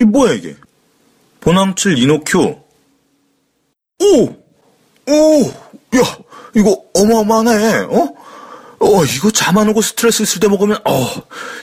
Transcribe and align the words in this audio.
이 0.00 0.04
뭐야 0.04 0.32
이게? 0.34 0.54
보남칠 1.40 1.98
이노큐. 1.98 2.40
오! 4.00 4.24
오! 4.26 5.42
야, 5.96 6.02
이거 6.54 6.76
어마어마하네. 6.94 7.78
어? 7.90 8.14
어, 8.80 9.04
이거 9.04 9.30
잠 9.32 9.58
안 9.58 9.68
오고 9.70 9.80
스트레스 9.80 10.22
있을 10.22 10.40
때 10.40 10.46
먹으면, 10.48 10.76
어, 10.84 10.92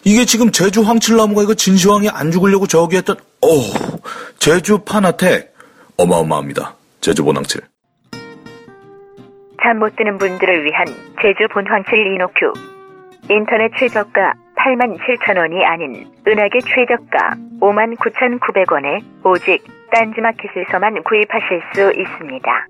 이게 0.03 0.25
지금 0.25 0.51
제주 0.51 0.81
황칠나무가 0.81 1.43
이거 1.43 1.53
진시황이 1.53 2.09
안 2.09 2.31
죽으려고 2.31 2.67
저기 2.67 2.97
했던, 2.97 3.15
어, 3.41 3.47
제주 4.37 4.79
파나텍. 4.79 5.53
어마어마합니다. 5.97 6.75
제주 6.99 7.23
보낭칠. 7.23 7.61
잠 9.63 9.79
못 9.79 9.95
드는 9.95 10.17
분들을 10.17 10.65
위한 10.65 10.85
제주 11.21 11.47
본황칠 11.53 11.93
이노큐. 12.15 12.51
인터넷 13.33 13.71
최저가 13.79 14.33
8만 14.65 14.97
7천 14.97 15.37
원이 15.37 15.63
아닌 15.63 16.11
은하계 16.27 16.59
최저가 16.61 17.35
5만 17.61 17.95
9천 17.97 18.39
9백원에 18.39 19.03
오직 19.23 19.63
딴지마켓에서만 19.91 21.03
구입하실 21.03 21.61
수 21.71 21.93
있습니다. 21.93 22.67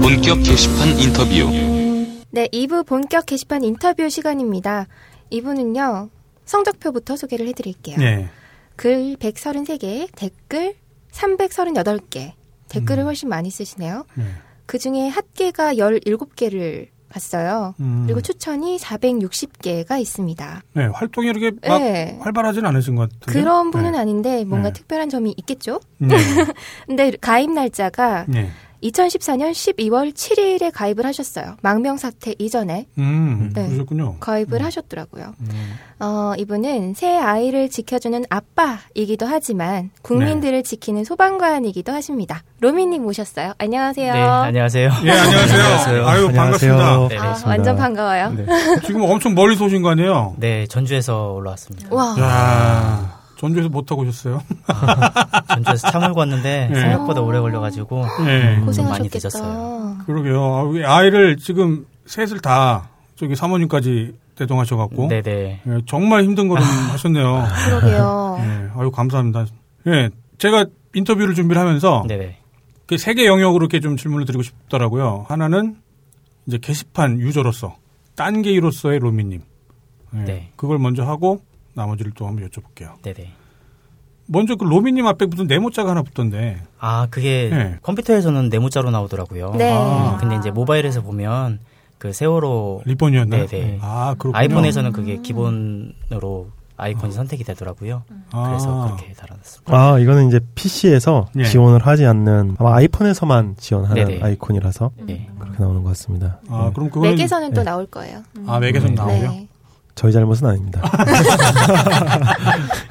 본격 0.00 0.38
게시판 0.38 0.88
인터뷰. 0.98 1.52
네, 2.30 2.48
2부 2.48 2.86
본격 2.86 3.26
게시판 3.26 3.62
인터뷰 3.62 4.08
시간입니다. 4.08 4.86
2부는요, 5.30 6.08
성적표부터 6.46 7.16
소개를 7.16 7.46
해드릴게요. 7.48 7.96
네. 7.98 8.28
글 8.76 9.16
133개, 9.16 10.08
댓글 10.16 10.74
338개. 11.12 12.32
댓글을 12.74 13.04
훨씬 13.04 13.28
많이 13.28 13.50
쓰시네요. 13.50 14.04
네. 14.14 14.24
그 14.66 14.78
중에 14.78 15.08
핫개가 15.08 15.74
17개를 15.74 16.88
봤어요. 17.08 17.74
음. 17.78 18.04
그리고 18.06 18.20
추천이 18.20 18.76
460개가 18.76 20.00
있습니다. 20.00 20.62
네, 20.72 20.86
활동이 20.86 21.28
이렇게 21.28 21.52
막 21.66 21.78
네. 21.78 22.18
활발하진 22.20 22.66
않으신 22.66 22.96
것 22.96 23.08
같은데. 23.08 23.38
그런 23.38 23.70
분은 23.70 23.92
네. 23.92 23.98
아닌데 23.98 24.44
뭔가 24.44 24.70
네. 24.70 24.72
특별한 24.72 25.08
점이 25.10 25.34
있겠죠? 25.38 25.80
네. 25.98 26.08
근데 26.86 27.12
가입 27.20 27.50
날짜가 27.50 28.24
네. 28.26 28.50
2014년 28.84 29.52
12월 29.52 30.12
7일에 30.12 30.70
가입을 30.72 31.06
하셨어요. 31.06 31.56
망명 31.62 31.96
사태 31.96 32.34
이전에 32.38 32.86
음, 32.98 33.50
네. 33.54 33.66
그러셨군요. 33.66 34.16
가입을 34.20 34.62
하셨더라고요. 34.62 35.34
음. 35.40 35.74
어, 36.00 36.32
이분은 36.36 36.94
새 36.94 37.16
아이를 37.16 37.70
지켜주는 37.70 38.24
아빠이기도 38.28 39.26
하지만 39.26 39.90
국민들을 40.02 40.62
지키는 40.62 41.04
소방관이기도 41.04 41.92
하십니다. 41.92 42.42
로미님 42.60 43.02
모셨어요. 43.02 43.54
안녕하세요. 43.58 44.12
네, 44.12 44.20
안녕하세요. 44.20 44.90
예, 45.04 45.10
안녕하세요. 45.10 46.06
아유, 46.06 46.28
반갑습니다. 46.32 47.08
네, 47.08 47.18
아, 47.18 47.36
완전 47.46 47.76
반가워요. 47.76 48.32
네. 48.32 48.46
지금 48.86 49.02
엄청 49.02 49.34
멀리서 49.34 49.64
오신 49.64 49.82
거 49.82 49.90
아니에요? 49.90 50.34
네, 50.38 50.66
전주에서 50.66 51.32
올라왔습니다. 51.32 51.88
와. 51.90 52.14
야 52.18 53.23
전주에서 53.44 53.68
못 53.68 53.84
타고 53.86 54.02
오셨어요? 54.02 54.42
전주에서 55.48 55.90
차 55.90 55.98
몰고 56.00 56.20
왔는데 56.20 56.68
네. 56.72 56.80
생각보다 56.80 57.20
오래 57.20 57.38
걸려가지고 57.40 58.04
네. 58.24 58.42
음, 58.42 58.50
많이 58.54 58.64
고생하셨겠다. 58.66 59.18
늦었어요. 59.28 59.96
그러게요. 60.06 60.86
아, 60.86 60.96
아이를 60.98 61.36
지금 61.36 61.86
셋을 62.06 62.40
다 62.40 62.88
저기 63.16 63.36
사모님까지 63.36 64.14
대동하셔갖고. 64.36 65.08
네네. 65.08 65.60
예, 65.66 65.80
정말 65.86 66.24
힘든 66.24 66.48
걸음 66.48 66.62
하셨네요. 66.90 67.44
그러게요. 67.66 68.36
예, 68.40 68.68
아유, 68.80 68.90
감사합니다. 68.90 69.46
예, 69.88 70.10
제가 70.38 70.64
인터뷰를 70.94 71.34
준비를 71.34 71.60
하면서 71.60 72.02
네네. 72.08 72.38
그 72.86 72.94
세 72.96 73.14
개 73.14 73.26
영역으로 73.26 73.64
이렇게 73.64 73.80
좀 73.80 73.96
질문을 73.96 74.24
드리고 74.26 74.42
싶더라고요. 74.42 75.26
하나는 75.28 75.76
이제 76.46 76.58
게시판 76.58 77.18
유저로서, 77.20 77.76
딴 78.16 78.42
게이로서의 78.42 78.98
로미님. 79.00 79.42
예, 80.16 80.18
네. 80.18 80.52
그걸 80.56 80.78
먼저 80.78 81.04
하고 81.04 81.40
나머지를 81.74 82.12
또 82.14 82.26
한번 82.26 82.48
여쭤볼게요. 82.48 83.00
네네. 83.02 83.32
먼저 84.26 84.56
그 84.56 84.64
로미님 84.64 85.06
앞에 85.06 85.26
무슨 85.26 85.46
네모자가 85.46 85.90
하나 85.90 86.02
붙던데. 86.02 86.62
아, 86.78 87.06
그게 87.10 87.50
네. 87.52 87.76
컴퓨터에서는 87.82 88.48
네모자로 88.48 88.90
나오더라고요. 88.90 89.54
네. 89.58 89.72
아. 89.72 90.16
근데 90.18 90.36
이제 90.36 90.50
모바일에서 90.50 91.02
보면 91.02 91.58
그 91.98 92.12
세월호 92.12 92.82
리본이었나요? 92.86 93.46
네네. 93.46 93.78
아, 93.82 94.14
그렇군요. 94.18 94.38
아이폰에서는 94.38 94.92
그게 94.92 95.18
기본으로 95.18 96.48
아이콘이 96.76 97.12
선택이 97.12 97.44
되더라고요. 97.44 98.02
그래서 98.30 98.82
아. 98.82 98.86
그렇게 98.86 99.12
달아놨습니다. 99.12 99.72
아, 99.76 99.98
이거는 99.98 100.28
이제 100.28 100.40
PC에서 100.54 101.28
예. 101.36 101.44
지원을 101.44 101.86
하지 101.86 102.04
않는 102.06 102.56
아마 102.58 102.74
아이폰에서만 102.76 103.56
지원하는 103.58 104.06
네네. 104.06 104.22
아이콘이라서 104.22 104.90
네. 105.06 105.28
그렇게 105.38 105.58
나오는 105.62 105.82
것 105.82 105.90
같습니다. 105.90 106.40
아, 106.48 106.72
그럼 106.74 106.88
그거는. 106.90 107.14
맥에서는 107.14 107.50
또 107.52 107.60
네. 107.60 107.64
나올 107.64 107.86
거예요. 107.86 108.22
아, 108.46 108.58
맥에서는 108.58 108.94
나오죠? 108.94 109.46
네. 109.94 110.00
저희 110.00 110.12
잘못은 110.12 110.46
아닙니다. 110.46 110.82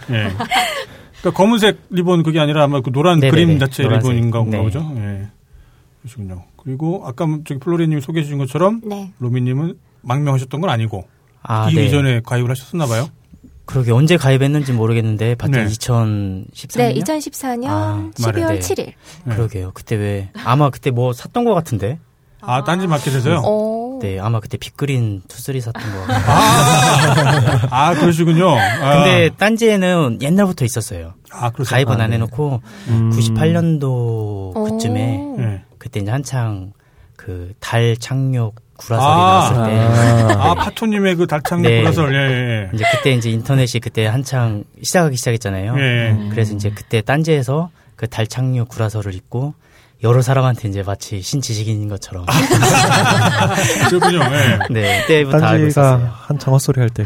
예. 0.09 0.29
그러니까 1.21 1.37
검은색 1.37 1.79
리본 1.89 2.23
그게 2.23 2.39
아니라 2.39 2.63
아마 2.63 2.81
그 2.81 2.91
노란 2.91 3.19
네네네. 3.19 3.31
그림 3.45 3.59
자체 3.59 3.83
노란색. 3.83 4.11
리본인가 4.11 4.43
네. 4.45 4.61
보죠. 4.61 4.91
예. 4.97 5.27
그러시군요. 6.01 6.43
그리고 6.57 7.03
아까 7.05 7.25
저기 7.45 7.59
플로리님 7.59 7.99
소개해 8.01 8.23
주신 8.23 8.37
것처럼 8.37 8.81
네. 8.83 9.11
로미님은 9.19 9.75
망명하셨던 10.01 10.59
건 10.61 10.69
아니고 10.69 11.07
아, 11.41 11.69
이 11.69 11.75
네. 11.75 11.85
이전에 11.85 12.21
가입을 12.21 12.49
하셨었나 12.49 12.85
봐요. 12.87 13.07
그러게 13.65 13.91
언제 13.93 14.17
가입했는지 14.17 14.73
모르겠는데 14.73 15.35
봤더니 15.35 15.63
네. 15.65 15.69
2013년. 15.69 16.77
네, 16.77 16.93
2014년 16.95 17.65
아, 17.67 18.09
12월 18.15 18.25
말해, 18.41 18.53
네. 18.55 18.59
7일. 18.59 18.75
네. 19.23 19.35
그러게요. 19.35 19.71
그때 19.73 19.95
왜 19.95 20.29
아마 20.43 20.69
그때 20.69 20.91
뭐 20.91 21.13
샀던 21.13 21.45
것 21.45 21.53
같은데. 21.53 21.99
아, 22.41 22.65
딴지 22.65 22.87
마켓에서요? 22.87 23.39
오. 23.45 23.72
네, 24.03 24.19
아마 24.19 24.41
그때 24.41 24.57
빅그린 24.57 25.21
투쓰리 25.29 25.61
샀던 25.61 25.81
거. 25.81 26.13
아, 26.13 27.67
아, 27.71 27.93
그러시군요. 27.95 28.49
아, 28.49 28.95
근데 28.95 29.29
딴지에는 29.37 30.19
옛날부터 30.21 30.65
있었어요. 30.65 31.13
아? 31.31 31.49
가입은 31.51 32.01
안 32.01 32.09
네. 32.09 32.15
해놓고 32.15 32.61
음. 32.89 33.11
98년도 33.11 34.53
그쯤에 34.71 35.17
오. 35.17 35.37
예. 35.39 35.61
그때 35.77 36.01
이제 36.01 36.11
한창 36.11 36.73
그 37.15 37.53
달 37.61 37.95
착륙 37.97 38.55
구라설이 38.75 39.09
아. 39.09 39.15
나왔을 39.15 39.55
때 39.55 40.33
아, 40.33 40.51
아, 40.51 40.53
파토님의 40.55 41.15
그 41.15 41.25
달창 41.27 41.61
네. 41.61 41.79
보라설, 41.79 42.13
예, 42.13 42.17
예. 42.19 42.69
이제 42.73 42.83
그때 42.91 43.11
이제 43.11 43.29
인터넷이 43.29 43.79
그때 43.79 44.05
한창 44.05 44.65
시작하기 44.83 45.15
시작했잖아요. 45.15 45.75
예. 45.79 46.29
그래서 46.31 46.53
이제 46.53 46.71
그때 46.75 46.99
딴지에서 47.01 47.69
그달 47.95 48.27
착륙 48.27 48.67
구라설을 48.67 49.13
읽고 49.15 49.53
여러 50.03 50.21
사람한테 50.21 50.67
이제 50.67 50.83
마치 50.83 51.21
신지식인인 51.21 51.87
것처럼 51.87 52.25
그렇군요. 53.89 54.19
예. 54.19 54.59
네 54.69 55.01
그때부터 55.07 55.45
알고 55.45 55.67
있었어요. 55.67 56.11
한창 56.27 56.53
헛소리 56.53 56.79
할 56.81 56.89
때. 56.89 57.05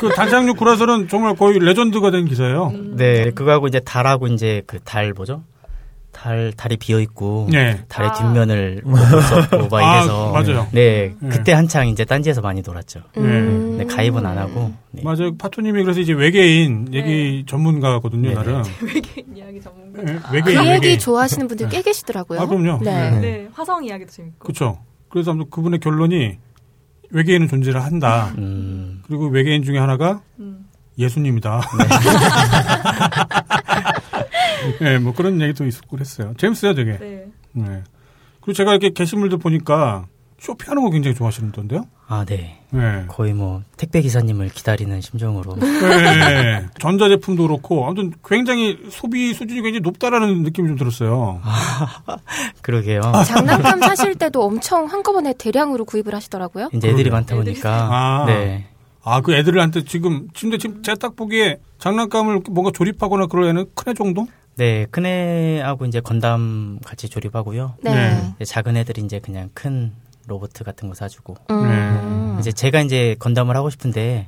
그 0.00 0.08
단장육 0.14 0.56
구라설은 0.56 1.08
정말 1.08 1.34
거의 1.36 1.58
레전드가 1.58 2.10
된 2.10 2.26
기사예요. 2.26 2.72
네 2.96 3.30
그거하고 3.30 3.66
이제 3.68 3.80
달하고 3.80 4.26
이제 4.28 4.62
그 4.66 4.78
달 4.84 5.12
뭐죠? 5.12 5.42
달 6.10 6.52
달이 6.56 6.78
비어 6.78 6.98
있고 7.00 7.48
예. 7.52 7.84
달의 7.88 8.10
뒷면을 8.18 8.82
볼수 8.82 9.34
없고 9.36 9.68
막 9.68 9.74
아, 9.74 9.98
이래서 9.98 10.32
맞아요. 10.32 10.66
네 10.72 10.80
예. 11.22 11.28
그때 11.28 11.52
한창 11.52 11.86
이제 11.88 12.04
딴지에서 12.04 12.40
많이 12.40 12.62
놀았죠. 12.62 13.00
음. 13.18 13.76
네 13.78 13.84
가입은 13.84 14.24
안 14.26 14.36
하고 14.38 14.72
네. 14.90 15.02
맞아요. 15.04 15.36
파토님이 15.36 15.82
그래서 15.82 16.00
이제 16.00 16.12
외계인 16.12 16.88
얘기 16.92 17.44
전문가거든요, 17.46 18.30
네네. 18.30 18.34
나름. 18.34 18.62
외계인 18.82 19.36
이야기 19.36 19.60
전문가. 19.60 20.02
예, 20.02 20.18
그 20.18 20.32
외계인, 20.34 20.58
얘기 20.60 20.70
외계인. 20.70 20.98
좋아하시는 20.98 21.46
분들 21.46 21.68
꽤 21.68 21.82
계시더라고요. 21.82 22.40
아, 22.40 22.46
그럼요. 22.46 22.80
네. 22.82 23.10
네. 23.10 23.20
네, 23.20 23.48
화성 23.52 23.84
이야기도 23.84 24.10
재밌고. 24.10 24.38
그렇죠. 24.38 24.78
그래서 25.10 25.30
아무튼 25.30 25.50
그분의 25.50 25.80
결론이 25.80 26.38
외계인은 27.10 27.48
존재를 27.48 27.82
한다. 27.82 28.32
음, 28.38 29.02
그리고 29.06 29.28
외계인 29.28 29.62
중에 29.62 29.78
하나가 29.78 30.20
음. 30.40 30.66
예수님이다. 30.98 31.60
네, 34.80 34.98
뭐 35.00 35.12
그런 35.14 35.40
얘기도 35.40 35.66
있었고 35.66 35.96
그랬어요. 35.96 36.34
재밌어요, 36.38 36.74
되게. 36.74 36.98
네. 36.98 37.26
네. 37.52 37.82
그리고 38.40 38.52
제가 38.52 38.70
이렇게 38.72 38.90
게시물들 38.90 39.38
보니까 39.38 40.06
쇼핑하는 40.40 40.82
거 40.84 40.90
굉장히 40.90 41.16
좋아하시는던데요? 41.16 41.84
아 42.06 42.24
네. 42.24 42.60
네. 42.70 43.04
거의 43.08 43.34
뭐 43.34 43.62
택배 43.76 44.00
기사님을 44.00 44.50
기다리는 44.50 45.00
심정으로 45.00 45.56
네. 45.56 46.64
전자 46.78 47.08
제품도 47.08 47.42
그렇고 47.48 47.84
아무튼 47.86 48.12
굉장히 48.24 48.78
소비 48.90 49.34
수준이 49.34 49.60
굉장히 49.62 49.80
높다라는 49.80 50.42
느낌이 50.44 50.68
좀 50.68 50.76
들었어요. 50.78 51.40
그러게요. 52.62 53.00
장난감 53.26 53.80
사실 53.80 54.14
때도 54.14 54.42
엄청 54.44 54.86
한꺼번에 54.86 55.34
대량으로 55.36 55.84
구입을 55.84 56.14
하시더라고요. 56.14 56.70
이제 56.72 56.88
애들이. 56.88 57.10
많다 57.10 57.34
보니까 57.34 57.88
아. 57.90 58.24
네. 58.26 58.66
아, 59.04 59.22
그 59.22 59.34
애들한테 59.34 59.84
지금, 59.84 60.28
근데 60.38 60.58
지금 60.58 60.82
제가 60.82 60.96
딱 60.98 61.16
보기에 61.16 61.58
장난감을 61.78 62.42
뭔가 62.50 62.70
조립하거나 62.74 63.26
그럴 63.26 63.48
애는 63.48 63.64
큰 63.74 63.90
애 63.90 63.94
정도? 63.94 64.26
네, 64.58 64.86
큰 64.90 65.06
애하고 65.06 65.84
이제 65.86 66.00
건담 66.00 66.80
같이 66.84 67.08
조립하고요. 67.08 67.76
네. 67.80 68.34
네. 68.36 68.44
작은 68.44 68.76
애들이 68.76 69.02
이제 69.02 69.20
그냥 69.20 69.50
큰 69.54 69.92
로봇 70.26 70.52
같은 70.52 70.88
거 70.88 70.94
사주고. 70.96 71.36
음. 71.50 72.34
네. 72.34 72.40
이제 72.40 72.50
제가 72.50 72.80
이제 72.80 73.14
건담을 73.20 73.56
하고 73.56 73.70
싶은데 73.70 74.26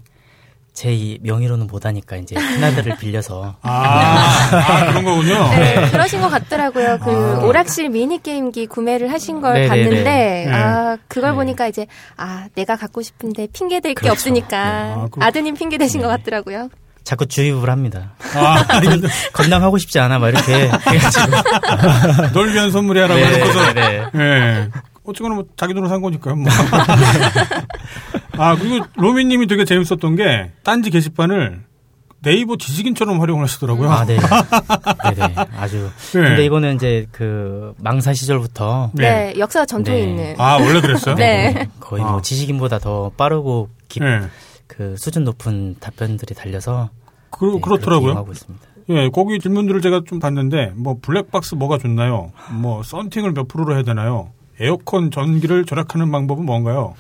제이 0.72 1.18
명의로는 1.22 1.66
못하니까 1.66 2.16
이제 2.16 2.36
큰아들을 2.36 2.96
빌려서 2.98 3.56
아, 3.62 4.48
아, 4.52 4.86
그런 4.86 5.04
거군요. 5.04 5.34
네, 5.50 5.90
그러신 5.90 6.20
것 6.20 6.28
같더라고요. 6.28 7.00
그 7.02 7.10
아. 7.10 7.44
오락실 7.44 7.88
미니 7.88 8.22
게임기 8.22 8.68
구매를 8.68 9.10
하신 9.10 9.40
걸 9.40 9.54
네네네. 9.54 9.68
봤는데 9.68 10.04
네. 10.04 10.52
아 10.52 10.96
그걸 11.08 11.30
네. 11.30 11.36
보니까 11.36 11.66
이제 11.66 11.88
아 12.16 12.46
내가 12.54 12.76
갖고 12.76 13.02
싶은데 13.02 13.48
핑계 13.52 13.80
댈게 13.80 13.94
그렇죠. 13.94 14.12
없으니까 14.12 14.48
네. 14.48 14.94
아, 14.94 15.08
아드님 15.26 15.56
핑계 15.56 15.76
대신 15.76 16.00
것 16.00 16.06
같더라고요. 16.06 16.68
자꾸 17.10 17.26
주입을 17.26 17.68
합니다. 17.68 18.12
아, 18.36 18.64
아니, 18.70 18.86
건담하고 19.32 19.78
싶지 19.78 19.98
않아 19.98 20.20
막 20.20 20.28
이렇게 20.28 20.70
해가지고 20.86 21.26
널 22.32 22.54
위한 22.54 22.70
선물이야라고 22.70 23.20
해놓고서. 23.20 23.72
네. 23.72 24.04
예. 24.14 24.68
어쨌거나 25.02 25.34
뭐 25.34 25.44
자기 25.56 25.74
돈으로 25.74 25.88
산 25.88 26.00
거니까요. 26.02 26.36
뭐. 26.36 26.46
아 28.38 28.54
그리고 28.54 28.86
로미님이 28.94 29.48
되게 29.48 29.64
재밌었던 29.64 30.14
게 30.14 30.52
딴지 30.62 30.90
게시판을 30.90 31.64
네이버 32.22 32.56
지식인처럼 32.56 33.20
활용을 33.20 33.42
하시더라고요. 33.42 33.90
아, 33.90 34.04
네. 34.04 34.16
네네. 35.16 35.34
아주. 35.58 35.90
네. 36.12 36.20
근데 36.20 36.44
이거는 36.44 36.76
이제 36.76 37.08
그 37.10 37.74
망사 37.78 38.14
시절부터 38.14 38.92
네, 38.94 39.34
역사 39.36 39.66
전통이 39.66 39.98
네. 39.98 40.04
있는. 40.04 40.34
아 40.38 40.58
원래 40.58 40.80
그랬어요? 40.80 41.16
네. 41.16 41.66
거의 41.80 42.04
아. 42.04 42.12
뭐 42.12 42.22
지식인보다 42.22 42.78
더 42.78 43.10
빠르고 43.16 43.68
깊, 43.88 44.00
예. 44.04 44.28
그 44.68 44.94
수준 44.96 45.24
높은 45.24 45.74
답변들이 45.80 46.36
달려서 46.36 46.90
그, 47.30 47.44
네, 47.54 47.60
그렇더라고요. 47.60 48.26
있습니다. 48.30 48.66
예, 48.90 49.08
거기 49.08 49.38
질문들을 49.38 49.80
제가 49.82 50.02
좀 50.06 50.18
봤는데, 50.18 50.72
뭐, 50.74 50.96
블랙박스 51.00 51.54
뭐가 51.54 51.78
좋나요? 51.78 52.32
뭐, 52.52 52.82
썬팅을 52.82 53.32
몇 53.32 53.46
프로로 53.48 53.74
해야 53.74 53.82
되나요? 53.82 54.30
에어컨 54.58 55.10
전기를 55.10 55.64
절약하는 55.64 56.10
방법은 56.10 56.44
뭔가요? 56.44 56.94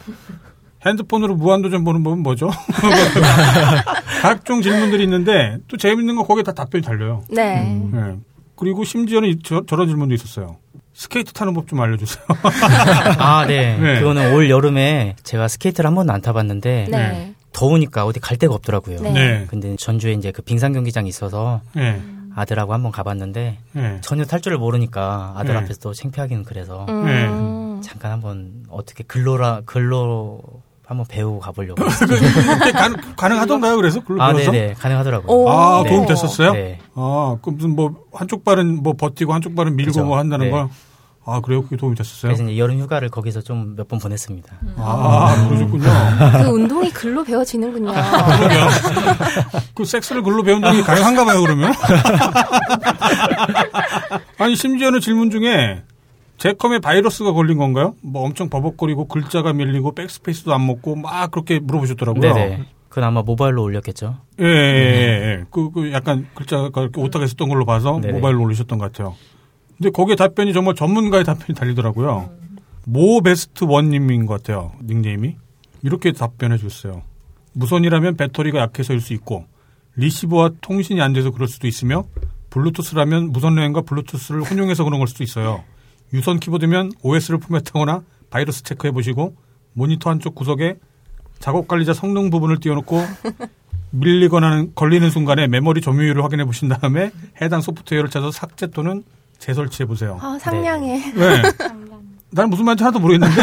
핸드폰으로 0.86 1.34
무한도전 1.34 1.84
보는 1.84 2.02
법은 2.04 2.22
뭐죠? 2.22 2.48
각종 4.22 4.62
질문들이 4.62 5.02
있는데, 5.04 5.58
또 5.68 5.76
재밌는 5.76 6.16
건 6.16 6.26
거기에 6.26 6.42
다 6.42 6.52
답변이 6.52 6.82
달려요. 6.84 7.22
네. 7.30 7.82
예. 7.94 8.16
그리고 8.56 8.84
심지어는 8.84 9.28
이- 9.28 9.38
저, 9.42 9.62
저런 9.66 9.88
질문도 9.88 10.14
있었어요. 10.14 10.56
스케이트 10.92 11.32
타는 11.32 11.54
법 11.54 11.66
좀 11.66 11.80
알려주세요. 11.80 12.24
아, 13.18 13.46
네. 13.46 13.76
네. 13.78 13.98
그거는 14.00 14.34
올 14.34 14.50
여름에 14.50 15.16
제가 15.22 15.48
스케이트를 15.48 15.88
한 15.88 15.94
번도 15.94 16.12
안 16.12 16.20
타봤는데 16.20 16.88
네. 16.90 17.34
더우니까 17.52 18.04
어디 18.04 18.20
갈 18.20 18.36
데가 18.36 18.54
없더라고요. 18.54 19.00
네. 19.00 19.12
네. 19.12 19.46
근데 19.48 19.76
전주에 19.76 20.12
이제 20.12 20.30
그 20.32 20.42
빙상 20.42 20.72
경기장이 20.72 21.08
있어서 21.08 21.60
예. 21.76 22.00
아들하고 22.34 22.72
한번 22.72 22.92
가봤는데 22.92 23.58
예. 23.76 23.98
전혀 24.02 24.24
탈 24.24 24.40
줄을 24.40 24.58
모르니까 24.58 25.34
아들 25.36 25.54
네. 25.54 25.60
앞에서 25.60 25.80
또 25.80 25.92
창피하기는 25.92 26.44
그래서 26.44 26.86
음. 26.88 27.80
잠깐 27.82 28.12
한번 28.12 28.64
어떻게 28.68 29.02
글로라도 29.04 29.62
글로 29.66 30.40
한번 30.90 31.06
배우고 31.08 31.38
가보려고. 31.38 31.84
그게 31.86 32.72
가능, 32.72 32.96
가능 33.16 33.38
하던가요? 33.38 33.76
그래서? 33.76 34.00
글로 34.02 34.20
아, 34.20 34.32
배워서? 34.32 34.50
네네 34.50 34.74
가능하더라고요. 34.74 35.32
오. 35.32 35.48
아, 35.48 35.82
네. 35.84 35.90
도움 35.90 36.06
됐었어요? 36.06 36.52
네. 36.52 36.78
아, 36.94 37.36
그 37.40 37.50
무슨 37.50 37.76
뭐 37.76 37.94
한쪽 38.12 38.44
발은 38.44 38.82
뭐 38.82 38.94
버티고 38.94 39.32
한쪽 39.32 39.54
발은 39.54 39.76
밀고 39.76 39.90
그죠. 39.90 40.04
뭐 40.04 40.18
한다는 40.18 40.46
네. 40.46 40.50
걸. 40.50 40.68
아, 41.24 41.40
그래요? 41.40 41.62
그게 41.62 41.76
도움이 41.76 41.94
됐었어요? 41.96 42.34
그래서 42.34 42.56
여름 42.56 42.78
휴가를 42.80 43.08
거기서 43.10 43.42
좀 43.42 43.76
몇 43.76 43.86
번 43.88 43.98
보냈습니다. 44.00 44.52
아, 44.78 45.46
그러셨군요. 45.48 45.84
그 46.32 46.38
운동이 46.50 46.90
글로 46.90 47.22
배워지는군요. 47.22 47.92
그러게요. 47.92 48.68
그 49.74 49.84
섹스를 49.84 50.22
글로 50.22 50.42
배운다는 50.42 50.80
게 50.80 50.84
가능한가 50.84 51.24
봐요, 51.26 51.42
그러면? 51.42 51.72
아니, 54.38 54.56
심지어는 54.56 55.00
질문 55.00 55.30
중에 55.30 55.82
제컴에 56.38 56.78
바이러스가 56.78 57.32
걸린 57.32 57.58
건가요? 57.58 57.94
뭐 58.02 58.24
엄청 58.24 58.48
버벅거리고 58.48 59.06
글자가 59.08 59.52
밀리고 59.52 59.94
백스페이스도 59.94 60.54
안 60.54 60.66
먹고 60.66 60.96
막 60.96 61.30
그렇게 61.30 61.58
물어보셨더라고요. 61.60 62.34
네네. 62.34 62.64
그건 62.88 63.04
아마 63.04 63.22
모바일로 63.22 63.62
올렸겠죠. 63.62 64.16
예, 64.40 64.44
예, 64.44 64.48
예, 64.48 65.24
예. 65.40 65.44
그, 65.50 65.70
그 65.70 65.92
약간 65.92 66.26
글자가 66.34 66.70
이렇게 66.80 67.00
오타가 67.00 67.24
있었던 67.24 67.48
걸로 67.48 67.64
봐서 67.66 67.98
네네. 68.00 68.14
모바일로 68.14 68.42
올리셨던 68.42 68.78
것 68.78 68.90
같아요. 68.90 69.14
근데 69.80 69.90
거기에 69.92 70.14
답변이 70.14 70.52
정말 70.52 70.74
전문가의 70.74 71.24
답변이 71.24 71.58
달리더라고요. 71.58 72.28
모 72.84 73.22
베스트 73.22 73.64
원님인 73.64 74.26
것 74.26 74.34
같아요. 74.34 74.72
닉네임이. 74.84 75.36
이렇게 75.82 76.12
답변해 76.12 76.58
주셨어요. 76.58 77.00
무선이라면 77.54 78.18
배터리가 78.18 78.58
약해서일 78.58 79.00
수 79.00 79.14
있고, 79.14 79.46
리시버와 79.96 80.50
통신이 80.60 81.00
안 81.00 81.14
돼서 81.14 81.30
그럴 81.30 81.48
수도 81.48 81.66
있으며, 81.66 82.04
블루투스라면 82.50 83.32
무선 83.32 83.54
랜과 83.54 83.80
블루투스를 83.80 84.42
혼용해서 84.42 84.84
그런 84.84 84.98
걸 84.98 85.08
수도 85.08 85.24
있어요. 85.24 85.64
유선 86.12 86.40
키보드면 86.40 86.92
OS를 87.02 87.38
포맷하거나 87.38 88.02
바이러스 88.28 88.62
체크해 88.62 88.92
보시고, 88.92 89.34
모니터 89.72 90.10
한쪽 90.10 90.34
구석에 90.34 90.76
작업 91.38 91.68
관리자 91.68 91.94
성능 91.94 92.28
부분을 92.28 92.60
띄워놓고 92.60 93.02
밀리거나 93.92 94.66
걸리는 94.74 95.08
순간에 95.08 95.46
메모리 95.46 95.80
점유율을 95.80 96.22
확인해 96.22 96.44
보신 96.44 96.68
다음에 96.68 97.12
해당 97.40 97.62
소프트웨어를 97.62 98.10
찾아서 98.10 98.30
삭제 98.30 98.66
또는 98.66 99.04
재설치해 99.40 99.86
보세요. 99.86 100.18
아, 100.22 100.38
상냥해. 100.40 101.12
네. 101.12 101.42
나는 102.30 102.50
무슨 102.50 102.64
말인지 102.64 102.84
하나도 102.84 103.00
모르겠는데 103.00 103.42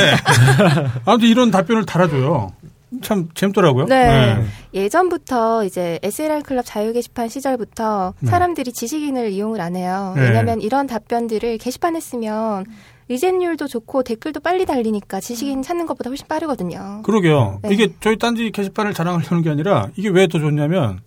아무튼 1.06 1.28
이런 1.28 1.52
답변을 1.52 1.86
달아줘요. 1.86 2.54
참 3.02 3.28
재밌더라고요. 3.34 3.86
네. 3.88 4.42
예전부터 4.74 5.66
이제 5.66 6.00
SLR 6.04 6.42
클럽 6.44 6.64
자유 6.66 6.94
게시판 6.94 7.28
시절부터 7.28 8.14
네. 8.22 8.30
사람들이 8.30 8.72
지식인을 8.72 9.32
이용을 9.32 9.60
안 9.60 9.76
해요. 9.76 10.14
네. 10.16 10.22
왜냐하면 10.22 10.62
이런 10.62 10.88
답변들을 10.88 11.58
게시판에 11.58 12.00
쓰면 12.00 12.66
의젠율도 13.10 13.68
좋고 13.68 14.04
댓글도 14.04 14.40
빨리 14.40 14.66
달리니까 14.66 15.20
지식인 15.20 15.64
찾는 15.64 15.86
것보다 15.86 16.10
훨씬 16.10 16.28
빠르거든요. 16.28 17.02
그러게요. 17.04 17.60
네. 17.64 17.74
이게 17.74 17.90
저희 18.00 18.18
딴지 18.18 18.52
게시판을 18.52 18.94
자랑하려는 18.94 19.44
게 19.44 19.50
아니라 19.50 19.90
이게 19.98 20.08
왜 20.10 20.28
더 20.28 20.40
좋냐면 20.40 21.00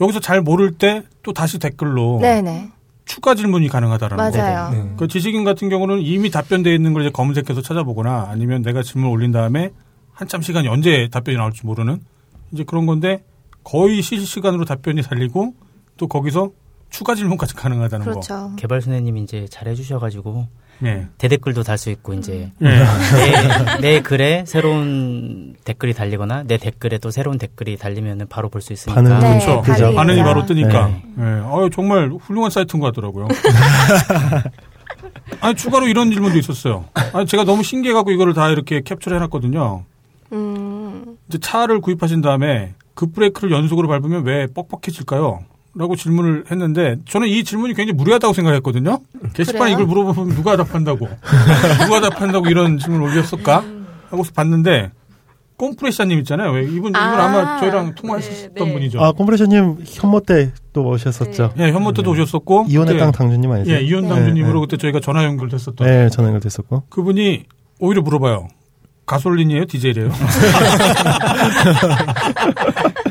여기서 0.00 0.20
잘 0.20 0.40
모를 0.40 0.72
때 0.78 1.02
또 1.22 1.32
다시 1.34 1.58
댓글로 1.58 2.18
네네. 2.20 2.70
추가 3.12 3.34
질문이 3.34 3.68
가능하다라는 3.68 4.30
거. 4.32 4.38
맞아요. 4.38 4.70
네. 4.70 4.94
그 4.96 5.06
지식인 5.06 5.44
같은 5.44 5.68
경우는 5.68 6.00
이미 6.00 6.30
답변되어 6.30 6.72
있는 6.72 6.94
걸 6.94 7.02
이제 7.02 7.10
검색해서 7.10 7.60
찾아보거나 7.60 8.28
아니면 8.30 8.62
내가 8.62 8.82
질문을 8.82 9.12
올린 9.12 9.32
다음에 9.32 9.70
한참 10.12 10.40
시간이 10.40 10.66
언제 10.68 11.08
답변이 11.12 11.36
나올지 11.36 11.66
모르는 11.66 12.00
이제 12.52 12.64
그런 12.64 12.86
건데 12.86 13.22
거의 13.64 14.00
실시간으로 14.00 14.64
답변이 14.64 15.02
달리고 15.02 15.52
또 15.98 16.06
거기서 16.08 16.52
추가 16.88 17.14
질문까지 17.14 17.54
가능하다는 17.54 18.06
거. 18.06 18.12
그렇죠. 18.12 18.52
개발소녀님이 18.56 19.24
이제 19.24 19.46
잘 19.50 19.68
해 19.68 19.74
주셔 19.74 19.98
가지고 19.98 20.46
네. 20.78 21.06
대댓글도 21.18 21.62
달 21.62 21.78
수 21.78 21.90
있고 21.90 22.14
이제 22.14 22.50
네. 22.58 22.78
내, 22.78 23.80
내 23.80 24.00
글에 24.00 24.44
새로운 24.46 25.54
댓글이 25.64 25.94
달리거나 25.94 26.44
내 26.44 26.56
댓글에 26.56 26.98
또 26.98 27.10
새로운 27.10 27.38
댓글이 27.38 27.76
달리면은 27.76 28.26
바로 28.28 28.48
볼 28.48 28.62
수 28.62 28.72
있으니까 28.72 29.00
반응 29.00 29.18
네, 29.20 29.38
그렇죠. 29.38 29.62
달리니까. 29.62 29.92
반응이 30.00 30.22
바로 30.22 30.46
뜨니까. 30.46 30.86
네. 30.88 31.02
네. 31.16 31.24
어, 31.44 31.68
정말 31.72 32.08
훌륭한 32.10 32.50
사이트인 32.50 32.80
것 32.80 32.86
같더라고요. 32.86 33.28
아니, 35.40 35.54
추가로 35.54 35.86
이런 35.88 36.10
질문도 36.10 36.38
있었어요. 36.38 36.84
아니, 37.12 37.26
제가 37.26 37.44
너무 37.44 37.62
신기해 37.62 37.94
갖고 37.94 38.10
이거를 38.10 38.34
다 38.34 38.48
이렇게 38.50 38.80
캡처를 38.82 39.16
해놨거든요. 39.18 39.84
음, 40.32 41.16
이제 41.28 41.38
차를 41.38 41.80
구입하신 41.80 42.20
다음에 42.22 42.74
급브레이크를 42.94 43.50
연속으로 43.52 43.88
밟으면 43.88 44.24
왜 44.24 44.46
뻑뻑해질까요? 44.46 45.40
라고 45.74 45.96
질문을 45.96 46.44
했는데 46.50 46.96
저는 47.08 47.28
이 47.28 47.44
질문이 47.44 47.74
굉장히 47.74 47.96
무례하다고 47.96 48.34
생각했거든요. 48.34 48.98
게시판에 49.32 49.74
그래요? 49.74 49.74
이걸 49.74 49.86
물어보면 49.86 50.34
누가 50.36 50.56
답한다고 50.56 51.08
누가 51.86 52.00
답한다고 52.00 52.46
이런 52.48 52.78
질문을 52.78 53.06
올렸을까 53.08 53.64
하고서 54.10 54.32
봤는데 54.34 54.90
꼼프레샤님 55.56 56.18
있잖아요. 56.20 56.50
왜 56.50 56.62
이분 56.64 56.90
이분 56.90 56.96
아, 56.96 57.24
아마 57.24 57.60
저희랑 57.60 57.94
통화했었던 57.94 58.54
네, 58.54 58.64
네. 58.64 58.72
분이죠. 58.72 59.00
아, 59.00 59.12
콤프레셔님 59.12 59.78
현모 59.86 60.20
때 60.20 60.52
또 60.74 60.86
오셨었죠. 60.88 61.52
예, 61.58 61.70
현모 61.70 61.92
때도 61.92 62.10
오셨었고 62.10 62.66
이혼의 62.68 62.94
그때- 62.94 62.98
땅 63.04 63.12
당주님 63.12 63.50
아니세요? 63.50 63.76
예, 63.76 63.80
이혼 63.82 64.02
네. 64.02 64.08
당주님으로 64.08 64.54
네, 64.54 64.60
그때 64.66 64.76
저희가 64.78 65.00
전화 65.00 65.24
연결됐었던 65.24 65.86
네, 65.86 66.08
전화 66.10 66.28
연결됐었고. 66.28 66.84
그분이 66.90 67.44
오히려 67.78 68.02
물어봐요. 68.02 68.48
가솔린이에요? 69.06 69.64
디젤이에요? 69.66 70.10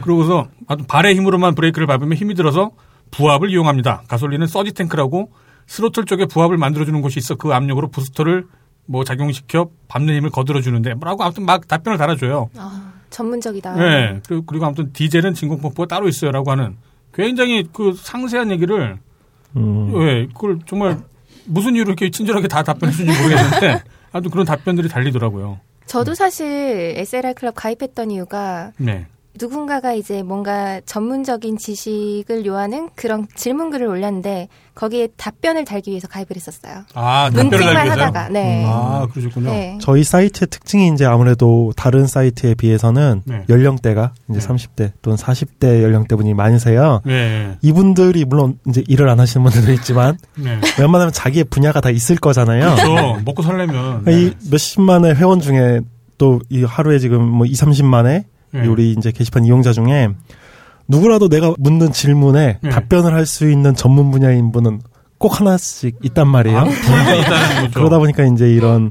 그러고서 0.00 0.48
아주 0.66 0.84
발의 0.86 1.14
힘으로만 1.16 1.54
브레이크를 1.54 1.86
밟으면 1.86 2.14
힘이 2.14 2.34
들어서 2.34 2.72
부압을 3.10 3.50
이용합니다. 3.50 4.02
가솔린은 4.08 4.46
서지 4.46 4.72
탱크라고 4.72 5.32
스로틀 5.66 6.04
쪽에 6.04 6.26
부압을 6.26 6.56
만들어주는 6.56 7.00
곳이 7.02 7.18
있어 7.18 7.34
그 7.36 7.52
압력으로 7.52 7.88
부스터를 7.88 8.46
뭐 8.86 9.04
작용시켜 9.04 9.70
밟는 9.88 10.16
힘을 10.16 10.30
거들어주는데 10.30 10.94
뭐라고 10.94 11.22
아무튼 11.22 11.44
막 11.44 11.68
답변을 11.68 11.96
달아줘요. 11.96 12.50
아, 12.56 12.92
전문적이다. 13.10 13.76
네. 13.76 14.20
그리고, 14.26 14.44
그리고 14.44 14.66
아무튼 14.66 14.92
디젤은 14.92 15.34
진공펌프가 15.34 15.86
따로 15.86 16.08
있어요라고 16.08 16.50
하는 16.50 16.76
굉장히 17.14 17.68
그 17.72 17.92
상세한 17.96 18.50
얘기를 18.50 18.98
음. 19.56 19.94
왜 19.94 20.26
그걸 20.26 20.58
정말 20.66 20.98
무슨 21.44 21.74
이유로 21.74 21.90
이렇게 21.90 22.10
친절하게 22.10 22.48
다 22.48 22.62
답변해 22.62 22.92
주는지 22.92 23.20
모르겠는데 23.20 23.82
아무튼 24.12 24.30
그런 24.30 24.46
답변들이 24.46 24.88
달리더라고요. 24.88 25.60
저도 25.86 26.14
사실 26.14 26.46
SLR 26.96 27.34
클럽 27.34 27.54
가입했던 27.56 28.10
이유가 28.10 28.72
네. 28.76 29.06
누군가가 29.40 29.94
이제 29.94 30.22
뭔가 30.22 30.80
전문적인 30.84 31.56
지식을 31.56 32.44
요하는 32.46 32.90
그런 32.94 33.26
질문글을 33.34 33.86
올렸는데 33.86 34.48
거기에 34.74 35.08
답변을 35.16 35.64
달기 35.64 35.90
위해서 35.90 36.08
가입을 36.08 36.28
했었어요. 36.36 36.84
아, 36.94 37.30
위해서요? 37.34 37.90
하다가 37.90 38.28
네. 38.28 38.64
아, 38.66 39.06
그러셨군요. 39.12 39.50
네. 39.50 39.78
저희 39.80 40.04
사이트의 40.04 40.48
특징이 40.48 40.88
이제 40.88 41.04
아무래도 41.04 41.72
다른 41.76 42.06
사이트에 42.06 42.54
비해서는 42.54 43.22
네. 43.24 43.44
연령대가 43.48 44.12
이제 44.30 44.40
네. 44.40 44.46
30대 44.46 44.92
또는 45.02 45.16
40대 45.16 45.82
연령대 45.82 46.16
분이 46.16 46.34
많으세요. 46.34 47.00
네. 47.04 47.56
이분들이 47.62 48.24
물론 48.24 48.58
이제 48.68 48.82
일을 48.88 49.08
안 49.08 49.20
하시는 49.20 49.44
분들도 49.44 49.72
있지만 49.72 50.18
네. 50.36 50.60
웬만하면 50.78 51.12
자기의 51.12 51.44
분야가 51.44 51.80
다 51.80 51.90
있을 51.90 52.16
거잖아요. 52.16 52.74
그렇죠. 52.74 53.20
먹고 53.24 53.42
살려면. 53.42 54.04
이 54.08 54.32
몇십만의 54.50 55.14
회원 55.16 55.40
중에 55.40 55.80
또 56.20 56.38
이 56.50 56.62
하루에 56.64 56.98
지금 56.98 57.24
뭐 57.24 57.46
2, 57.46 57.52
30만의 57.52 58.24
네. 58.52 58.66
우리 58.66 58.92
이제 58.92 59.10
게시판 59.12 59.44
이용자 59.44 59.72
중에 59.72 60.08
누구라도 60.88 61.28
내가 61.28 61.54
묻는 61.58 61.92
질문에 61.92 62.58
네. 62.60 62.70
답변을 62.70 63.14
할 63.14 63.26
수 63.26 63.48
있는 63.50 63.74
전문 63.74 64.10
분야인 64.10 64.50
분은 64.52 64.80
꼭 65.18 65.38
하나씩 65.40 65.98
있단 66.02 66.26
말이에요. 66.28 66.58
아. 66.58 66.64
그러다 67.74 67.98
보니까 67.98 68.24
이제 68.24 68.48
이런 68.52 68.90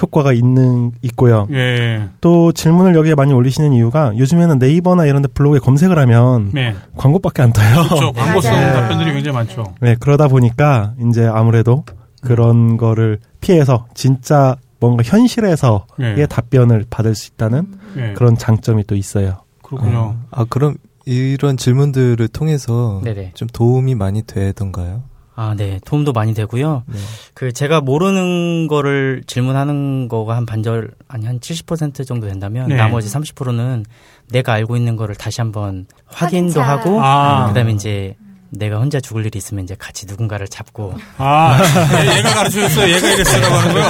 효과가 0.00 0.32
있는 0.32 0.92
있고요. 1.02 1.46
예. 1.52 2.08
또 2.20 2.52
질문을 2.52 2.94
여기에 2.94 3.14
많이 3.14 3.32
올리시는 3.32 3.72
이유가 3.72 4.12
요즘에는 4.16 4.58
네이버나 4.58 5.06
이런 5.06 5.22
데 5.22 5.28
블로그에 5.28 5.58
검색을 5.58 5.98
하면 5.98 6.50
네. 6.52 6.74
광고밖에 6.96 7.42
안 7.42 7.52
떠요. 7.52 7.82
그렇죠. 7.84 8.12
광고성 8.12 8.52
맞아요. 8.52 8.72
답변들이 8.74 9.12
굉장히 9.14 9.34
많죠. 9.34 9.74
네, 9.80 9.96
그러다 9.98 10.28
보니까 10.28 10.92
이제 11.08 11.26
아무래도 11.26 11.84
그런 12.20 12.76
거를 12.76 13.18
피해서 13.40 13.86
진짜 13.94 14.56
뭔가 14.78 15.02
현실에서의 15.04 15.80
네. 15.98 16.26
답변을 16.26 16.86
받을 16.90 17.14
수 17.14 17.30
있다는 17.32 17.74
네. 17.94 18.12
그런 18.14 18.36
장점이 18.36 18.84
또 18.84 18.94
있어요. 18.94 19.38
그렇군요. 19.62 20.16
아, 20.30 20.44
그럼 20.48 20.76
이런 21.04 21.56
질문들을 21.56 22.28
통해서 22.28 23.00
네네. 23.04 23.32
좀 23.34 23.48
도움이 23.48 23.94
많이 23.94 24.22
되던가요? 24.22 25.02
아, 25.38 25.54
네. 25.54 25.78
도움도 25.84 26.12
많이 26.12 26.32
되고요. 26.34 26.84
네. 26.86 26.98
그 27.34 27.52
제가 27.52 27.80
모르는 27.82 28.68
거를 28.68 29.22
질문하는 29.26 30.08
거가 30.08 30.34
한 30.34 30.46
반절 30.46 30.92
아니 31.08 31.26
한 31.26 31.40
70% 31.40 32.06
정도 32.06 32.26
된다면 32.26 32.68
네. 32.68 32.76
나머지 32.76 33.08
30%는 33.08 33.84
내가 34.30 34.54
알고 34.54 34.76
있는 34.76 34.96
거를 34.96 35.14
다시 35.14 35.40
한번 35.42 35.86
확인도 36.06 36.60
확인차. 36.60 36.62
하고 36.62 37.00
아. 37.02 37.48
그다음에 37.48 37.72
이제 37.72 38.16
내가 38.50 38.76
혼자 38.78 39.00
죽을 39.00 39.26
일이 39.26 39.38
있으면 39.38 39.64
이제 39.64 39.74
같이 39.78 40.06
누군가를 40.06 40.46
잡고 40.48 40.94
아, 41.18 41.58
얘- 42.04 42.18
얘가 42.18 42.34
가르쳐줬어요. 42.34 42.94
얘가 42.94 43.08
이랬어라고 43.10 43.54
하는 43.54 43.74
거요. 43.74 43.88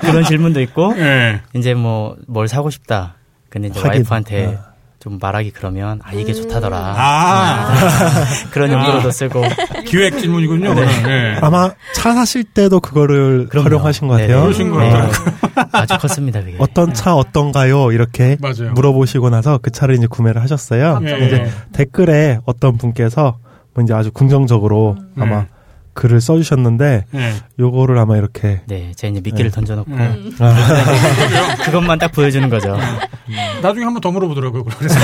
그런 0.00 0.24
질문도 0.24 0.60
있고 0.62 0.94
예. 0.98 1.40
이제 1.54 1.74
뭐 1.74 2.16
뭘 2.26 2.48
사고 2.48 2.70
싶다. 2.70 3.14
근데 3.48 3.68
이제 3.68 3.80
확인. 3.80 4.00
와이프한테 4.00 4.58
아. 4.60 4.69
좀 5.00 5.18
말하기 5.18 5.52
그러면 5.52 5.98
아 6.04 6.12
이게 6.12 6.34
좋다더라. 6.34 6.76
아, 6.76 7.72
그런 8.52 8.70
아. 8.70 8.74
용도로도 8.74 9.10
쓰고 9.10 9.42
기획 9.86 10.18
질문이군요. 10.18 10.74
네. 10.74 10.82
예. 11.08 11.38
아마 11.40 11.70
차 11.94 12.12
사실 12.12 12.44
때도 12.44 12.80
그거를 12.80 13.46
그럼요. 13.48 13.64
활용하신 13.64 14.08
것 14.08 14.16
네네. 14.18 14.28
같아요. 14.28 14.42
그러신 14.44 14.70
것 14.70 14.78
네. 14.80 14.90
같아요. 14.90 15.10
아주 15.72 15.98
컸습니다 15.98 16.40
그게. 16.40 16.56
어떤 16.58 16.92
차 16.92 17.14
어떤가요? 17.14 17.92
이렇게 17.92 18.36
맞아요. 18.40 18.72
물어보시고 18.74 19.30
나서 19.30 19.58
그 19.62 19.70
차를 19.70 19.94
이제 19.96 20.06
구매를 20.06 20.42
하셨어요. 20.42 21.00
예. 21.06 21.26
이제 21.26 21.50
댓글에 21.72 22.38
어떤 22.44 22.76
분께서 22.76 23.38
뭐 23.72 23.82
이제 23.82 23.94
아주 23.94 24.10
긍정적으로 24.12 24.96
음. 25.16 25.22
아마 25.22 25.46
글을 26.00 26.22
써주셨는데 26.22 27.04
예. 27.14 27.32
요거를 27.58 27.98
아마 27.98 28.16
이렇게 28.16 28.62
네, 28.66 28.92
제가 28.96 29.10
이제 29.10 29.20
미끼를 29.20 29.50
네. 29.50 29.54
던져놓고 29.54 29.92
음. 29.92 30.32
그것만 31.66 31.98
딱 31.98 32.10
보여주는 32.10 32.48
거죠. 32.48 32.74
나중에 33.60 33.84
한번 33.84 34.00
더 34.00 34.10
물어보더라고요. 34.10 34.64
그래서 34.64 34.98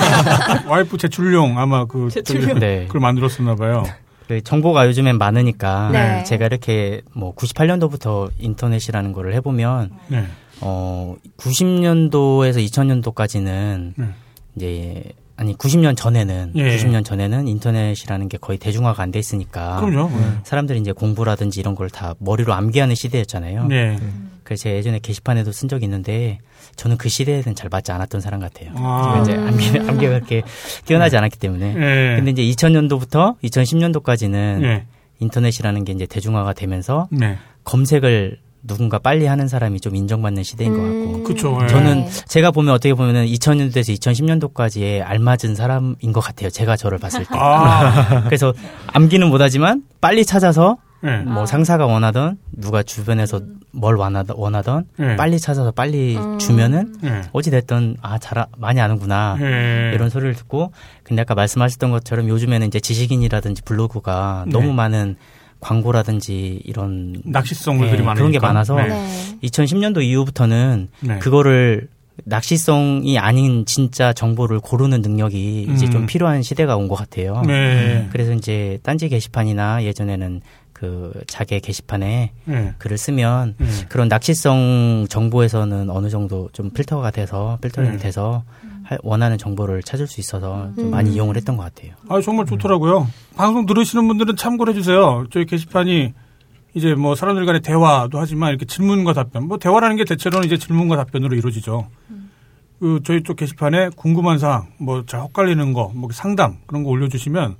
와이프 0.66 0.96
제출용 0.96 1.58
아마 1.58 1.84
그 1.84 2.08
제출용. 2.08 2.58
네. 2.58 2.86
그걸 2.86 3.02
만들었었나 3.02 3.54
봐요. 3.54 3.84
그 4.28 4.42
정보가 4.42 4.86
요즘엔 4.86 5.18
많으니까 5.18 5.90
네. 5.92 6.24
제가 6.24 6.46
이렇게 6.46 7.02
뭐 7.12 7.34
98년도부터 7.34 8.30
인터넷이라는 8.38 9.12
거를 9.12 9.34
해보면 9.34 9.90
네. 10.08 10.24
어 10.62 11.16
90년도에서 11.36 12.64
2000년도까지는 12.66 13.92
네. 13.94 14.06
이제 14.56 15.02
아니 15.40 15.56
90년 15.56 15.96
전에는 15.96 16.52
예. 16.56 16.76
90년 16.76 17.02
전에는 17.02 17.48
인터넷이라는 17.48 18.28
게 18.28 18.36
거의 18.36 18.58
대중화가 18.58 19.02
안 19.02 19.10
돼 19.10 19.18
있으니까 19.18 19.80
그럼요. 19.80 20.10
사람들이 20.44 20.78
이제 20.78 20.92
공부라든지 20.92 21.60
이런 21.60 21.74
걸 21.74 21.88
다 21.88 22.14
머리로 22.18 22.52
암기하는 22.52 22.94
시대였잖아요. 22.94 23.66
네. 23.68 23.98
그래서 24.44 24.64
제가 24.64 24.76
예전에 24.76 24.98
게시판에도 24.98 25.50
쓴 25.50 25.68
적이 25.68 25.86
있는데 25.86 26.38
저는 26.76 26.98
그 26.98 27.08
시대에는 27.08 27.54
잘 27.54 27.70
맞지 27.70 27.90
않았던 27.90 28.20
사람 28.20 28.38
같아요. 28.40 28.70
아. 28.76 29.20
이제 29.22 29.34
암기, 29.34 29.78
암기가 29.78 30.12
그렇게 30.12 30.42
뛰어나지 30.84 31.16
않았기 31.16 31.38
때문에. 31.38 31.74
예. 31.74 32.16
근데 32.22 32.30
이제 32.32 32.42
2000년도부터 32.42 33.38
2010년도까지는 33.42 34.62
예. 34.64 34.84
인터넷이라는 35.20 35.84
게 35.84 35.92
이제 35.92 36.04
대중화가 36.06 36.52
되면서 36.52 37.08
네. 37.10 37.38
검색을 37.64 38.38
누군가 38.62 38.98
빨리 38.98 39.26
하는 39.26 39.48
사람이 39.48 39.80
좀 39.80 39.96
인정받는 39.96 40.42
시대인 40.42 40.72
것 40.74 40.80
음. 40.80 41.12
같고. 41.12 41.22
그쵸, 41.24 41.58
예. 41.62 41.66
저는 41.66 42.04
네. 42.04 42.10
제가 42.28 42.50
보면 42.50 42.74
어떻게 42.74 42.94
보면은 42.94 43.26
2000년도에서 43.26 43.98
2010년도까지에 43.98 45.02
알맞은 45.04 45.54
사람인 45.54 46.12
것 46.12 46.20
같아요. 46.20 46.50
제가 46.50 46.76
저를 46.76 46.98
봤을 46.98 47.20
때. 47.24 47.30
아. 47.32 48.24
그래서 48.28 48.52
암기는 48.88 49.28
못하지만 49.28 49.82
빨리 50.00 50.24
찾아서 50.24 50.76
예. 51.04 51.16
뭐 51.18 51.44
아. 51.44 51.46
상사가 51.46 51.86
원하던 51.86 52.36
누가 52.52 52.82
주변에서 52.82 53.40
뭘 53.72 53.96
원하던, 53.96 54.36
원하던 54.36 54.84
예. 54.98 55.16
빨리 55.16 55.38
찾아서 55.38 55.70
빨리 55.70 56.16
음. 56.18 56.38
주면은 56.38 56.94
예. 57.04 57.22
어찌 57.32 57.50
됐든 57.50 57.96
아 58.02 58.18
잘 58.18 58.44
많이 58.58 58.80
아는구나 58.80 59.38
예. 59.40 59.92
이런 59.94 60.10
소리를 60.10 60.34
듣고 60.34 60.72
근데 61.02 61.22
아까 61.22 61.34
말씀하셨던 61.34 61.90
것처럼 61.90 62.28
요즘에는 62.28 62.66
이제 62.66 62.80
지식인이라든지 62.80 63.62
블로그가 63.62 64.44
네. 64.46 64.52
너무 64.52 64.74
많은 64.74 65.16
광고라든지 65.60 66.60
이런 66.64 67.20
낚시성물들이 67.24 67.98
네, 67.98 68.04
많으니까. 68.04 68.14
그런 68.14 68.32
게 68.32 68.38
많아서 68.38 68.76
네. 68.76 68.88
네. 68.88 69.38
2010년도 69.44 70.02
이후부터는 70.02 70.88
네. 71.00 71.18
그거를 71.18 71.88
낚시성이 72.24 73.18
아닌 73.18 73.64
진짜 73.66 74.12
정보를 74.12 74.60
고르는 74.60 75.00
능력이 75.02 75.68
이제 75.72 75.86
음. 75.86 75.90
좀 75.90 76.06
필요한 76.06 76.42
시대가 76.42 76.76
온 76.76 76.88
것 76.88 76.94
같아요. 76.96 77.42
네. 77.46 78.08
그래서 78.12 78.32
이제 78.32 78.78
딴지 78.82 79.08
게시판이나 79.08 79.84
예전에는 79.84 80.40
그 80.72 81.12
자개 81.26 81.60
게시판에 81.60 82.32
네. 82.44 82.72
글을 82.78 82.96
쓰면 82.98 83.54
네. 83.58 83.66
그런 83.88 84.08
낚시성 84.08 85.06
정보에서는 85.08 85.90
어느 85.90 86.08
정도 86.10 86.48
좀 86.52 86.70
필터가 86.70 87.10
돼서 87.10 87.58
필터링이 87.62 87.96
네. 87.96 88.02
돼서 88.02 88.44
할- 88.62 88.69
원하는 89.02 89.38
정보를 89.38 89.82
찾을 89.82 90.06
수 90.06 90.20
있어서 90.20 90.70
좀 90.74 90.86
음. 90.86 90.90
많이 90.90 91.10
이용을 91.12 91.36
했던 91.36 91.56
것 91.56 91.62
같아요. 91.62 91.92
아, 92.08 92.20
정말 92.20 92.46
좋더라고요. 92.46 93.06
방송 93.36 93.66
들으시는 93.66 94.06
분들은 94.08 94.36
참고를 94.36 94.74
해주세요. 94.74 95.26
저희 95.30 95.44
게시판이 95.46 96.12
이제 96.74 96.94
뭐 96.94 97.14
사람들 97.14 97.46
간의 97.46 97.60
대화도 97.62 98.18
하지만 98.18 98.50
이렇게 98.50 98.64
질문과 98.64 99.12
답변. 99.12 99.46
뭐 99.48 99.58
대화라는 99.58 99.96
게 99.96 100.04
대체로는 100.04 100.46
이제 100.46 100.56
질문과 100.56 100.96
답변으로 100.96 101.36
이루어지죠. 101.36 101.88
그 102.78 103.00
저희 103.04 103.22
쪽 103.22 103.36
게시판에 103.36 103.90
궁금한 103.96 104.38
사항, 104.38 104.68
뭐 104.78 105.04
잘 105.06 105.20
헛갈리는 105.20 105.72
거, 105.74 105.92
뭐 105.94 106.08
상담 106.12 106.56
그런 106.66 106.82
거 106.82 106.88
올려주시면 106.90 107.56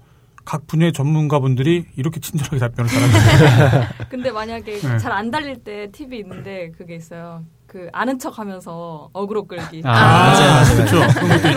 각 0.46 0.66
분야의 0.66 0.92
전문가분들이 0.94 1.84
이렇게 1.96 2.18
친절하게 2.20 2.58
답변을 2.58 2.90
잘하세요. 2.90 3.82
근데 4.08 4.30
만약에 4.32 4.78
네. 4.78 4.98
잘안 4.98 5.30
달릴 5.30 5.62
때 5.62 5.88
팁이 5.92 6.18
있는데 6.20 6.70
그게 6.76 6.94
있어요. 6.96 7.44
그 7.70 7.88
아는 7.92 8.18
척 8.18 8.40
하면서 8.40 9.08
어그로 9.12 9.46
끌기. 9.46 9.80
아, 9.84 9.92
맞아요, 9.92 10.50
맞아요. 10.50 10.74
그렇죠. 10.74 11.00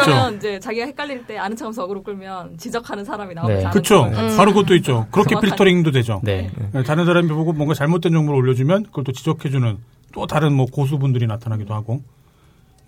그러면 0.05 0.35
이제 0.35 0.59
자기가 0.59 0.85
헷갈릴 0.85 1.25
때 1.25 1.39
아는 1.39 1.57
척하면서 1.57 1.85
어그로 1.85 2.03
끌면 2.03 2.55
지적하는 2.59 3.03
사람이 3.03 3.33
나오면 3.33 3.57
네. 3.57 3.67
그렇죠. 3.71 4.03
음. 4.03 4.37
바로 4.37 4.53
그것도 4.53 4.75
있죠. 4.75 5.07
그렇게 5.09 5.31
정확하게. 5.31 5.47
필터링도 5.47 5.89
되죠. 5.89 6.21
네. 6.23 6.51
네, 6.71 6.83
다른 6.83 7.07
사람이 7.07 7.29
보고 7.29 7.51
뭔가 7.51 7.73
잘못된 7.73 8.11
정보를 8.11 8.39
올려주면 8.41 8.83
그걸 8.83 9.05
또 9.05 9.11
지적해주는 9.11 9.77
또 10.13 10.27
다른 10.27 10.53
뭐 10.53 10.67
고수분들이 10.67 11.25
나타나기도 11.25 11.73
하고, 11.73 12.03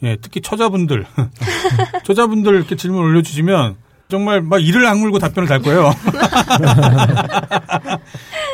예, 0.04 0.18
특히 0.22 0.42
처자분들, 0.42 1.08
처자분들 2.06 2.54
이렇게 2.54 2.76
질문 2.76 3.06
올려주시면 3.06 3.76
정말 4.08 4.44
막 4.44 4.64
이를 4.64 4.86
악물고 4.86 5.18
답변을 5.18 5.50
달 5.50 5.64
거예요. 5.64 5.90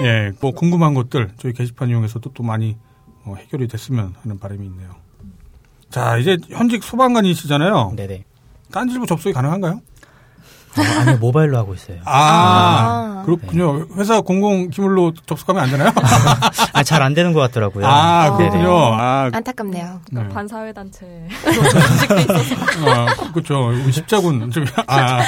예, 0.04 0.32
뭐 0.40 0.51
궁금한 0.51 0.94
것들 0.94 1.32
저희 1.40 1.51
게시판 1.51 1.90
이용해서도 1.90 2.32
또 2.34 2.44
많이 2.44 2.78
어, 3.25 3.36
해결이 3.38 3.68
됐으면 3.68 4.16
하는 4.22 4.40
바람이 4.40 4.66
있네요. 4.66 4.90
자, 5.90 6.18
이제 6.18 6.38
현직 6.50 6.84
소방관이시잖아요. 6.84 7.94
네네. 7.96 8.24
딴질부 8.72 9.06
접속이 9.06 9.34
가능한가요? 9.34 9.74
어, 10.78 10.82
아니 11.01 11.18
모바일로 11.20 11.58
하고 11.58 11.74
있어요. 11.74 11.98
아, 12.06 13.20
아. 13.20 13.24
그렇군요. 13.25 13.88
회사 13.98 14.22
공공 14.22 14.70
기물로 14.70 15.13
접속하면 15.25 15.62
안 15.63 15.70
되나요? 15.70 15.92
아, 16.74 16.82
잘 16.84 17.01
안 17.01 17.13
되는 17.13 17.34
것 17.34 17.42
같더라고요. 17.42 17.86
아. 17.86 18.38
그렇군요. 18.38 18.74
아, 18.94 19.30
안타깝네요. 19.34 20.00
그러니까 20.08 20.30
네. 20.30 20.34
반사회단체 20.34 21.28
아, 22.88 23.32
그렇죠. 23.34 23.74
십자군 23.92 24.50
좀 24.51 24.63
아, 24.88 25.20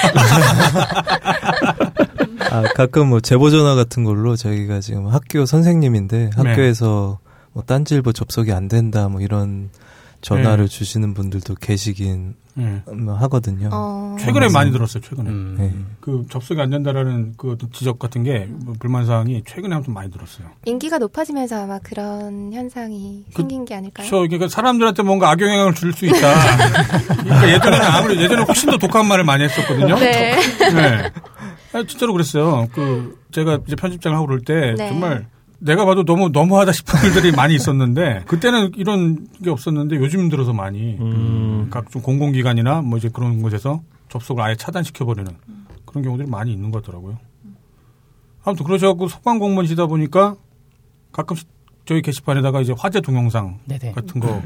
아, 2.51 2.61
가끔 2.75 3.09
뭐 3.09 3.19
제보 3.19 3.49
전화 3.49 3.75
같은 3.75 4.05
걸로 4.05 4.37
저희가 4.37 4.79
지금 4.79 5.07
학교 5.07 5.45
선생님인데 5.45 6.31
학교에서 6.35 7.19
뭐 7.53 7.63
딴지일보 7.63 8.11
접속이 8.13 8.51
안 8.51 8.67
된다 8.67 9.07
뭐 9.09 9.21
이런 9.21 9.69
전화를 10.21 10.67
네. 10.67 10.71
주시는 10.77 11.13
분들도 11.13 11.55
계시긴 11.55 12.35
예. 12.57 12.81
하거든요. 13.19 13.69
어. 13.73 14.15
최근에 14.19 14.47
많이 14.53 14.71
들었어요. 14.71 15.01
최근에 15.03 15.29
음. 15.29 15.55
네. 15.57 15.73
그 15.99 16.23
접속이 16.29 16.61
안 16.61 16.69
된다라는 16.69 17.33
그 17.35 17.51
어떤 17.51 17.69
지적 17.71 17.99
같은 17.99 18.23
게뭐 18.23 18.75
불만 18.79 19.05
사항이 19.05 19.43
최근에 19.45 19.81
좀 19.83 19.93
많이 19.93 20.09
들었어요. 20.11 20.47
인기가 20.65 20.97
높아지면서 20.99 21.63
아마 21.63 21.79
그런 21.79 22.53
현상이 22.53 23.25
그- 23.33 23.41
생긴 23.41 23.65
게 23.65 23.75
아닐까요? 23.75 24.07
그렇죠. 24.07 24.21
그러니까 24.29 24.47
사람들한테 24.47 25.03
뭔가 25.03 25.29
악영향을 25.31 25.73
줄 25.73 25.91
수 25.93 26.05
있다. 26.05 26.15
그러니까 27.23 27.49
예전에는 27.53 27.85
아무리 27.85 28.21
예전에 28.21 28.43
훨씬 28.43 28.69
더 28.69 28.77
독한 28.77 29.07
말을 29.07 29.25
많이 29.25 29.43
했었거든요. 29.43 29.95
네. 29.97 30.35
네. 30.73 31.11
아, 31.73 31.83
진짜로 31.87 32.13
그랬어요. 32.13 32.67
그 32.71 33.19
제가 33.31 33.59
이제 33.67 33.75
편집장을 33.75 34.15
하고 34.15 34.27
그럴 34.27 34.41
때 34.41 34.75
네. 34.77 34.87
정말 34.89 35.27
내가 35.63 35.85
봐도 35.85 36.03
너무 36.03 36.29
너무하다 36.29 36.73
싶은 36.73 37.07
일들이 37.07 37.31
많이 37.31 37.55
있었는데 37.55 38.23
그때는 38.27 38.71
이런 38.75 39.27
게 39.43 39.49
없었는데 39.49 39.95
요즘 39.95 40.29
들어서 40.29 40.51
많이 40.53 40.97
음. 40.99 41.67
각종 41.69 42.01
공공기관이나 42.01 42.81
뭐 42.81 42.97
이제 42.97 43.09
그런 43.09 43.41
곳에서 43.41 43.81
접속을 44.09 44.43
아예 44.43 44.55
차단시켜 44.55 45.05
버리는 45.05 45.31
그런 45.85 46.03
경우들이 46.03 46.29
많이 46.29 46.51
있는 46.51 46.69
것 46.71 46.83
같더라고요. 46.83 47.17
아무튼 48.43 48.65
그러셔갖고 48.65 49.07
소방 49.07 49.39
공무원이시다 49.39 49.87
보니까 49.87 50.35
가끔씩 51.13 51.47
저희 51.85 52.01
게시판에다가 52.01 52.61
이제 52.61 52.73
화재 52.77 52.99
동영상 52.99 53.59
네네. 53.65 53.93
같은 53.93 54.19
거 54.19 54.41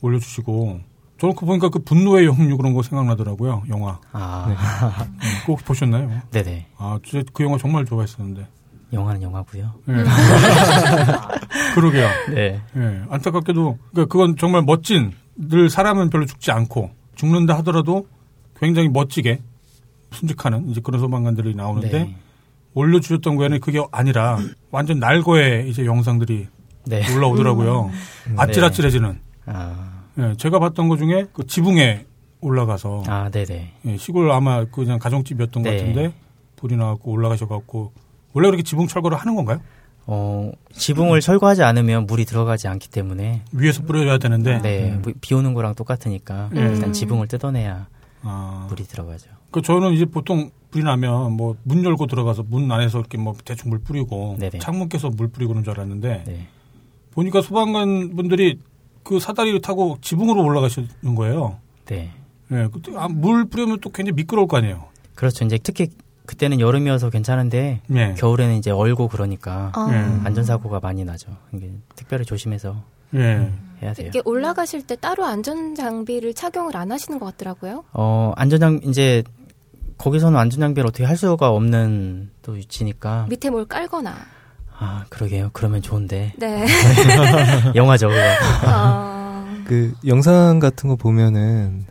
올려주시고 0.00 0.80
저는 1.18 1.34
그 1.34 1.44
보니까 1.44 1.68
그 1.70 1.80
분노의 1.80 2.26
영유 2.26 2.56
그런 2.56 2.72
거 2.72 2.82
생각나더라고요 2.82 3.62
영화 3.68 3.98
아, 4.12 5.06
꼭 5.46 5.64
보셨나요? 5.64 6.22
네네. 6.30 6.66
아, 6.78 6.98
진짜 7.04 7.24
그 7.32 7.42
영화 7.42 7.58
정말 7.58 7.84
좋아했었는데. 7.84 8.46
영화는 8.92 9.22
영화고요. 9.22 9.72
예. 9.88 9.92
그러게요. 11.74 12.08
네. 12.34 12.60
예. 12.76 13.02
안타깝게도 13.08 13.78
그러니까 13.90 14.12
그건 14.12 14.36
정말 14.36 14.62
멋진 14.62 15.12
늘 15.34 15.70
사람은 15.70 16.10
별로 16.10 16.26
죽지 16.26 16.50
않고 16.50 16.90
죽는다 17.14 17.56
하더라도 17.58 18.06
굉장히 18.58 18.88
멋지게 18.88 19.40
순직하는 20.12 20.68
이제 20.70 20.80
그런 20.82 21.00
소방관들이 21.00 21.54
나오는데 21.54 22.04
네. 22.04 22.16
올려주셨던 22.74 23.36
거에는 23.36 23.60
그게 23.60 23.82
아니라 23.90 24.38
완전 24.70 24.98
날거의 24.98 25.68
이제 25.68 25.84
영상들이 25.84 26.48
네. 26.86 27.14
올라오더라고요. 27.14 27.90
아찔아찔해지는. 28.36 29.18
아, 29.46 30.04
예, 30.18 30.34
제가 30.36 30.58
봤던 30.58 30.88
것 30.88 30.98
중에 30.98 31.26
그 31.32 31.46
지붕에 31.46 32.06
올라가서 32.40 33.04
아, 33.06 33.30
네네. 33.30 33.72
예, 33.86 33.96
시골 33.96 34.30
아마 34.30 34.64
그냥 34.64 34.98
가정집이었던 34.98 35.62
것 35.62 35.70
네. 35.70 35.76
같은데 35.76 36.14
불이 36.56 36.76
나갖고 36.76 37.10
올라가셔갖고 37.10 37.92
원래 38.32 38.48
그렇게 38.48 38.62
지붕 38.62 38.86
철거를 38.86 39.16
하는 39.18 39.34
건가요? 39.34 39.60
어, 40.06 40.50
지붕을 40.72 41.20
철거하지 41.20 41.62
않으면 41.62 42.06
물이 42.06 42.24
들어가지 42.24 42.66
않기 42.68 42.88
때문에 42.90 43.42
위에서 43.52 43.82
뿌려줘야 43.82 44.18
되는데. 44.18 44.60
네, 44.60 44.98
뭐, 45.02 45.12
비 45.20 45.34
오는 45.34 45.54
거랑 45.54 45.74
똑같으니까 45.74 46.50
네. 46.52 46.60
일단 46.62 46.92
지붕을 46.92 47.28
뜯어내야 47.28 47.86
아, 48.22 48.66
물이 48.68 48.84
들어가죠. 48.84 49.30
그 49.50 49.62
저는 49.62 49.92
이제 49.92 50.04
보통 50.06 50.50
불이 50.70 50.82
나면 50.84 51.32
뭐 51.32 51.56
문 51.64 51.84
열고 51.84 52.06
들어가서 52.06 52.44
문 52.48 52.70
안에서 52.72 52.98
이렇게 52.98 53.18
뭐 53.18 53.34
대충 53.44 53.70
물 53.70 53.78
뿌리고 53.78 54.36
네네. 54.40 54.58
창문 54.58 54.88
깨서 54.88 55.10
물 55.10 55.28
뿌리고 55.28 55.50
그런 55.52 55.62
줄 55.62 55.74
알았는데 55.74 56.24
네. 56.26 56.46
보니까 57.12 57.42
소방관 57.42 58.16
분들이 58.16 58.58
그 59.02 59.20
사다리를 59.20 59.60
타고 59.60 59.98
지붕으로 60.00 60.42
올라가시는 60.42 61.14
거예요. 61.16 61.58
네. 61.86 62.10
예, 62.50 62.68
그때 62.72 62.92
아, 62.96 63.08
물 63.08 63.44
뿌리면 63.44 63.80
또 63.80 63.90
굉장히 63.90 64.16
미끄러울 64.16 64.48
거 64.48 64.56
아니에요. 64.56 64.84
그렇죠. 65.14 65.44
이제 65.44 65.58
특히 65.62 65.88
그때는 66.32 66.60
여름이어서 66.60 67.10
괜찮은데 67.10 67.82
예. 67.94 68.14
겨울에는 68.16 68.54
이제 68.54 68.70
얼고 68.70 69.08
그러니까 69.08 69.70
아. 69.74 69.88
예. 69.92 70.26
안전사고가 70.26 70.80
많이 70.80 71.04
나죠. 71.04 71.30
이게 71.52 71.70
특별히 71.94 72.24
조심해서 72.24 72.74
예. 73.14 73.52
해야 73.82 73.92
돼요. 73.92 74.08
이게 74.08 74.22
올라가실 74.24 74.86
때 74.86 74.96
따로 74.96 75.26
안전 75.26 75.74
장비를 75.74 76.32
착용을 76.32 76.74
안 76.74 76.90
하시는 76.90 77.18
것 77.18 77.26
같더라고요. 77.26 77.84
어, 77.92 78.32
안전장, 78.36 78.80
이제, 78.84 79.22
거기서는 79.98 80.38
안전 80.38 80.60
장비를 80.60 80.88
어떻게 80.88 81.04
할 81.04 81.18
수가 81.18 81.50
없는 81.50 82.30
또 82.40 82.52
위치니까. 82.52 83.26
밑에 83.28 83.50
뭘 83.50 83.66
깔거나. 83.66 84.14
아, 84.78 85.04
그러게요. 85.10 85.50
그러면 85.52 85.82
좋은데. 85.82 86.32
네. 86.38 86.66
영화죠. 87.76 88.08
어, 88.08 89.44
그 89.66 89.92
영상 90.06 90.60
같은 90.60 90.88
거 90.88 90.96
보면은 90.96 91.84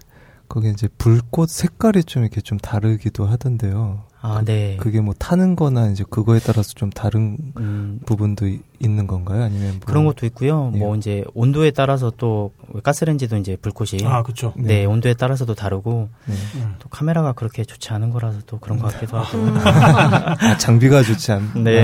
거기 0.50 0.72
이제 0.72 0.88
불꽃 0.98 1.48
색깔이 1.50 2.06
좀 2.06 2.24
이렇게 2.24 2.42
좀 2.42 2.58
다르기도 2.58 3.28
하던데요. 3.28 4.10
아, 4.24 4.44
네. 4.46 4.78
그게 4.80 5.02
뭐 5.02 5.16
타는 5.18 5.56
거나 5.56 5.88
이제 5.88 6.04
그거에 6.08 6.38
따라서 6.40 6.74
좀 6.76 6.92
다른 6.92 7.38
음, 7.58 8.00
부분도 8.06 8.48
이- 8.48 8.62
있는 8.80 9.08
건가요? 9.08 9.42
아니면 9.44 9.72
뭐 9.72 9.80
그런 9.86 10.06
것도 10.06 10.28
있고요. 10.28 10.72
예. 10.76 10.78
뭐, 10.78 10.96
이제, 10.96 11.24
온도에 11.34 11.72
따라서 11.72 12.12
또, 12.18 12.52
가스렌지도 12.84 13.38
이제 13.38 13.58
불꽃이. 13.60 14.06
아, 14.06 14.22
그렇죠. 14.22 14.54
네, 14.58 14.86
온도에 14.86 15.16
따라서도 15.16 15.56
다르고, 15.56 16.10
네. 16.26 16.36
또 16.78 16.88
카메라가 16.90 17.34
그렇게 17.34 17.64
좋지 17.64 17.90
않은 17.94 18.12
거라서 18.12 18.42
또 18.46 18.60
그런 18.60 18.78
것 18.78 18.94
같기도 18.94 19.18
하고. 19.18 19.40
아, 19.68 20.56
장비가 20.58 21.02
좋지 21.02 21.32
않. 21.32 21.52
네. 21.64 21.84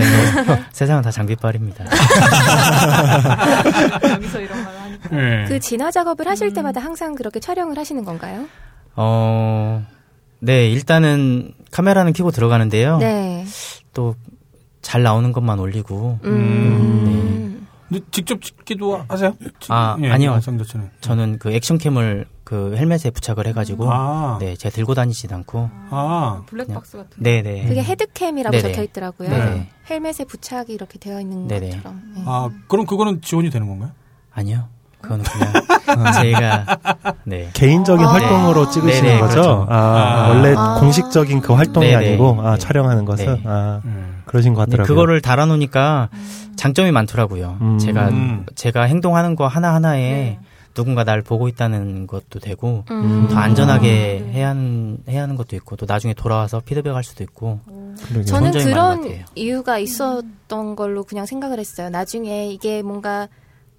세상은 0.71 1.01
다 1.01 1.09
장비빨입니다. 1.09 1.85
여기서 4.13 4.39
이런 4.41 4.63
말을 4.63 4.79
하니까. 4.81 5.41
예. 5.43 5.45
그 5.47 5.59
진화 5.59 5.91
작업을 5.91 6.27
하실 6.27 6.53
때마다 6.53 6.81
항상 6.81 7.15
그렇게 7.15 7.39
촬영을 7.39 7.77
하시는 7.77 8.03
건가요? 8.03 8.45
어, 8.95 9.85
네, 10.39 10.69
일단은 10.69 11.53
카메라는 11.77 12.13
켜고 12.13 12.31
들어가는데요. 12.31 12.97
네. 12.97 13.45
또, 13.93 14.15
잘 14.81 15.03
나오는 15.03 15.31
것만 15.31 15.59
올리고, 15.59 16.17
음. 16.23 17.67
근데 17.87 18.03
직접 18.09 18.41
찍기도 18.41 19.03
하세요? 19.07 19.33
아, 19.69 19.95
예, 20.01 20.09
아니요. 20.09 20.31
영상 20.31 20.57
자체는. 20.57 20.89
저는 21.01 21.37
그 21.37 21.53
액션캠을 21.53 22.25
그 22.43 22.75
헬멧에 22.75 23.11
부착을 23.13 23.45
해가지고 23.47 23.89
아, 23.91 24.37
네 24.41 24.55
제가 24.55 24.73
들고 24.73 24.93
다니진 24.93 25.33
않고 25.33 25.69
아, 25.89 26.43
블랙박스 26.47 26.97
같은. 26.97 27.23
네네 27.23 27.67
그게 27.67 27.81
헤드캠이라고 27.83 28.57
네네. 28.57 28.71
적혀 28.73 28.83
있더라고요. 28.83 29.29
헬멧에 29.89 30.25
부착이 30.27 30.67
이렇게 30.69 30.99
되어 30.99 31.21
있는 31.21 31.47
네네. 31.47 31.69
것처럼. 31.69 32.01
네. 32.15 32.23
아, 32.25 32.49
그럼 32.67 32.85
그거는 32.85 33.21
지원이 33.21 33.49
되는 33.51 33.67
건가요? 33.67 33.91
아니요 34.33 34.67
그건 35.07 35.23
그냥 35.23 36.13
제가 36.21 36.77
네 37.23 37.49
개인적인 37.53 38.05
아. 38.05 38.09
활동으로 38.09 38.65
네. 38.65 38.71
찍으시는 38.71 39.09
네네, 39.09 39.19
거죠? 39.21 39.41
그렇죠. 39.41 39.67
아, 39.69 39.75
아. 39.75 40.29
원래 40.29 40.53
아. 40.57 40.77
공식적인 40.79 41.41
그 41.41 41.53
활동이 41.53 41.87
네네. 41.87 41.95
아니고 41.95 42.41
아, 42.41 42.51
네. 42.51 42.57
촬영하는 42.57 43.05
것은 43.05 43.25
네. 43.25 43.41
아, 43.45 43.81
예. 43.85 43.89
그러신 44.25 44.53
것 44.53 44.61
같더라고요. 44.61 44.87
그거를 44.87 45.21
달아놓으니까 45.21 46.09
장점이 46.57 46.91
많더라고요 46.91 47.57
음. 47.61 47.77
제가 47.77 48.09
음. 48.09 48.45
제가 48.55 48.83
행동하는 48.83 49.35
거 49.35 49.47
하나 49.47 49.73
하나에 49.73 50.01
네. 50.01 50.39
누군가 50.73 51.03
날 51.03 51.23
보고 51.23 51.47
있다는 51.47 52.05
것도 52.05 52.39
되고 52.39 52.83
음. 52.91 53.27
더 53.31 53.37
안전하게 53.37 54.23
네. 54.25 54.31
해야 54.33 54.49
하는 54.49 54.97
해야 55.09 55.23
하는 55.23 55.35
것도 55.35 55.55
있고 55.55 55.75
또 55.75 55.85
나중에 55.87 56.13
돌아와서 56.13 56.59
피드백할 56.63 57.03
수도 57.03 57.23
있고. 57.23 57.61
저는 58.27 58.51
그런. 58.51 59.23
이유가 59.33 59.79
있었던 59.79 60.75
걸로 60.75 61.03
그냥 61.03 61.25
생각을 61.25 61.57
했어요. 61.57 61.89
나중에 61.89 62.47
이게 62.49 62.83
뭔가 62.83 63.27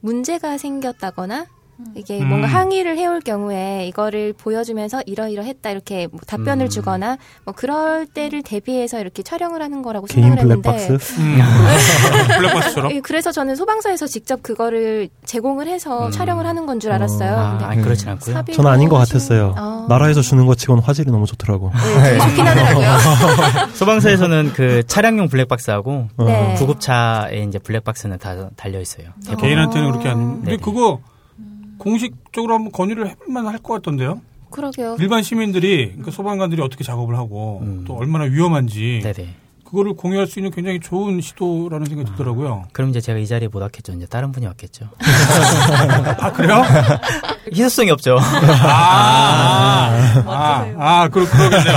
문제가 0.00 0.58
생겼다거나 0.58 1.46
이게 1.94 2.20
음. 2.20 2.28
뭔가 2.28 2.48
항의를 2.48 2.96
해올 2.98 3.20
경우에 3.20 3.86
이거를 3.86 4.32
보여주면서 4.32 5.02
이러이러했다 5.06 5.70
이렇게 5.70 6.06
뭐 6.10 6.20
답변을 6.26 6.66
음. 6.66 6.68
주거나 6.68 7.18
뭐 7.44 7.54
그럴 7.54 8.06
때를 8.06 8.42
대비해서 8.42 8.98
이렇게 9.00 9.22
촬영을 9.22 9.62
하는 9.62 9.82
거라고 9.82 10.06
개인 10.06 10.28
생각을 10.28 10.50
했는데 10.56 10.86
블랙박스 10.88 11.20
음. 11.20 11.38
블랙박스처럼? 12.38 12.92
예, 12.92 13.00
그래서 13.00 13.30
저는 13.30 13.56
소방서에서 13.56 14.06
직접 14.06 14.42
그거를 14.42 15.08
제공을 15.24 15.68
해서 15.68 16.06
음. 16.06 16.10
촬영을 16.10 16.46
하는 16.46 16.64
건 16.66 16.78
줄 16.78 16.92
알았어요. 16.92 17.36
아, 17.36 17.58
아니 17.62 17.82
그렇진 17.82 18.08
않고요 18.08 18.44
저는 18.54 18.70
아닌 18.70 18.88
것 18.88 18.96
같았어요. 18.98 19.54
아. 19.56 19.86
나라에서 19.88 20.20
주는 20.20 20.46
것 20.46 20.56
치고는 20.56 20.82
화질이 20.82 21.10
너무 21.10 21.26
좋더라고. 21.26 21.72
네, 21.74 22.02
되게 22.10 22.18
좋긴 22.20 22.46
하더라고요. 22.46 22.88
소방서에서는 23.74 24.52
그 24.54 24.86
차량용 24.86 25.28
블랙박스하고 25.28 26.08
어. 26.16 26.24
네. 26.24 26.54
구급차에 26.56 27.42
이제 27.48 27.58
블랙박스는 27.58 28.18
다 28.18 28.48
달려 28.56 28.80
있어요. 28.80 29.08
대부분. 29.24 29.48
개인한테는 29.48 29.90
그렇게 29.90 30.08
안. 30.08 30.16
근데 30.36 30.50
네네. 30.52 30.56
그거 30.62 31.00
공식적으로 31.78 32.54
한번 32.54 32.72
건의를 32.72 33.08
해볼 33.08 33.26
만 33.32 33.46
할 33.46 33.58
것 33.58 33.74
같던데요? 33.74 34.20
그러게요. 34.50 34.96
일반 34.98 35.22
시민들이, 35.22 35.88
그러니까 35.88 36.10
소방관들이 36.10 36.62
어떻게 36.62 36.82
작업을 36.84 37.16
하고 37.16 37.60
음. 37.62 37.84
또 37.86 37.96
얼마나 37.96 38.24
위험한지 38.24 39.00
네네. 39.02 39.34
그거를 39.64 39.92
공유할 39.92 40.26
수 40.26 40.38
있는 40.38 40.50
굉장히 40.50 40.80
좋은 40.80 41.20
시도라는 41.20 41.84
생각이 41.86 42.08
들더라고요. 42.12 42.64
그럼 42.72 42.88
이제 42.88 43.02
제가 43.02 43.18
이 43.18 43.26
자리에 43.26 43.48
못 43.48 43.60
왔겠죠. 43.60 43.92
이제 43.92 44.06
다른 44.06 44.32
분이 44.32 44.46
왔겠죠. 44.46 44.88
아, 46.18 46.32
그래요? 46.32 46.62
희소성이 47.52 47.90
없죠. 47.90 48.16
아, 48.18 49.90
아. 50.26 50.74
아, 50.78 51.08
그러, 51.08 51.26
그러겠네요. 51.26 51.76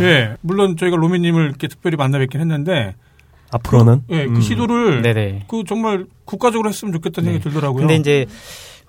예. 0.00 0.36
물론 0.40 0.76
저희가 0.76 0.96
로미님을 0.96 1.44
이렇게 1.50 1.68
특별히 1.68 1.96
만나 1.96 2.18
뵙긴 2.18 2.40
했는데, 2.40 2.96
앞으로는 3.52 4.02
예, 4.10 4.26
그 4.26 4.32
음. 4.36 4.40
시도를 4.40 5.02
네네. 5.02 5.44
그 5.48 5.62
정말 5.68 6.06
국가적으로 6.24 6.68
했으면 6.70 6.92
좋겠다는 6.94 7.26
생각이 7.30 7.44
네. 7.44 7.50
들더라고요. 7.50 7.80
근데 7.86 7.94
이제 7.96 8.26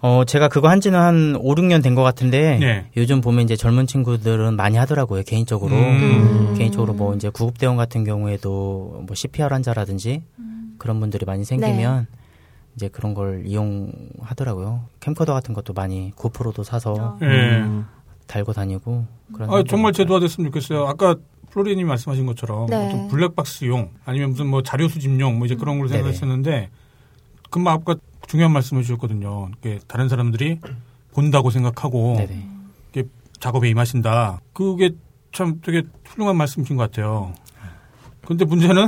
어 0.05 0.25
제가 0.25 0.49
그거 0.49 0.67
한 0.67 0.81
지는 0.81 0.99
한 0.99 1.35
5, 1.39 1.55
6년 1.55 1.81
된 1.81 1.95
것 1.95 2.03
같은데 2.03 2.57
네. 2.59 2.85
요즘 2.97 3.21
보면 3.21 3.45
이제 3.45 3.55
젊은 3.55 3.87
친구들은 3.87 4.55
많이 4.57 4.75
하더라고요. 4.75 5.23
개인적으로. 5.23 5.73
음. 5.75 6.55
개인적으로 6.57 6.93
뭐 6.93 7.15
이제 7.15 7.29
구급대원 7.29 7.77
같은 7.77 8.03
경우에도 8.03 9.03
뭐 9.07 9.15
CPR 9.15 9.47
환자라든지 9.53 10.21
그런 10.77 10.99
분들이 10.99 11.25
많이 11.25 11.45
생기면 11.45 12.07
이제 12.75 12.89
그런 12.89 13.13
걸 13.13 13.43
이용하더라고요. 13.45 14.81
캠코더 14.99 15.31
같은 15.33 15.53
것도 15.53 15.71
많이 15.71 16.11
고프로도 16.15 16.63
사서 16.63 17.17
예. 17.21 17.25
음. 17.25 17.85
달고 18.27 18.51
다니고 18.51 19.05
그런. 19.33 19.49
아, 19.53 19.63
정말 19.67 19.93
제도화됐으면 19.93 20.51
좋겠어요. 20.51 20.85
아까 20.85 21.15
플로리님이 21.51 21.87
말씀하신 21.87 22.25
것처럼 22.25 22.65
네. 22.65 22.75
어떤 22.87 23.07
블랙박스용 23.07 23.91
아니면 24.03 24.31
무슨 24.31 24.47
뭐 24.47 24.63
자료 24.63 24.89
수집용 24.89 25.37
뭐 25.37 25.45
이제 25.45 25.55
그런 25.55 25.77
걸로 25.77 25.87
네네. 25.87 25.99
생각했었는데 25.99 26.69
금방 27.51 27.75
아까 27.75 27.95
중요한 28.27 28.51
말씀을 28.51 28.83
주셨거든요. 28.83 29.49
이게 29.59 29.79
다른 29.87 30.09
사람들이 30.09 30.59
본다고 31.13 31.49
생각하고. 31.51 32.17
작업에 33.39 33.69
임하신다. 33.69 34.39
그게 34.53 34.91
참 35.33 35.59
되게 35.61 35.83
훌륭한 36.05 36.37
말씀이신 36.37 36.77
것 36.77 36.89
같아요. 36.89 37.33
근데 38.25 38.45
문제는 38.45 38.87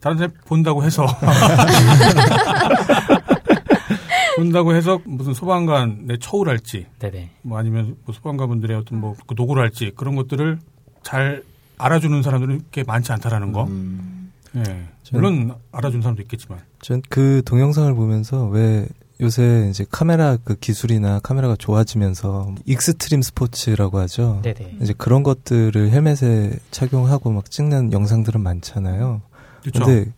다른 0.00 0.18
사람이 0.18 0.34
본다고 0.46 0.84
해서 0.84 1.06
본다고 4.36 4.74
해서 4.74 5.00
무슨 5.06 5.32
소방관의 5.32 6.18
처우를 6.18 6.52
할지 6.52 6.86
네네. 6.98 7.30
뭐 7.40 7.56
아니면 7.58 7.96
뭐 8.04 8.14
소방관 8.14 8.48
분들의 8.48 8.76
어떤 8.76 9.00
뭐 9.00 9.14
그 9.26 9.32
노고를 9.34 9.62
할지 9.62 9.92
그런 9.96 10.14
것들을 10.14 10.58
잘 11.02 11.42
알아주는 11.78 12.22
사람들은 12.22 12.64
꽤 12.70 12.84
많지 12.84 13.12
않다라는 13.12 13.52
거. 13.52 13.64
음. 13.64 14.23
예. 14.56 14.88
물론 15.12 15.54
알아주는 15.72 16.02
사람도 16.02 16.22
있겠지만. 16.22 16.60
전 16.80 17.02
그 17.08 17.42
동영상을 17.44 17.92
보면서 17.94 18.46
왜 18.46 18.86
요새 19.20 19.68
이제 19.70 19.84
카메라 19.90 20.36
그 20.36 20.54
기술이나 20.56 21.20
카메라가 21.20 21.54
좋아지면서 21.56 22.54
익스트림 22.66 23.22
스포츠라고 23.22 23.98
하죠. 24.00 24.40
네네. 24.42 24.78
이제 24.82 24.92
그런 24.96 25.22
것들을 25.22 25.90
헬멧에 25.90 26.58
착용하고 26.70 27.30
막 27.30 27.50
찍는 27.50 27.92
영상들은 27.92 28.40
많잖아요. 28.40 29.22
그렇죠. 29.62 29.84
근데 29.84 30.12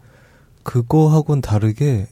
그거하고는 0.62 1.40
다르게 1.42 2.06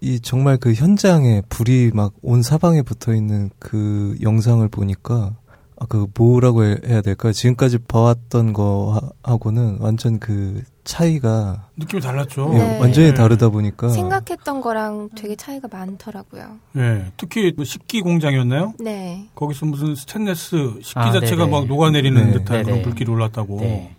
이 0.00 0.18
정말 0.20 0.56
그 0.56 0.72
현장에 0.72 1.42
불이 1.48 1.90
막 1.94 2.12
온 2.22 2.42
사방에 2.42 2.82
붙어 2.82 3.14
있는 3.14 3.50
그 3.58 4.16
영상을 4.22 4.66
보니까 4.68 5.36
아, 5.78 5.86
그 5.88 6.06
뭐라고 6.16 6.64
해- 6.64 6.78
해야 6.86 7.00
될까? 7.02 7.32
지금까지 7.32 7.78
봐왔던 7.78 8.52
거하고는 8.54 9.76
완전 9.80 10.18
그 10.18 10.62
차이가 10.90 11.68
느낌이 11.76 12.02
달랐죠. 12.02 12.50
예, 12.54 12.58
네. 12.58 12.78
완전히 12.80 13.08
예. 13.08 13.14
다르다 13.14 13.48
보니까 13.48 13.90
생각했던 13.90 14.60
거랑 14.60 15.10
되게 15.14 15.36
차이가 15.36 15.68
많더라고요. 15.70 16.56
예. 16.76 17.12
특히 17.16 17.52
뭐 17.54 17.64
식기 17.64 18.00
공장이었나요? 18.00 18.74
네. 18.80 19.28
거기서 19.36 19.66
무슨 19.66 19.94
스테인레스 19.94 20.80
식기 20.82 20.98
아, 20.98 21.12
자체가 21.12 21.44
네네. 21.44 21.50
막 21.50 21.66
녹아내리는 21.66 22.26
네. 22.26 22.32
듯한 22.32 22.64
그런. 22.64 22.82
불길이 22.82 23.08
올랐다고. 23.08 23.60
네. 23.60 23.94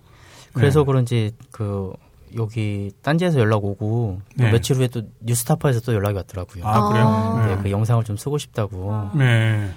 그래서 0.52 0.82
네. 0.82 0.86
그런지 0.86 1.32
그 1.50 1.94
여기 2.36 2.92
딴지에서 3.02 3.40
연락 3.40 3.64
오고 3.64 4.20
또 4.38 4.44
네. 4.44 4.52
며칠 4.52 4.76
후에 4.76 4.90
또 4.90 5.04
뉴스타파에서 5.22 5.80
또 5.82 5.94
연락이 5.94 6.18
왔더라고요. 6.18 6.66
아, 6.66 6.90
그래요? 6.90 7.08
아. 7.08 7.48
네, 7.48 7.58
그 7.64 7.72
영상을 7.72 8.04
좀 8.04 8.18
쓰고 8.18 8.38
싶다고. 8.38 9.12
네. 9.16 9.70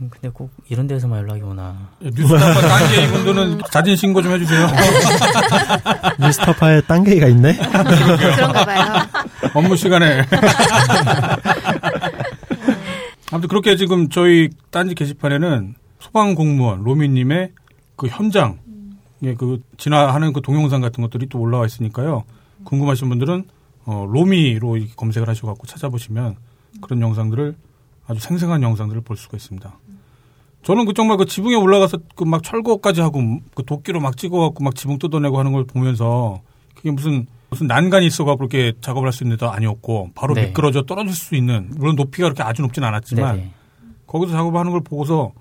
음, 0.00 0.08
근데 0.10 0.28
꼭 0.28 0.50
이런 0.68 0.86
데서만 0.86 1.18
연락이 1.20 1.42
오나. 1.42 1.90
예, 2.02 2.10
뉴스타파 2.10 2.60
딴게 2.60 3.04
이 3.04 3.08
분들은 3.08 3.60
자진 3.72 3.96
신고 3.96 4.22
좀 4.22 4.32
해주세요. 4.32 4.68
뉴스타파에 6.20 6.82
딴게이가 6.82 7.26
있네? 7.28 7.56
그런가 7.56 8.64
봐요. 8.64 9.06
업무 9.54 9.76
시간에. 9.76 10.24
아무튼 13.30 13.48
그렇게 13.48 13.76
지금 13.76 14.08
저희 14.08 14.48
딴지 14.70 14.94
게시판에는 14.94 15.74
소방 15.98 16.34
공무원 16.34 16.82
로미님의 16.84 17.52
그 17.96 18.06
현장, 18.06 18.58
예, 19.24 19.34
그 19.34 19.60
진화하는 19.76 20.32
그 20.32 20.40
동영상 20.40 20.80
같은 20.80 21.02
것들이 21.02 21.28
또 21.28 21.40
올라와 21.40 21.66
있으니까요. 21.66 22.22
궁금하신 22.64 23.08
분들은 23.08 23.44
어, 23.84 24.06
로미로 24.08 24.76
검색을 24.96 25.28
하셔갖고 25.28 25.66
찾아보시면 25.66 26.36
그런 26.80 27.00
영상들을 27.00 27.56
아주 28.06 28.20
생생한 28.20 28.62
영상들을 28.62 29.02
볼 29.02 29.16
수가 29.16 29.36
있습니다. 29.36 29.72
저는 30.62 30.84
그 30.86 30.92
정말 30.92 31.16
그 31.16 31.24
지붕에 31.26 31.54
올라가서 31.54 31.98
그 32.14 32.24
막 32.24 32.42
철거까지 32.42 33.00
하고 33.00 33.20
그 33.54 33.64
도끼로 33.64 34.00
막 34.00 34.16
찍어갖고 34.16 34.62
막 34.64 34.74
지붕 34.74 34.98
뜯어내고 34.98 35.38
하는 35.38 35.52
걸 35.52 35.64
보면서 35.64 36.40
그게 36.74 36.90
무슨 36.90 37.26
무슨 37.50 37.66
난간이 37.66 38.06
있어갖고 38.06 38.44
이렇게 38.44 38.72
작업을 38.80 39.06
할 39.06 39.12
수 39.12 39.24
있는 39.24 39.36
데도 39.36 39.50
아니었고 39.50 40.10
바로 40.14 40.34
네. 40.34 40.46
미끄러져 40.48 40.82
떨어질 40.82 41.14
수 41.14 41.34
있는 41.34 41.70
물론 41.76 41.96
높이가 41.96 42.26
그렇게 42.28 42.42
아주 42.42 42.60
높진 42.62 42.84
않았지만 42.84 43.36
네네. 43.36 43.50
거기서 44.06 44.32
작업하는 44.32 44.70
걸 44.72 44.82
보고서 44.82 45.32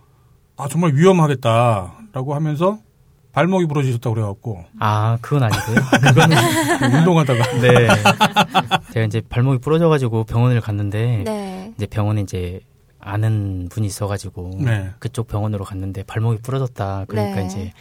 아 0.56 0.68
정말 0.70 0.94
위험하겠다라고 0.96 2.34
하면서 2.34 2.80
발목이 3.34 3.68
부러지셨다고 3.68 4.14
그래갖고 4.16 4.64
아, 4.80 5.18
그건 5.22 5.44
아니고요. 5.44 5.78
운동하다가 7.00 7.52
네. 7.62 7.88
제가 8.94 9.06
이제 9.06 9.22
발목이 9.30 9.60
부러져가지고 9.60 10.24
병원을 10.24 10.62
갔는데 10.62 11.24
네. 11.26 11.74
이제 11.76 11.86
병원에 11.86 12.22
이제 12.22 12.62
아는 13.00 13.68
분이 13.72 13.88
있어가지고 13.88 14.60
네. 14.60 14.90
그쪽 15.00 15.28
병원으로 15.28 15.64
갔는데 15.66 16.04
발목이 16.04 16.40
부러졌다. 16.42 17.06
그러니까 17.08 17.42
네. 17.42 17.46
이제 17.46 17.72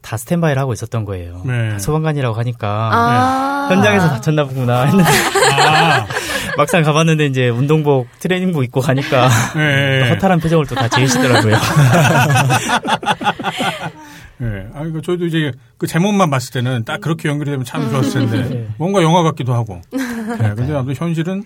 다 0.00 0.16
스탠바이를 0.16 0.60
하고 0.60 0.72
있었던 0.72 1.04
거예요. 1.04 1.42
네. 1.44 1.78
소방관이라고 1.78 2.36
하니까 2.38 2.90
아. 2.92 3.68
현장에서 3.70 4.08
다쳤나 4.08 4.44
보구나 4.44 4.84
했는데 4.84 5.10
아, 5.60 6.06
막상 6.56 6.82
가봤는데 6.82 7.26
이제 7.26 7.48
운동복 7.48 8.06
트레이닝복 8.20 8.64
입고 8.64 8.80
가니까 8.80 9.28
네. 9.56 10.08
허탈한 10.10 10.38
표정을 10.40 10.66
또 10.66 10.74
다 10.76 10.88
지으시더라고요. 10.88 11.56
예. 14.40 14.66
아, 14.74 14.84
이거 14.84 15.00
저희도 15.00 15.26
이제 15.26 15.52
그 15.76 15.86
제목만 15.86 16.30
봤을 16.30 16.52
때는 16.52 16.84
딱 16.84 17.00
그렇게 17.00 17.28
연결이 17.28 17.50
되면 17.50 17.64
참 17.64 17.90
좋았을 17.90 18.28
텐데 18.30 18.48
네. 18.48 18.68
뭔가 18.78 19.02
영화 19.02 19.22
같기도 19.24 19.52
하고. 19.52 19.80
예. 19.94 20.54
근데 20.54 20.74
아무튼 20.74 20.94
현실은 20.94 21.44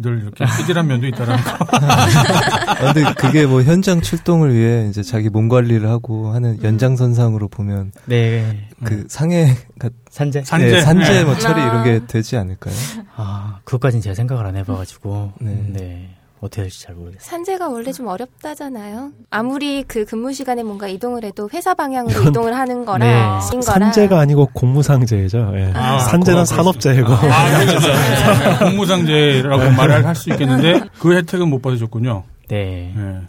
늘 0.00 0.22
이렇게 0.22 0.44
찌질한 0.46 0.86
면도 0.86 1.06
있다라는 1.06 1.44
거. 1.44 1.50
아, 1.76 2.92
근데 2.92 3.12
그게 3.14 3.46
뭐 3.46 3.62
현장 3.62 4.00
출동을 4.00 4.54
위해 4.54 4.88
이제 4.88 5.02
자기 5.02 5.28
몸 5.28 5.48
관리를 5.48 5.88
하고 5.88 6.28
하는 6.32 6.62
연장선상으로 6.62 7.48
보면 7.48 7.92
네. 8.06 8.68
그 8.84 9.04
상해 9.08 9.56
같 9.78 9.92
산재? 10.10 10.42
산재. 10.44 10.70
네, 10.70 10.80
산재 10.80 11.12
네. 11.12 11.24
뭐 11.24 11.36
처리 11.36 11.60
아. 11.60 11.66
이런 11.66 11.84
게 11.84 12.06
되지 12.06 12.36
않을까요? 12.36 12.74
아, 13.16 13.60
그것까지는 13.64 14.02
제가 14.02 14.14
생각을 14.14 14.46
안 14.46 14.56
해봐가지고. 14.56 15.32
네. 15.40 15.66
네. 15.68 16.16
어떻게 16.40 16.62
될지 16.62 16.82
잘 16.82 16.94
모르겠어요. 16.94 17.20
산재가 17.22 17.68
원래 17.68 17.92
좀 17.92 18.06
어렵다잖아요. 18.06 19.10
아무리 19.30 19.82
그 19.86 20.04
근무 20.06 20.32
시간에 20.32 20.62
뭔가 20.62 20.88
이동을 20.88 21.24
해도 21.24 21.48
회사 21.52 21.74
방향으로 21.74 22.30
이동을 22.30 22.56
하는 22.56 22.84
거랑 22.86 23.00
네. 23.08 23.14
인 23.54 23.60
거랑 23.60 23.92
산재가 23.92 24.18
아니고 24.18 24.48
공무상재죠. 24.54 25.52
예. 25.56 25.72
아, 25.74 25.98
산재는 25.98 26.44
그거 26.44 26.56
산업재해고. 26.56 27.12
아, 27.12 27.58
그렇죠. 27.66 27.88
네. 27.88 28.64
공무상제라고 28.70 29.70
말을 29.76 30.06
할 30.06 30.14
수 30.16 30.30
있겠는데 30.30 30.80
그 30.98 31.14
혜택은 31.16 31.48
못 31.48 31.60
받으셨군요. 31.62 32.24
네. 32.48 32.94
예. 32.96 33.20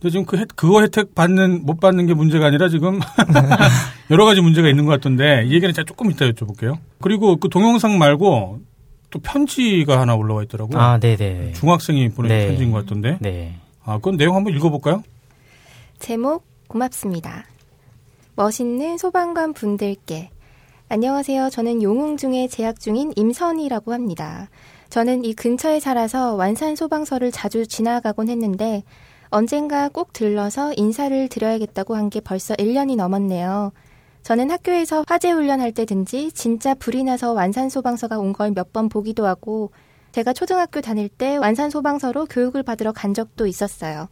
근데 0.00 0.10
지금 0.10 0.24
그 0.26 0.36
혜, 0.36 0.44
그거 0.54 0.80
혜택 0.82 1.14
받는 1.16 1.66
못 1.66 1.80
받는 1.80 2.06
게 2.06 2.14
문제가 2.14 2.46
아니라 2.46 2.68
지금 2.68 3.00
여러 4.10 4.24
가지 4.24 4.40
문제가 4.40 4.68
있는 4.68 4.86
것 4.86 4.92
같던데 4.92 5.44
이 5.46 5.52
얘기는 5.54 5.72
제가 5.74 5.84
조금 5.86 6.10
이따 6.10 6.24
여쭤볼게요. 6.26 6.78
그리고 7.00 7.36
그 7.36 7.48
동영상 7.48 7.98
말고 7.98 8.60
또 9.10 9.18
편지가 9.20 9.98
하나 10.00 10.14
올라와 10.14 10.42
있더라고요. 10.44 10.78
아, 10.78 10.98
네네. 10.98 11.52
중학생이 11.52 12.10
보낸 12.10 12.28
네. 12.28 12.46
편지인 12.48 12.70
것 12.72 12.80
같던데. 12.84 13.18
네. 13.20 13.54
아, 13.84 13.96
그건 13.96 14.16
내용 14.16 14.36
한번 14.36 14.54
읽어볼까요? 14.54 15.02
제목 15.98 16.44
고맙습니다. 16.68 17.44
멋있는 18.36 18.98
소방관 18.98 19.52
분들께 19.54 20.30
안녕하세요. 20.90 21.50
저는 21.50 21.82
용웅중에 21.82 22.48
재학 22.48 22.80
중인 22.80 23.12
임선이라고 23.16 23.92
합니다. 23.92 24.48
저는 24.90 25.24
이 25.24 25.34
근처에 25.34 25.80
살아서 25.80 26.34
완산 26.34 26.76
소방서를 26.76 27.30
자주 27.30 27.66
지나가곤 27.66 28.28
했는데 28.28 28.84
언젠가 29.30 29.88
꼭 29.90 30.12
들러서 30.14 30.72
인사를 30.76 31.28
드려야겠다고 31.28 31.94
한 31.96 32.08
게 32.08 32.20
벌써 32.20 32.54
1년이 32.54 32.96
넘었네요. 32.96 33.72
저는 34.28 34.50
학교에서 34.50 35.06
화재 35.08 35.30
훈련할 35.30 35.72
때든지 35.72 36.32
진짜 36.32 36.74
불이 36.74 37.02
나서 37.02 37.32
완산 37.32 37.70
소방서가 37.70 38.18
온 38.18 38.34
걸 38.34 38.50
몇 38.50 38.74
번 38.74 38.90
보기도 38.90 39.24
하고 39.26 39.70
제가 40.12 40.34
초등학교 40.34 40.82
다닐 40.82 41.08
때 41.08 41.38
완산 41.38 41.70
소방서로 41.70 42.26
교육을 42.26 42.62
받으러 42.62 42.92
간 42.92 43.14
적도 43.14 43.46
있었어요. 43.46 44.10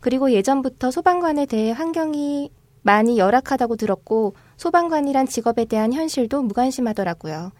그리고 0.00 0.32
예전부터 0.32 0.90
소방관에 0.90 1.44
대해 1.44 1.72
환경이 1.72 2.50
많이 2.80 3.18
열악하다고 3.18 3.76
들었고 3.76 4.32
소방관이란 4.56 5.26
직업에 5.26 5.66
대한 5.66 5.92
현실도 5.92 6.40
무관심하더라고요. 6.40 7.52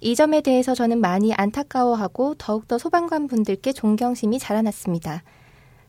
이 0.00 0.14
점에 0.14 0.40
대해서 0.40 0.74
저는 0.74 1.02
많이 1.02 1.34
안타까워하고 1.34 2.36
더욱더 2.36 2.78
소방관 2.78 3.26
분들께 3.26 3.74
존경심이 3.74 4.38
자라났습니다. 4.38 5.22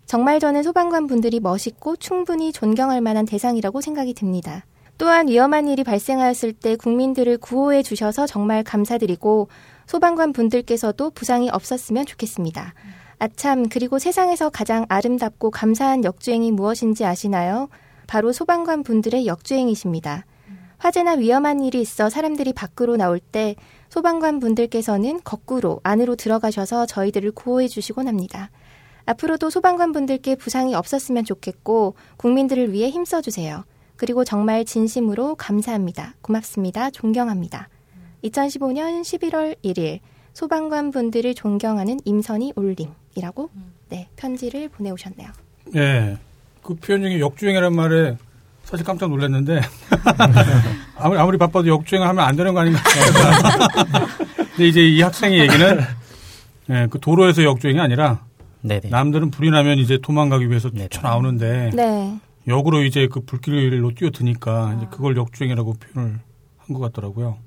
정말 0.05 0.41
저는 0.41 0.61
소방관 0.61 1.07
분들이 1.07 1.39
멋있고 1.39 1.95
충분히 1.95 2.51
존경할 2.51 2.99
만한 2.99 3.25
대상이라고 3.25 3.79
생각이 3.79 4.13
듭니다. 4.13 4.65
또한 4.97 5.27
위험한 5.27 5.67
일이 5.67 5.83
발생하였을 5.83 6.53
때 6.53 6.75
국민들을 6.75 7.37
구호해 7.37 7.83
주셔서 7.83 8.27
정말 8.27 8.63
감사드리고 8.63 9.47
소방관 9.85 10.33
분들께서도 10.33 11.11
부상이 11.11 11.49
없었으면 11.49 12.05
좋겠습니다. 12.05 12.73
아참, 13.19 13.69
그리고 13.69 13.99
세상에서 13.99 14.49
가장 14.49 14.85
아름답고 14.89 15.51
감사한 15.51 16.03
역주행이 16.03 16.51
무엇인지 16.51 17.05
아시나요? 17.05 17.69
바로 18.07 18.31
소방관 18.31 18.83
분들의 18.83 19.25
역주행이십니다. 19.25 20.25
화재나 20.77 21.13
위험한 21.13 21.61
일이 21.61 21.79
있어 21.79 22.09
사람들이 22.09 22.51
밖으로 22.51 22.97
나올 22.97 23.19
때 23.19 23.55
소방관 23.89 24.39
분들께서는 24.39 25.21
거꾸로 25.23 25.79
안으로 25.83 26.15
들어가셔서 26.15 26.85
저희들을 26.85 27.31
구호해 27.31 27.69
주시곤 27.69 28.07
합니다. 28.07 28.51
앞으로도 29.05 29.49
소방관 29.49 29.93
분들께 29.93 30.35
부상이 30.35 30.75
없었으면 30.75 31.23
좋겠고 31.23 31.95
국민들을 32.17 32.73
위해 32.73 32.89
힘써 32.89 33.21
주세요. 33.21 33.63
그리고 34.03 34.25
정말 34.25 34.65
진심으로 34.65 35.35
감사합니다. 35.35 36.15
고맙습니다. 36.19 36.89
존경합니다. 36.89 37.69
2015년 38.25 39.01
11월 39.01 39.55
1일 39.63 39.99
소방관 40.33 40.91
분들을 40.91 41.33
존경하는 41.35 42.01
임선희 42.03 42.51
올림이라고 42.57 43.49
네, 43.87 44.09
편지를 44.17 44.67
보내오셨네요. 44.67 45.29
예. 45.77 46.17
그 46.61 46.75
표현 46.75 47.01
중에 47.01 47.21
역주행이라는 47.21 47.73
말에 47.77 48.17
사실 48.65 48.85
깜짝 48.85 49.09
놀랐는데 49.09 49.61
아무리, 50.99 51.19
아무리 51.19 51.37
바빠도 51.37 51.69
역주행하면 51.69 52.25
안 52.25 52.35
되는 52.35 52.53
거 52.53 52.59
아닌가. 52.59 52.81
근데 54.37 54.67
이제 54.67 54.85
이 54.85 55.01
학생의 55.01 55.39
얘기는 55.39 55.79
예, 56.71 56.87
그 56.89 56.99
도로에서 56.99 57.45
역주행이 57.45 57.79
아니라 57.79 58.19
네네. 58.63 58.89
남들은 58.89 59.31
불이 59.31 59.49
나면 59.49 59.77
이제 59.77 59.97
도망가기 60.01 60.49
위해서 60.49 60.69
네네. 60.69 60.89
뛰쳐나오는데 60.89 61.69
네. 61.73 62.19
역으로 62.47 62.83
이제 62.83 63.07
그 63.07 63.21
불길로 63.21 63.91
뛰어드니까 63.91 64.73
이제 64.77 64.87
그걸 64.91 65.15
역주행이라고 65.17 65.73
표현을 65.93 66.19
한 66.57 66.73
것 66.73 66.79
같더라고요. 66.79 67.37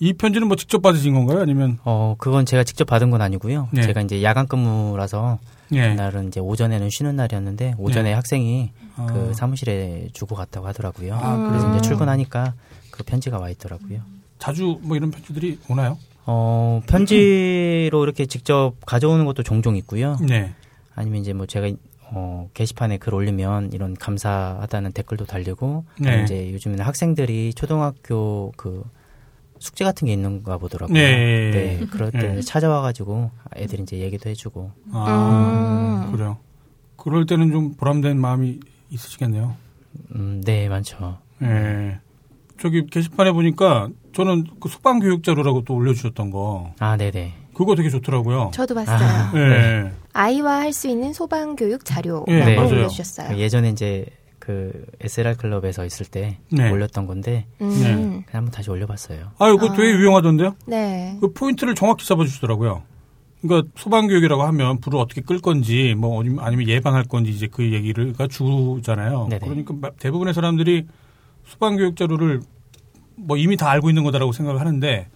이 0.00 0.12
편지는 0.12 0.48
뭐 0.48 0.56
직접 0.56 0.82
받으신 0.82 1.14
건가요? 1.14 1.40
아니면 1.40 1.78
어, 1.84 2.14
그건 2.18 2.44
제가 2.44 2.64
직접 2.64 2.84
받은 2.84 3.10
건 3.10 3.22
아니고요. 3.22 3.68
네. 3.72 3.82
제가 3.82 4.02
이제 4.02 4.22
야간 4.22 4.46
근무라서 4.46 5.38
예. 5.72 5.88
그날은 5.90 6.28
이제 6.28 6.40
오전에는 6.40 6.88
쉬는 6.90 7.16
날이었는데 7.16 7.74
오전에 7.78 8.10
네. 8.10 8.14
학생이 8.14 8.70
아. 8.96 9.06
그 9.06 9.32
사무실에 9.34 10.08
주고 10.12 10.34
갔다고 10.34 10.66
하더라고요. 10.66 11.14
아, 11.14 11.48
그래서? 11.48 11.70
이제 11.70 11.80
출근하니까 11.88 12.52
그 12.90 13.02
편지가 13.02 13.38
와 13.38 13.48
있더라고요. 13.50 14.00
자주 14.38 14.78
뭐 14.82 14.96
이런 14.96 15.10
편지들이 15.10 15.60
오나요? 15.70 15.96
어, 16.26 16.82
편지로 16.86 18.02
이렇게 18.04 18.26
직접 18.26 18.74
가져오는 18.84 19.24
것도 19.24 19.42
종종 19.42 19.76
있고요. 19.76 20.16
네. 20.20 20.52
아니면 20.94 21.20
이제 21.22 21.32
뭐 21.32 21.46
제가 21.46 21.70
어, 22.10 22.48
게시판에 22.54 22.98
글 22.98 23.14
올리면 23.14 23.72
이런 23.72 23.94
감사하다는 23.94 24.92
댓글도 24.92 25.26
달리고 25.26 25.84
네. 26.00 26.22
이제 26.22 26.52
요즘에는 26.52 26.84
학생들이 26.84 27.54
초등학교 27.54 28.52
그 28.56 28.84
숙제 29.58 29.84
같은 29.84 30.06
게 30.06 30.12
있는가 30.12 30.58
보더라고요. 30.58 30.94
네. 30.94 31.50
네, 31.50 31.86
그럴 31.90 32.10
때 32.10 32.34
네. 32.34 32.40
찾아와 32.40 32.82
가지고 32.82 33.30
애들이 33.56 33.82
이제 33.82 33.98
얘기도 33.98 34.28
해주고 34.28 34.70
아, 34.92 36.06
음. 36.06 36.12
그래요. 36.12 36.38
그럴 36.96 37.26
때는 37.26 37.50
좀 37.50 37.74
보람된 37.74 38.20
마음이 38.20 38.60
있으시겠네요. 38.90 39.56
음, 40.14 40.42
네, 40.44 40.68
많죠. 40.68 41.18
예. 41.42 41.98
저기 42.60 42.86
게시판에 42.86 43.32
보니까 43.32 43.88
저는 44.12 44.46
그 44.60 44.68
소방 44.68 45.00
교육 45.00 45.22
자료라고 45.22 45.64
또 45.64 45.74
올려주셨던 45.74 46.30
거 46.30 46.72
아, 46.78 46.96
네네. 46.96 47.43
그거 47.54 47.74
되게 47.74 47.88
좋더라고요. 47.90 48.50
저도 48.52 48.74
봤어요. 48.74 48.98
아. 48.98 49.32
예. 49.36 49.92
아이와 50.12 50.60
할 50.60 50.72
수 50.72 50.88
있는 50.88 51.12
소방 51.12 51.56
교육 51.56 51.84
자료라고 51.84 52.26
예, 52.32 52.44
네. 52.44 52.56
올려주셨어요. 52.58 53.36
예전에 53.38 53.70
이제 53.70 54.06
그 54.38 54.84
SLR 55.00 55.36
클럽에서 55.36 55.84
있을 55.86 56.04
때 56.06 56.38
네. 56.50 56.70
올렸던 56.70 57.06
건데 57.06 57.46
음. 57.62 57.70
그냥 57.70 58.24
한번 58.30 58.50
다시 58.50 58.70
올려봤어요. 58.70 59.30
아유, 59.38 59.56
그거 59.56 59.72
아. 59.72 59.76
되게 59.76 59.88
유용하던데요? 59.90 60.54
네. 60.66 61.16
그 61.20 61.32
포인트를 61.32 61.74
정확히 61.74 62.06
잡아주시더라고요. 62.06 62.82
그러니까 63.40 63.68
소방 63.76 64.06
교육이라고 64.08 64.42
하면 64.42 64.80
불을 64.80 64.98
어떻게 64.98 65.20
끌 65.20 65.38
건지 65.38 65.94
뭐 65.96 66.22
아니면- 66.22 66.66
예방할 66.68 67.04
건지 67.04 67.30
이제 67.30 67.46
그 67.50 67.72
얘기를가 67.72 68.26
주잖아요. 68.26 69.28
네네. 69.30 69.40
그러니까 69.46 69.74
마- 69.80 69.90
대부분의 69.98 70.32
사람들이 70.34 70.86
소방 71.46 71.76
교육 71.76 71.96
자료를 71.96 72.40
뭐 73.16 73.36
이미 73.36 73.56
다 73.56 73.70
알고 73.70 73.90
있는 73.90 74.02
거다라고 74.02 74.32
생각을 74.32 74.60
하는데 74.60 75.08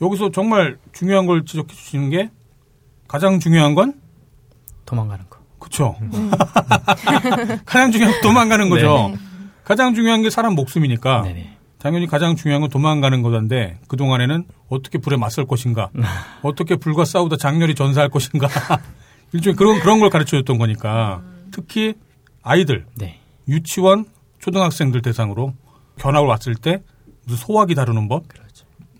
여기서 0.00 0.30
정말 0.30 0.78
중요한 0.92 1.26
걸 1.26 1.44
지적해 1.44 1.74
주시는 1.74 2.10
게 2.10 2.30
가장 3.08 3.40
중요한 3.40 3.74
건 3.74 4.00
도망가는 4.84 5.24
거. 5.28 5.38
그쵸. 5.58 5.96
가장 7.64 7.90
중요한 7.90 8.12
건 8.12 8.20
도망가는 8.22 8.68
거죠. 8.68 9.10
네. 9.12 9.18
가장 9.64 9.94
중요한 9.94 10.22
게 10.22 10.30
사람 10.30 10.54
목숨이니까 10.54 11.22
네네. 11.22 11.56
당연히 11.78 12.06
가장 12.06 12.36
중요한 12.36 12.60
건 12.60 12.70
도망가는 12.70 13.22
거던데 13.22 13.78
그 13.88 13.96
동안에는 13.96 14.44
어떻게 14.68 14.98
불에 14.98 15.16
맞설 15.16 15.46
것인가 15.46 15.90
어떻게 16.42 16.76
불과 16.76 17.04
싸우다 17.04 17.36
장렬히 17.36 17.74
전사할 17.74 18.08
것인가 18.08 18.48
일종의 19.32 19.56
그런 19.56 19.80
그런 19.80 20.00
걸 20.00 20.10
가르쳐 20.10 20.36
줬던 20.38 20.58
거니까 20.58 21.22
특히 21.50 21.94
아이들 22.42 22.86
네. 22.94 23.20
유치원 23.48 24.04
초등학생들 24.38 25.02
대상으로 25.02 25.54
견학을 25.98 26.28
왔을 26.28 26.54
때 26.54 26.82
무슨 27.24 27.44
소화기 27.44 27.74
다루는 27.74 28.08
법 28.08 28.28
그렇죠. 28.28 28.45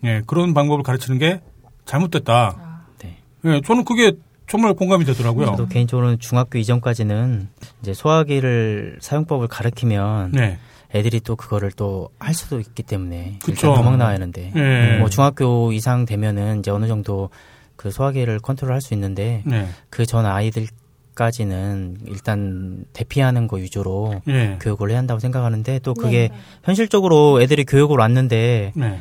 예, 0.06 0.22
그런 0.26 0.54
방법을 0.54 0.82
가르치는 0.82 1.18
게 1.18 1.40
잘못됐다. 1.84 2.84
네. 3.02 3.16
예, 3.44 3.60
저는 3.60 3.84
그게 3.84 4.12
정말 4.48 4.74
공감이 4.74 5.04
되더라고요. 5.04 5.46
저도 5.46 5.66
개인적으로는 5.66 6.18
중학교 6.20 6.58
이전까지는 6.58 7.48
이제 7.82 7.94
소화기를 7.94 8.98
사용법을 9.00 9.48
가르치면 9.48 10.32
네. 10.32 10.58
애들이 10.94 11.20
또 11.20 11.34
그거를 11.36 11.72
또 11.72 12.10
할 12.18 12.32
수도 12.34 12.60
있기 12.60 12.82
때문에 12.82 13.38
그쵸. 13.40 13.52
일단 13.68 13.74
도망 13.74 13.98
나와야 13.98 14.14
하는데 14.14 14.52
예. 14.54 14.98
뭐 14.98 15.08
중학교 15.08 15.72
이상 15.72 16.06
되면은 16.06 16.60
이제 16.60 16.70
어느 16.70 16.86
정도 16.86 17.30
그 17.76 17.90
소화기를 17.90 18.38
컨트롤할 18.38 18.80
수 18.80 18.94
있는데 18.94 19.42
네. 19.44 19.68
그전 19.90 20.26
아이들 20.26 20.66
까지는 21.14 21.96
일단 22.06 22.84
대피하는 22.92 23.48
거 23.48 23.56
위주로 23.56 24.20
예. 24.28 24.58
교육을 24.60 24.90
해야 24.90 24.98
한다고 24.98 25.18
생각하는데 25.18 25.78
또 25.80 25.94
그게 25.94 26.28
현실적으로 26.62 27.40
애들이 27.40 27.64
교육을 27.64 27.98
왔는데 27.98 28.72
네. 28.76 29.00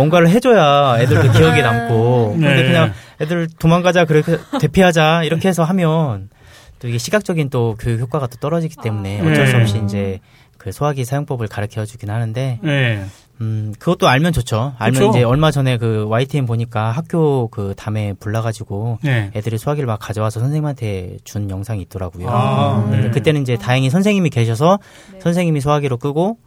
뭔가를 0.00 0.30
해줘야 0.30 0.96
애들도 1.00 1.32
기억에 1.36 1.62
남고 1.62 2.32
근데 2.32 2.54
네. 2.54 2.62
그냥 2.64 2.92
애들 3.20 3.48
도망가자 3.58 4.06
그렇게 4.06 4.38
대피하자 4.60 5.24
이렇게 5.24 5.48
해서 5.48 5.62
하면 5.64 6.30
또 6.78 6.88
이게 6.88 6.96
시각적인 6.96 7.50
또 7.50 7.76
교육 7.78 8.00
효과가 8.00 8.26
또 8.26 8.36
떨어지기 8.38 8.76
때문에 8.82 9.20
어쩔 9.20 9.46
수 9.46 9.56
네. 9.56 9.62
없이 9.62 9.82
이제 9.84 10.20
그 10.56 10.72
소화기 10.72 11.04
사용법을 11.04 11.48
가르쳐 11.48 11.84
주긴 11.84 12.10
하는데 12.10 12.60
예. 12.64 13.04
음 13.42 13.72
그것도 13.78 14.08
알면 14.08 14.32
좋죠 14.32 14.74
알면 14.78 15.00
그쵸. 15.00 15.10
이제 15.10 15.22
얼마 15.22 15.50
전에 15.50 15.78
그 15.78 16.06
YTN 16.08 16.46
보니까 16.46 16.90
학교 16.90 17.48
그 17.48 17.74
담에 17.76 18.14
불나가지고 18.20 18.98
네. 19.02 19.30
애들이 19.34 19.58
소화기를 19.58 19.86
막 19.86 19.98
가져와서 19.98 20.40
선생님한테 20.40 21.18
준 21.24 21.48
영상이 21.50 21.80
있더라고요. 21.82 22.28
아, 22.28 22.82
근데 22.90 23.08
네. 23.08 23.10
그때는 23.10 23.42
이제 23.42 23.56
다행히 23.56 23.88
선생님이 23.88 24.30
계셔서 24.30 24.78
네. 25.12 25.20
선생님이 25.20 25.60
소화기로 25.60 25.96
끄고 25.96 26.38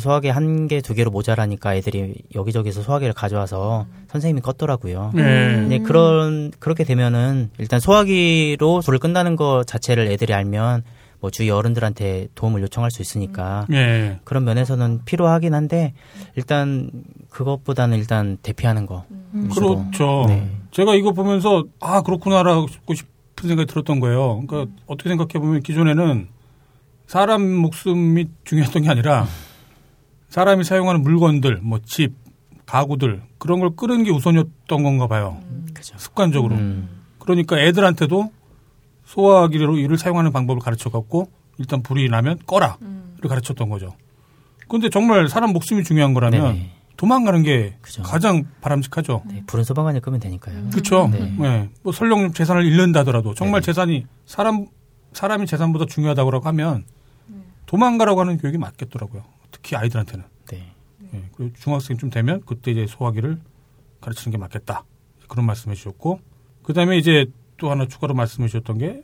소화기 0.00 0.28
한 0.28 0.66
개 0.68 0.80
두 0.80 0.94
개로 0.94 1.10
모자라니까 1.10 1.74
애들이 1.76 2.14
여기저기서 2.34 2.82
소화기를 2.82 3.12
가져와서 3.14 3.86
선생님이 4.08 4.40
껐더라고요. 4.42 5.14
네. 5.14 5.64
이제 5.66 5.78
그런 5.80 6.50
그렇게 6.58 6.84
되면은 6.84 7.50
일단 7.58 7.78
소화기로 7.80 8.80
불을 8.84 8.98
끈다는 8.98 9.36
것 9.36 9.64
자체를 9.66 10.06
애들이 10.08 10.32
알면 10.34 10.82
뭐 11.20 11.30
주위 11.30 11.50
어른들한테 11.50 12.28
도움을 12.34 12.62
요청할 12.62 12.90
수 12.90 13.00
있으니까 13.00 13.66
예. 13.72 14.18
그런 14.24 14.44
면에서는 14.44 15.02
필요하긴 15.04 15.54
한데 15.54 15.94
일단 16.34 16.90
그것보다는 17.30 17.96
일단 17.98 18.38
대피하는 18.42 18.86
거. 18.86 19.04
위주로. 19.32 19.76
그렇죠. 19.90 20.24
네. 20.26 20.50
제가 20.72 20.94
이거 20.96 21.12
보면서 21.12 21.64
아 21.80 22.02
그렇구나라고 22.02 22.66
싶은 22.94 23.48
생각이 23.48 23.66
들었던 23.66 24.00
거예요. 24.00 24.42
그러니까 24.46 24.72
어떻게 24.86 25.10
생각해 25.10 25.34
보면 25.34 25.62
기존에는 25.62 26.28
사람 27.06 27.42
목숨이 27.54 28.26
중요했던 28.44 28.82
게 28.82 28.88
아니라 28.88 29.26
사람이 30.32 30.64
사용하는 30.64 31.02
물건들, 31.02 31.58
뭐 31.62 31.78
집, 31.84 32.14
가구들 32.64 33.22
그런 33.36 33.60
걸 33.60 33.76
끄는 33.76 34.02
게 34.02 34.10
우선이었던 34.10 34.82
건가 34.82 35.06
봐요. 35.06 35.38
그죠. 35.74 35.94
습관적으로. 35.98 36.54
음. 36.54 36.88
그러니까 37.18 37.58
애들한테도 37.60 38.32
소화기로 39.04 39.76
이를 39.76 39.98
사용하는 39.98 40.32
방법을 40.32 40.62
가르쳐 40.62 40.88
갖고 40.88 41.30
일단 41.58 41.82
불이 41.82 42.08
나면 42.08 42.38
꺼라를 42.46 42.78
가르쳤던 43.28 43.68
거죠. 43.68 43.94
근데 44.68 44.88
정말 44.88 45.28
사람 45.28 45.52
목숨이 45.52 45.84
중요한 45.84 46.14
거라면 46.14 46.54
네네. 46.54 46.70
도망가는 46.96 47.42
게 47.42 47.76
그죠. 47.82 48.02
가장 48.02 48.44
바람직하죠. 48.62 49.24
네, 49.26 49.42
불은 49.46 49.64
소방관이 49.64 50.00
끄면 50.00 50.18
되니까요. 50.18 50.70
그렇죠. 50.70 51.10
네. 51.12 51.30
네. 51.38 51.68
뭐 51.82 51.92
설령 51.92 52.32
재산을 52.32 52.64
잃는다더라도 52.64 53.34
정말 53.34 53.60
네. 53.60 53.66
재산이 53.66 54.06
사람 54.24 54.66
사람이 55.12 55.46
재산보다 55.46 55.84
중요하다고 55.84 56.40
하면 56.40 56.84
도망가라고 57.66 58.20
하는 58.20 58.38
교육이 58.38 58.56
맞겠더라고요. 58.56 59.24
특히 59.52 59.76
아이들한테는. 59.76 60.24
네. 60.50 60.72
예, 61.14 61.24
그리고 61.36 61.54
중학생쯤 61.56 62.10
되면 62.10 62.42
그때 62.44 62.72
이제 62.72 62.86
소화기를 62.88 63.38
가르치는 64.00 64.32
게 64.32 64.38
맞겠다. 64.38 64.84
그런 65.28 65.46
말씀해 65.46 65.76
주셨고 65.76 66.20
그 66.62 66.72
다음에 66.72 66.98
이제 66.98 67.26
또 67.56 67.70
하나 67.70 67.86
추가로 67.86 68.14
말씀해 68.14 68.48
주셨던 68.48 68.78
게 68.78 69.02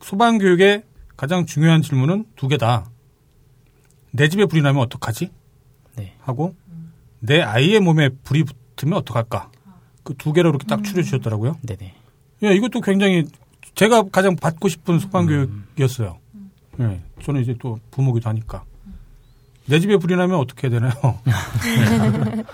소방 0.00 0.38
교육의 0.38 0.84
가장 1.16 1.44
중요한 1.46 1.82
질문은 1.82 2.24
두 2.36 2.48
개다. 2.48 2.88
내 4.12 4.28
집에 4.28 4.46
불이 4.46 4.62
나면 4.62 4.80
어떡하지? 4.82 5.30
네. 5.96 6.14
하고 6.20 6.54
내 7.20 7.42
아이의 7.42 7.80
몸에 7.80 8.08
불이 8.24 8.44
붙으면 8.76 8.98
어떡할까? 8.98 9.50
그 10.04 10.14
두 10.14 10.32
개로 10.32 10.48
이렇게 10.48 10.66
딱 10.66 10.82
추려 10.84 11.02
주셨더라고요. 11.02 11.58
네네. 11.62 11.94
예, 12.44 12.54
이것도 12.54 12.80
굉장히 12.80 13.24
제가 13.74 14.04
가장 14.04 14.36
받고 14.36 14.68
싶은 14.68 14.98
소방 14.98 15.26
교육이었어요. 15.26 16.18
예, 16.80 17.02
저는 17.22 17.42
이제 17.42 17.54
또 17.60 17.78
부모기도 17.90 18.28
하니까. 18.30 18.64
내 19.68 19.80
집에 19.80 19.96
불이 19.96 20.16
나면 20.16 20.38
어떻게 20.38 20.68
해야 20.68 20.78
되나요? 20.80 20.92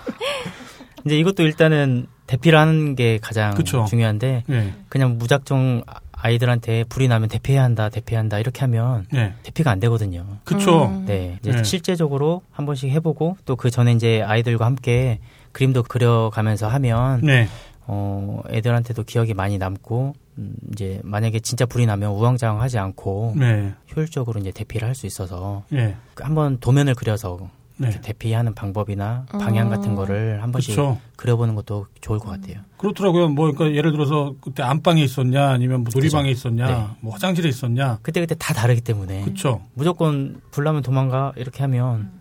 이제 1.05 1.17
이것도 1.19 1.43
일단은 1.43 2.07
대피를 2.27 2.57
하는 2.57 2.95
게 2.95 3.19
가장 3.21 3.53
그쵸. 3.53 3.85
중요한데 3.87 4.43
예. 4.49 4.73
그냥 4.89 5.17
무작정 5.19 5.83
아이들한테 6.11 6.85
불이 6.89 7.07
나면 7.07 7.29
대피해야 7.29 7.63
한다, 7.63 7.89
대피해야 7.89 8.19
한다 8.21 8.39
이렇게 8.39 8.61
하면 8.61 9.05
예. 9.13 9.33
대피가 9.43 9.69
안 9.69 9.79
되거든요. 9.79 10.25
그쵸. 10.43 10.85
음. 10.85 11.05
네, 11.05 11.37
이제 11.41 11.51
네. 11.51 11.63
실제적으로 11.63 12.41
한 12.51 12.65
번씩 12.65 12.89
해보고 12.89 13.37
또 13.45 13.55
그 13.55 13.69
전에 13.69 13.91
이제 13.91 14.23
아이들과 14.23 14.65
함께 14.65 15.19
그림도 15.51 15.83
그려가면서 15.83 16.67
하면 16.67 17.21
네. 17.21 17.47
어 17.87 18.41
애들한테도 18.49 19.03
기억이 19.03 19.33
많이 19.33 19.57
남고 19.57 20.13
음, 20.37 20.55
이제 20.73 20.99
만약에 21.03 21.39
진짜 21.39 21.65
불이 21.65 21.85
나면 21.85 22.11
우왕좌왕하지 22.11 22.77
않고 22.79 23.33
네. 23.37 23.73
효율적으로 23.95 24.39
이제 24.39 24.51
대피를 24.51 24.87
할 24.87 24.95
수 24.95 25.05
있어서 25.05 25.63
예. 25.73 25.95
그 26.13 26.23
한번 26.23 26.57
도면을 26.59 26.95
그려서 26.95 27.49
네. 27.77 27.87
이렇게 27.89 27.99
대피하는 28.01 28.53
방법이나 28.55 29.25
방향 29.29 29.67
같은 29.69 29.95
거를 29.95 30.41
한 30.41 30.53
번씩 30.53 30.75
그렇죠. 30.75 30.97
그려보는 31.17 31.55
것도 31.55 31.87
좋을 31.99 32.19
것 32.19 32.29
같아요. 32.29 32.61
그렇더라고요. 32.77 33.27
뭐 33.29 33.51
그러니까 33.51 33.75
예를 33.77 33.91
들어서 33.91 34.33
그때 34.39 34.63
안방에 34.63 35.03
있었냐 35.03 35.49
아니면 35.49 35.81
뭐 35.83 35.91
놀이방에 35.93 36.31
있었냐 36.31 36.67
네. 36.67 36.87
뭐 37.01 37.11
화장실에 37.13 37.49
있었냐. 37.49 37.99
그때 38.01 38.21
그때 38.21 38.33
다 38.35 38.53
다르기 38.53 38.79
때문에 38.81 39.23
그렇죠. 39.23 39.61
무조건 39.73 40.39
불나면 40.51 40.81
도망가 40.83 41.33
이렇게 41.35 41.63
하면 41.63 42.11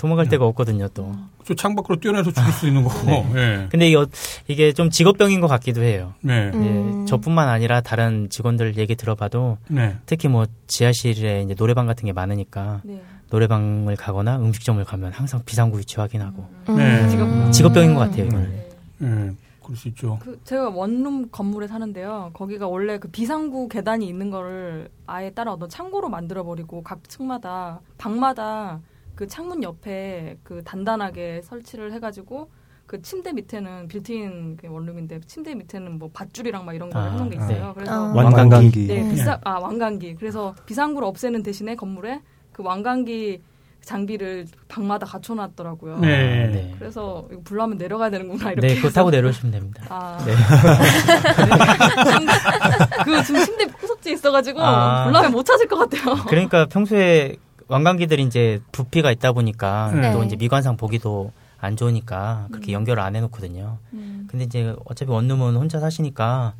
도망갈 0.00 0.28
데가 0.28 0.46
없거든요 0.46 0.88
또. 0.94 1.12
저 1.44 1.54
창밖으로 1.54 2.00
뛰어내서 2.00 2.30
죽을 2.32 2.50
수 2.52 2.66
있는 2.66 2.82
거고. 2.84 3.04
네. 3.06 3.24
예. 3.34 3.68
근데 3.70 3.86
이게, 3.86 3.96
어- 3.96 4.06
이게 4.48 4.72
좀 4.72 4.88
직업병인 4.88 5.42
것 5.42 5.46
같기도 5.46 5.82
해요. 5.82 6.14
네. 6.22 6.50
음. 6.54 7.02
예, 7.02 7.06
저뿐만 7.06 7.48
아니라 7.48 7.82
다른 7.82 8.30
직원들 8.30 8.78
얘기 8.78 8.94
들어봐도 8.96 9.58
네. 9.68 9.96
특히 10.06 10.28
뭐 10.28 10.46
지하실에 10.68 11.42
이제 11.42 11.54
노래방 11.54 11.86
같은 11.86 12.06
게 12.06 12.12
많으니까 12.14 12.80
네. 12.82 13.02
노래방을 13.28 13.94
가거나 13.96 14.38
음식점을 14.38 14.82
가면 14.84 15.12
항상 15.12 15.42
비상구 15.44 15.78
위치 15.78 15.96
확인하고 16.00 16.48
네. 16.68 17.02
음. 17.04 17.52
직업병인 17.52 17.92
것 17.94 18.00
같아요. 18.00 18.24
이거는. 18.24 18.50
네. 18.98 19.06
예. 19.06 19.30
그럴 19.62 19.76
수 19.76 19.88
있죠. 19.88 20.18
그 20.22 20.40
제가 20.44 20.70
원룸 20.70 21.28
건물에 21.30 21.66
사는데요. 21.66 22.30
거기가 22.32 22.66
원래 22.66 22.98
그 22.98 23.08
비상구 23.08 23.68
계단이 23.68 24.08
있는 24.08 24.30
거를 24.30 24.88
아예 25.06 25.30
따로 25.30 25.52
어떤 25.52 25.68
창고로 25.68 26.08
만들어 26.08 26.42
버리고 26.42 26.82
각 26.82 27.06
층마다 27.08 27.80
방마다 27.98 28.80
그 29.20 29.26
창문 29.26 29.62
옆에 29.62 30.38
그 30.42 30.64
단단하게 30.64 31.42
설치를 31.42 31.92
해가지고 31.92 32.50
그 32.86 33.02
침대 33.02 33.34
밑에는 33.34 33.88
빌트인 33.88 34.56
그 34.56 34.66
원룸인데 34.66 35.20
침대 35.26 35.54
밑에는 35.54 35.98
뭐 35.98 36.08
밧줄이랑 36.10 36.64
막 36.64 36.72
이런 36.72 36.88
거 36.88 36.98
아, 36.98 37.10
해놓은 37.10 37.28
게 37.28 37.36
있어요. 37.36 37.66
아. 37.66 37.72
그래서 37.74 38.14
완강기. 38.14 38.86
네, 38.86 39.02
음. 39.02 39.10
비싸, 39.10 39.38
아, 39.44 39.58
완강기. 39.58 40.14
그래서 40.14 40.54
비상구를 40.64 41.06
없애는 41.06 41.42
대신에 41.42 41.76
건물에 41.76 42.22
그 42.50 42.62
왕관기 42.62 43.42
장비를 43.82 44.46
방마다 44.68 45.04
갖춰놨더라고요. 45.04 45.98
네. 45.98 46.48
네. 46.48 46.74
그래서 46.78 47.28
이거 47.30 47.42
불나면 47.44 47.76
내려가야 47.76 48.08
되는구나, 48.08 48.52
이렇게. 48.52 48.68
네, 48.68 48.76
그거. 48.76 48.88
타고 48.88 49.10
내려오시면 49.10 49.52
됩니다. 49.52 49.84
아. 49.90 50.16
네. 50.24 50.32
그 53.04 53.22
지금 53.24 53.44
침대 53.44 53.66
구석지에 53.66 54.14
있어가지고 54.14 54.62
아. 54.62 55.04
불나면 55.04 55.32
못 55.32 55.44
찾을 55.44 55.68
것 55.68 55.76
같아요. 55.76 56.24
그러니까 56.26 56.64
평소에 56.66 57.36
왕관기들이 57.70 58.24
이제 58.24 58.60
부피가 58.72 59.12
있다 59.12 59.30
보니까 59.32 59.92
네. 59.94 60.12
또 60.12 60.24
이제 60.24 60.34
미관상 60.34 60.76
보기도 60.76 61.30
안 61.60 61.76
좋으니까 61.76 62.48
그렇게 62.50 62.72
연결을 62.72 63.00
안 63.00 63.14
해놓거든요. 63.14 63.78
음. 63.92 64.26
근데 64.28 64.44
이제 64.44 64.74
어차피 64.86 65.10
원룸은 65.12 65.54
혼자 65.54 65.78
사시니까 65.78 66.54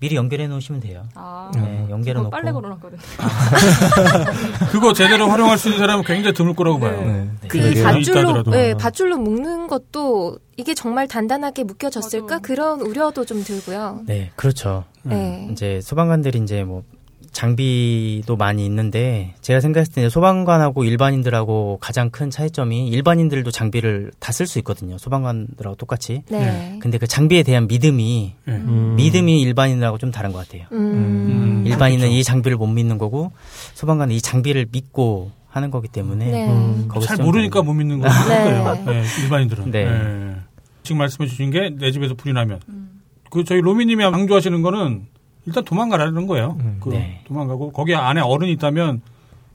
미리 0.00 0.16
연결해 0.16 0.46
놓으시면 0.48 0.80
돼요. 0.80 1.04
아, 1.14 1.50
네, 1.54 1.86
연결해 1.88 2.14
그거 2.14 2.22
놓고 2.24 2.30
빨래 2.30 2.52
걸어놨거든요. 2.52 3.00
그거 4.70 4.92
제대로 4.92 5.28
활용할 5.28 5.56
수 5.56 5.68
있는 5.68 5.78
사람은 5.78 6.04
굉장히 6.04 6.34
드물 6.34 6.54
거라고 6.54 6.80
봐요. 6.80 7.00
네. 7.00 7.30
네. 7.40 7.48
그 7.48 7.82
밧줄로. 7.82 8.42
네, 8.42 8.74
밧줄로 8.74 9.16
묶는 9.18 9.68
것도 9.68 10.38
이게 10.56 10.74
정말 10.74 11.06
단단하게 11.06 11.64
묶여졌을까 11.64 12.26
맞아. 12.26 12.38
그런 12.40 12.80
우려도 12.80 13.24
좀 13.24 13.42
들고요. 13.42 14.00
네, 14.06 14.32
그렇죠. 14.36 14.84
네. 15.02 15.48
이제 15.52 15.80
소방관들이 15.80 16.40
이제 16.40 16.64
뭐 16.64 16.82
장비도 17.36 18.36
많이 18.36 18.64
있는데 18.64 19.34
제가 19.42 19.60
생각했을 19.60 19.92
때 19.92 20.08
소방관하고 20.08 20.84
일반인들하고 20.84 21.76
가장 21.82 22.08
큰 22.10 22.30
차이점이 22.30 22.88
일반인들도 22.88 23.50
장비를 23.50 24.10
다 24.18 24.32
쓸 24.32 24.46
수 24.46 24.58
있거든요. 24.60 24.96
소방관들하고 24.98 25.76
똑같이. 25.76 26.22
네. 26.30 26.78
근데 26.80 26.96
그 26.98 27.06
장비에 27.06 27.42
대한 27.42 27.66
믿음이 27.68 28.34
예. 28.48 28.50
음. 28.52 28.94
믿음이 28.96 29.40
일반인들하고 29.42 29.98
좀 29.98 30.10
다른 30.10 30.32
것 30.32 30.46
같아요. 30.46 30.66
음. 30.72 31.62
일반인은 31.66 32.00
그렇죠. 32.00 32.16
이 32.16 32.24
장비를 32.24 32.56
못 32.56 32.66
믿는 32.68 32.96
거고 32.98 33.32
소방관은 33.74 34.14
이 34.14 34.20
장비를 34.20 34.66
믿고 34.72 35.30
하는 35.48 35.70
거기 35.70 35.88
때문에 35.88 36.30
네. 36.30 36.48
음. 36.48 36.88
잘좀 37.02 37.24
모르니까 37.26 37.62
못 37.62 37.74
믿는 37.74 38.00
거예요. 38.00 38.14
네. 38.28 38.84
네, 38.84 39.04
일반인들은. 39.22 39.70
네. 39.70 39.78
예. 39.86 40.36
지금 40.82 40.98
말씀해 40.98 41.28
주신 41.28 41.50
게 41.50 41.70
내 41.78 41.90
집에서 41.90 42.14
불이 42.14 42.32
나면 42.32 42.60
음. 42.68 43.00
그 43.30 43.44
저희 43.44 43.60
로미님이 43.60 44.04
강조하시는 44.04 44.62
거는 44.62 45.06
일단 45.46 45.64
도망가라는 45.64 46.26
거예요. 46.26 46.56
음, 46.60 46.78
그 46.80 46.90
네. 46.90 47.22
도망가고 47.26 47.72
거기 47.72 47.94
안에 47.94 48.20
어른이 48.20 48.52
있다면 48.52 49.00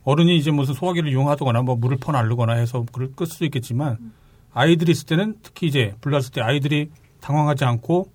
어른이 0.04 0.38
이제 0.38 0.52
무슨 0.52 0.74
소화기를 0.74 1.12
이용하거나 1.12 1.62
뭐 1.62 1.76
물을 1.76 1.98
퍼나르거나 1.98 2.54
해서 2.54 2.86
불을 2.92 3.12
끌 3.16 3.28
수도 3.28 3.46
있겠지만 3.46 3.98
아이들이 4.54 4.92
있을 4.92 5.06
때는 5.06 5.36
특히 5.44 5.68
이제 5.68 5.94
불났을 6.02 6.32
때 6.32 6.42
아이들이 6.42 6.90
당황하지 7.20 7.66
않고 7.66 8.10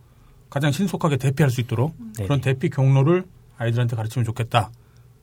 가장 0.50 0.72
신속하게 0.72 1.16
대피할 1.18 1.50
수 1.50 1.60
있도록 1.60 1.94
네. 2.18 2.24
그런 2.24 2.40
대피 2.40 2.70
경로를 2.70 3.24
아이들한테 3.58 3.94
가르치면 3.94 4.24
좋겠다. 4.24 4.70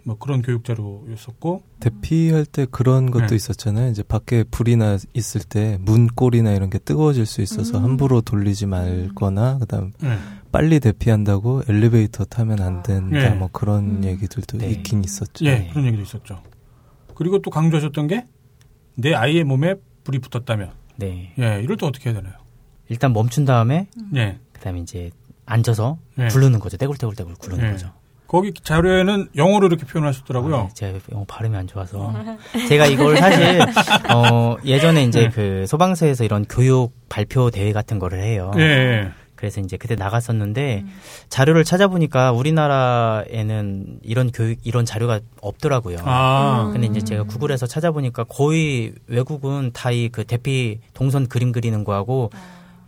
뭐 0.05 0.17
그런 0.17 0.41
교육 0.41 0.63
자료였었고 0.65 1.63
대피할 1.79 2.45
때 2.45 2.65
그런 2.69 3.09
것도 3.11 3.27
네. 3.27 3.35
있었잖아요. 3.35 3.89
이제 3.89 4.03
밖에 4.03 4.43
불이 4.43 4.75
나 4.75 4.97
있을 5.13 5.41
때 5.41 5.77
문고리나 5.81 6.51
이런 6.51 6.69
게 6.69 6.77
뜨거워질 6.79 7.25
수 7.25 7.41
있어서 7.41 7.77
음. 7.77 7.83
함부로 7.83 8.21
돌리지 8.21 8.65
말거나 8.65 9.59
그다음 9.59 9.93
네. 10.01 10.17
빨리 10.51 10.79
대피한다고 10.79 11.63
엘리베이터 11.67 12.25
타면 12.25 12.61
안 12.61 12.83
된다. 12.83 13.17
예. 13.17 13.29
뭐 13.29 13.49
그런 13.51 13.97
음. 13.97 14.03
얘기들도 14.03 14.57
네. 14.57 14.69
있긴 14.71 15.03
있었죠. 15.03 15.45
예, 15.45 15.59
네. 15.59 15.69
그런 15.71 15.85
얘기도 15.85 16.03
있었죠. 16.03 16.43
그리고 17.15 17.41
또 17.41 17.49
강조하셨던 17.49 18.07
게 18.07 18.25
내 18.95 19.13
아이의 19.13 19.43
몸에 19.43 19.75
불이 20.03 20.19
붙었다면 20.19 20.71
네. 20.97 21.33
예, 21.39 21.61
이럴 21.61 21.77
때 21.77 21.85
어떻게 21.85 22.09
해야 22.09 22.19
되나요? 22.19 22.35
일단 22.89 23.13
멈춘 23.13 23.45
다음에 23.45 23.87
예. 24.15 24.39
그다음에 24.53 24.79
이제 24.79 25.09
앉아서 25.45 25.97
네. 26.15 26.27
부르는 26.27 26.59
거죠. 26.59 26.77
떼굴떼굴떼굴 26.77 27.35
구르는 27.35 27.63
네. 27.63 27.71
거죠. 27.71 27.91
거기 28.33 28.51
자료에는 28.51 29.27
영어로 29.35 29.67
이렇게 29.67 29.85
표현하셨더라고요. 29.85 30.55
아, 30.57 30.67
제가 30.73 30.97
영어 31.11 31.23
발음이 31.27 31.55
안 31.55 31.67
좋아서 31.67 32.11
제가 32.67 32.87
이걸 32.87 33.15
사실 33.17 33.61
어 34.11 34.57
예전에 34.65 35.03
이제 35.03 35.25
네. 35.25 35.29
그 35.29 35.67
소방서에서 35.67 36.23
이런 36.23 36.43
교육 36.49 36.93
발표 37.09 37.51
대회 37.51 37.71
같은 37.73 37.99
거를 37.99 38.23
해요. 38.23 38.51
예, 38.57 38.61
예. 38.61 39.11
그래서 39.35 39.61
이제 39.61 39.77
그때 39.77 39.93
나갔었는데 39.93 40.83
자료를 41.29 41.63
찾아보니까 41.63 42.31
우리나라에는 42.31 43.99
이런 44.01 44.31
교육 44.31 44.57
이런 44.63 44.83
자료가 44.83 45.19
없더라고요. 45.39 45.97
아, 46.03 46.71
근데 46.73 46.87
이제 46.87 47.01
제가 47.01 47.23
구글에서 47.25 47.67
찾아보니까 47.67 48.23
거의 48.23 48.93
외국은 49.05 49.69
다 49.73 49.91
이 49.91 50.09
그 50.11 50.23
대피 50.23 50.79
동선 50.95 51.27
그림 51.27 51.51
그리는 51.51 51.83
거하고 51.83 52.31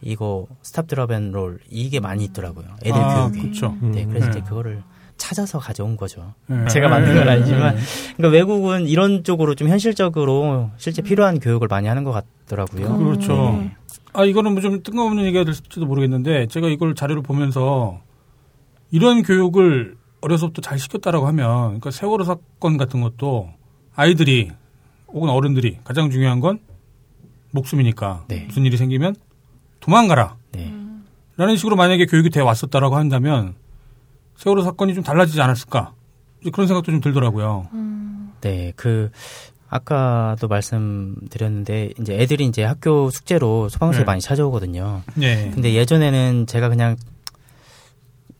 이거 0.01 0.47
스탑 0.63 0.87
드랍 0.87 1.11
앤롤 1.11 1.59
이게 1.69 1.99
많이 1.99 2.23
있더라고요. 2.23 2.65
애들 2.83 2.99
아, 2.99 3.27
교육에. 3.29 3.41
그렇죠. 3.41 3.75
네, 3.81 4.05
그래서 4.05 4.25
네. 4.25 4.31
이제 4.31 4.41
그거를 4.41 4.81
찾아서 5.17 5.59
가져온 5.59 5.97
거죠. 5.97 6.33
예. 6.51 6.67
제가 6.67 6.87
만든 6.89 7.15
건 7.15 7.25
예, 7.27 7.31
아니지만 7.31 7.77
예. 7.77 7.81
그러니까 8.17 8.37
외국은 8.37 8.87
이런 8.87 9.23
쪽으로 9.23 9.55
좀 9.55 9.69
현실적으로 9.69 10.71
실제 10.77 11.01
필요한 11.01 11.39
교육을 11.39 11.67
많이 11.67 11.87
하는 11.87 12.03
것 12.03 12.11
같더라고요. 12.11 12.97
그렇죠. 12.97 13.57
네. 13.59 13.75
아, 14.13 14.23
이거는 14.23 14.53
뭐 14.53 14.61
좀 14.61 14.81
뜬금없는 14.81 15.25
얘기가 15.25 15.43
될지도 15.43 15.85
모르겠는데, 15.85 16.47
제가 16.47 16.69
이걸 16.69 16.95
자료를 16.95 17.21
보면서, 17.21 17.99
이런 18.89 19.23
교육을 19.23 19.97
어려서부터 20.21 20.61
잘 20.61 20.79
시켰다라고 20.79 21.27
하면, 21.27 21.47
그러니까 21.65 21.91
세월호 21.91 22.23
사건 22.23 22.77
같은 22.77 23.01
것도 23.01 23.49
아이들이, 23.93 24.51
혹은 25.09 25.29
어른들이 25.29 25.79
가장 25.83 26.09
중요한 26.11 26.39
건 26.39 26.59
목숨이니까, 27.51 28.23
네. 28.29 28.45
무슨 28.47 28.63
일이 28.65 28.77
생기면 28.77 29.15
도망가라. 29.81 30.37
네. 30.53 30.73
라는 31.35 31.57
식으로 31.57 31.75
만약에 31.75 32.05
교육이 32.05 32.29
되어 32.29 32.45
왔었다라고 32.45 32.95
한다면, 32.95 33.55
세월호 34.37 34.63
사건이 34.63 34.93
좀 34.93 35.03
달라지지 35.03 35.41
않았을까. 35.41 35.93
그런 36.53 36.67
생각도 36.67 36.91
좀 36.91 37.01
들더라고요. 37.01 37.67
네, 38.41 38.71
그 38.75 39.09
아까도 39.67 40.47
말씀드렸는데 40.47 41.91
이제 41.99 42.13
애들이 42.19 42.45
이제 42.45 42.63
학교 42.63 43.09
숙제로 43.09 43.67
소방서에 43.69 44.01
네. 44.01 44.05
많이 44.05 44.21
찾아오거든요. 44.21 45.01
네. 45.15 45.49
근데 45.53 45.73
예전에는 45.73 46.45
제가 46.47 46.69
그냥 46.69 46.95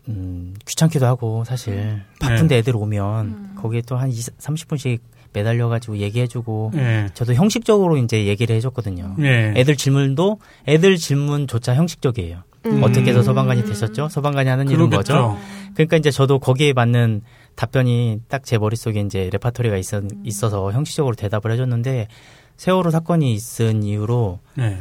음, 0.08 0.54
귀찮기도 0.66 1.04
하고 1.06 1.42
사실 1.44 2.02
바쁜데 2.20 2.58
애들 2.58 2.76
오면 2.76 3.56
거기에 3.56 3.82
또 3.82 3.96
한 3.96 4.10
30분씩 4.10 5.00
매달려 5.32 5.68
가지고 5.68 5.98
얘기해 5.98 6.28
주고 6.28 6.70
네. 6.72 7.08
저도 7.14 7.34
형식적으로 7.34 7.96
이제 7.98 8.26
얘기를 8.26 8.54
해 8.54 8.60
줬거든요. 8.60 9.16
네. 9.18 9.52
애들 9.56 9.76
질문도 9.76 10.38
애들 10.68 10.96
질문조차 10.96 11.74
형식적이에요. 11.74 12.42
음. 12.66 12.82
어떻게 12.82 13.10
해서 13.10 13.22
소방관이 13.22 13.64
되셨죠? 13.64 14.08
소방관이 14.08 14.48
하는 14.48 14.68
일은 14.68 14.88
그러겠죠. 14.90 15.14
뭐죠? 15.14 15.38
그러니까 15.74 15.96
이제 15.96 16.10
저도 16.10 16.38
거기에 16.38 16.72
맞는 16.72 17.22
답변이 17.54 18.20
딱 18.28 18.42
제 18.44 18.58
머릿속에 18.58 19.00
이제 19.00 19.30
레파토리가 19.32 19.76
있어, 19.76 20.02
있어서 20.24 20.72
형식적으로 20.72 21.14
대답을 21.14 21.50
해줬는데 21.52 22.08
세월호 22.56 22.90
사건이 22.90 23.32
있은 23.34 23.82
이후로 23.82 24.38
네. 24.54 24.78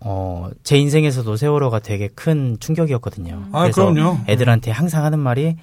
어, 0.00 0.48
제 0.62 0.76
인생에서도 0.78 1.36
세월호가 1.36 1.80
되게 1.80 2.08
큰 2.08 2.56
충격이었거든요. 2.60 3.46
아, 3.52 3.62
그래서 3.62 3.90
그럼요. 3.92 4.18
애들한테 4.28 4.70
항상 4.70 5.04
하는 5.04 5.18
말이 5.18 5.56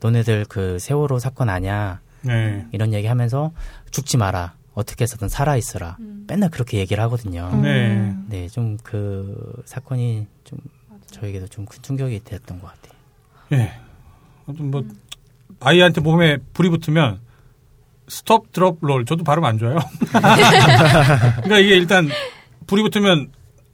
너네들 0.00 0.46
그 0.48 0.78
세월호 0.78 1.18
사건 1.18 1.48
아니야. 1.48 2.00
네. 2.22 2.66
이런 2.72 2.92
얘기 2.92 3.06
하면서 3.08 3.50
죽지 3.90 4.16
마라. 4.16 4.54
어떻게 4.74 5.02
해서든 5.02 5.28
살아있어라. 5.28 5.96
맨날 6.28 6.48
그렇게 6.50 6.78
얘기를 6.78 7.02
하거든요. 7.04 7.50
네. 7.62 8.14
네, 8.28 8.48
좀 8.48 8.78
그 8.82 9.62
사건이 9.66 10.26
좀 10.41 10.41
저에게도 11.12 11.46
좀 11.48 11.66
큰 11.66 11.80
충격이 11.82 12.24
되었던 12.24 12.60
것 12.60 12.66
같아요. 12.72 12.98
예. 13.52 13.72
아무튼 14.46 14.70
뭐 14.70 14.82
아이한테 15.60 16.00
몸에 16.00 16.38
불이 16.54 16.68
붙으면 16.70 17.20
스톱 18.08 18.50
드롭 18.52 18.78
롤 18.80 19.04
저도 19.04 19.22
발음 19.24 19.44
안 19.44 19.58
좋아요. 19.58 19.78
그러니까 20.10 21.58
이게 21.58 21.76
일단 21.76 22.08
불이 22.66 22.82
붙으면 22.82 23.30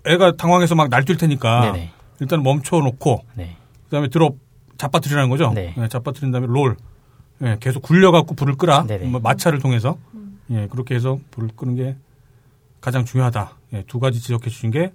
애가 0.06 0.36
당황해서 0.36 0.74
막 0.74 0.90
날뛸 0.90 1.18
테니까 1.18 1.72
네네. 1.72 1.90
일단 2.20 2.42
멈춰 2.42 2.76
놓고 2.78 3.24
네. 3.34 3.56
그다음에 3.84 4.08
드롭 4.08 4.38
잡아뜨리라는 4.76 5.28
거죠. 5.30 5.52
네. 5.54 5.74
예, 5.76 5.88
잡아뜨린 5.88 6.30
다음에 6.30 6.46
롤. 6.46 6.76
예, 7.42 7.56
계속 7.60 7.82
굴려 7.82 8.10
갖고 8.12 8.34
불을 8.34 8.56
끄라. 8.56 8.84
뭐 9.06 9.20
마찰을 9.20 9.58
통해서 9.60 9.98
예, 10.50 10.66
그렇게 10.68 10.94
해서 10.94 11.18
불을 11.30 11.50
끄는 11.56 11.74
게 11.74 11.96
가장 12.80 13.04
중요하다. 13.04 13.56
예, 13.74 13.84
두 13.86 13.98
가지 13.98 14.20
지적해 14.20 14.50
주신 14.50 14.70
게 14.70 14.92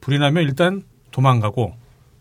불이 0.00 0.18
나면 0.18 0.42
일단 0.44 0.82
도망가고 1.10 1.74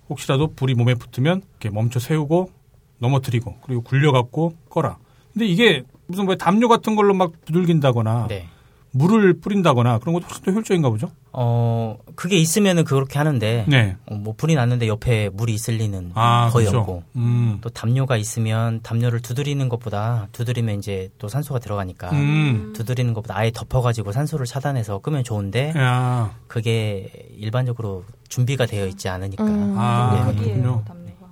혹시라도 0.09 0.53
불이 0.53 0.75
몸에 0.75 0.95
붙으면 0.95 1.41
이렇게 1.51 1.69
멈춰 1.69 1.99
세우고 1.99 2.51
넘어뜨리고 2.99 3.57
그리고 3.63 3.81
굴려 3.81 4.11
갖고 4.11 4.55
꺼라. 4.69 4.97
근데 5.33 5.45
이게 5.45 5.83
무슨 6.07 6.25
뭐 6.25 6.35
담요 6.35 6.67
같은 6.67 6.95
걸로 6.95 7.13
막 7.13 7.33
두들긴다거나 7.45 8.27
네. 8.27 8.47
물을 8.95 9.33
뿌린다거나 9.39 9.97
그런 9.97 10.13
것도 10.13 10.25
훨씬 10.27 10.43
더 10.45 10.51
효율적인가 10.51 10.89
보죠. 10.89 11.09
어, 11.31 11.97
그게 12.15 12.37
있으면은 12.37 12.83
그렇게 12.83 13.17
하는데 13.17 13.65
네. 13.67 13.97
어, 14.05 14.13
뭐 14.15 14.35
불이 14.37 14.53
났는데 14.53 14.87
옆에 14.87 15.29
물이 15.33 15.51
있을 15.53 15.77
리는 15.77 16.11
아, 16.13 16.49
거의 16.51 16.67
그렇죠. 16.67 16.81
없고 16.81 17.03
음. 17.15 17.57
또 17.61 17.69
담요가 17.69 18.17
있으면 18.17 18.81
담요를 18.83 19.21
두드리는 19.21 19.67
것보다 19.67 20.27
두드리면 20.31 20.77
이제 20.77 21.09
또 21.17 21.27
산소가 21.27 21.59
들어가니까 21.59 22.11
음. 22.11 22.71
두드리는 22.75 23.11
것보다 23.15 23.35
아예 23.35 23.49
덮어가지고 23.51 24.11
산소를 24.11 24.45
차단해서 24.45 24.99
끄면 24.99 25.23
좋은데 25.23 25.73
야. 25.75 26.35
그게 26.47 27.11
일반적으로 27.35 28.03
준비가 28.29 28.67
되어 28.67 28.85
있지 28.85 29.09
않으니까 29.09 29.43
음. 29.43 29.73
아, 29.75 30.31
네. 30.31 30.43
그렇군요. 30.43 30.83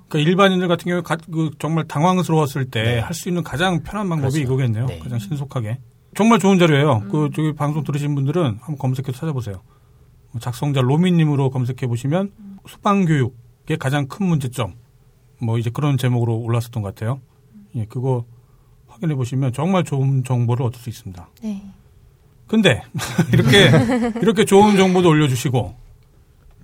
그러니까 0.10 0.30
일반인들 0.30 0.68
같은 0.68 0.86
경우에 0.86 1.02
가- 1.04 1.16
그 1.32 1.52
정말 1.60 1.88
당황스러웠을 1.88 2.66
때 2.66 3.00
할수 3.00 3.30
있는 3.30 3.44
가장 3.44 3.84
편한 3.84 4.10
방법이 4.10 4.34
네. 4.40 4.46
그렇죠. 4.46 4.54
이거겠네요. 4.54 4.86
네. 4.88 5.00
가장 5.00 5.20
신속하게. 5.20 5.78
정말 6.16 6.40
좋은 6.40 6.60
자료예요. 6.60 7.06
그 7.12 7.30
저기 7.34 7.54
방송 7.54 7.84
들으신 7.84 8.16
분들은 8.16 8.58
한번 8.60 8.78
검색해서 8.78 9.18
찾아보세요. 9.18 9.62
뭐 10.32 10.40
작성자 10.40 10.82
로미님으로 10.82 11.50
검색해 11.50 11.88
보시면 11.88 12.32
소방 12.68 13.06
교육의 13.06 13.78
가장 13.80 14.08
큰 14.08 14.26
문제점 14.26 14.76
뭐 15.42 15.58
이제 15.58 15.70
그런 15.70 15.98
제목으로 15.98 16.38
올랐었던 16.38 16.84
것 16.84 16.94
같아요. 16.94 17.22
예, 17.76 17.86
그거 17.86 18.26
확인해 18.88 19.16
보시면 19.16 19.54
정말 19.54 19.84
좋은 19.84 20.24
정보를 20.24 20.66
얻을 20.66 20.80
수 20.80 20.90
있습니다. 20.90 21.30
네. 21.44 21.62
근데 22.48 22.84
이렇게 23.32 23.70
이렇게 24.22 24.46
좋은 24.46 24.76
정보도 24.76 25.10
올려주시고 25.10 25.74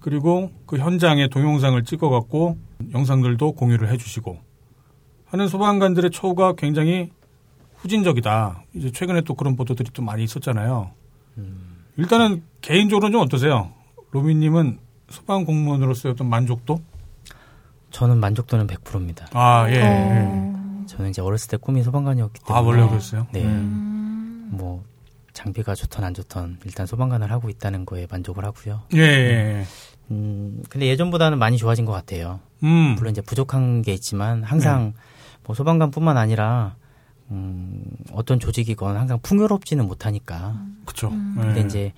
그리고 0.01 0.51
그 0.65 0.77
현장의 0.77 1.29
동영상을 1.29 1.81
찍어갖고 1.83 2.57
영상들도 2.93 3.53
공유를 3.53 3.89
해주시고 3.91 4.37
하는 5.25 5.47
소방관들의 5.47 6.11
처우가 6.11 6.53
굉장히 6.53 7.11
후진적이다. 7.77 8.63
이제 8.75 8.91
최근에 8.91 9.21
또 9.21 9.33
그런 9.33 9.55
보도들이 9.55 9.91
좀 9.91 10.05
많이 10.05 10.23
있었잖아요. 10.23 10.91
일단은 11.97 12.43
개인적으로는 12.61 13.11
좀 13.11 13.21
어떠세요? 13.21 13.71
로미님은 14.11 14.79
소방 15.09 15.45
공무원으로서의 15.45 16.13
어떤 16.13 16.27
만족도? 16.29 16.81
저는 17.91 18.19
만족도는 18.19 18.67
100%입니다. 18.67 19.27
아 19.33 19.67
예. 19.69 19.75
예. 19.75 19.81
어. 19.83 20.85
저는 20.87 21.09
이제 21.09 21.21
어렸을 21.21 21.49
때 21.49 21.57
꿈이 21.57 21.83
소방관이었기 21.83 22.41
때문에 22.45 22.59
아 22.59 22.61
원래 22.61 22.87
그랬어요. 22.87 23.27
네. 23.31 23.43
음. 23.43 24.49
뭐 24.51 24.83
장비가 25.33 25.75
좋던 25.75 26.03
안 26.03 26.13
좋던 26.13 26.59
일단 26.65 26.85
소방관을 26.85 27.31
하고 27.31 27.49
있다는 27.49 27.85
거에 27.85 28.07
만족을 28.09 28.43
하고요. 28.45 28.81
예. 28.95 28.99
예. 28.99 29.65
음, 30.11 30.63
근데 30.69 30.87
예전보다는 30.87 31.37
많이 31.37 31.57
좋아진 31.57 31.85
것 31.85 31.91
같아요. 31.91 32.39
음. 32.63 32.95
물론 32.97 33.11
이제 33.11 33.21
부족한 33.21 33.81
게 33.81 33.93
있지만 33.93 34.43
항상 34.43 34.93
뭐 35.45 35.55
소방관뿐만 35.55 36.17
아니라 36.17 36.75
음, 37.31 37.83
어떤 38.13 38.39
조직이건 38.39 38.97
항상 38.97 39.19
풍요롭지는 39.21 39.85
못하니까. 39.87 40.55
그쵸. 40.85 41.09
근데 41.09 41.61
예. 41.61 41.65
이제 41.65 41.93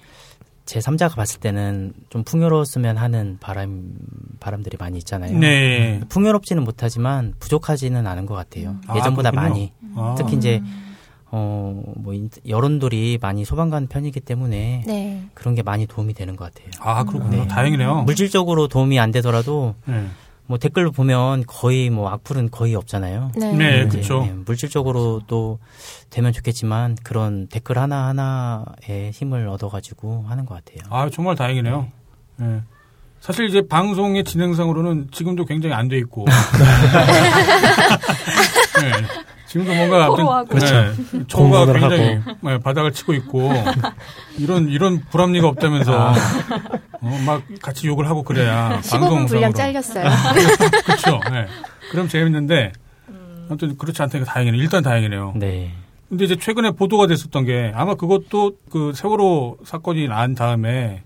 제 0.66 0.80
3자가 0.80 1.16
봤을 1.16 1.40
때는 1.40 1.94
좀 2.10 2.24
풍요로웠으면 2.24 2.98
하는 2.98 3.38
바람 3.40 3.94
바람들이 4.40 4.78
많이 4.80 4.98
있잖아요. 5.00 5.38
네. 5.38 6.00
풍요롭지는 6.10 6.64
못하지만 6.64 7.34
부족하지는 7.40 8.06
않은 8.06 8.26
것 8.26 8.36
같아요. 8.36 8.78
아, 8.88 8.98
예전보다 8.98 9.32
그렇군요. 9.32 9.50
많이. 9.50 9.74
아. 9.96 10.16
특히 10.18 10.36
이제 10.38 10.62
어 11.32 11.70
뭐 11.96 12.14
여론들이 12.48 13.20
많이 13.22 13.46
소방관 13.46 13.88
편이기 13.88 14.20
때문에 14.22 14.84
네. 14.88 15.24
그런 15.34 15.54
게 15.56 15.62
많이 15.62 15.86
도움이 15.86 16.14
되는 16.14 16.36
것 16.36 16.52
같아요. 16.54 16.70
아 16.80 17.04
그렇군요. 17.04 17.42
네. 17.44 17.48
다행이네요. 17.48 18.04
물질적으로 18.04 18.68
도움이 18.68 19.00
안 19.00 19.12
되더라도 19.12 19.76
네. 19.86 20.08
뭐 20.50 20.58
댓글로 20.58 20.92
보면 20.92 21.44
거의 21.46 21.92
뭐 21.92 22.10
악플은 22.10 22.50
거의 22.50 22.74
없잖아요. 22.74 23.32
네. 23.36 23.54
네, 23.54 23.84
이제, 23.88 24.00
그쵸. 24.00 24.22
네, 24.26 24.32
물질적으로도 24.34 25.60
되면 26.10 26.34
좋겠지만 26.34 26.98
그런 27.04 27.46
댓글 27.48 27.78
하나 27.78 28.08
하나에 28.08 29.12
힘을 29.14 29.48
얻어가지고 29.48 30.26
하는 30.28 30.48
것 30.48 30.56
같아요. 30.56 30.80
아 30.92 31.08
정말 31.12 31.36
다행이네요. 31.36 31.88
예. 32.42 32.62
사실 33.20 33.46
이제 33.48 33.62
방송의 33.68 34.24
진행상으로는 34.24 35.10
지금도 35.12 35.46
굉장히 35.46 35.76
안 35.76 35.88
돼 35.88 36.00
있고. 36.00 36.26
네. 39.50 39.54
지금도 39.54 39.74
뭔가 39.74 40.06
서로 40.06 40.32
아무튼, 40.32 40.58
하고. 40.58 40.94
네. 41.18 41.26
처우가 41.28 41.66
공부를 41.66 41.82
굉장히 41.82 42.20
네, 42.42 42.58
바닥을 42.60 42.92
치고 42.92 43.14
있고 43.16 43.52
이런 44.38 44.70
이런 44.70 45.02
불합리가 45.10 45.48
없다면서 45.48 46.14
어, 47.02 47.20
막 47.26 47.42
같이 47.62 47.88
욕을 47.88 48.08
하고 48.08 48.24
그래야 48.24 48.80
15분 48.82 49.28
분량 49.28 49.52
잘렸어요. 49.54 50.06
그렇죠. 50.86 51.20
네. 51.32 51.48
그럼 51.92 52.08
재밌는데 52.08 52.72
아무튼 53.48 53.78
그렇지 53.78 54.02
않다니까 54.04 54.32
다행이네요. 54.32 54.62
일단 54.62 54.84
다행이네요. 54.84 55.34
네. 55.36 55.72
근데 56.08 56.26
이제 56.26 56.36
최근에 56.36 56.72
보도가 56.72 57.08
됐었던 57.08 57.46
게 57.46 57.72
아마 57.76 57.96
그것도 57.96 58.54
그 58.70 58.94
세월호 58.96 59.58
사건이 59.64 60.08
난 60.08 60.36
다음에 60.36 61.04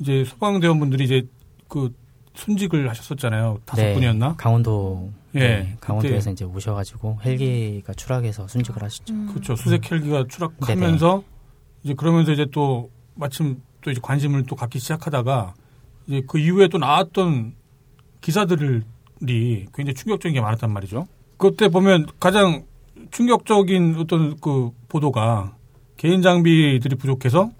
이제 0.00 0.24
소방대원분들이 0.24 1.04
이제 1.04 1.26
그 1.68 1.92
순직을 2.34 2.88
하셨었잖아요. 2.90 3.60
다섯 3.64 3.82
네. 3.82 3.94
분이었나? 3.94 4.34
강원도. 4.36 5.10
예. 5.34 5.38
네, 5.38 5.76
강원도에서 5.80 6.30
이제 6.30 6.44
오셔가지고 6.44 7.18
헬기가 7.24 7.92
추락해서 7.94 8.46
순직을 8.46 8.82
하셨죠. 8.82 9.14
그렇죠. 9.26 9.56
수색 9.56 9.90
헬기가 9.90 10.24
추락하면서 10.28 11.24
이제 11.82 11.94
그러면서 11.94 12.32
이제 12.32 12.46
또 12.52 12.90
마침 13.14 13.60
또 13.80 13.90
이제 13.90 14.00
관심을 14.02 14.44
또 14.44 14.56
갖기 14.56 14.78
시작하다가 14.78 15.54
이제 16.06 16.22
그 16.26 16.38
이후에 16.38 16.68
또 16.68 16.78
나왔던 16.78 17.54
기사들이 18.20 18.82
굉장히 19.26 19.94
충격적인 19.94 20.34
게 20.34 20.40
많았단 20.40 20.72
말이죠. 20.72 21.06
그때 21.36 21.68
보면 21.68 22.06
가장 22.20 22.64
충격적인 23.10 23.96
어떤 23.98 24.36
그 24.40 24.70
보도가 24.88 25.56
개인 25.96 26.22
장비들이 26.22 26.96
부족해서 26.96 27.50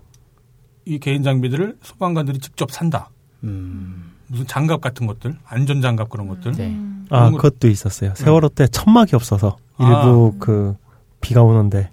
이 0.85 0.99
개인 0.99 1.23
장비들을 1.23 1.79
소방관들이 1.83 2.39
직접 2.39 2.71
산다. 2.71 3.11
음, 3.43 4.14
무슨 4.27 4.47
장갑 4.47 4.81
같은 4.81 5.07
것들, 5.07 5.37
안전 5.45 5.81
장갑 5.81 6.09
그런 6.09 6.29
것들. 6.29 6.53
네. 6.53 6.77
아, 7.11 7.31
그것도 7.31 7.69
있었어요. 7.69 8.15
세월호 8.15 8.49
때 8.51 8.67
천막이 8.67 9.15
없어서 9.15 9.57
일부 9.79 10.35
그 10.39 10.77
비가 11.21 11.43
오는데 11.43 11.91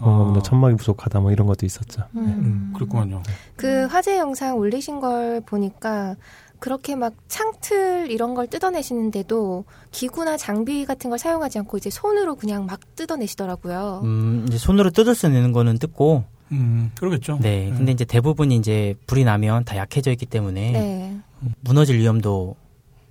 아. 0.00 0.40
천막이 0.42 0.76
부족하다 0.76 1.20
뭐 1.20 1.32
이런 1.32 1.46
것도 1.46 1.66
있었죠. 1.66 2.02
음. 2.16 2.72
그렇구만요. 2.74 3.22
그 3.56 3.86
화제 3.86 4.18
영상 4.18 4.56
올리신 4.56 5.00
걸 5.00 5.42
보니까 5.44 6.16
그렇게 6.58 6.94
막 6.94 7.14
창틀 7.28 8.10
이런 8.10 8.34
걸 8.34 8.46
뜯어내시는데도 8.46 9.64
기구나 9.90 10.36
장비 10.36 10.84
같은 10.84 11.10
걸 11.10 11.18
사용하지 11.18 11.58
않고 11.58 11.78
이제 11.78 11.90
손으로 11.90 12.36
그냥 12.36 12.66
막 12.66 12.80
뜯어내시더라고요. 12.96 14.02
음, 14.04 14.44
이제 14.46 14.58
손으로 14.58 14.90
뜯을 14.90 15.14
수 15.14 15.26
있는 15.26 15.52
거는 15.52 15.78
뜯고, 15.78 16.24
음, 16.52 16.90
그러겠죠. 16.98 17.38
네. 17.40 17.72
근데 17.74 17.92
이제 17.92 18.04
대부분이 18.04 18.56
이제 18.56 18.94
불이 19.06 19.24
나면 19.24 19.64
다 19.64 19.76
약해져 19.76 20.10
있기 20.12 20.26
때문에 20.26 20.70
네. 20.72 21.16
무너질 21.60 21.98
위험도 21.98 22.56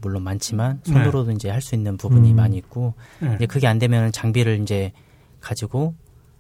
물론 0.02 0.24
많지만 0.24 0.80
손으로도 0.84 1.32
이제 1.32 1.50
할 1.50 1.62
수 1.62 1.76
있는 1.76 1.98
부분이 1.98 2.32
음. 2.32 2.36
많이 2.36 2.58
있고 2.58 2.94
네. 3.20 3.36
이제 3.36 3.46
그게 3.46 3.68
안 3.68 3.80
되면 3.80 4.12
장비를 4.12 4.62
이제 4.62 4.92
가지고 5.42 5.94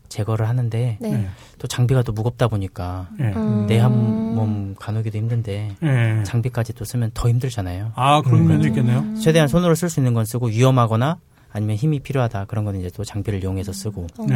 제거를 0.07 0.47
하는데 0.47 0.97
네. 0.99 1.09
네. 1.11 1.27
또 1.59 1.67
장비가 1.67 2.01
또 2.01 2.11
무겁다 2.13 2.47
보니까 2.47 3.09
예. 3.19 3.25
음. 3.25 3.67
내한몸 3.67 4.75
가누기도 4.79 5.17
힘든데 5.17 5.75
예. 5.83 6.23
장비까지 6.23 6.73
또 6.73 6.83
쓰면 6.85 7.11
더 7.13 7.29
힘들잖아요. 7.29 7.91
아, 7.95 8.21
그런 8.21 8.41
음. 8.41 8.47
면도 8.47 8.67
있겠네요. 8.69 9.15
최대한 9.21 9.47
손으로 9.47 9.75
쓸 9.75 9.89
수 9.89 9.99
있는 9.99 10.13
건 10.13 10.25
쓰고 10.25 10.47
위험하거나 10.47 11.19
아니면 11.51 11.75
힘이 11.75 11.99
필요하다 11.99 12.45
그런 12.45 12.63
건 12.65 12.75
이제 12.77 12.89
또 12.95 13.03
장비를 13.03 13.43
이용해서 13.43 13.71
쓰고 13.73 14.07
네. 14.27 14.35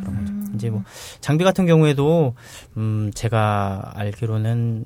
그런 0.00 0.24
거죠. 0.24 0.32
이제 0.54 0.70
뭐 0.70 0.82
장비 1.20 1.44
같은 1.44 1.66
경우에도 1.66 2.34
음 2.76 3.10
제가 3.14 3.92
알기로는 3.94 4.84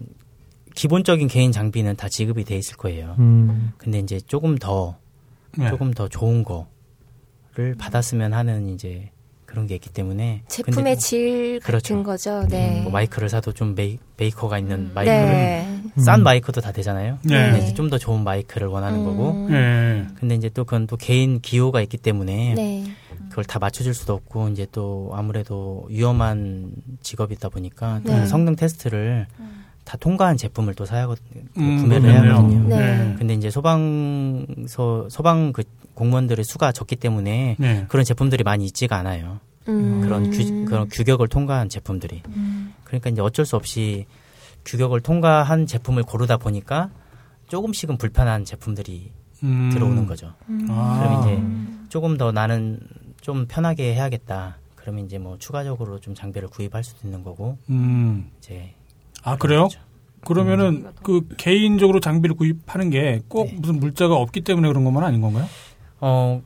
기본적인 0.75 1.29
개인 1.29 1.53
장비는 1.53 1.97
다 1.97 2.09
지급이 2.09 2.45
돼 2.45 2.57
있을 2.57 2.77
거예요. 2.77 3.17
음. 3.19 3.73
근데 3.79 3.99
이제 3.99 4.21
조금 4.21 4.57
더 4.57 4.97
네. 5.57 5.69
조금 5.69 5.93
더 5.93 6.09
좋은 6.09 6.45
거를 6.45 7.75
받았으면 7.79 8.33
하는 8.33 8.69
이제 8.69 9.11
그런 9.49 9.67
게 9.67 9.77
있기 9.77 9.89
때문에 9.89 10.43
제품의 10.47 10.75
근데 10.75 10.95
질 10.97 11.59
같은 11.61 11.67
그렇죠. 11.67 12.03
거죠. 12.03 12.47
네. 12.49 12.83
뭐 12.83 12.93
마이크를 12.93 13.31
사도 13.31 13.53
좀 13.53 13.75
메이, 13.75 13.99
메이커가 14.19 14.59
있는 14.59 14.93
마이크를 14.93 15.27
네. 15.27 15.83
싼 15.97 16.23
마이크도 16.23 16.61
다 16.61 16.71
되잖아요. 16.71 17.19
네. 17.23 17.51
근데 17.51 17.73
좀더 17.73 17.97
좋은 17.97 18.23
마이크를 18.25 18.69
원하는 18.69 19.05
거고. 19.05 19.31
음. 19.31 19.51
예. 19.51 20.15
근데 20.17 20.35
이제 20.35 20.51
또 20.51 20.65
그건 20.65 20.87
또 20.87 20.99
개인 20.99 21.41
기호가 21.41 21.81
있기 21.81 21.97
때문에 21.97 22.55
네. 22.55 22.85
그걸 23.31 23.45
다 23.45 23.59
맞춰줄 23.59 23.95
수도 23.95 24.13
없고 24.13 24.49
이제 24.51 24.67
또 24.71 25.13
아무래도 25.15 25.87
위험한 25.89 26.73
직업이다 27.03 27.49
보니까 27.49 28.03
또 28.05 28.13
네. 28.13 28.27
성능 28.27 28.55
테스트를 28.55 29.29
다 29.89 29.97
통과한 29.97 30.37
제품을 30.37 30.75
또 30.75 30.85
사야 30.85 31.09
음, 31.57 31.79
구매를 31.81 32.11
해야. 32.11 32.21
하거든요. 32.35 32.69
네. 32.69 33.15
근데 33.19 33.33
이제 33.33 33.49
소방서 33.49 35.09
소방 35.09 35.55
그 35.55 35.63
공무원들의 35.95 36.45
수가 36.45 36.73
적기 36.73 36.95
때문에 36.95 37.57
네. 37.59 37.87
그런 37.89 38.05
제품들이 38.05 38.45
많이 38.45 38.67
있지가 38.67 38.97
않아요. 38.97 39.41
음. 39.67 40.03
그런 40.03 40.31
규 40.31 40.67
그런 40.67 40.91
규격을 40.91 41.29
통과한 41.29 41.71
제품들이. 41.71 42.23
그러니까 42.85 43.09
이제 43.09 43.23
어쩔 43.23 43.47
수 43.47 43.57
없이 43.57 44.05
규격을 44.67 45.01
통과한 45.01 45.65
제품을 45.65 46.03
고르다 46.03 46.37
보니까 46.37 46.91
조금씩은 47.47 47.97
불편한 47.97 48.45
제품들이 48.45 49.11
음. 49.43 49.71
들어오는 49.73 50.07
거죠. 50.07 50.35
아. 50.69 51.01
그럼 51.01 51.23
이제 51.23 51.89
조금 51.89 52.19
더 52.19 52.31
나는 52.31 52.79
좀 53.23 53.47
편하게 53.49 53.95
해야겠다. 53.95 54.59
그러면 54.75 55.07
이제 55.07 55.17
뭐 55.17 55.39
추가적으로 55.39 55.99
좀 55.99 56.15
장비를 56.15 56.49
구입할 56.49 56.85
수도 56.85 57.09
있는 57.09 57.23
거고 57.23 57.57
음. 57.71 58.31
이제 58.37 58.75
아, 59.23 59.37
그래요? 59.37 59.65
거죠. 59.65 59.81
그러면은 60.25 60.87
그 61.03 61.27
개인적으로 61.37 62.01
장비를 62.01 62.37
구입하는 62.37 62.91
게꼭 62.91 63.47
네. 63.47 63.57
무슨 63.59 63.79
물자가 63.81 64.15
없기 64.17 64.43
때문에 64.43 64.69
그런 64.69 64.85
것만 64.85 65.03
아닌 65.05 65.21
건가요? 65.21 65.47
어 66.01 66.43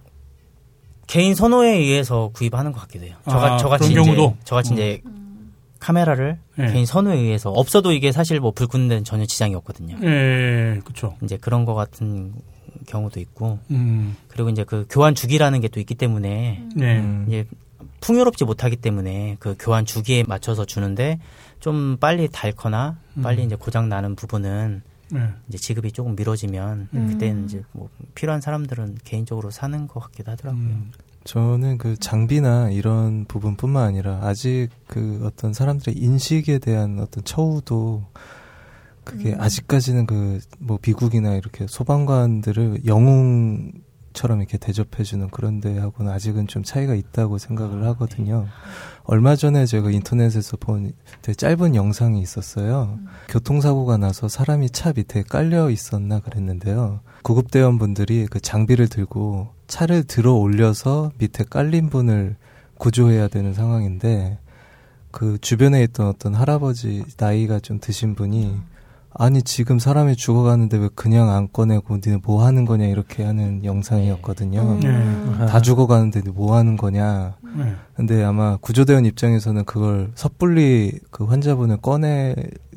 개인 1.06 1.34
선호에 1.34 1.76
의해서 1.76 2.30
구입하는 2.32 2.72
것 2.72 2.80
같기도 2.80 3.06
해요. 3.06 3.16
아, 3.24 3.30
저가 3.30 3.56
저같이 3.56 3.90
그런 3.92 4.04
이제 4.06 4.14
경우도? 4.14 4.36
저같이 4.44 4.72
음. 4.72 4.74
이제 4.74 5.02
카메라를 5.80 6.38
네. 6.56 6.72
개인 6.72 6.86
선호에 6.86 7.16
의해서 7.16 7.50
없어도 7.50 7.92
이게 7.92 8.12
사실 8.12 8.38
뭐 8.40 8.52
불 8.52 8.68
끄는 8.68 8.88
데는 8.88 9.04
전혀 9.04 9.24
지장이 9.26 9.54
없거든요. 9.56 9.96
예, 10.02 10.78
그렇죠. 10.84 11.16
이제 11.22 11.36
그런 11.36 11.64
거 11.64 11.74
같은 11.74 12.34
경우도 12.86 13.20
있고 13.20 13.58
음. 13.70 14.16
그리고 14.28 14.48
이제 14.50 14.64
그 14.64 14.86
교환 14.88 15.14
주기라는 15.14 15.60
게 15.60 15.68
또 15.68 15.80
있기 15.80 15.94
때문에 15.94 16.62
네. 16.76 16.98
음. 16.98 17.24
이제 17.26 17.46
풍요롭지 18.00 18.44
못하기 18.44 18.76
때문에 18.76 19.36
그 19.38 19.56
교환 19.58 19.84
주기에 19.86 20.24
맞춰서 20.26 20.64
주는데 20.64 21.18
좀 21.62 21.96
빨리 21.98 22.28
닳거나 22.30 22.98
빨리 23.22 23.42
음. 23.42 23.46
이제 23.46 23.54
고장 23.54 23.88
나는 23.88 24.16
부분은 24.16 24.82
네. 25.12 25.28
이제 25.48 25.58
지급이 25.58 25.92
조금 25.92 26.16
미뤄지면 26.16 26.88
음. 26.92 27.06
그때는 27.08 27.44
이제 27.44 27.62
뭐 27.70 27.88
필요한 28.16 28.40
사람들은 28.40 28.98
개인적으로 29.04 29.50
사는 29.50 29.86
것 29.86 30.00
같기도 30.00 30.32
하더라고요. 30.32 30.62
음. 30.62 30.90
저는 31.24 31.78
그 31.78 31.96
장비나 31.96 32.70
이런 32.70 33.26
부분뿐만 33.26 33.86
아니라 33.86 34.18
아직 34.22 34.70
그 34.88 35.22
어떤 35.24 35.52
사람들의 35.52 35.96
인식에 35.96 36.58
대한 36.58 36.98
어떤 36.98 37.22
처우도 37.22 38.06
그게 39.04 39.34
아직까지는 39.38 40.06
그 40.06 40.40
뭐 40.58 40.78
미국이나 40.84 41.34
이렇게 41.34 41.66
소방관들을 41.68 42.86
영웅처럼 42.86 44.40
이렇게 44.40 44.58
대접해주는 44.58 45.28
그런 45.30 45.60
데하고는 45.60 46.10
아직은 46.10 46.46
좀 46.46 46.62
차이가 46.62 46.94
있다고 46.94 47.38
생각을 47.38 47.84
하거든요. 47.88 48.46
얼마 49.04 49.34
전에 49.34 49.66
제가 49.66 49.90
인터넷에서 49.90 50.56
본 50.56 50.92
되게 51.22 51.34
짧은 51.34 51.74
영상이 51.74 52.20
있었어요. 52.20 52.98
교통사고가 53.28 53.96
나서 53.96 54.28
사람이 54.28 54.70
차 54.70 54.92
밑에 54.92 55.22
깔려 55.22 55.70
있었나 55.70 56.20
그랬는데요. 56.20 57.00
구급대원분들이 57.22 58.26
그 58.30 58.40
장비를 58.40 58.88
들고 58.88 59.48
차를 59.66 60.04
들어 60.04 60.34
올려서 60.34 61.12
밑에 61.18 61.44
깔린 61.44 61.90
분을 61.90 62.36
구조해야 62.78 63.28
되는 63.28 63.54
상황인데 63.54 64.38
그 65.10 65.38
주변에 65.40 65.82
있던 65.84 66.06
어떤 66.06 66.34
할아버지 66.34 67.04
나이가 67.18 67.60
좀 67.60 67.78
드신 67.80 68.14
분이 68.14 68.56
아니 69.14 69.42
지금 69.42 69.78
사람이 69.78 70.16
죽어가는데 70.16 70.78
왜 70.78 70.88
그냥 70.94 71.30
안 71.30 71.50
꺼내고 71.52 71.98
니네 72.04 72.20
뭐 72.24 72.44
하는 72.44 72.64
거냐 72.64 72.86
이렇게 72.86 73.24
하는 73.24 73.64
영상이었거든요. 73.64 74.60
음. 74.82 75.36
네. 75.38 75.46
다 75.46 75.60
죽어가는데 75.60 76.22
뭐 76.30 76.56
하는 76.56 76.76
거냐. 76.76 77.36
네. 77.56 77.74
근데 77.94 78.22
아마 78.24 78.56
구조대원 78.56 79.04
입장에서는 79.04 79.64
그걸 79.64 80.12
섣불리 80.14 80.98
그 81.10 81.24
환자분을 81.24 81.78
꺼낼 81.78 82.34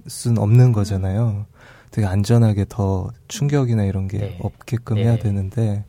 순 0.07 0.37
없는 0.37 0.71
거잖아요. 0.73 1.45
되게 1.91 2.05
안전하게 2.05 2.65
더 2.67 3.09
충격이나 3.29 3.85
이런 3.85 4.07
게 4.07 4.17
네. 4.17 4.39
없게끔 4.41 4.97
네. 4.97 5.03
해야 5.05 5.17
되는데 5.17 5.85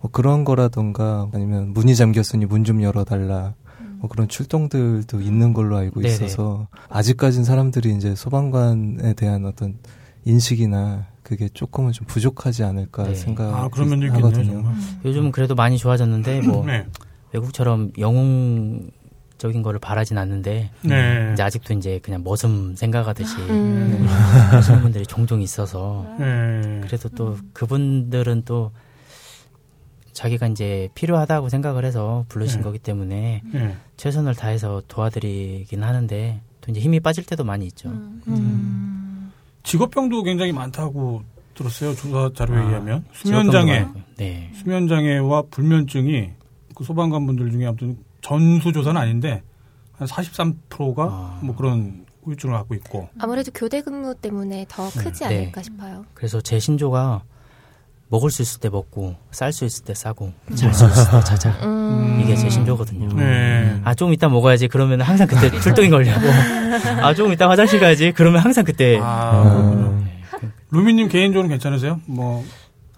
뭐 0.00 0.10
그런 0.10 0.44
거라던가 0.44 1.28
아니면 1.34 1.72
문이 1.74 1.94
잠겼으니 1.94 2.46
문 2.46 2.64
좀 2.64 2.82
열어달라. 2.82 3.54
뭐 4.02 4.08
그런 4.10 4.26
출동들도 4.26 5.20
있는 5.20 5.52
걸로 5.52 5.76
알고 5.76 6.00
네네. 6.00 6.12
있어서 6.12 6.66
아직까진 6.88 7.44
사람들이 7.44 7.94
이제 7.94 8.16
소방관에 8.16 9.14
대한 9.14 9.46
어떤 9.46 9.78
인식이나 10.24 11.06
그게 11.22 11.48
조금은 11.48 11.92
좀 11.92 12.04
부족하지 12.08 12.64
않을까 12.64 13.04
네. 13.04 13.14
생각 13.14 13.54
아, 13.54 13.68
그런 13.68 13.88
면도 13.90 14.06
있겠네요, 14.06 14.26
하거든요. 14.26 14.52
정말. 14.54 14.74
요즘은 15.04 15.30
그래도 15.30 15.54
많이 15.54 15.78
좋아졌는데 15.78 16.40
뭐 16.40 16.66
네. 16.66 16.84
외국처럼 17.32 17.92
영웅 17.98 18.90
적인 19.38 19.62
거를 19.62 19.78
바라진 19.78 20.18
않는데 20.18 20.70
네. 20.82 21.30
이제 21.32 21.42
아직도 21.44 21.74
이제 21.74 22.00
그냥 22.02 22.24
머슴 22.24 22.74
생각하듯이 22.74 23.36
음. 23.38 24.04
하시는 24.50 24.82
분들이 24.82 25.06
종종 25.06 25.40
있어서 25.40 26.04
네. 26.18 26.80
그래도 26.82 27.08
또 27.10 27.36
그분들은 27.52 28.42
또 28.46 28.72
자기가 30.12 30.48
이제 30.48 30.88
필요하다고 30.94 31.48
생각을 31.48 31.84
해서 31.84 32.24
부르신 32.28 32.58
네. 32.58 32.64
거기 32.64 32.78
때문에 32.78 33.42
네. 33.52 33.76
최선을 33.96 34.34
다해서 34.34 34.82
도와드리긴 34.88 35.82
하는데 35.82 36.40
또 36.60 36.70
이제 36.70 36.80
힘이 36.80 37.00
빠질 37.00 37.24
때도 37.24 37.44
많이 37.44 37.66
있죠. 37.66 37.88
음. 37.88 39.32
직업병도 39.62 40.22
굉장히 40.22 40.52
많다고 40.52 41.22
들었어요. 41.54 41.94
조사 41.94 42.30
자료에 42.34 42.58
아, 42.58 42.68
의하면 42.68 43.04
수면장애. 43.12 43.86
네. 44.16 44.50
수면장애와 44.54 45.44
불면증이 45.50 46.30
그 46.74 46.84
소방관분들 46.84 47.50
중에 47.50 47.66
아무튼 47.66 47.98
전수 48.20 48.72
조사는 48.72 49.00
아닌데 49.00 49.42
한 49.92 50.08
43%가 50.08 51.04
아. 51.04 51.40
뭐 51.42 51.54
그런 51.54 52.06
후유증을 52.24 52.54
갖고 52.54 52.74
있고. 52.74 53.08
아무래도 53.18 53.50
교대 53.52 53.80
근무 53.80 54.14
때문에 54.14 54.66
더 54.68 54.88
크지 54.90 55.24
네. 55.24 55.38
않을까 55.38 55.62
싶어요. 55.62 56.04
그래서 56.14 56.40
제 56.40 56.58
신조가 56.58 57.22
먹을 58.12 58.30
수 58.30 58.42
있을 58.42 58.60
때 58.60 58.68
먹고 58.68 59.16
쌀 59.30 59.52
수 59.54 59.64
있을 59.64 59.84
때 59.86 59.94
싸고 59.94 60.32
잘 60.54 60.74
수 60.74 60.84
있을 60.84 61.04
때 61.10 61.24
자자 61.24 61.48
음. 61.62 62.20
이게 62.22 62.36
제 62.36 62.50
신조거든요. 62.50 63.08
네. 63.16 63.80
아 63.84 63.94
조금 63.94 64.12
이따 64.12 64.28
먹어야지 64.28 64.68
그러면 64.68 65.00
항상 65.00 65.26
그때 65.26 65.50
출동이 65.60 65.88
걸려고 65.88 66.20
아 67.00 67.14
조금 67.14 67.32
이따 67.32 67.48
화장실 67.48 67.80
가야지 67.80 68.12
그러면 68.12 68.42
항상 68.42 68.64
그때 68.64 68.98
아, 69.02 69.42
그렇군요. 69.42 70.04
루미님 70.70 71.08
개인적으로 71.08 71.48
괜찮으세요? 71.48 72.00
뭐 72.06 72.44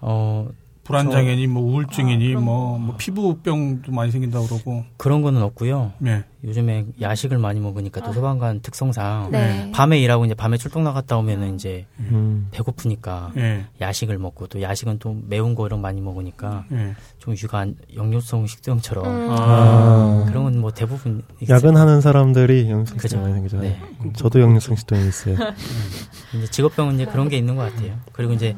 어 0.01 0.47
불안장애니 0.85 1.47
뭐 1.47 1.63
우울증이니 1.63 2.35
아, 2.35 2.39
뭐, 2.39 2.77
뭐 2.77 2.95
피부병도 2.97 3.91
많이 3.91 4.11
생긴다고 4.11 4.45
그러고. 4.47 4.83
그런 4.97 5.21
거는 5.21 5.41
없고요. 5.41 5.93
네. 5.97 6.23
요즘에 6.43 6.85
야식을 7.01 7.39
많이 7.39 7.59
먹으니까 7.59 8.01
또 8.01 8.13
소방관 8.13 8.61
특성상 8.61 9.29
네. 9.31 9.71
밤에 9.73 9.99
일하고 9.99 10.25
이제 10.25 10.35
밤에 10.35 10.57
출동 10.57 10.83
나갔다 10.83 11.17
오면은 11.17 11.55
이제 11.55 11.87
음. 11.99 12.47
배고프니까 12.51 13.31
예. 13.37 13.65
야식을 13.81 14.19
먹고 14.19 14.45
또 14.45 14.61
야식은 14.61 14.99
또 14.99 15.17
매운 15.27 15.55
거 15.55 15.65
이런 15.65 15.79
거 15.79 15.87
많이 15.87 16.01
먹으니까 16.01 16.65
예. 16.71 16.93
좀 17.17 17.33
유관 17.35 17.75
역류성 17.95 18.45
식도염처럼 18.45 19.05
음. 19.07 19.27
아. 19.31 20.25
그런 20.27 20.43
건 20.43 20.55
뭐 20.55 20.71
대부분. 20.71 21.23
야근하는 21.49 21.99
사람들이 21.99 22.69
영양성 22.69 22.95
그죠. 22.97 23.07
식도 23.09 23.21
많이 23.23 23.33
생기잖아요. 23.33 23.69
네. 24.03 24.13
저도 24.15 24.39
영양성 24.39 24.75
식도염이 24.75 25.07
있어요. 25.09 25.35
이제 26.37 26.47
직업병은 26.51 26.95
이제 26.95 27.05
그런 27.05 27.27
게 27.27 27.37
있는 27.37 27.55
것 27.55 27.73
같아요. 27.73 27.97
그리고 28.13 28.33
이제 28.33 28.55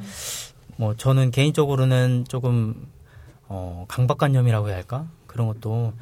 뭐 0.78 0.96
저는 0.96 1.32
개인적으로는 1.32 2.26
조금 2.28 2.88
어 3.48 3.86
강박관념이라고 3.88 4.68
해야 4.70 4.76
할까 4.76 5.08
그런 5.26 5.48
것도 5.48 5.94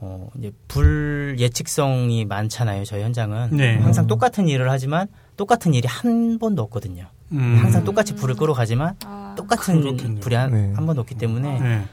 어 0.00 0.30
이제 0.38 0.52
불 0.68 1.36
예측성이 1.38 2.24
많잖아요. 2.24 2.84
저희 2.84 3.02
현장은 3.02 3.56
네. 3.56 3.76
항상 3.78 4.06
똑같은 4.06 4.48
일을 4.48 4.70
하지만 4.70 5.08
똑같은 5.36 5.74
일이 5.74 5.88
한 5.88 6.38
번도 6.38 6.62
없거든요. 6.62 7.06
음. 7.32 7.58
항상 7.58 7.84
똑같이 7.84 8.14
불을 8.14 8.36
끌어가지만 8.36 8.96
아. 9.04 9.34
똑같은 9.36 9.80
그렇겠네요. 9.80 10.20
불이 10.20 10.34
한, 10.34 10.50
네. 10.52 10.72
한 10.74 10.86
번도 10.86 11.02
없기 11.02 11.16
때문에 11.16 11.60
네. 11.60 11.84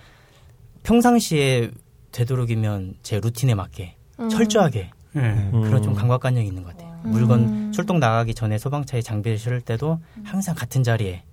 평상시에 0.84 1.72
되도록이면 2.12 2.96
제 3.04 3.20
루틴에 3.20 3.56
맞게 3.56 3.96
음. 4.20 4.30
철저하게 4.30 4.92
예. 5.18 5.20
음. 5.20 5.62
그런 5.64 5.82
좀 5.82 5.94
감각관념이 5.94 6.48
있는 6.48 6.64
것 6.64 6.76
같아요. 6.76 7.00
음. 7.06 7.12
물건 7.12 7.72
출동 7.72 8.00
나가기 8.00 8.34
전에 8.34 8.58
소방차에 8.58 9.02
장비를 9.02 9.38
실을 9.38 9.62
때도 9.62 10.00
항상 10.24 10.56
같은 10.56 10.84
자리에 10.84 11.10
예. 11.10 11.24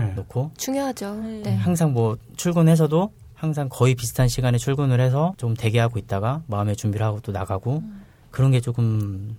놓고 0.00 0.52
중요하죠. 0.56 1.14
네. 1.16 1.42
네. 1.42 1.54
항상 1.56 1.92
뭐 1.92 2.16
출근해서도 2.36 3.12
항상 3.34 3.68
거의 3.68 3.94
비슷한 3.94 4.28
시간에 4.28 4.58
출근을 4.58 5.00
해서 5.00 5.34
좀 5.36 5.54
대기하고 5.54 5.98
있다가 5.98 6.42
마음의 6.46 6.76
준비를 6.76 7.04
하고 7.04 7.20
또 7.20 7.32
나가고 7.32 7.82
그런 8.30 8.50
게 8.50 8.60
조금 8.60 9.36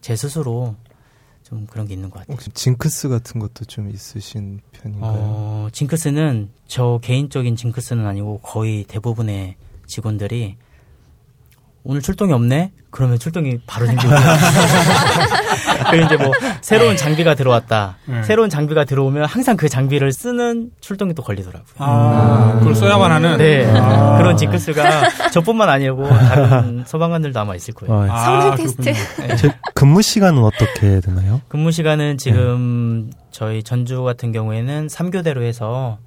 제 0.00 0.16
스스로 0.16 0.74
좀 1.42 1.66
그런 1.66 1.86
게 1.86 1.94
있는 1.94 2.10
것 2.10 2.20
같아요. 2.20 2.34
혹시 2.34 2.50
징크스 2.50 3.08
같은 3.08 3.38
것도 3.38 3.66
좀 3.66 3.90
있으신 3.90 4.60
편인가요? 4.72 5.12
어, 5.12 5.68
징크스는 5.72 6.48
저 6.66 6.98
개인적인 7.02 7.54
징크스는 7.54 8.06
아니고 8.06 8.38
거의 8.38 8.84
대부분의 8.84 9.56
직원들이 9.86 10.56
오늘 11.86 12.00
출동이 12.00 12.32
없네? 12.32 12.72
그러면 12.90 13.18
출동이 13.18 13.58
바로 13.66 13.84
생기고. 13.86 14.10
그리고 15.90 16.06
이제 16.06 16.16
뭐, 16.16 16.32
새로운 16.62 16.96
장비가 16.96 17.34
들어왔다. 17.34 17.98
네. 18.06 18.22
새로운 18.22 18.48
장비가 18.48 18.84
들어오면 18.84 19.26
항상 19.26 19.56
그 19.56 19.68
장비를 19.68 20.10
쓰는 20.12 20.70
출동이 20.80 21.12
또 21.14 21.22
걸리더라고요. 21.22 21.74
아, 21.78 22.56
그걸 22.58 22.74
써야만 22.74 23.12
하는. 23.12 23.36
네. 23.36 23.66
아. 23.70 24.16
그런 24.16 24.36
징크스가 24.38 25.30
저뿐만 25.30 25.68
아니고 25.68 26.08
다른 26.08 26.84
소방관들도 26.88 27.38
아마 27.38 27.54
있을 27.54 27.74
거예요. 27.74 27.94
어, 27.94 28.06
아, 28.10 28.24
성능 28.24 28.56
그렇군요. 28.56 28.84
테스트. 28.84 29.36
제 29.36 29.54
근무 29.74 30.00
시간은 30.00 30.42
어떻게 30.42 31.00
되나요? 31.00 31.42
근무 31.48 31.70
시간은 31.70 32.16
지금 32.16 33.10
저희 33.30 33.62
전주 33.62 34.02
같은 34.04 34.32
경우에는 34.32 34.86
3교대로 34.86 35.42
해서 35.42 35.98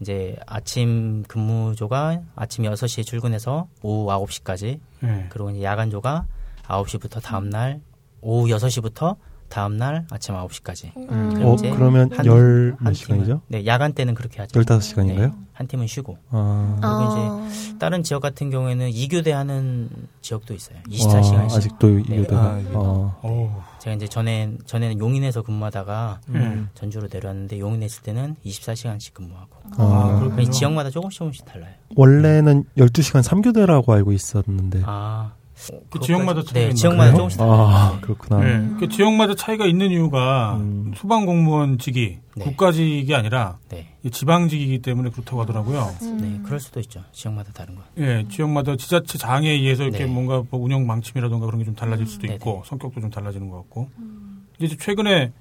이제 0.00 0.36
아침 0.46 1.22
근무조가 1.24 2.22
아침 2.34 2.64
6시에 2.64 3.04
출근해서 3.04 3.68
오후 3.82 4.06
9시까지 4.08 4.80
예. 5.04 5.26
그리고 5.28 5.50
이제 5.50 5.62
야간조가 5.62 6.26
9시부터 6.64 7.22
다음날 7.22 7.80
오후 8.20 8.48
6시부터 8.48 9.16
다음날 9.50 10.06
아침 10.10 10.34
9시까지. 10.36 10.96
음. 10.96 11.42
어, 11.44 11.54
이제 11.54 11.70
그러면 11.70 12.10
한- 12.16 12.24
열한몇 12.24 12.94
시간이죠? 12.94 13.34
팀은- 13.34 13.40
네, 13.48 13.66
야간 13.66 13.92
때는 13.92 14.14
그렇게 14.14 14.40
하죠. 14.40 14.58
15시간인가요? 14.60 15.18
네, 15.18 15.32
한 15.52 15.66
팀은 15.66 15.86
쉬고. 15.86 16.16
아, 16.30 16.78
아. 16.80 17.50
다른 17.78 18.02
지역 18.02 18.20
같은 18.22 18.48
경우에는 18.50 18.90
2교대 18.90 19.30
하는 19.30 19.90
지역도 20.22 20.54
있어요. 20.54 20.76
와, 20.78 20.82
24시간씩. 20.88 21.56
아직도 21.56 21.86
네. 21.88 22.00
이교대가. 22.00 22.40
아, 22.40 22.60
예. 22.60 22.64
어. 22.72 23.18
어우. 23.22 23.50
제가 23.80 23.96
이제 23.96 24.06
전에 24.06 24.56
전에는 24.66 24.98
용인에서 24.98 25.42
근무하다가 25.42 26.20
예. 26.34 26.62
전주로 26.74 27.08
내려왔는데 27.12 27.58
용인에 27.58 27.86
있을 27.86 28.02
때는 28.02 28.36
24시간씩 28.44 29.14
근무하고. 29.14 29.48
아, 29.76 30.18
그렇군요. 30.20 30.42
이 30.42 30.50
지역마다 30.50 30.90
조금씩 30.90 31.18
조금씩 31.18 31.44
달라요. 31.44 31.72
원래는 31.96 32.64
12시간 32.78 33.22
3교대라고 33.22 33.90
알고 33.90 34.12
있었는데. 34.12 34.82
아. 34.86 35.32
그 35.68 35.98
그것까지- 35.98 36.02
지역마다 36.06 36.42
차이가 36.42 36.52
네, 36.54 36.62
있나 36.64 36.74
지역마다 36.74 37.04
그래요? 37.12 37.16
조금씩. 37.16 37.40
아, 37.42 37.92
네. 37.94 38.00
그렇구나. 38.00 38.48
예. 38.48 38.68
그 38.80 38.88
지역마다 38.88 39.34
차이가 39.34 39.66
있는 39.66 39.90
이유가 39.90 40.56
음. 40.56 40.92
소방 40.96 41.26
공무원직이 41.26 42.18
네. 42.36 42.44
국가직이 42.44 43.14
아니라 43.14 43.58
네. 43.68 43.88
이 44.02 44.10
지방직이기 44.10 44.78
때문에 44.80 45.10
그렇다고 45.10 45.42
하더라고요. 45.42 45.94
네, 46.20 46.40
그럴 46.44 46.58
수도 46.60 46.80
있죠. 46.80 47.02
지역마다 47.12 47.52
다른 47.52 47.74
거. 47.74 47.82
예, 47.98 48.26
지역마다 48.30 48.76
지자체 48.76 49.18
장에 49.18 49.50
의해서 49.50 49.82
이렇게 49.82 50.06
네. 50.06 50.06
뭔가 50.10 50.42
뭐 50.50 50.60
운영 50.60 50.86
방침이라든가 50.86 51.44
그런 51.44 51.58
게 51.58 51.64
좀 51.66 51.74
달라질 51.74 52.06
수도 52.06 52.26
네, 52.26 52.34
있고 52.34 52.62
성격도 52.66 53.00
좀 53.00 53.10
달라지는 53.10 53.50
것 53.50 53.56
같고. 53.58 53.88
근데 53.96 54.66
이제 54.66 54.76
최근에 54.78 55.32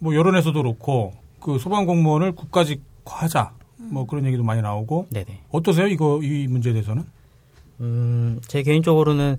뭐 0.00 0.14
여론에서도 0.16 0.60
그렇고 0.60 1.12
그 1.38 1.58
소방 1.60 1.86
공무원을 1.86 2.32
국가직화하자 2.32 3.52
뭐 3.90 4.06
그런 4.06 4.24
얘기도 4.26 4.42
많이 4.42 4.60
나오고 4.62 5.06
네네. 5.10 5.42
어떠세요? 5.50 5.86
이거 5.86 6.20
이 6.22 6.46
문제에 6.48 6.72
대해서는? 6.72 7.04
음, 7.82 8.40
제 8.46 8.62
개인적으로는 8.62 9.36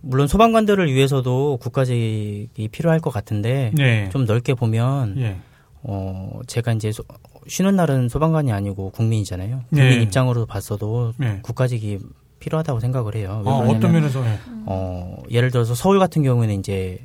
물론 0.00 0.28
소방관들을 0.28 0.92
위해서도 0.92 1.58
국가직이 1.60 2.68
필요할 2.70 3.00
것 3.00 3.10
같은데 3.10 3.72
네. 3.74 4.08
좀 4.10 4.24
넓게 4.26 4.54
보면 4.54 5.16
예. 5.18 5.36
어 5.82 6.40
제가 6.46 6.72
이제 6.72 6.92
소- 6.92 7.02
쉬는 7.48 7.74
날은 7.76 8.08
소방관이 8.08 8.52
아니고 8.52 8.90
국민이잖아요. 8.90 9.62
네. 9.70 9.80
국민 9.80 10.02
입장으로 10.02 10.46
봤어도 10.46 11.12
네. 11.16 11.40
국가직이 11.42 11.98
필요하다고 12.40 12.78
생각을 12.80 13.16
해요. 13.16 13.42
왜 13.44 13.50
아, 13.50 13.54
그러냐면 13.56 13.76
어떤 13.76 13.92
면에서 13.92 14.24
예. 14.24 14.38
어 14.66 15.16
예를 15.30 15.50
들어서 15.50 15.74
서울 15.74 15.98
같은 15.98 16.22
경우에는 16.22 16.54
이제 16.60 17.04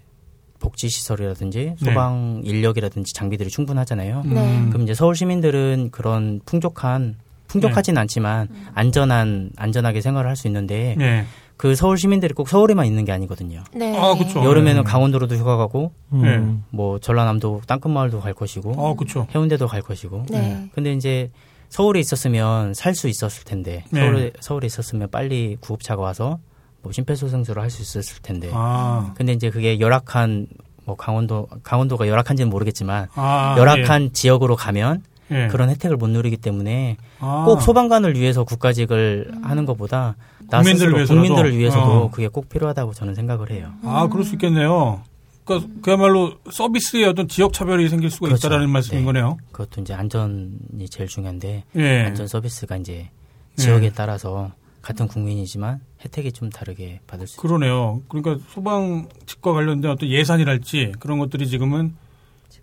복지 0.60 0.88
시설이라든지 0.90 1.76
소방 1.78 2.42
인력이라든지 2.46 3.14
장비들이 3.14 3.50
충분하잖아요. 3.50 4.24
네. 4.26 4.58
음. 4.60 4.70
그럼 4.70 4.84
이제 4.84 4.94
서울 4.94 5.16
시민들은 5.16 5.90
그런 5.92 6.40
풍족한 6.46 7.16
풍족하진 7.54 7.98
않지만 7.98 8.48
안전한 8.74 9.52
안전하게 9.58 10.02
생활을 10.02 10.30
할 10.30 10.36
수 10.36 10.48
있는데 10.48 10.96
예. 11.00 11.26
그 11.56 11.76
서울 11.76 11.98
시민들이 11.98 12.34
꼭 12.34 12.50
서울에만 12.50 12.86
있는 12.88 13.06
게 13.06 13.12
아니거든요. 13.12 13.64
네. 13.76 13.96
아, 13.98 14.16
그쵸. 14.16 14.44
여름에는 14.44 14.84
네. 14.84 14.90
강원도로도 14.90 15.36
휴가 15.36 15.56
가고 15.56 15.94
음. 16.12 16.64
뭐 16.72 17.00
전라남도 17.00 17.62
땅끝마을도 17.68 18.20
갈 18.20 18.34
것이고 18.34 18.72
아, 18.78 18.96
그렇죠. 18.96 19.28
해운대도 19.34 19.68
갈 19.68 19.82
것이고. 19.84 20.26
네. 20.32 20.68
근데 20.74 20.94
이제 20.94 21.30
서울에 21.70 22.00
있었으면 22.00 22.74
살 22.74 22.96
수 22.96 23.08
있었을 23.08 23.44
텐데 23.46 23.84
네. 23.92 24.02
서울에 24.02 24.32
서울에 24.42 24.66
있었으면 24.68 25.10
빨리 25.12 25.58
구급차가 25.62 26.02
와서 26.02 26.40
뭐 26.82 26.92
심폐소생술을 26.92 27.62
할 27.62 27.70
수 27.70 27.82
있었을 27.84 28.22
텐데. 28.24 28.50
아. 28.52 29.14
근데 29.16 29.32
이제 29.34 29.50
그게 29.52 29.80
열악한 29.80 30.48
뭐 30.86 30.96
강원도 30.98 31.48
강원도가 31.64 32.08
열악한지는 32.08 32.50
모르겠지만 32.50 33.08
아, 33.16 33.56
열악한 33.58 34.12
지역으로 34.14 34.56
가면 34.58 35.02
예. 35.34 35.44
예. 35.44 35.48
그런 35.48 35.70
혜택을 35.70 35.98
못 35.98 36.08
누리기 36.08 36.38
때문에 36.38 36.98
아. 37.20 37.44
꼭 37.46 37.62
소방관을 37.62 38.16
위해서 38.16 38.44
국가직을 38.44 39.32
하는 39.42 39.66
것보다 39.66 40.16
나 40.50 40.60
국민들을 40.60 40.78
스스로 40.78 40.96
위해서라도? 40.96 41.22
국민들을 41.22 41.58
위해서도 41.58 41.92
어. 41.92 42.12
그게 42.12 42.28
꼭 42.28 42.50
필요하다고 42.50 42.94
저는 42.94 43.16
생각을 43.16 43.52
해요. 43.52 43.74
아, 43.84 44.08
그럴 44.08 44.24
수 44.24 44.36
있겠네요. 44.36 45.02
그러니까 45.44 45.70
그야말로 45.82 46.36
서비스에 46.50 47.06
어떤 47.06 47.28
지역 47.28 47.52
차별이 47.54 47.90
생길 47.90 48.10
수가 48.10 48.28
그렇죠. 48.28 48.48
있다라는 48.48 48.70
말씀인 48.70 49.02
네. 49.02 49.06
거네요. 49.06 49.38
그것도 49.52 49.82
이제 49.82 49.94
안전이 49.94 50.88
제일 50.90 51.10
중요한데 51.10 51.64
예. 51.76 52.04
안전 52.06 52.28
서비스가 52.28 52.78
이제 52.78 53.10
지역에 53.58 53.90
네. 53.90 53.94
따라서 53.94 54.52
같은 54.82 55.08
국민이지만 55.08 55.80
혜택이 56.04 56.32
좀 56.32 56.50
다르게 56.50 57.00
받을 57.08 57.28
수. 57.28 57.38
그러네요. 57.38 58.02
그러니까 58.10 58.38
소방직과 58.50 59.54
관련된 59.54 59.92
어떤 59.92 60.10
예산이랄지 60.10 60.94
그런 61.00 61.20
것들이 61.20 61.48
지금은 61.48 61.96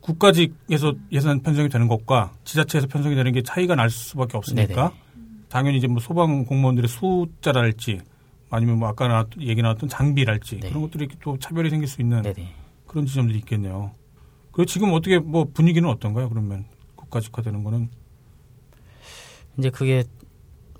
국가직에서 0.00 0.94
예산 1.12 1.40
편성이 1.40 1.68
되는 1.68 1.88
것과 1.88 2.32
지자체에서 2.44 2.86
편성이 2.86 3.14
되는 3.14 3.32
게 3.32 3.42
차이가 3.42 3.74
날 3.74 3.90
수밖에 3.90 4.36
없으니까 4.36 4.88
네네. 4.88 5.00
당연히 5.48 5.78
이제 5.78 5.86
뭐 5.86 6.00
소방 6.00 6.44
공무원들의 6.44 6.88
숫자랄지 6.88 8.00
아니면 8.50 8.78
뭐 8.78 8.88
아까 8.88 9.08
나왔, 9.08 9.28
얘기 9.40 9.62
나왔던 9.62 9.88
장비랄지 9.88 10.60
네. 10.60 10.68
그런 10.68 10.82
것들이 10.82 11.08
또 11.22 11.38
차별이 11.38 11.70
생길 11.70 11.88
수 11.88 12.00
있는 12.00 12.22
네네. 12.22 12.54
그런 12.86 13.06
지점들이 13.06 13.38
있겠네요. 13.38 13.92
그리고 14.52 14.66
지금 14.66 14.92
어떻게 14.92 15.18
뭐 15.18 15.46
분위기는 15.52 15.88
어떤가요? 15.88 16.28
그러면 16.28 16.64
국가직화되는 16.96 17.62
거는 17.62 17.88
이제 19.58 19.70
그게 19.70 20.04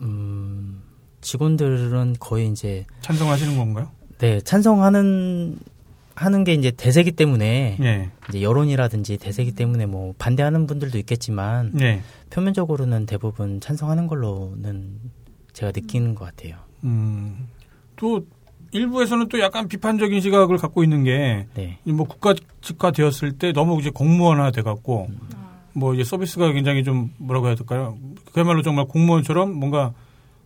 음 0.00 0.82
직원들은 1.20 2.16
거의 2.18 2.48
이제 2.48 2.86
찬성하시는 3.02 3.56
건가요? 3.56 3.90
네 4.18 4.40
찬성하는 4.40 5.58
하는 6.20 6.44
게 6.44 6.52
이제 6.52 6.70
대세기 6.70 7.12
때문에 7.12 7.78
예. 7.80 8.10
이제 8.28 8.42
여론이라든지 8.42 9.16
대세기 9.16 9.52
때문에 9.52 9.86
뭐 9.86 10.12
반대하는 10.18 10.66
분들도 10.66 10.98
있겠지만 10.98 11.72
예. 11.80 12.02
표면적으로는 12.28 13.06
대부분 13.06 13.58
찬성하는 13.58 14.06
걸로는 14.06 15.00
제가 15.54 15.72
느끼는 15.74 16.14
것 16.14 16.26
같아요. 16.26 16.56
음. 16.84 17.48
또 17.96 18.26
일부에서는 18.72 19.28
또 19.30 19.40
약간 19.40 19.66
비판적인 19.66 20.20
시각을 20.20 20.58
갖고 20.58 20.84
있는 20.84 21.04
게 21.04 21.46
네. 21.54 21.78
뭐 21.84 22.06
국가직화 22.06 22.90
되었을 22.90 23.38
때 23.38 23.52
너무 23.52 23.80
이제 23.80 23.88
공무원화 23.88 24.50
돼 24.50 24.60
갖고 24.60 25.06
음. 25.08 25.18
뭐 25.72 25.94
이제 25.94 26.04
서비스가 26.04 26.52
굉장히 26.52 26.84
좀 26.84 27.14
뭐라고 27.16 27.46
해야 27.46 27.54
될까요? 27.54 27.96
그야말로 28.34 28.60
정말 28.60 28.84
공무원처럼 28.84 29.54
뭔가 29.54 29.94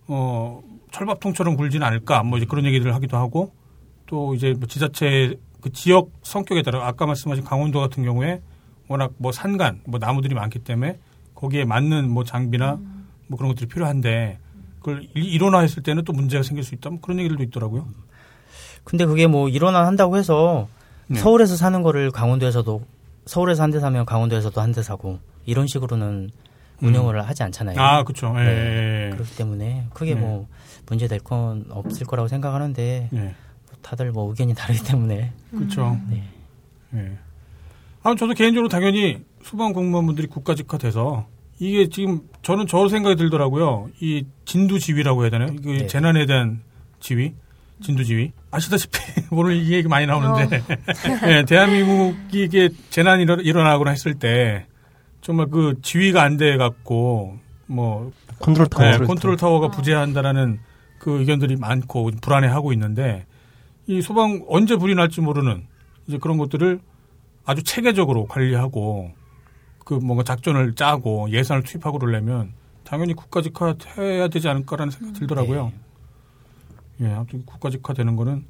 어 0.07 0.63
철밥통처럼 0.93 1.57
굴지는 1.57 1.85
않을까 1.85 2.23
뭐 2.23 2.39
이제 2.39 2.47
그런 2.47 2.65
얘기들을 2.65 2.95
하기도 2.95 3.17
하고 3.17 3.53
또 4.07 4.37
이제 4.37 4.55
뭐 4.57 4.69
지자체 4.69 5.37
그 5.65 5.73
지역 5.73 6.11
성격에 6.23 6.61
따라 6.61 6.87
아까 6.87 7.07
말씀하신 7.07 7.43
강원도 7.43 7.81
같은 7.81 8.05
경우에 8.05 8.43
워낙 8.87 9.13
뭐 9.17 9.33
산간 9.33 9.81
뭐 9.87 9.99
나무들이 9.99 10.35
많기 10.35 10.59
때문에 10.59 10.99
거기에 11.35 11.65
맞는 11.65 12.11
뭐 12.11 12.23
장비나 12.23 12.79
뭐 13.29 13.39
그런 13.39 13.49
것들이 13.49 13.67
필요한데 13.67 14.39
그걸 14.81 15.09
일- 15.15 15.25
일원화했을 15.25 15.83
때는 15.83 16.05
또 16.05 16.13
문제가 16.13 16.43
생길 16.43 16.65
수 16.65 16.75
있다 16.75 16.91
뭐 16.91 16.99
그런 17.01 17.19
얘기들도 17.21 17.43
있더라고요. 17.45 17.87
근데 18.85 19.07
그게 19.07 19.27
뭐 19.27 19.49
일어나 19.49 19.87
한다고 19.87 20.19
해서 20.19 20.69
네. 21.07 21.19
서울에서 21.19 21.57
사는 21.57 21.81
거를 21.83 22.11
강원도에서도 22.11 22.83
서울에서 23.25 23.63
한 23.63 23.71
대 23.71 23.81
사면 23.81 24.05
강원도에서도 24.05 24.61
한 24.61 24.73
대 24.73 24.83
사고 24.83 25.19
이런 25.47 25.67
식으로는 25.67 26.29
운영을 26.83 27.27
하지 27.27 27.43
않잖아요. 27.43 27.77
음. 27.77 27.81
아 27.81 28.03
그렇죠. 28.05 28.35
예. 28.37 28.43
네. 28.45 29.07
예. 29.07 29.11
그렇기 29.15 29.35
때문에 29.35 29.87
크게 29.95 30.15
네. 30.15 30.21
뭐 30.21 30.47
문제 30.91 31.09
될 31.09 31.21
건 31.21 31.65
없을 31.71 32.07
거라고 32.07 32.29
생각하는데 32.29 33.09
예. 33.15 33.35
다들 33.85 34.11
뭐 34.13 34.29
의견이 34.31 34.55
다르기 34.55 34.83
때문에 34.83 35.31
그렇죠. 35.51 36.01
네. 36.09 36.25
예. 36.95 37.19
아, 38.03 38.15
저도 38.15 38.35
개인적으로 38.35 38.69
당연히 38.69 39.21
소방 39.43 39.73
공무원분들이 39.73 40.27
국가직화돼서 40.27 41.27
이게 41.59 41.89
지금 41.89 42.21
저는 42.43 42.67
저 42.67 42.89
생각이 42.89 43.17
들더라고요. 43.17 43.89
이 44.01 44.25
진두 44.45 44.79
지휘라고 44.79 45.23
해야 45.23 45.31
되나요? 45.31 45.55
그 45.63 45.69
네. 45.69 45.87
재난에 45.87 46.27
대한 46.27 46.61
지휘. 47.01 47.35
진두 47.83 48.05
지휘. 48.05 48.33
아시다시피 48.51 48.99
오늘 49.31 49.55
이 49.57 49.73
얘기 49.73 49.87
많이 49.89 50.07
나오는데 50.07 50.63
예, 51.29 51.45
대한민국이 51.45 52.45
이게 52.45 52.71
재난이 52.91 53.25
일어- 53.25 53.41
일어나거나 53.43 53.91
했을 53.91 54.15
때 54.15 54.67
정말 55.21 55.47
그 55.49 55.75
지휘가 55.83 56.23
안 56.23 56.37
돼 56.37 56.57
갖고 56.57 57.39
뭐 57.67 58.13
컨트롤 58.41 58.67
타워. 58.69 58.91
네, 58.91 58.99
컨트롤 58.99 59.37
타워가 59.37 59.69
부재한다라는 59.69 60.61
그 60.99 61.19
의견들이 61.21 61.57
많고 61.57 62.11
불안해하고 62.21 62.73
있는데 62.73 63.27
이 63.87 64.01
소방 64.01 64.45
언제 64.49 64.77
불이 64.77 64.95
날지 64.95 65.21
모르는 65.21 65.67
이제 66.07 66.19
그런 66.19 66.39
것들을 66.39 66.81
아주 67.45 67.63
체계적으로 67.63 68.27
관리하고 68.27 69.13
그 69.85 69.95
뭔가 69.95 70.23
작전을 70.23 70.75
짜고 70.75 71.31
예산을 71.31 71.63
투입하고 71.63 71.99
그러려면 71.99 72.55
당연히 72.85 73.15
국가직화 73.15 73.75
해야 73.99 74.29
되지 74.29 74.49
않을까라는 74.49 74.91
생각이 74.91 75.19
들더라고요. 75.19 75.73
예, 77.01 77.09
아무튼 77.09 77.45
국가직화 77.45 77.93
되는 77.93 78.17
거는 78.17 78.47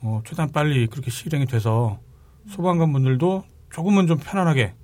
어, 0.00 0.22
최대한 0.24 0.52
빨리 0.52 0.86
그렇게 0.86 1.10
실행이 1.10 1.46
돼서 1.46 1.98
소방관 2.48 2.92
분들도 2.92 3.44
조금은 3.72 4.06
좀 4.06 4.18
편안하게 4.18 4.74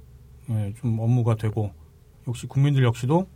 예, 0.50 0.74
좀 0.80 0.98
업무가 0.98 1.36
되고 1.36 1.72
역시 2.26 2.46
국민들 2.46 2.84
역시도 2.84 3.26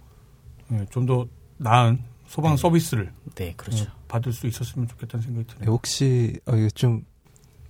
예, 0.73 0.87
좀 0.91 1.07
더 1.07 1.27
나은 1.59 2.03
소방 2.35 2.57
서비스를 2.57 3.13
네, 3.37 3.55
그렇죠. 3.57 3.85
예, 3.85 3.89
받을 4.09 4.33
수 4.33 4.47
있었으면 4.47 4.89
좋겠다는 4.89 5.23
생각이 5.23 5.47
네, 5.47 5.55
드네요. 5.55 5.71
혹시 5.73 6.41
어, 6.47 6.57
이게 6.57 6.69
좀 6.71 7.05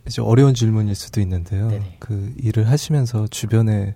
이제 0.07 0.23
어려운 0.23 0.55
질문일 0.55 0.95
수도 0.95 1.21
있는데요. 1.21 1.69
네네. 1.69 1.97
그 2.01 2.33
일을 2.39 2.69
하시면서 2.71 3.27
주변에 3.27 3.95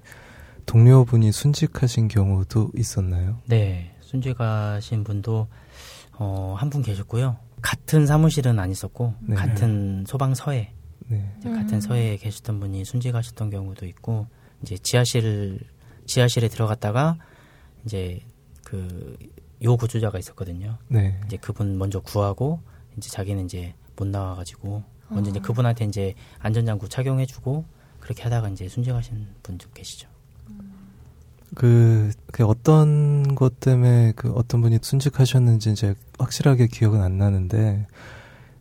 동료분이 0.66 1.33
순직하신 1.33 2.09
경우도 2.09 2.73
있었나요? 2.77 3.41
네, 3.47 3.95
순직하신 4.01 5.05
분도 5.05 5.49
어, 6.19 6.55
한 6.59 6.69
분 6.69 6.83
계셨고요. 6.83 7.37
같은 7.62 8.07
사무실은 8.07 8.59
안 8.59 8.71
있었고 8.71 9.14
네. 9.21 9.35
같은 9.35 10.05
소방서에 10.07 10.73
네. 11.09 11.35
같은 11.43 11.81
서해에 11.81 12.16
계셨던 12.19 12.61
분이 12.61 12.85
순직하셨던 12.85 13.49
경우도 13.51 13.87
있고 13.87 14.27
이제 14.62 14.77
지하실 14.77 15.61
지하실에 16.07 16.49
들어갔다가 16.49 17.16
이제 17.87 18.21
그 18.64 19.16
요 19.63 19.77
구조자가 19.77 20.19
있었거든요. 20.19 20.79
네. 20.89 21.21
이제 21.27 21.37
그분 21.37 21.79
먼저 21.79 22.01
구하고 22.01 22.61
이제 22.97 23.11
자기는 23.11 23.45
이제 23.45 23.75
못 23.97 24.07
나와가지고 24.07 24.83
먼저 25.09 25.31
이제 25.31 25.41
그분한테 25.41 25.87
이제 25.87 26.15
안전장구 26.39 26.89
착용해주고 26.89 27.65
그렇게 28.01 28.23
하다가 28.23 28.49
이제 28.51 28.69
순직하신 28.69 29.27
분도 29.43 29.69
계시죠. 29.75 30.09
그, 31.55 32.11
그 32.31 32.45
어떤 32.45 33.35
것 33.35 33.59
때문에 33.59 34.13
그 34.15 34.31
어떤 34.33 34.61
분이 34.61 34.79
순직하셨는지 34.83 35.73
이제 35.73 35.95
확실하게 36.19 36.67
기억은 36.67 37.01
안 37.01 37.19
나는데 37.19 37.87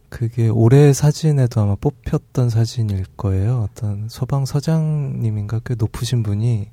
그게 0.09 0.47
올해 0.47 0.93
사진에도 0.93 1.61
아마 1.61 1.75
뽑혔던 1.75 2.49
사진일 2.49 3.05
거예요. 3.17 3.67
어떤 3.69 4.07
소방 4.07 4.45
서장님인가 4.45 5.61
꽤 5.65 5.75
높으신 5.75 6.23
분이 6.23 6.71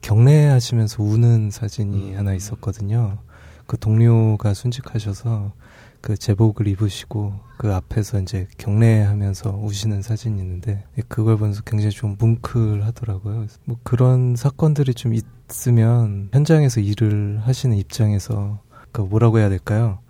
경례하시면서 0.00 1.02
우는 1.02 1.50
사진이 1.50 2.14
하나 2.14 2.34
있었거든요. 2.34 3.18
그 3.72 3.78
동료가 3.78 4.52
순직하셔서 4.52 5.54
그 6.02 6.18
제복을 6.18 6.68
입으시고 6.68 7.40
그 7.56 7.72
앞에서 7.72 8.20
이제 8.20 8.46
경례하면서 8.58 9.60
우시는 9.62 10.02
사진이 10.02 10.38
있는데 10.42 10.84
그걸 11.08 11.38
보면서 11.38 11.62
굉장히 11.62 11.90
좀 11.90 12.16
뭉클하더라고요. 12.18 13.46
뭐 13.64 13.78
그런 13.82 14.36
사건들이 14.36 14.92
좀 14.92 15.14
있으면 15.14 16.28
현장에서 16.34 16.80
일을 16.80 17.40
하시는 17.42 17.74
입장에서 17.74 18.60
그 18.92 19.00
뭐라고 19.00 19.38
해야 19.38 19.48
될까요? 19.48 20.00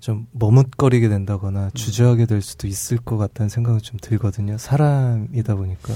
좀 0.00 0.26
머뭇거리게 0.32 1.08
된다거나 1.08 1.70
주저하게 1.70 2.26
될 2.26 2.42
수도 2.42 2.66
있을 2.66 2.98
것 2.98 3.16
같다는 3.16 3.48
생각은 3.48 3.80
좀 3.80 3.98
들거든요. 4.02 4.58
사람이다 4.58 5.54
보니까. 5.54 5.94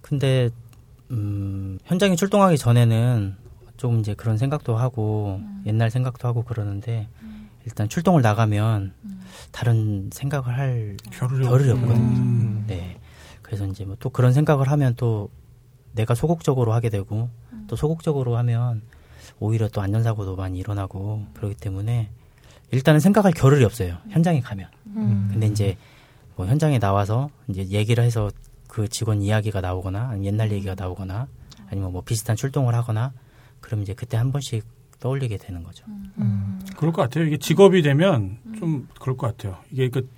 근데 0.00 0.50
음, 1.12 1.78
현장에 1.84 2.16
출동하기 2.16 2.58
전에는 2.58 3.36
조금 3.78 4.00
이제 4.00 4.12
그런 4.12 4.36
생각도 4.36 4.76
하고 4.76 5.40
옛날 5.64 5.90
생각도 5.90 6.28
하고 6.28 6.42
그러는데 6.42 7.08
일단 7.64 7.88
출동을 7.88 8.20
나가면 8.22 8.92
다른 9.52 10.10
생각을 10.12 10.56
할 10.58 10.96
겨를이, 11.10 11.46
겨를이 11.46 11.70
없- 11.70 11.78
없거든요. 11.82 12.18
음. 12.18 12.64
네. 12.66 12.98
그래서 13.42 13.66
이제 13.66 13.84
뭐 13.86 13.96
또 13.98 14.10
그런 14.10 14.32
생각을 14.34 14.70
하면 14.70 14.94
또 14.96 15.30
내가 15.92 16.14
소극적으로 16.14 16.72
하게 16.74 16.90
되고 16.90 17.30
또 17.66 17.76
소극적으로 17.76 18.36
하면 18.36 18.82
오히려 19.40 19.68
또 19.68 19.80
안전사고도 19.80 20.36
많이 20.36 20.58
일어나고 20.58 21.24
그렇기 21.34 21.54
때문에 21.56 22.10
일단은 22.70 23.00
생각할 23.00 23.32
겨를이 23.32 23.64
없어요. 23.64 23.96
현장에 24.10 24.40
가면. 24.40 24.68
근데 25.32 25.46
이제 25.46 25.76
뭐 26.36 26.46
현장에 26.46 26.78
나와서 26.78 27.30
이제 27.48 27.64
얘기를 27.68 28.02
해서 28.04 28.30
그 28.66 28.88
직원 28.88 29.22
이야기가 29.22 29.60
나오거나 29.60 30.20
옛날 30.24 30.50
얘기가 30.52 30.74
나오거나 30.76 31.26
아니면 31.70 31.92
뭐 31.92 32.02
비슷한 32.02 32.36
출동을 32.36 32.74
하거나 32.74 33.12
그럼 33.60 33.82
이제 33.82 33.94
그때 33.94 34.16
한 34.16 34.32
번씩 34.32 34.64
떠올리게 35.00 35.36
되는 35.38 35.62
거죠. 35.62 35.84
그럴 36.76 36.92
것 36.92 37.02
같아요. 37.02 37.24
이게 37.24 37.36
직업이 37.36 37.82
되면 37.82 38.38
좀 38.58 38.88
그럴 39.00 39.16
것 39.16 39.28
같아요. 39.28 39.58
이게 39.70 39.88
그 39.88 40.08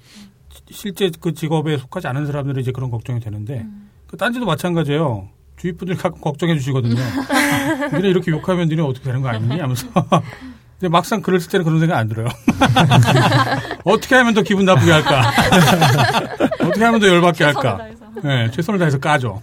실제 0.70 1.11
그 1.20 1.34
직업에 1.34 1.76
속하지 1.76 2.07
않은 2.09 2.26
사람들은 2.26 2.61
이제 2.61 2.72
그런 2.72 2.91
걱정이 2.91 3.20
되는데 3.20 3.66
그 4.07 4.16
딴지도 4.16 4.47
마찬가지예요. 4.47 5.28
주위 5.57 5.72
분들이 5.72 5.97
가끔 5.99 6.20
걱정해 6.20 6.57
주시거든요. 6.57 6.95
니네 7.93 8.09
이렇게 8.09 8.30
욕하면 8.30 8.68
니네 8.68 8.80
어떻게 8.82 9.05
되는 9.05 9.20
거 9.20 9.28
아니니? 9.28 9.61
하면서. 9.61 9.86
근데 10.80 10.88
막상 10.91 11.20
글을 11.20 11.41
쓸 11.41 11.51
때는 11.51 11.64
그런 11.64 11.78
생각 11.78 11.99
안 11.99 12.09
들어요. 12.09 12.28
어떻게 13.84 14.14
하면 14.14 14.32
더 14.32 14.41
기분 14.41 14.64
나쁘게 14.64 14.91
할까? 14.91 15.30
어떻게 16.62 16.82
하면 16.82 17.01
더 17.01 17.07
열받게 17.07 17.45
할까? 17.45 17.86
네, 18.22 18.51
최선을 18.51 18.78
다해서 18.78 18.99
까죠. 18.99 19.43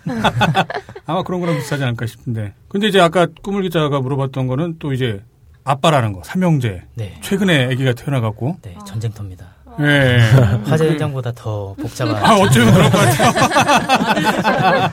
아마 1.07 1.23
그런 1.23 1.39
거랑 1.39 1.55
비슷하지 1.55 1.83
않을까 1.85 2.05
싶은데. 2.05 2.53
근데 2.67 2.87
이제 2.87 2.99
아까 2.99 3.27
꾸물 3.41 3.63
기자가 3.63 4.01
물어봤던 4.01 4.47
거는 4.47 4.75
또 4.77 4.91
이제 4.91 5.23
아빠라는 5.63 6.11
거, 6.11 6.21
삼형제. 6.23 6.83
네. 6.95 7.17
최근에 7.21 7.65
아기가 7.71 7.93
태어나갖고. 7.93 8.57
네, 8.61 8.77
전쟁터입니다. 8.85 9.55
예. 9.79 10.17
화재 10.65 10.89
현장보다 10.89 11.31
더 11.33 11.73
복잡한 11.75 12.15
아, 12.15 12.35
어쩌면 12.35 12.73
그럴 12.73 12.89
것 12.89 12.97
같아요. 12.97 14.91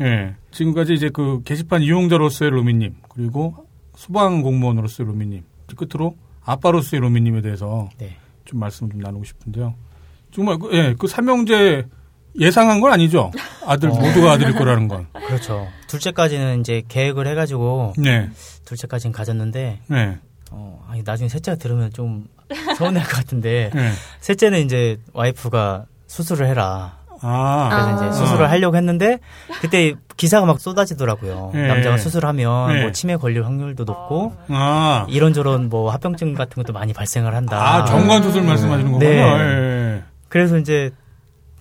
예. 0.02 0.34
지금까지 0.52 0.94
이제 0.94 1.08
그 1.08 1.42
게시판 1.44 1.82
이용자로서의 1.82 2.52
로미님, 2.52 2.94
그리고 3.08 3.66
소방 3.96 4.42
공무원으로서의 4.42 5.08
로미님, 5.08 5.42
끝으로 5.76 6.16
아빠로서의 6.44 7.00
로미님에 7.00 7.40
대해서 7.40 7.88
네. 7.98 8.16
좀 8.44 8.60
말씀 8.60 8.88
좀 8.90 9.00
나누고 9.00 9.24
싶은데요. 9.24 9.74
정말, 10.30 10.58
그, 10.58 10.70
예, 10.72 10.94
그 10.96 11.08
삼형제 11.08 11.86
예상한 12.38 12.80
건 12.80 12.92
아니죠? 12.92 13.30
아들, 13.66 13.88
모두가 13.88 14.32
아들일 14.32 14.54
거라는 14.54 14.88
건. 14.88 15.06
그렇죠. 15.26 15.68
둘째까지는 15.88 16.60
이제 16.60 16.82
계획을 16.88 17.26
해가지고 17.28 17.94
네. 17.98 18.28
둘째까지는 18.64 19.12
가졌는데 19.12 19.80
네. 19.86 20.18
어, 20.50 20.84
아니 20.88 21.02
나중에 21.04 21.28
셋째가 21.28 21.56
들으면 21.56 21.92
좀 21.92 22.26
서운할 22.76 23.04
것 23.04 23.10
같은데 23.16 23.70
네. 23.74 23.90
셋째는 24.20 24.64
이제 24.64 24.98
와이프가 25.12 25.86
수술을 26.06 26.46
해라. 26.46 26.98
아. 27.22 27.68
그래서 27.70 28.04
아. 28.04 28.08
이제 28.08 28.18
수술을 28.18 28.50
하려고 28.50 28.76
했는데 28.76 29.18
그때 29.60 29.94
기사가 30.16 30.46
막 30.46 30.60
쏟아지더라고요. 30.60 31.52
네. 31.54 31.66
남자가 31.66 31.96
수술하면 31.96 32.74
네. 32.74 32.82
뭐 32.82 32.92
치매 32.92 33.16
걸릴 33.16 33.44
확률도 33.44 33.84
높고 33.84 34.34
아. 34.48 35.06
이런저런 35.08 35.68
뭐 35.68 35.90
합병증 35.90 36.34
같은 36.34 36.62
것도 36.62 36.72
많이 36.72 36.92
발생을 36.92 37.34
한다. 37.34 37.76
아, 37.76 37.84
정관 37.84 38.22
수술 38.22 38.42
말씀하시는 38.42 38.92
거군요. 38.92 39.10
네. 39.10 39.18
예. 39.18 40.02
그래서 40.28 40.58
이제 40.58 40.90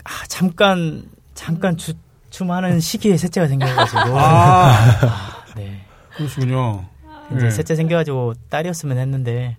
아, 0.06 0.10
잠깐 0.28 1.04
잠깐 1.34 1.76
주춤하는 1.78 2.80
시기에 2.80 3.18
셋째가 3.18 3.48
생겨가지고 3.48 4.00
아, 4.18 5.44
네. 5.56 5.82
그러시군요. 6.16 6.86
이제 7.36 7.46
네. 7.46 7.52
셋째 7.52 7.76
생겨가지고 7.76 8.36
딸이었으면 8.50 8.98
했는데 9.00 9.58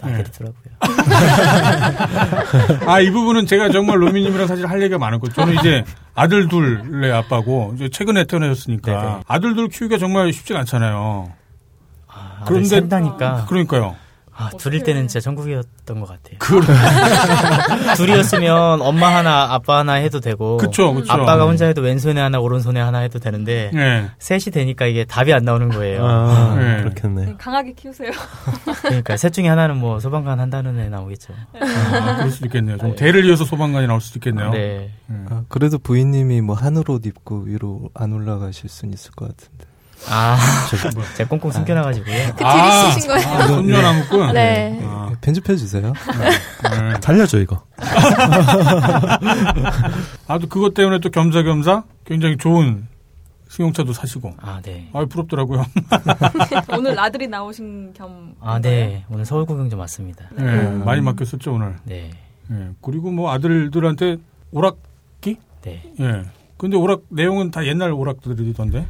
또 0.00 0.06
네. 0.06 0.14
아들이더라고요. 0.14 0.62
아, 2.86 3.00
이 3.00 3.10
부분은 3.10 3.46
제가 3.46 3.70
정말 3.70 4.00
로미님이랑 4.00 4.46
사실 4.46 4.64
할 4.66 4.80
얘기가 4.80 4.98
거죠. 5.18 5.32
저는 5.34 5.54
이제 5.58 5.84
아들 6.14 6.48
둘의 6.48 7.12
아빠고, 7.12 7.72
이제 7.74 7.88
최근에 7.88 8.24
태어나셨으니까. 8.24 8.92
네네. 8.92 9.16
아들 9.26 9.54
둘 9.56 9.68
키우기가 9.68 9.98
정말 9.98 10.32
쉽지가 10.32 10.60
않잖아요. 10.60 11.32
아, 12.06 12.44
그런데- 12.46 12.68
샌다니까 12.68 13.46
그러니까요. 13.48 13.96
아, 14.40 14.50
둘일 14.56 14.84
때는 14.84 15.08
진짜 15.08 15.18
천국이었던 15.18 15.98
것 16.00 16.06
같아요. 16.08 16.36
그, 16.38 16.60
둘이었으면 17.96 18.80
엄마 18.82 19.08
하나 19.16 19.52
아빠 19.52 19.78
하나 19.78 19.94
해도 19.94 20.20
되고 20.20 20.58
그쵸, 20.58 20.94
그쵸. 20.94 21.12
아빠가 21.12 21.44
혼자 21.44 21.66
해도 21.66 21.82
왼손에 21.82 22.20
하나 22.20 22.38
오른손에 22.38 22.78
하나 22.80 23.00
해도 23.00 23.18
되는데 23.18 23.72
예. 23.74 24.10
셋이 24.20 24.52
되니까 24.52 24.86
이게 24.86 25.04
답이 25.04 25.32
안 25.34 25.42
나오는 25.44 25.68
거예요. 25.68 26.06
아, 26.06 26.54
네. 26.56 26.76
그렇겠네. 26.82 27.34
강하게 27.36 27.72
키우세요. 27.72 28.12
그러니까 28.82 29.16
셋 29.16 29.32
중에 29.32 29.48
하나는 29.48 29.76
뭐 29.76 29.98
소방관 29.98 30.38
한다는 30.38 30.78
애 30.78 30.88
나오겠죠. 30.88 31.34
아, 31.60 32.16
그럴 32.18 32.30
수도 32.30 32.46
있겠네요. 32.46 32.78
좀 32.78 32.94
대를 32.94 33.24
이어서 33.24 33.44
소방관이 33.44 33.88
나올 33.88 34.00
수도 34.00 34.18
있겠네요. 34.18 34.50
네. 34.52 34.92
음. 35.10 35.26
아, 35.30 35.42
그래도 35.48 35.78
부인님이 35.78 36.42
뭐 36.42 36.54
하늘 36.54 36.88
옷 36.88 37.04
입고 37.06 37.40
위로 37.40 37.90
안 37.92 38.12
올라가실 38.12 38.70
수는 38.70 38.94
있을 38.94 39.10
것 39.12 39.26
같은데. 39.36 39.64
아, 40.06 40.38
제가 41.16 41.28
꽁꽁 41.28 41.50
숨겨놔가지고요. 41.50 42.34
그 42.36 42.44
아, 42.44 42.82
들이쓰신 42.84 43.10
거예요? 43.10 43.28
아, 43.28 43.46
손녀나무꾼. 43.46 44.32
네. 44.32 44.80
아, 44.82 45.12
편집해 45.20 45.56
주세요. 45.56 45.92
네. 46.62 46.94
살려줘 47.00 47.38
이거. 47.40 47.62
아, 50.26 50.38
또 50.38 50.48
그것 50.48 50.74
때문에 50.74 51.00
또 51.00 51.10
겸사겸사 51.10 51.84
굉장히 52.04 52.36
좋은 52.36 52.86
승용차도 53.48 53.92
사시고. 53.92 54.34
아, 54.40 54.60
네. 54.62 54.88
아, 54.92 55.04
부럽더라고요. 55.04 55.64
오늘 56.76 56.98
아들이 56.98 57.26
나오신 57.26 57.92
겸. 57.94 58.34
아, 58.40 58.60
네. 58.60 59.04
오늘 59.10 59.24
서울 59.24 59.46
구경 59.46 59.68
좀 59.70 59.80
왔습니다. 59.80 60.26
네, 60.32 60.68
많이 60.84 61.00
맡겼었죠 61.00 61.54
오늘. 61.54 61.76
네. 61.84 62.10
예. 62.50 62.70
그리고 62.80 63.10
뭐 63.10 63.30
아들들한테 63.32 64.16
오락기? 64.52 65.36
네. 65.62 65.92
예. 66.00 66.22
근데 66.56 66.76
오락 66.76 67.02
내용은 67.08 67.50
다 67.50 67.64
옛날 67.66 67.92
오락들이던데. 67.92 68.86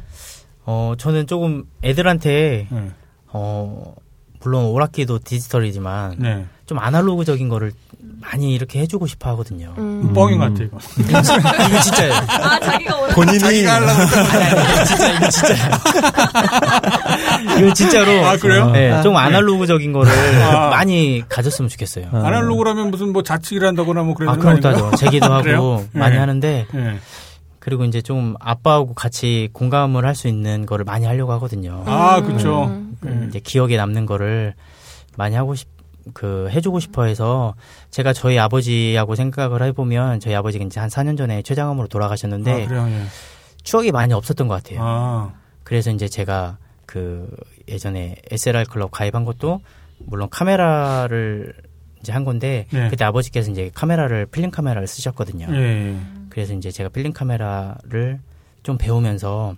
어, 0.71 0.93
저는 0.99 1.25
조금 1.25 1.63
애들한테, 1.83 2.67
예. 2.71 2.91
어, 3.33 3.95
물론 4.43 4.65
오락기도 4.65 5.17
디지털이지만, 5.25 6.17
네. 6.19 6.45
좀 6.67 6.77
아날로그적인 6.77 7.49
거를 7.49 7.71
많이 8.21 8.53
이렇게 8.53 8.79
해주고 8.81 9.07
싶어 9.07 9.31
하거든요. 9.31 9.73
음. 9.79 10.13
뻥인 10.13 10.37
것 10.37 10.53
같아 10.53 10.63
이거. 10.63 10.77
이거 11.01 11.81
진짜예요. 11.81 12.13
아, 12.13 12.59
자기가. 12.59 13.07
본인이 13.15 13.43
아니, 13.43 13.67
아니, 13.67 14.85
진짜, 14.85 15.11
이거 15.17 15.29
진짜예요. 15.29 15.65
이거 17.59 17.73
진짜로. 17.73 18.25
아 18.27 18.37
그래요? 18.37 18.69
네, 18.71 19.01
좀 19.01 19.17
아날로그적인 19.17 19.91
거를 19.91 20.11
아. 20.43 20.69
많이 20.69 21.23
가졌으면 21.27 21.67
좋겠어요. 21.69 22.09
아. 22.11 22.27
아날로그라면 22.27 22.91
무슨 22.91 23.11
뭐 23.11 23.23
자치기를 23.23 23.67
한다거나 23.67 24.03
뭐 24.03 24.13
그래야 24.13 24.33
아, 24.33 24.35
거 24.35 24.41
그런 24.41 24.61
것도? 24.61 24.69
하죠. 24.69 24.95
제기도 24.97 25.25
하고 25.33 25.41
그래요? 25.43 25.85
많이 25.93 26.13
네. 26.13 26.19
하는데, 26.19 26.67
예. 26.75 26.99
그리고 27.59 27.83
이제 27.85 28.01
좀 28.01 28.35
아빠하고 28.39 28.93
같이 28.93 29.49
공감을 29.53 30.05
할 30.05 30.15
수 30.15 30.27
있는 30.27 30.65
거를 30.65 30.85
많이 30.85 31.05
하려고 31.05 31.31
하거든요. 31.33 31.83
아 31.85 32.21
그렇죠. 32.21 32.65
음. 32.65 32.97
음, 33.05 33.25
이제 33.29 33.39
기억에 33.39 33.77
남는 33.77 34.05
거를 34.05 34.53
많이 35.17 35.35
하고 35.35 35.55
싶, 35.55 35.67
그, 36.13 36.49
해주고 36.51 36.79
싶어 36.79 37.03
해서 37.05 37.53
제가 37.91 38.13
저희 38.13 38.37
아버지하고 38.39 39.15
생각을 39.15 39.61
해보면 39.63 40.19
저희 40.19 40.33
아버지가 40.35 40.65
이제 40.65 40.79
한 40.79 40.89
4년 40.89 41.17
전에 41.17 41.41
췌장암으로 41.41 41.87
돌아가셨는데 41.87 42.65
아, 42.65 42.67
그래요. 42.67 42.87
예. 42.89 43.03
추억이 43.63 43.91
많이 43.91 44.13
없었던 44.13 44.47
것 44.47 44.55
같아요. 44.63 44.79
아. 44.81 45.33
그래서 45.63 45.91
이제 45.91 46.07
제가 46.07 46.57
그 46.85 47.29
예전에 47.67 48.15
SLR 48.31 48.65
클럽 48.69 48.91
가입한 48.91 49.25
것도 49.25 49.61
물론 49.99 50.29
카메라를 50.29 51.53
이제 52.01 52.11
한 52.11 52.23
건데 52.25 52.65
네. 52.71 52.89
그때 52.89 53.03
아버지께서 53.05 53.51
이제 53.51 53.69
카메라를 53.73 54.25
필름 54.25 54.49
카메라를 54.51 54.87
쓰셨거든요. 54.87 55.47
예. 55.51 55.95
예. 56.29 56.33
그래서 56.39 56.53
이제 56.53 56.71
제가 56.71 56.89
필름 56.89 57.13
카메라를 57.13 58.19
좀 58.63 58.77
배우면서 58.77 59.55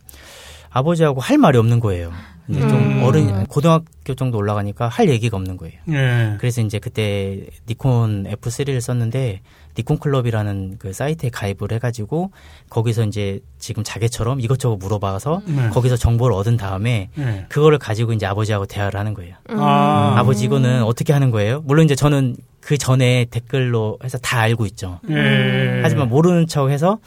아버지하고 0.70 1.20
할 1.20 1.38
말이 1.38 1.58
없는 1.58 1.80
거예요. 1.80 2.12
이제 2.48 2.60
좀 2.62 2.74
음. 2.74 3.04
어른 3.04 3.46
고등학교 3.46 4.14
정도 4.16 4.38
올라가니까 4.38 4.88
할 4.88 5.10
얘기가 5.10 5.38
없는 5.38 5.58
거예요. 5.58 5.80
예. 5.90 6.36
그래서 6.40 6.62
이제 6.62 6.80
그때 6.80 7.46
니콘 7.68 8.26
F3를 8.26 8.82
썼는데 8.82 9.42
니콘 9.78 10.00
클럽이라는 10.00 10.78
그 10.80 10.92
사이트에 10.92 11.30
가입을 11.30 11.72
해가지고 11.72 12.32
거기서 12.70 13.06
이제 13.06 13.40
지금 13.58 13.84
자기처럼 13.84 14.42
이것저것 14.42 14.78
물어봐서 14.78 15.42
네. 15.46 15.70
거기서 15.70 15.96
정보를 15.96 16.36
얻은 16.36 16.58
다음에 16.58 17.10
예. 17.18 17.46
그거를 17.48 17.78
가지고 17.78 18.14
이제 18.14 18.26
아버지하고 18.26 18.66
대화를 18.66 19.00
하는 19.00 19.14
거예요. 19.14 19.36
아. 19.50 20.16
아버지 20.18 20.46
이거는 20.46 20.84
어떻게 20.84 21.14
하는 21.14 21.32
거예요? 21.32 21.62
물론 21.62 21.86
이제 21.86 21.96
저는 21.96 22.36
그 22.62 22.78
전에 22.78 23.26
댓글로 23.30 24.00
해서 24.04 24.18
다 24.18 24.40
알고 24.40 24.66
있죠. 24.68 25.00
예. 25.10 25.82
하지만 25.84 26.10
모르는 26.10 26.48
척 26.48 26.70
해서 26.70 27.00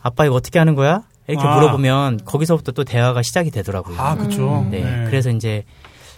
아빠 0.00 0.24
이거 0.24 0.34
어떻게 0.34 0.58
하는 0.58 0.74
거야? 0.74 1.02
이렇게 1.26 1.46
아. 1.46 1.54
물어보면 1.54 2.20
거기서부터 2.24 2.72
또 2.72 2.84
대화가 2.84 3.22
시작이 3.22 3.50
되더라고요. 3.50 3.98
아 4.00 4.16
그렇죠. 4.16 4.66
네. 4.70 4.78
예. 4.78 5.04
그래서 5.06 5.30
이제 5.30 5.64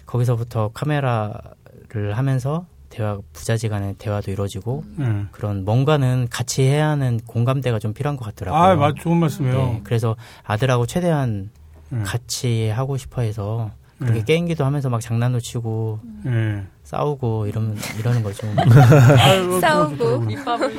거기서부터 0.07 0.70
카메라를 0.72 2.12
하면서 2.16 2.66
대화 2.88 3.18
부자지간에 3.32 3.95
대화도 3.99 4.30
이루어지고 4.30 4.84
예. 5.01 5.24
그런 5.32 5.64
뭔가는 5.64 6.28
같이 6.30 6.62
해야 6.62 6.88
하는 6.88 7.18
공감대가 7.26 7.78
좀 7.78 7.95
필요한 7.95 8.16
것 8.16 8.24
같더라고요. 8.26 8.62
아, 8.62 8.74
맞 8.76 8.95
좋은 8.97 9.16
말씀이에요. 9.16 9.57
네, 9.57 9.80
그래서 9.84 10.16
아들하고 10.45 10.86
최대한 10.86 11.51
예. 11.95 12.03
같이 12.03 12.68
하고 12.68 12.97
싶어 12.97 13.22
해서 13.22 13.70
그렇게 14.03 14.20
예. 14.20 14.24
게임기도 14.24 14.64
하면서 14.64 14.88
막 14.90 15.00
장난도 15.00 15.40
치고 15.40 16.00
예. 16.26 16.62
싸우고 16.82 17.46
이러면 17.46 17.76
이러는 17.98 18.22
거죠. 18.22 18.46
아유, 19.18 19.61
싸우고. 19.61 20.20
밑밥을. 20.20 20.74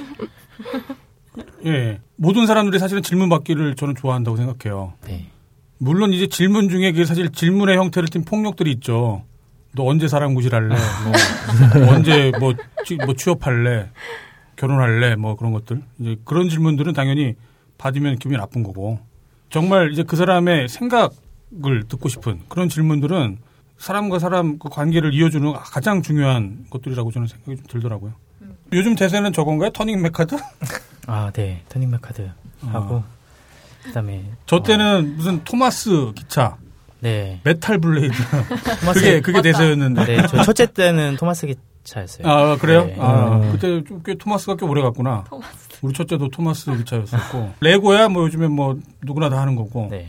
예. 1.66 2.00
모든 2.16 2.46
사람들이 2.46 2.80
사실은 2.80 3.02
질문 3.02 3.30
받기를 3.30 3.76
저는 3.76 3.96
좋아한다고 3.96 4.38
생각해요. 4.38 4.94
네. 5.08 5.28
물론 5.78 6.14
이제 6.14 6.28
질문 6.28 6.70
중에 6.70 6.92
그게 6.92 7.06
사실 7.06 7.32
질문의 7.32 7.78
형태를 7.78 8.08
띤 8.10 8.24
폭력들이 8.24 8.72
있죠. 8.74 9.24
너 9.76 9.86
언제 9.86 10.08
사람 10.08 10.36
구실할래? 10.36 10.76
뭐 10.76 11.88
언제 11.92 12.32
뭐, 12.40 12.54
취, 12.86 12.96
뭐 12.96 13.16
취업할래? 13.16 13.90
결혼할래? 14.56 15.16
뭐 15.16 15.36
그런 15.36 15.52
것들. 15.52 15.82
이제 16.00 16.16
그런 16.26 16.48
질문들은 16.48 16.94
당연히 16.94 17.36
받으면 17.78 18.18
기분이 18.18 18.38
나쁜 18.38 18.64
거고. 18.64 19.00
정말 19.50 19.92
이제 19.92 20.04
그 20.04 20.16
사람의 20.16 20.68
생각 20.70 21.14
을 21.66 21.84
듣고 21.88 22.10
싶은 22.10 22.42
그런 22.50 22.68
질문들은 22.70 23.38
사람과 23.78 24.18
사람 24.20 24.58
그 24.60 24.70
관계를 24.70 25.14
이어주는 25.14 25.54
가장 25.54 26.02
중요한 26.02 26.66
것들이라고 26.70 27.12
저는 27.12 27.28
생각이 27.28 27.58
좀 27.58 27.66
들더라고요. 27.68 28.14
요즘 28.72 28.96
대세는 28.96 29.34
저건가요? 29.34 29.70
터닝 29.72 30.02
메카드? 30.02 30.36
아, 31.08 31.32
네. 31.32 31.62
터닝 31.70 31.92
메카드 31.92 32.30
하고 32.62 33.04
그다음에 33.84 34.24
저 34.46 34.64
때는 34.64 35.16
무슨 35.18 35.44
토마스 35.44 36.14
기차, 36.16 36.56
네. 37.02 37.40
메탈 37.44 37.78
블레이드. 37.80 38.14
토마스 38.82 39.00
그게 39.00 39.22
그게 39.22 39.42
대세였는데. 39.42 40.06
네, 40.06 40.28
저 40.28 40.42
첫째 40.44 40.66
때는 40.68 41.18
토마스 41.18 41.46
기차였어요. 41.48 42.28
아 42.28 42.58
그래요? 42.58 42.86
네. 42.86 42.96
아 43.00 43.36
음. 43.38 43.52
그때 43.52 43.84
좀 43.84 44.02
꽤 44.04 44.16
토마스가 44.16 44.56
꽤 44.56 44.66
오래 44.66 44.82
갔구나. 44.82 45.26
우리 45.82 45.94
첫째도 45.94 46.30
토마스 46.30 46.76
기차였었고 46.78 47.54
레고야 47.60 48.08
뭐 48.10 48.24
요즘에 48.24 48.48
뭐 48.48 48.80
누구나 49.04 49.30
다 49.30 49.40
하는 49.42 49.56
거고. 49.56 49.90
네. 49.92 50.08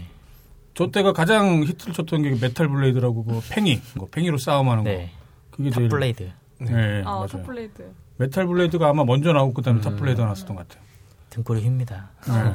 저 0.75 0.91
때가 0.91 1.13
가장 1.13 1.63
히트를 1.63 1.95
쳤던 1.95 2.23
게 2.23 2.31
메탈 2.41 2.69
블레이드라고 2.69 3.25
그 3.25 3.41
팽이, 3.49 3.81
그 3.99 4.07
팽이로 4.07 4.39
싸움하는 4.39 4.85
거. 4.85 4.91
네. 4.91 5.11
그게 5.51 5.71
제일. 5.71 5.89
탑블레이드. 5.89 6.31
네, 6.61 7.03
아, 7.05 7.11
맞아요. 7.13 7.27
탑블레이드. 7.29 7.93
메탈 8.17 8.47
블레이드가 8.47 8.89
아마 8.89 9.05
먼저 9.05 9.33
나오고 9.33 9.55
그다음에 9.55 9.81
음. 9.81 9.83
탑 9.83 9.97
블레이드가 9.97 10.25
나왔었던 10.25 10.57
것 10.57 10.67
같아요. 10.69 10.85
등골이 11.31 11.63
휩니다. 11.63 12.11
네. 12.27 12.55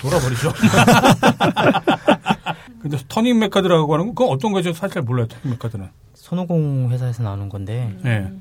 돌아버리죠. 0.00 0.52
근데 2.80 2.96
터닝 3.08 3.38
메카드라고 3.40 3.92
하는 3.92 4.06
건 4.06 4.14
그건 4.14 4.34
어떤 4.34 4.52
거죠? 4.52 4.72
사실 4.72 4.94
잘 4.94 5.02
몰라요. 5.02 5.26
터닝 5.26 5.50
메카드는. 5.50 5.88
손오공 6.14 6.90
회사에서 6.90 7.22
나오는 7.22 7.48
건데 7.48 7.96
네. 8.02 8.32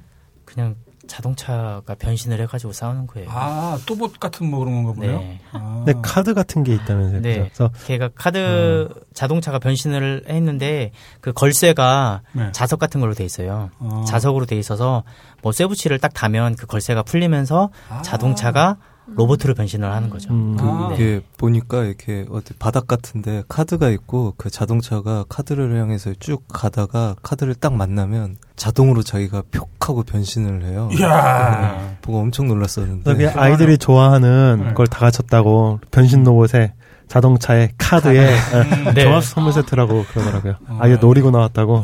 그냥 0.45 0.76
자동차가 1.08 1.95
변신을 1.97 2.39
해가지고 2.41 2.74
싸우는 2.74 3.08
거예요. 3.08 3.30
아, 3.32 3.78
또봇 3.86 4.20
같은 4.20 4.49
뭐 4.49 4.60
그런 4.60 4.76
건가 4.76 4.93
보네요. 4.93 5.20
네. 5.20 5.39
아. 5.51 5.84
근데 5.86 5.99
카드 6.03 6.34
같은 6.34 6.64
게 6.64 6.74
있다면서요. 6.76 7.22
네. 7.22 7.38
그래서 7.39 7.70
걔가 7.86 8.10
카드 8.16 8.89
자동차가 9.14 9.60
변신을 9.60 10.26
했는데 10.30 10.91
그 11.22 11.34
걸쇠가 11.34 12.22
네. 12.34 12.51
자석 12.51 12.80
같은 12.80 13.01
걸로 13.01 13.14
돼 13.14 13.24
있어요. 13.26 13.70
아. 13.80 14.05
자석으로 14.08 14.45
돼 14.45 14.58
있어서 14.58 15.03
뭐 15.41 15.51
쇠붙이를 15.51 15.99
딱 15.99 16.14
다면 16.14 16.55
그 16.55 16.68
걸쇠가 16.68 17.03
풀리면서 17.03 17.70
아. 17.89 18.01
자동차가 18.01 18.78
로봇으로 19.16 19.53
변신을 19.53 19.89
하는 19.91 20.10
거죠. 20.10 20.32
음, 20.32 20.58
그, 20.58 20.66
아. 20.66 20.91
이게 20.93 21.22
보니까 21.38 21.84
이렇게 21.86 22.26
어디 22.30 22.53
바닥 22.55 22.88
같은데 22.88 23.43
카드가 23.47 23.89
있고 23.89 24.34
그 24.38 24.49
자동차가 24.49 25.24
카드를 25.30 25.80
향해서 25.80 26.14
쭉 26.20 26.43
가다가 26.47 27.16
카드를 27.24 27.55
딱 27.55 27.74
만나면 27.74 28.38
자동으로 28.55 29.03
자기가 29.03 29.43
표 29.51 29.68
하고 29.80 30.03
변신을 30.03 30.66
해요. 30.66 30.89
이야. 30.99 31.78
네, 31.80 31.97
보고 32.01 32.20
엄청 32.20 32.47
놀랐었는데. 32.47 33.10
그게 33.10 33.28
아이들이 33.28 33.78
좋아하는 33.78 34.64
네. 34.68 34.74
걸다 34.74 34.99
갖췄다고 34.99 35.80
변신 35.91 36.24
로봇에 36.26 36.74
자동차에 37.08 37.70
카드에 37.78 38.36
예, 38.36 38.91
네. 38.93 39.03
종합 39.03 39.24
선물 39.24 39.53
세트라고 39.53 40.03
그러더라고요. 40.12 40.55
어. 40.68 40.78
아예 40.82 40.97
노리고 40.97 41.32
나왔다고. 41.32 41.82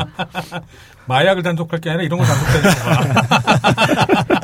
마약을 1.05 1.43
단속할 1.43 1.79
게 1.79 1.89
아니라 1.91 2.03
이런 2.03 2.19
거 2.19 2.25
단속되는 2.25 2.75
거야. 2.83 4.39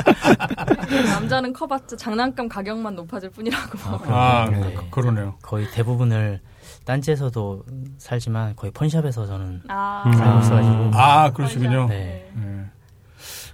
남자는 0.89 1.53
커봤자 1.53 1.95
장난감 1.97 2.47
가격만 2.49 2.95
높아질 2.95 3.29
뿐이라고. 3.31 3.77
아, 4.13 4.49
네. 4.49 4.73
그- 4.75 4.89
그러네요. 4.89 5.35
거의 5.41 5.69
대부분을 5.71 6.41
딴지에서도 6.85 7.63
살지만 7.97 8.55
거의 8.55 8.71
펀샵에서 8.71 9.25
저는 9.27 9.61
아, 9.67 10.03
음. 10.07 10.13
살고 10.13 10.39
있어가지고 10.39 10.91
아, 10.99 11.31
그러시군요. 11.31 11.87
네. 11.87 12.31
네. 12.35 12.65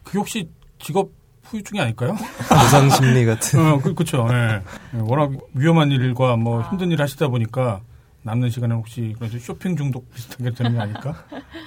그게 0.03 0.17
혹시 0.19 0.49
직업 0.79 1.09
후유증이 1.43 1.79
아닐까요? 1.79 2.15
보상 2.49 2.89
심리 2.89 3.25
같은. 3.25 3.59
어, 3.59 3.79
그, 3.79 3.93
그쵸. 3.93 4.27
예. 4.31 4.61
예, 4.95 4.99
워낙 4.99 5.31
위험한 5.53 5.91
일과 5.91 6.36
뭐 6.38 6.61
힘든 6.63 6.91
일 6.91 7.01
하시다 7.01 7.27
보니까 7.27 7.81
남는 8.23 8.49
시간에 8.49 8.73
혹시 8.73 9.13
그런 9.19 9.29
쇼핑 9.39 9.75
중독 9.77 10.11
비슷하게 10.13 10.51
되는 10.51 10.73
게 10.73 10.79
아닐까? 10.79 11.15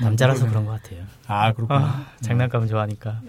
남자라서 0.02 0.48
그런 0.48 0.64
것 0.66 0.82
같아요. 0.82 1.02
아, 1.28 1.52
그렇구나. 1.52 1.80
아, 1.80 2.06
장난감 2.20 2.66
좋아하니까. 2.66 3.20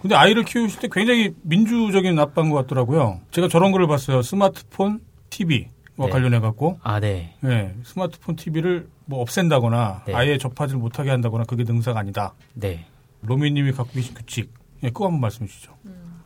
근데 0.00 0.14
아이를 0.14 0.44
키우실 0.44 0.80
때 0.80 0.88
굉장히 0.90 1.34
민주적인 1.42 2.18
아빠인 2.18 2.50
것 2.50 2.56
같더라고요. 2.56 3.20
제가 3.30 3.48
저런 3.48 3.72
거를 3.72 3.86
봤어요. 3.86 4.22
스마트폰, 4.22 5.00
TV. 5.28 5.68
와 5.96 6.06
네. 6.06 6.12
관련해 6.12 6.40
갖고 6.40 6.80
아, 6.82 6.98
네. 6.98 7.36
예, 7.44 7.74
스마트폰 7.84 8.34
TV를 8.34 8.88
뭐 9.04 9.20
없앤다거나 9.20 10.04
네. 10.06 10.14
아예 10.14 10.38
접하지 10.38 10.76
못하게 10.76 11.10
한다거나 11.10 11.44
그게 11.44 11.62
능사가 11.62 12.00
아니다. 12.00 12.32
네. 12.54 12.86
로미 13.20 13.50
님이 13.50 13.72
갖고 13.72 13.92
계신 13.92 14.14
규칙, 14.14 14.50
예, 14.82 14.88
그거 14.88 15.06
한번 15.06 15.20
말씀해 15.20 15.46
주시죠. 15.46 15.76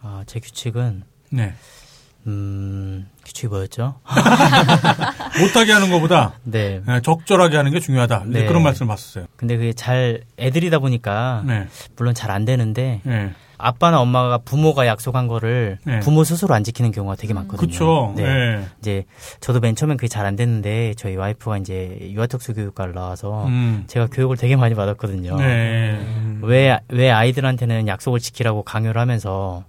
아, 0.01 0.23
제 0.27 0.39
규칙은 0.39 1.03
네, 1.31 1.55
음, 2.29 3.09
규칙이 3.25 3.49
뭐였죠? 3.49 3.97
못하게 5.41 5.73
하는 5.73 5.91
것보다 5.91 6.35
네. 6.45 6.81
예, 6.89 7.01
적절하게 7.01 7.57
하는 7.57 7.71
게 7.73 7.81
중요하다. 7.81 8.25
네. 8.27 8.45
그런 8.47 8.63
말씀을 8.63 8.89
봤었어요. 8.89 9.27
근데 9.37 9.57
그게 9.57 9.73
잘 9.73 10.23
애들이다 10.39 10.79
보니까 10.79 11.43
네, 11.47 11.67
물론 11.97 12.15
잘 12.15 12.31
안 12.35 12.45
되는데 12.45 13.01
예, 13.07 13.31
아빠나 13.59 14.01
엄마가 14.01 14.39
부모가 14.39 14.87
약속한 14.89 15.29
거를 15.29 15.79
네. 15.85 16.01
부모 16.01 16.25
스스로 16.25 16.53
안 16.55 16.65
지키는 16.65 16.91
경우가 16.91 17.15
되게 17.17 17.33
많거든요. 17.35 17.59
그렇죠. 17.69 18.13
네. 18.17 18.25
예, 18.25 18.65
이제 18.81 19.05
저도 19.41 19.61
맨 19.61 19.77
처음엔 19.77 19.97
그게 19.97 20.09
잘 20.09 20.25
안 20.27 20.35
됐는데 20.37 20.95
저희 20.97 21.15
와이프가 21.17 21.59
이제 21.59 21.99
유아특수 22.01 22.55
교육과를 22.55 22.95
나와서 22.95 23.47
음, 23.47 23.85
제가 23.87 24.09
교육을 24.11 24.37
되게 24.37 24.57
많이 24.57 24.75
받았거든요. 24.75 25.37
네, 25.37 26.01
왜, 26.43 26.79
왜 26.89 27.11
아이들한테는 27.11 27.87
약속을 27.87 28.21
지키라고 28.21 28.63
강요를 28.65 29.01
하면서 29.01 29.65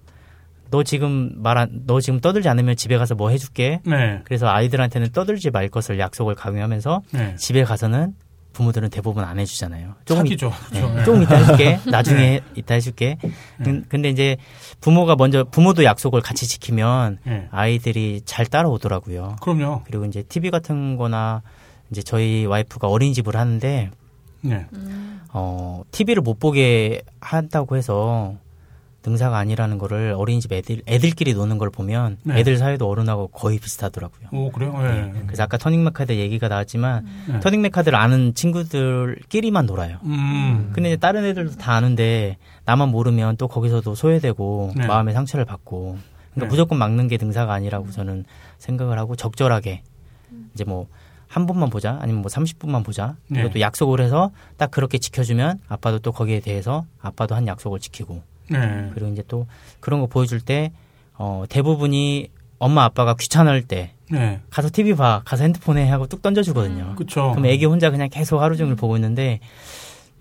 너 0.75 0.83
지금 0.83 1.31
말 1.37 1.57
안, 1.57 1.69
너 1.87 2.01
지금 2.01 2.19
떠들지 2.19 2.49
않으면 2.49 2.75
집에 2.75 2.97
가서 2.97 3.15
뭐 3.15 3.29
해줄게. 3.29 3.79
네, 3.85 4.19
그래서 4.25 4.49
아이들한테는 4.49 5.11
떠들지 5.13 5.51
말 5.51 5.69
것을 5.69 5.99
약속을 5.99 6.35
강요하면서 6.35 7.01
네. 7.11 7.33
집에 7.37 7.63
가서는 7.63 8.13
부모들은 8.51 8.89
대부분 8.89 9.23
안 9.23 9.39
해주잖아요. 9.39 9.95
조금, 10.03 10.25
있- 10.27 10.31
사기죠. 10.31 10.51
네, 10.73 10.81
그렇죠. 10.81 10.99
예. 10.99 11.03
조금 11.05 11.21
이따 11.23 11.35
해줄게. 11.37 11.79
나중에 11.89 12.41
이따 12.55 12.73
해줄게. 12.73 13.17
근- 13.63 13.85
근데 13.87 14.09
이제 14.09 14.35
부모가 14.81 15.15
먼저 15.15 15.45
부모도 15.45 15.85
약속을 15.85 16.19
같이 16.21 16.45
지키면 16.45 17.19
예. 17.27 17.47
아이들이 17.51 18.19
잘 18.25 18.45
따라오더라고요. 18.45 19.37
그럼요. 19.41 19.83
그리고 19.85 20.03
이제 20.05 20.23
TV 20.23 20.51
같은 20.51 20.97
거나 20.97 21.41
이제 21.89 22.01
저희 22.01 22.45
와이프가 22.45 22.89
어린이집을 22.89 23.37
하는데 23.37 23.91
네. 24.41 24.65
어, 25.33 25.83
TV를 25.91 26.21
못 26.21 26.37
보게 26.39 27.01
한다고 27.21 27.77
해서 27.77 28.35
능사가 29.05 29.37
아니라는 29.37 29.77
거를 29.77 30.13
어린이집 30.17 30.51
애들, 30.51 30.81
애들끼리 30.87 31.33
노는 31.33 31.57
걸 31.57 31.69
보면 31.69 32.17
네. 32.23 32.39
애들 32.39 32.57
사이도 32.57 32.89
어른하고 32.89 33.27
거의 33.27 33.59
비슷하더라고요. 33.59 34.29
오, 34.31 34.51
그래요? 34.51 34.73
예. 34.81 35.23
그래서 35.25 35.43
아까 35.43 35.57
터닝 35.57 35.83
메카드 35.83 36.13
얘기가 36.13 36.47
나왔지만 36.47 37.05
네. 37.27 37.39
터닝 37.39 37.61
메카드를 37.61 37.97
아는 37.97 38.33
친구들끼리만 38.33 39.65
놀아요. 39.65 39.99
음, 40.03 40.71
근데 40.73 40.89
이제 40.89 40.97
다른 40.97 41.25
애들도 41.25 41.57
다 41.57 41.73
아는데 41.73 42.37
나만 42.65 42.89
모르면 42.89 43.37
또 43.37 43.47
거기서도 43.47 43.95
소외되고 43.95 44.73
네. 44.75 44.87
마음의 44.87 45.13
상처를 45.13 45.45
받고 45.45 45.97
그러니까 46.33 46.45
네. 46.45 46.45
무조건 46.47 46.77
막는 46.79 47.07
게 47.07 47.17
능사가 47.17 47.53
아니라고 47.53 47.91
저는 47.91 48.25
생각을 48.57 48.97
하고 48.97 49.15
적절하게 49.15 49.83
이제 50.53 50.63
뭐 50.63 50.87
한 51.35 51.45
번만 51.45 51.69
보자 51.69 51.97
아니면 52.01 52.21
뭐 52.21 52.29
30분만 52.29 52.85
보자 52.85 53.17
네. 53.27 53.41
이것도 53.41 53.59
약속을 53.59 53.99
해서 53.99 54.31
딱 54.55 54.71
그렇게 54.71 54.97
지켜주면 54.97 55.59
아빠도 55.67 55.99
또 55.99 56.13
거기에 56.13 56.39
대해서 56.39 56.85
아빠도 57.01 57.35
한 57.35 57.45
약속을 57.45 57.81
지키고 57.81 58.21
네. 58.49 58.89
그리고 58.93 59.11
이제 59.11 59.23
또 59.27 59.47
그런 59.79 59.99
거 59.99 60.07
보여줄 60.07 60.41
때 60.41 60.71
어, 61.13 61.43
대부분이 61.49 62.29
엄마 62.59 62.83
아빠가 62.83 63.15
귀찮을 63.15 63.63
때 63.63 63.91
네. 64.09 64.39
가서 64.49 64.69
TV 64.71 64.95
봐 64.95 65.21
가서 65.25 65.43
핸드폰 65.43 65.77
해 65.77 65.89
하고 65.89 66.07
뚝 66.07 66.21
던져주거든요. 66.21 66.95
그쵸. 66.95 67.31
그럼 67.31 67.45
애기 67.47 67.65
혼자 67.65 67.89
그냥 67.89 68.09
계속 68.09 68.39
하루 68.41 68.55
종일 68.55 68.75
보고 68.75 68.95
있는데 68.95 69.39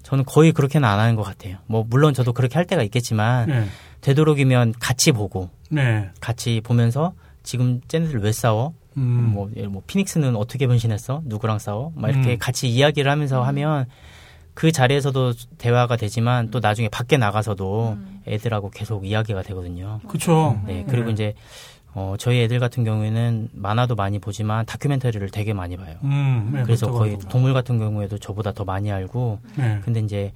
저는 0.02 0.24
거의 0.24 0.52
그렇게는 0.52 0.86
안 0.86 0.98
하는 0.98 1.16
것 1.16 1.22
같아요. 1.22 1.56
뭐 1.66 1.84
물론 1.88 2.14
저도 2.14 2.32
그렇게 2.32 2.54
할 2.54 2.66
때가 2.66 2.82
있겠지만 2.82 3.48
네. 3.48 3.66
되도록이면 4.00 4.74
같이 4.78 5.12
보고 5.12 5.50
네. 5.70 6.10
같이 6.20 6.60
보면서 6.62 7.14
지금 7.42 7.80
쟤네들 7.88 8.20
왜 8.20 8.32
싸워? 8.32 8.74
음. 8.96 9.32
뭐, 9.34 9.50
예를 9.56 9.68
뭐 9.68 9.82
피닉스는 9.86 10.36
어떻게 10.36 10.66
변신했어? 10.66 11.22
누구랑 11.24 11.58
싸워? 11.58 11.92
막 11.96 12.10
이렇게 12.10 12.32
음. 12.32 12.38
같이 12.38 12.68
이야기를 12.68 13.10
하면서 13.10 13.42
하면 13.42 13.86
그 14.54 14.70
자리에서도 14.72 15.32
대화가 15.58 15.96
되지만 15.96 16.50
또 16.50 16.60
나중에 16.60 16.88
밖에 16.88 17.16
나가서도 17.16 17.98
애들하고 18.26 18.70
계속 18.70 19.06
이야기가 19.06 19.42
되거든요. 19.42 20.00
그쵸. 20.08 20.60
네, 20.66 20.84
그리고 20.88 21.06
네. 21.06 21.12
이제 21.12 21.34
어, 21.92 22.16
저희 22.18 22.40
애들 22.42 22.58
같은 22.58 22.84
경우에는 22.84 23.50
만화도 23.52 23.94
많이 23.94 24.18
보지만 24.18 24.66
다큐멘터리를 24.66 25.28
되게 25.30 25.52
많이 25.52 25.76
봐요. 25.76 25.96
음, 26.02 26.50
네, 26.52 26.62
그래서 26.64 26.86
거의 26.86 27.12
하더라고요. 27.12 27.28
동물 27.30 27.52
같은 27.52 27.78
경우에도 27.78 28.18
저보다 28.18 28.52
더 28.52 28.64
많이 28.64 28.90
알고 28.90 29.38
네. 29.56 29.80
근데 29.84 30.00
이제 30.00 30.32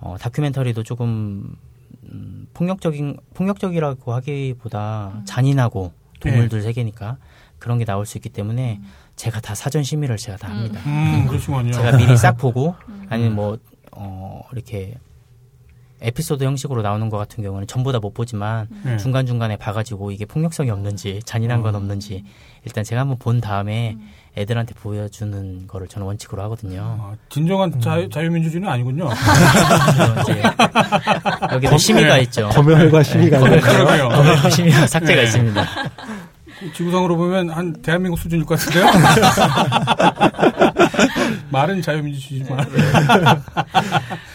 어, 0.00 0.16
다큐멘터리도 0.18 0.82
조금 0.82 1.56
음, 2.04 2.46
폭력적인 2.54 3.18
폭력적이라고 3.34 4.14
하기보다 4.14 5.22
잔인하고 5.24 5.92
동물들 6.20 6.62
세계니까 6.62 7.18
그런 7.58 7.78
게 7.78 7.84
나올 7.84 8.04
수 8.06 8.18
있기 8.18 8.28
때문에 8.28 8.80
제가 9.16 9.40
다 9.40 9.54
사전 9.54 9.82
심의를 9.82 10.16
제가 10.16 10.36
다 10.38 10.48
합니다. 10.48 10.80
음, 10.86 11.26
그러시군요. 11.28 11.72
제가 11.72 11.96
미리 11.96 12.16
싹 12.20 12.36
보고 12.36 12.74
아니면 13.08 13.34
뭐 13.34 13.58
어, 13.92 14.42
이렇게 14.52 14.94
에피소드 16.02 16.44
형식으로 16.44 16.82
나오는 16.82 17.08
것 17.08 17.16
같은 17.16 17.42
경우는 17.42 17.66
전부 17.66 17.90
다 17.90 17.98
못 17.98 18.12
보지만 18.12 18.68
네. 18.84 18.98
중간 18.98 19.24
중간에 19.24 19.56
봐가지고 19.56 20.10
이게 20.10 20.26
폭력성이 20.26 20.70
없는지 20.70 21.20
잔인한 21.24 21.62
건 21.62 21.74
없는지 21.74 22.22
일단 22.66 22.84
제가 22.84 23.00
한번 23.00 23.16
본 23.18 23.40
다음에 23.40 23.96
애들한테 24.36 24.74
보여주는 24.74 25.66
거를 25.66 25.88
저는 25.88 26.06
원칙으로 26.06 26.42
하거든요. 26.42 26.98
아, 27.00 27.14
진정한 27.30 27.80
자유, 27.80 28.06
자유민주주의는 28.10 28.68
아니군요. 28.68 29.08
여기도 31.52 31.78
심의가 31.78 32.16
네. 32.16 32.22
있죠. 32.24 32.50
검열과 32.50 33.02
심의가 33.02 33.38
있네요. 33.38 33.60
그러게요. 33.62 34.08
검열과 34.10 34.50
심의가 34.50 34.86
삭제가 34.86 35.14
네. 35.14 35.22
있습니다. 35.24 35.64
지구상으로 36.74 37.16
보면 37.16 37.50
한 37.50 37.72
대한민국 37.74 38.18
수준일 38.18 38.46
것 38.46 38.58
같은데요? 38.58 38.86
말은 41.50 41.82
자유민주주의지만. 41.82 42.66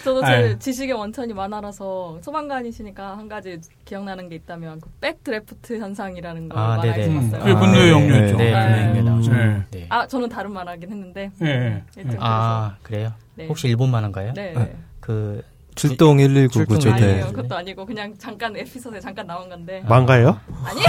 저도 0.04 0.24
제. 0.26 0.58
지식의 0.60 0.94
원천이 0.94 1.34
만화라서 1.34 2.20
소방관이시니까 2.22 3.18
한 3.18 3.28
가지 3.28 3.60
기억나는 3.86 4.30
게 4.30 4.36
있다면 4.36 4.82
그 4.82 4.90
백드래프트 5.02 5.80
현상이라는 5.80 6.50
거 6.50 6.60
아. 6.60 6.76
음, 6.82 7.32
봤어요. 7.32 7.44
그게 7.44 7.56
분노의 7.56 7.90
아, 7.90 7.94
영유였죠. 7.94 8.38
네, 8.38 8.54
아, 8.54 8.94
나오죠. 9.02 9.34
네. 9.34 9.64
네. 9.72 9.86
아 9.90 10.06
저는 10.08 10.30
다른 10.30 10.52
만화긴 10.52 10.92
했는데 10.92 11.32
예, 11.42 11.48
예. 11.48 11.84
여튼 11.98 12.18
아, 12.20 12.76
그래요? 12.84 13.14
네. 13.36 13.48
혹시 13.48 13.68
일본 13.68 13.90
만화인가요? 13.92 14.34
네. 14.34 14.54
아, 14.56 14.68
그 15.00 15.42
출동 15.76 16.18
119 16.18 16.50
출동 16.54 16.78
구조대. 16.78 16.96
네. 17.00 17.08
아니에요. 17.14 17.26
그것도 17.28 17.56
아니고 17.56 17.86
그냥 17.86 18.14
잠깐 18.18 18.56
에피소드에 18.56 19.00
잠깐 19.00 19.26
나온 19.28 19.48
건데 19.50 19.84
망가예요? 19.88 20.38
아니 20.66 20.82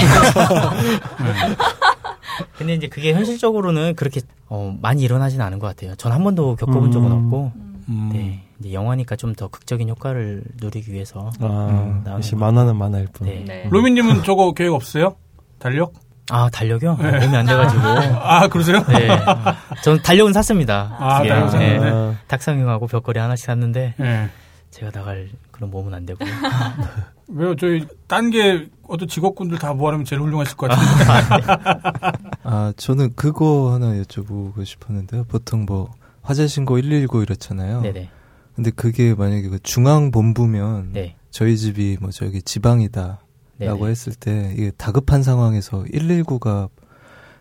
근데 2.56 2.74
이제 2.74 2.86
그게 2.88 3.12
현실적으로는 3.12 3.94
그렇게 3.94 4.20
어, 4.48 4.74
많이 4.80 5.02
일어나진 5.02 5.40
않은 5.40 5.58
것 5.58 5.66
같아요. 5.68 5.94
전 5.96 6.12
한 6.12 6.22
번도 6.24 6.56
겪어본 6.56 6.92
적은 6.92 7.10
음. 7.10 7.24
없고, 7.24 7.52
음. 7.88 8.10
네. 8.12 8.42
이제 8.60 8.72
영화니까 8.72 9.16
좀 9.16 9.34
더 9.34 9.48
극적인 9.48 9.88
효과를 9.88 10.42
누리기 10.60 10.92
위해서. 10.92 11.30
아, 11.40 11.46
음, 11.70 12.04
역시 12.06 12.36
만화는 12.36 12.76
만화일 12.76 13.08
뿐. 13.12 13.26
네. 13.28 13.44
네. 13.46 13.66
로민님은 13.70 14.22
저거 14.24 14.52
계획 14.52 14.72
없어요? 14.74 15.16
달력? 15.58 15.94
아, 16.30 16.48
달력이요? 16.50 16.94
몸이 16.96 17.36
안 17.36 17.46
돼가지고. 17.46 17.82
아, 17.82 18.46
그러세요? 18.48 18.84
네. 18.88 19.08
저는 19.82 20.02
달력은 20.02 20.32
샀습니다. 20.34 20.96
아. 20.98 21.18
달력. 21.18 21.50
네. 21.58 21.78
아, 21.80 22.14
탁상형하고 22.28 22.86
벽걸이 22.88 23.18
하나씩 23.18 23.46
샀는데, 23.46 23.94
예. 24.00 24.28
제가 24.72 24.90
나갈 24.90 25.28
그런 25.50 25.70
몸은 25.70 25.94
안 25.94 26.06
되고요. 26.06 26.28
왜요? 27.28 27.54
저희, 27.56 27.86
딴 28.08 28.30
게, 28.30 28.68
어떤 28.88 29.06
직업군들 29.06 29.58
다 29.58 29.72
모아놓으면 29.74 30.04
제일 30.04 30.20
훌륭하실 30.22 30.56
것 30.56 30.68
같은데. 30.70 32.18
아, 32.42 32.72
저는 32.76 33.12
그거 33.14 33.72
하나 33.72 33.92
여쭤보고 34.02 34.64
싶었는데요. 34.64 35.24
보통 35.24 35.66
뭐 35.66 35.90
화재 36.22 36.46
신고 36.46 36.74
119 36.74 37.22
이렇잖아요. 37.22 37.82
네네. 37.82 38.10
근데 38.54 38.70
그게 38.70 39.14
만약에 39.14 39.48
그 39.48 39.58
중앙 39.62 40.10
본부면 40.10 40.90
네. 40.92 41.16
저희 41.30 41.56
집이 41.56 41.98
뭐 42.00 42.10
저기 42.10 42.42
지방이다라고 42.42 43.18
네네. 43.58 43.86
했을 43.86 44.14
때 44.14 44.52
이게 44.54 44.70
다급한 44.76 45.22
상황에서 45.22 45.84
119가 45.84 46.68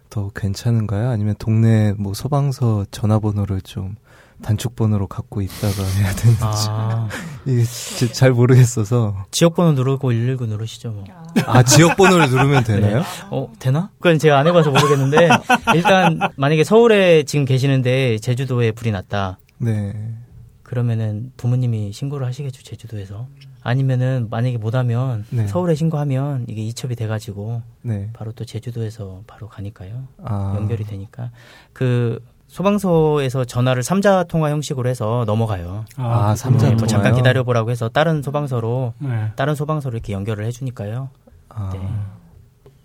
더 0.09 0.29
괜찮은가요? 0.35 1.09
아니면 1.09 1.35
동네 1.39 1.93
뭐 1.97 2.13
소방서 2.13 2.85
전화번호를 2.91 3.61
좀 3.61 3.95
단축번호로 4.41 5.07
갖고 5.07 5.41
있다가 5.41 5.83
해야 5.97 6.11
되는지 6.13 6.41
아, 6.69 7.07
이게 7.45 7.63
잘 8.11 8.31
모르겠어서 8.31 9.25
지역번호 9.31 9.73
누르고 9.73 10.09
119 10.09 10.45
누르시죠, 10.47 10.91
뭐. 10.91 11.03
아 11.45 11.63
지역 11.63 11.95
번호를 11.97 12.29
누르면 12.29 12.63
되나요? 12.63 13.03
어, 13.29 13.51
되나? 13.59 13.89
그건 13.99 14.19
제가 14.19 14.39
안 14.39 14.47
해봐서 14.47 14.71
모르겠는데, 14.71 15.29
일단, 15.75 16.19
만약에 16.35 16.63
서울에 16.63 17.23
지금 17.23 17.45
계시는데, 17.45 18.17
제주도에 18.19 18.71
불이 18.71 18.91
났다. 18.91 19.39
네. 19.59 19.93
그러면은 20.63 21.31
부모님이 21.37 21.91
신고를 21.93 22.25
하시겠죠, 22.27 22.63
제주도에서. 22.63 23.27
아니면은, 23.63 24.27
만약에 24.29 24.57
못하면, 24.57 25.25
네. 25.29 25.47
서울에 25.47 25.75
신고하면, 25.75 26.45
이게 26.49 26.61
이첩이 26.63 26.95
돼가지고, 26.95 27.61
네. 27.83 28.09
바로 28.13 28.31
또 28.33 28.43
제주도에서 28.43 29.23
바로 29.27 29.47
가니까요. 29.47 30.07
아 30.23 30.53
연결이 30.57 30.83
되니까. 30.83 31.31
그, 31.73 32.19
소방서에서 32.51 33.45
전화를 33.45 33.81
삼자 33.81 34.25
통화 34.25 34.51
형식으로 34.51 34.89
해서 34.89 35.23
넘어가요. 35.25 35.85
아, 35.95 36.35
삼자 36.35 36.67
네, 36.67 36.75
뭐 36.75 36.85
잠깐 36.85 37.11
통화요? 37.11 37.15
기다려 37.21 37.43
보라고 37.43 37.71
해서 37.71 37.87
다른 37.87 38.21
소방서로, 38.21 38.93
네. 38.99 39.31
다른 39.37 39.55
소방서로 39.55 39.95
이렇게 39.95 40.11
연결을 40.11 40.43
해 40.43 40.51
주니까요. 40.51 41.09
아, 41.47 41.71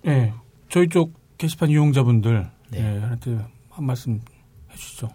네. 0.05 0.13
예. 0.13 0.33
저희 0.69 0.89
쪽 0.89 1.15
게시판 1.37 1.69
이용자분들 1.71 2.49
네. 2.71 2.79
예, 2.79 3.01
한테 3.01 3.45
한 3.71 3.85
말씀 3.85 4.21
해 4.71 4.77
주시죠. 4.77 5.09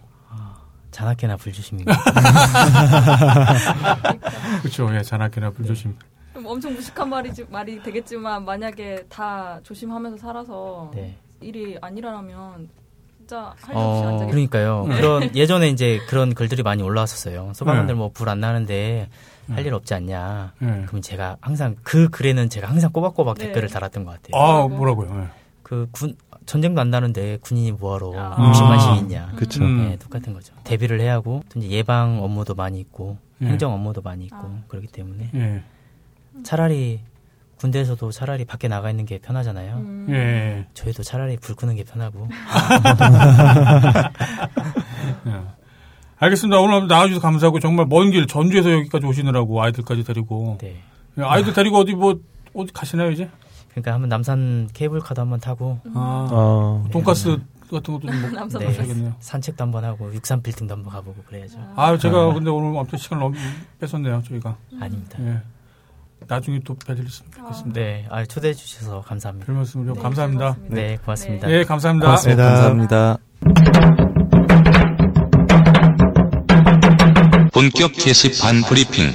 자나깨나 0.90 1.38
불조심입니다. 1.38 1.90
그렇죠. 4.60 4.94
예, 4.94 5.00
자나깨나 5.00 5.50
불조심. 5.52 5.96
좀 6.34 6.44
엄청 6.46 6.74
무식한 6.74 7.08
말이지 7.08 7.46
말이 7.48 7.82
되겠지만 7.82 8.44
만약에 8.44 9.06
다 9.08 9.58
조심하면서 9.62 10.18
살아서 10.18 10.90
네. 10.94 11.16
일이 11.40 11.78
안 11.80 11.96
일어나면 11.96 12.68
진짜 13.32 13.54
할 13.62 13.74
일 13.74 13.76
없이 13.76 14.02
어, 14.04 14.08
앉아 14.08 14.26
그러니까요. 14.26 14.86
네. 14.88 14.96
그런 14.96 15.30
예전에 15.36 15.68
이제 15.68 16.00
그런 16.08 16.34
글들이 16.34 16.62
많이 16.62 16.82
올라왔었어요. 16.82 17.52
소방관들 17.54 17.94
네. 17.94 17.98
뭐불 17.98 18.28
안 18.28 18.40
나는데 18.40 19.08
할 19.48 19.56
네. 19.56 19.62
일 19.62 19.74
없지 19.74 19.94
않냐. 19.94 20.52
예. 20.62 20.84
그럼 20.86 21.00
제가 21.02 21.36
항상 21.40 21.76
그 21.82 22.08
글에는 22.10 22.48
제가 22.50 22.68
항상 22.68 22.92
꼬박꼬박 22.92 23.38
네. 23.38 23.46
댓글을 23.46 23.68
달았던 23.68 24.04
것 24.04 24.20
같아요. 24.22 24.40
아, 24.40 24.68
뭐라고요? 24.68 25.22
예. 25.22 25.28
그군 25.62 26.14
전쟁도 26.44 26.80
안 26.80 26.90
나는데 26.90 27.38
군인이 27.40 27.72
뭐하러 27.72 28.12
아. 28.16 28.36
음식만 28.46 28.98
있냐. 28.98 29.32
그쵸. 29.36 29.62
음. 29.64 29.88
네, 29.88 29.96
똑같은 29.96 30.32
거죠. 30.34 30.54
대비를 30.64 31.00
해야 31.00 31.14
하고 31.14 31.42
또 31.48 31.58
이제 31.58 31.70
예방 31.70 32.22
업무도 32.22 32.54
많이 32.54 32.78
있고 32.80 33.16
예. 33.40 33.46
행정 33.46 33.72
업무도 33.72 34.02
많이 34.02 34.26
있고 34.26 34.36
아. 34.36 34.62
그렇기 34.68 34.88
때문에 34.88 35.30
예. 35.34 35.62
차라리 36.44 37.00
군대에서도 37.66 38.10
차라리 38.10 38.44
밖에 38.44 38.66
나가 38.66 38.90
있는 38.90 39.06
게 39.06 39.18
편하잖아요. 39.18 39.76
음. 39.76 40.06
예. 40.10 40.66
저희도 40.74 41.04
차라리 41.04 41.36
불 41.36 41.54
끄는 41.54 41.76
게 41.76 41.84
편하고. 41.84 42.28
예. 45.28 45.40
알겠습니다. 46.18 46.58
오늘 46.60 46.88
나와주셔서 46.88 47.20
감사하고 47.22 47.60
정말 47.60 47.86
먼 47.86 48.10
길 48.10 48.26
전주에서 48.26 48.70
여기까지 48.72 49.06
오시느라고 49.06 49.62
아이들까지 49.62 50.02
데리고 50.04 50.58
네. 50.60 50.76
예, 51.18 51.22
아이들 51.22 51.52
데리고 51.52 51.78
어디 51.78 51.94
뭐 51.94 52.18
어디 52.54 52.72
가시나요 52.72 53.10
이제? 53.12 53.30
그러니까 53.70 53.94
한번 53.94 54.08
남산 54.08 54.68
케이블카도 54.72 55.22
한번 55.22 55.38
타고 55.40 55.78
아, 55.94 56.28
어, 56.30 56.84
돈가스 56.92 57.38
같은 57.70 57.94
것도 57.94 58.00
좀 58.10 58.32
남산 58.34 58.60
네. 58.60 58.66
하셔야겠네요. 58.66 59.14
산책도 59.20 59.62
한번 59.64 59.84
하고 59.84 60.12
육산 60.14 60.42
빌딩도 60.42 60.74
한번 60.74 60.92
가보고 60.92 61.22
그래야죠. 61.22 61.58
아, 61.76 61.96
제가 61.96 62.34
근데 62.34 62.50
오늘 62.50 62.76
아무튼 62.78 62.98
시간을 62.98 63.22
너무 63.22 63.34
뺏었네요, 63.80 64.22
저희가. 64.28 64.56
아닙니다. 64.80 65.18
예. 65.20 65.40
나중에 66.32 66.60
또 66.64 66.74
뵈드렸으면 66.74 67.30
좋겠습니다. 67.30 67.78
네, 67.78 68.06
아, 68.08 68.24
초대해 68.24 68.54
주셔서 68.54 69.02
감사합니다. 69.02 69.44
별 69.44 69.54
말씀 69.54 69.84
좀 69.84 69.94
네, 69.94 70.00
감사합니다. 70.00 70.54
즐거웠습니다. 70.54 70.74
네, 70.74 70.96
고맙습니다. 70.96 71.50
예, 71.50 71.64
감사합니다. 71.64 72.06
고맙습니다. 72.06 72.44
감사합니다. 72.44 73.18
본격 77.52 77.92
게시판 77.92 78.62
브리핑. 78.62 79.10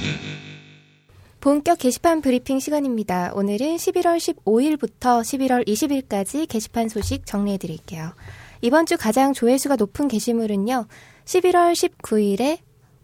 본격 1.40 1.78
게시판 1.78 2.20
브리핑 2.22 2.60
시간입니다. 2.60 3.32
오늘은 3.34 3.76
11월 3.76 4.18
15일부터 4.18 5.20
11월 5.22 5.66
20일까지 5.66 6.48
게시판 6.48 6.88
소식 6.88 7.26
정리해 7.26 7.58
드릴게요. 7.58 8.12
이번 8.60 8.86
주 8.86 8.96
가장 8.96 9.32
조회수가 9.32 9.74
높은 9.74 10.06
게시물은요. 10.06 10.86
11월 11.24 11.72
19일에 11.72 12.58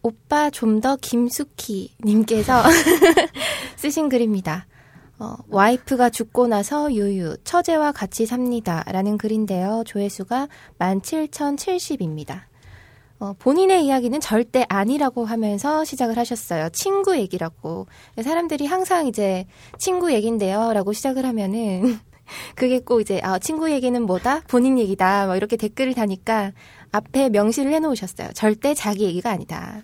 오빠 0.05 0.51
좀 0.51 0.81
더 0.81 0.97
김숙희 0.97 1.97
님께서 2.05 2.63
쓰신 3.77 4.11
글입니다. 4.11 4.67
어, 5.19 5.37
와이프가 5.49 6.11
죽고 6.11 6.47
나서 6.47 6.93
유유, 6.93 7.39
처제와 7.45 7.93
같이 7.93 8.27
삽니다. 8.27 8.85
라는 8.87 9.17
글인데요. 9.17 9.83
조회수가 9.87 10.49
17,070입니다. 10.79 12.43
어, 13.19 13.33
본인의 13.39 13.87
이야기는 13.87 14.21
절대 14.21 14.67
아니라고 14.69 15.25
하면서 15.25 15.85
시작을 15.85 16.19
하셨어요. 16.19 16.69
친구 16.71 17.17
얘기라고. 17.17 17.87
사람들이 18.23 18.67
항상 18.67 19.07
이제 19.07 19.47
친구 19.79 20.13
얘긴데요. 20.13 20.75
라고 20.75 20.93
시작을 20.93 21.25
하면은 21.25 21.99
그게 22.55 22.81
꼭 22.81 23.01
이제 23.01 23.21
아, 23.23 23.39
친구 23.39 23.71
얘기는 23.71 24.01
뭐다? 24.03 24.41
본인 24.49 24.79
얘기다. 24.79 25.27
뭐 25.27 25.37
이렇게 25.37 25.57
댓글을 25.57 25.95
다니까 25.95 26.53
앞에 26.93 27.29
명시를 27.31 27.73
해놓으셨어요. 27.73 28.31
절대 28.35 28.75
자기 28.75 29.05
얘기가 29.05 29.31
아니다. 29.31 29.83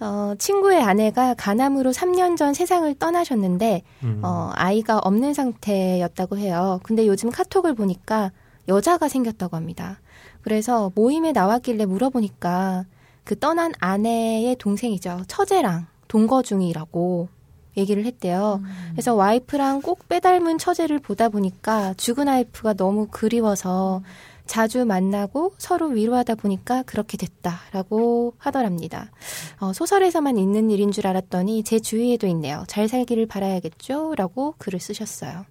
어, 0.00 0.34
친구의 0.38 0.82
아내가 0.82 1.34
간암으로 1.34 1.90
3년 1.90 2.36
전 2.36 2.54
세상을 2.54 2.92
떠나셨는데 2.94 3.82
음. 4.02 4.20
어, 4.24 4.50
아이가 4.54 4.98
없는 4.98 5.34
상태였다고 5.34 6.38
해요. 6.38 6.80
근데 6.82 7.06
요즘 7.06 7.30
카톡을 7.30 7.74
보니까 7.74 8.32
여자가 8.68 9.08
생겼다고 9.08 9.56
합니다. 9.56 10.00
그래서 10.42 10.90
모임에 10.94 11.32
나왔길래 11.32 11.84
물어보니까 11.84 12.86
그 13.24 13.38
떠난 13.38 13.72
아내의 13.78 14.56
동생이죠. 14.56 15.24
처제랑 15.28 15.86
동거 16.08 16.42
중이라고 16.42 17.28
얘기를 17.76 18.04
했대요. 18.04 18.60
그래서 18.92 19.14
와이프랑 19.14 19.82
꼭 19.82 20.08
빼닮은 20.08 20.58
처제를 20.58 20.98
보다 20.98 21.28
보니까 21.28 21.94
죽은 21.94 22.26
와이프가 22.26 22.74
너무 22.74 23.06
그리워서 23.10 24.02
자주 24.46 24.84
만나고 24.84 25.54
서로 25.58 25.86
위로하다 25.86 26.34
보니까 26.34 26.82
그렇게 26.82 27.16
됐다라고 27.16 28.34
하더랍니다. 28.36 29.12
어, 29.60 29.72
소설에서만 29.72 30.38
있는 30.38 30.72
일인 30.72 30.90
줄 30.90 31.06
알았더니 31.06 31.62
제 31.62 31.78
주위에도 31.78 32.26
있네요. 32.26 32.64
잘 32.66 32.88
살기를 32.88 33.26
바라야겠죠? 33.26 34.14
라고 34.16 34.54
글을 34.58 34.80
쓰셨어요. 34.80 35.44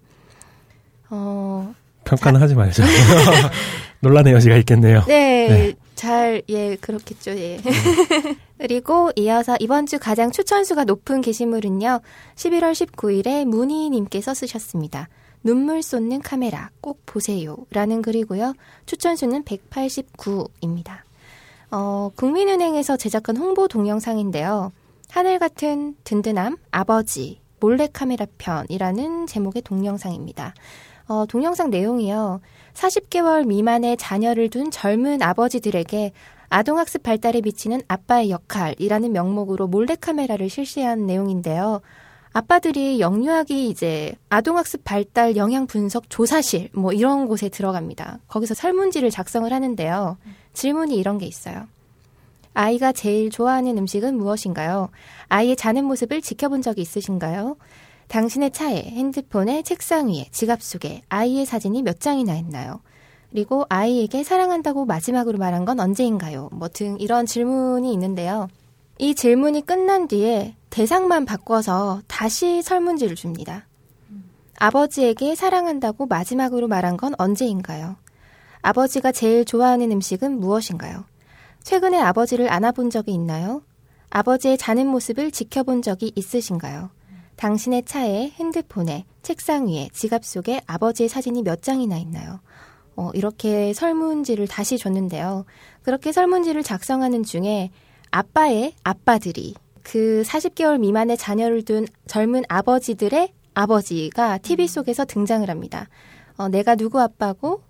어, 1.08 1.74
평가는 2.04 2.40
하지 2.42 2.54
말죠. 2.54 2.82
논란의 4.00 4.34
여지가 4.34 4.56
있겠네요. 4.58 5.04
네, 5.06 5.48
네. 5.48 5.74
잘, 6.00 6.40
예, 6.48 6.76
그렇겠죠, 6.76 7.32
예. 7.32 7.60
그리고 8.56 9.10
이어서 9.16 9.58
이번 9.60 9.84
주 9.84 9.98
가장 9.98 10.30
추천수가 10.30 10.84
높은 10.84 11.20
게시물은요, 11.20 12.00
11월 12.36 12.72
19일에 12.72 13.44
문희님께서 13.44 14.32
쓰셨습니다. 14.32 15.10
눈물 15.42 15.82
쏟는 15.82 16.22
카메라 16.22 16.70
꼭 16.80 17.02
보세요. 17.04 17.58
라는 17.70 18.00
글이고요. 18.00 18.54
추천수는 18.86 19.44
189입니다. 19.44 21.00
어, 21.70 22.10
국민은행에서 22.16 22.96
제작한 22.96 23.36
홍보 23.36 23.68
동영상인데요. 23.68 24.72
하늘 25.10 25.38
같은 25.38 25.96
든든함, 26.04 26.56
아버지, 26.70 27.40
몰래카메라 27.60 28.24
편이라는 28.38 29.26
제목의 29.26 29.60
동영상입니다. 29.60 30.54
어, 31.08 31.26
동영상 31.26 31.68
내용이요. 31.68 32.40
40개월 32.80 33.46
미만의 33.46 33.98
자녀를 33.98 34.48
둔 34.48 34.70
젊은 34.70 35.20
아버지들에게 35.20 36.12
아동학습 36.48 37.02
발달에 37.02 37.42
미치는 37.42 37.82
아빠의 37.86 38.30
역할이라는 38.30 39.12
명목으로 39.12 39.66
몰래카메라를 39.66 40.48
실시한 40.48 41.06
내용인데요. 41.06 41.82
아빠들이 42.32 43.00
영유아기 43.00 43.68
이제 43.68 44.12
아동학습 44.30 44.82
발달 44.84 45.36
영향 45.36 45.66
분석 45.66 46.08
조사실 46.08 46.70
뭐 46.72 46.92
이런 46.92 47.26
곳에 47.26 47.48
들어갑니다. 47.48 48.20
거기서 48.28 48.54
설문지를 48.54 49.10
작성을 49.10 49.52
하는데요. 49.52 50.16
질문이 50.54 50.96
이런 50.96 51.18
게 51.18 51.26
있어요. 51.26 51.66
아이가 52.54 52.92
제일 52.92 53.30
좋아하는 53.30 53.76
음식은 53.78 54.16
무엇인가요? 54.16 54.88
아이의 55.28 55.56
자는 55.56 55.84
모습을 55.84 56.22
지켜본 56.22 56.62
적이 56.62 56.80
있으신가요? 56.82 57.56
당신의 58.10 58.50
차에, 58.50 58.82
핸드폰에, 58.82 59.62
책상 59.62 60.08
위에, 60.08 60.26
지갑 60.32 60.62
속에 60.62 61.02
아이의 61.08 61.46
사진이 61.46 61.82
몇 61.82 62.00
장이나 62.00 62.34
있나요? 62.34 62.80
그리고 63.30 63.64
아이에게 63.68 64.24
사랑한다고 64.24 64.84
마지막으로 64.84 65.38
말한 65.38 65.64
건 65.64 65.78
언제인가요? 65.78 66.48
뭐 66.52 66.66
등 66.68 66.96
이런 66.98 67.24
질문이 67.24 67.92
있는데요. 67.92 68.48
이 68.98 69.14
질문이 69.14 69.64
끝난 69.64 70.08
뒤에 70.08 70.56
대상만 70.70 71.24
바꿔서 71.24 72.02
다시 72.08 72.62
설문지를 72.62 73.14
줍니다. 73.14 73.66
아버지에게 74.58 75.36
사랑한다고 75.36 76.06
마지막으로 76.06 76.66
말한 76.66 76.96
건 76.96 77.14
언제인가요? 77.16 77.94
아버지가 78.62 79.12
제일 79.12 79.44
좋아하는 79.44 79.92
음식은 79.92 80.40
무엇인가요? 80.40 81.04
최근에 81.62 81.98
아버지를 82.00 82.52
안아본 82.52 82.90
적이 82.90 83.12
있나요? 83.14 83.62
아버지의 84.10 84.58
자는 84.58 84.88
모습을 84.88 85.30
지켜본 85.30 85.82
적이 85.82 86.10
있으신가요? 86.16 86.90
당신의 87.40 87.84
차에, 87.84 88.32
핸드폰에, 88.38 89.06
책상 89.22 89.66
위에, 89.66 89.88
지갑 89.94 90.26
속에 90.26 90.60
아버지의 90.66 91.08
사진이 91.08 91.42
몇 91.42 91.62
장이나 91.62 91.96
있나요? 91.96 92.40
어, 92.96 93.10
이렇게 93.14 93.72
설문지를 93.72 94.46
다시 94.46 94.76
줬는데요. 94.76 95.46
그렇게 95.82 96.12
설문지를 96.12 96.62
작성하는 96.62 97.22
중에 97.22 97.70
아빠의 98.10 98.74
아빠들이 98.84 99.54
그 99.82 100.22
40개월 100.26 100.80
미만의 100.80 101.16
자녀를 101.16 101.62
둔 101.62 101.86
젊은 102.06 102.42
아버지들의 102.46 103.32
아버지가 103.54 104.36
TV 104.38 104.68
속에서 104.68 105.06
등장을 105.06 105.48
합니다. 105.48 105.88
어, 106.36 106.48
내가 106.48 106.74
누구 106.74 107.00
아빠고 107.00 107.62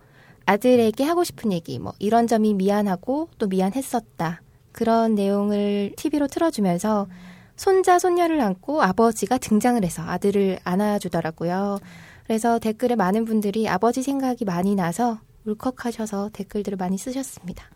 아들에게 0.46 1.04
하고 1.04 1.22
싶은 1.22 1.52
얘기, 1.52 1.78
뭐 1.78 1.92
이런 2.00 2.26
점이 2.26 2.54
미안하고 2.54 3.28
또 3.38 3.46
미안했었다. 3.46 4.42
그런 4.72 5.14
내용을 5.14 5.92
TV로 5.96 6.26
틀어주면서 6.26 7.06
손자, 7.60 7.98
손녀를 7.98 8.40
안고 8.40 8.80
아버지가 8.80 9.36
등장을 9.36 9.84
해서 9.84 10.00
아들을 10.00 10.60
안아주더라고요. 10.64 11.78
그래서 12.24 12.58
댓글에 12.58 12.94
많은 12.94 13.26
분들이 13.26 13.68
아버지 13.68 14.02
생각이 14.02 14.46
많이 14.46 14.74
나서 14.74 15.18
울컥하셔서 15.44 16.30
댓글들을 16.32 16.78
많이 16.78 16.96
쓰셨습니다. 16.96 17.66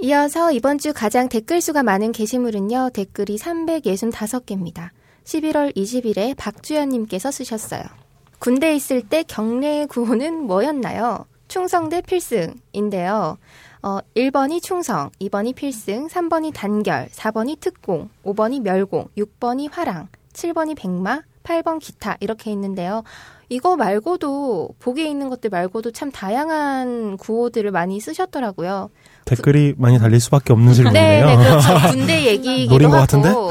이어서 0.00 0.50
이번 0.50 0.78
주 0.78 0.92
가장 0.92 1.28
댓글 1.28 1.60
수가 1.60 1.84
많은 1.84 2.10
게시물은요, 2.10 2.90
댓글이 2.92 3.36
365개입니다. 3.36 4.88
11월 5.22 5.76
20일에 5.76 6.36
박주연님께서 6.36 7.30
쓰셨어요. 7.30 7.84
군대에 8.40 8.74
있을 8.74 9.02
때 9.02 9.22
경례 9.22 9.86
구호는 9.86 10.42
뭐였나요? 10.42 11.26
충성 11.52 11.90
대 11.90 12.00
필승인데요. 12.00 13.36
어, 13.82 13.98
1번이 14.16 14.62
충성, 14.62 15.10
2번이 15.20 15.54
필승, 15.54 16.08
3번이 16.08 16.54
단결, 16.54 17.08
4번이 17.08 17.60
특공, 17.60 18.08
5번이 18.24 18.62
멸공, 18.62 19.08
6번이 19.18 19.68
화랑, 19.70 20.08
7번이 20.32 20.74
백마, 20.78 21.20
8번 21.42 21.78
기타 21.78 22.16
이렇게 22.20 22.50
있는데요. 22.52 23.02
이거 23.50 23.76
말고도 23.76 24.70
보기에 24.78 25.06
있는 25.10 25.28
것들 25.28 25.50
말고도 25.50 25.90
참 25.90 26.10
다양한 26.10 27.18
구호들을 27.18 27.70
많이 27.70 28.00
쓰셨더라고요. 28.00 28.88
댓글이 29.26 29.74
많이 29.76 29.98
달릴 29.98 30.20
수밖에 30.20 30.54
없는 30.54 30.68
네, 30.68 30.74
질문이네요. 30.74 31.26
네, 31.26 31.36
그렇죠. 31.36 31.68
군대 31.92 32.24
얘기이기도 32.28 32.72
노린 32.72 32.88
것 32.88 33.12
하고. 33.12 33.50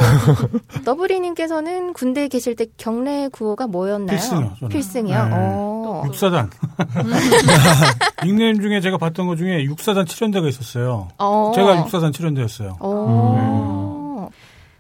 너브리님께서는 0.86 1.94
군대에 1.94 2.30
계실 2.30 2.56
때 2.56 2.66
경례 2.78 3.30
구호가 3.32 3.68
뭐였나요? 3.68 4.18
필승이요. 4.18 4.70
필승이요. 4.70 5.26
네. 5.26 5.32
어. 5.34 5.71
육사단. 6.06 6.50
닉네임 8.26 8.62
중에 8.62 8.82
제가 8.82 8.98
봤던 8.98 9.28
것 9.28 9.36
중에 9.36 9.64
육사단 9.64 10.06
7연대가 10.06 10.48
있었어요. 10.48 11.10
어. 11.18 11.52
제가 11.56 11.78
육사단 11.80 12.12
7연대였어요. 12.12 12.78
어. 12.80 14.30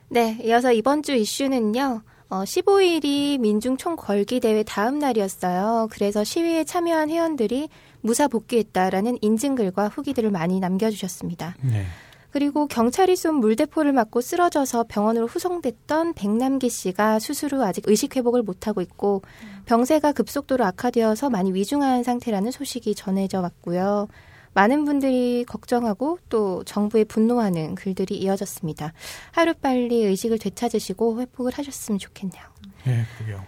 네, 0.10 0.38
이어서 0.44 0.72
이번 0.72 1.04
주 1.04 1.14
이슈는요. 1.14 2.02
어, 2.30 2.44
15일이 2.44 3.40
민중 3.40 3.76
총궐기 3.78 4.40
대회 4.40 4.64
다음 4.64 5.00
날이었어요. 5.00 5.90
그래서 5.92 6.24
시위에 6.24 6.64
참여한 6.64 7.10
회원들이 7.10 7.68
무사 8.00 8.28
복귀했다라는 8.28 9.18
인증글과 9.22 9.90
후기들을 9.90 10.32
많이 10.32 10.60
남겨주셨습니다. 10.60 11.56
네. 11.62 11.86
그리고 12.32 12.68
경찰이 12.68 13.16
쏜 13.16 13.36
물대포를 13.36 13.92
맞고 13.92 14.22
쓰러져서 14.22 14.86
병원으로 14.88 15.28
후송됐던 15.28 16.14
백남기 16.14 16.70
씨가 16.70 17.20
수술 17.20 17.54
후 17.54 17.64
아직 17.64 17.84
의식 17.88 18.16
회복을 18.16 18.42
못하고 18.42 18.82
있고 18.82 19.22
병세가 19.66 20.14
급속도로 20.14 20.64
악화되어서 20.66 21.30
많이 21.30 21.54
위중한 21.54 22.04
상태라는 22.04 22.52
소식이 22.52 22.96
전해져 22.96 23.42
왔고요. 23.42 24.08
많은 24.54 24.86
분들이 24.86 25.46
걱정하고 25.48 26.20
또 26.30 26.64
정부에 26.64 27.04
분노하는 27.04 27.76
글들이 27.76 28.18
이어졌습니다. 28.18 28.94
하루빨리 29.32 30.04
의식을 30.04 30.40
되찾으시고 30.40 31.22
회복을 31.22 31.54
하셨으면 31.54 32.00
좋겠네요. 32.00 32.44
네, 32.86 33.06
그러게요. 33.18 33.46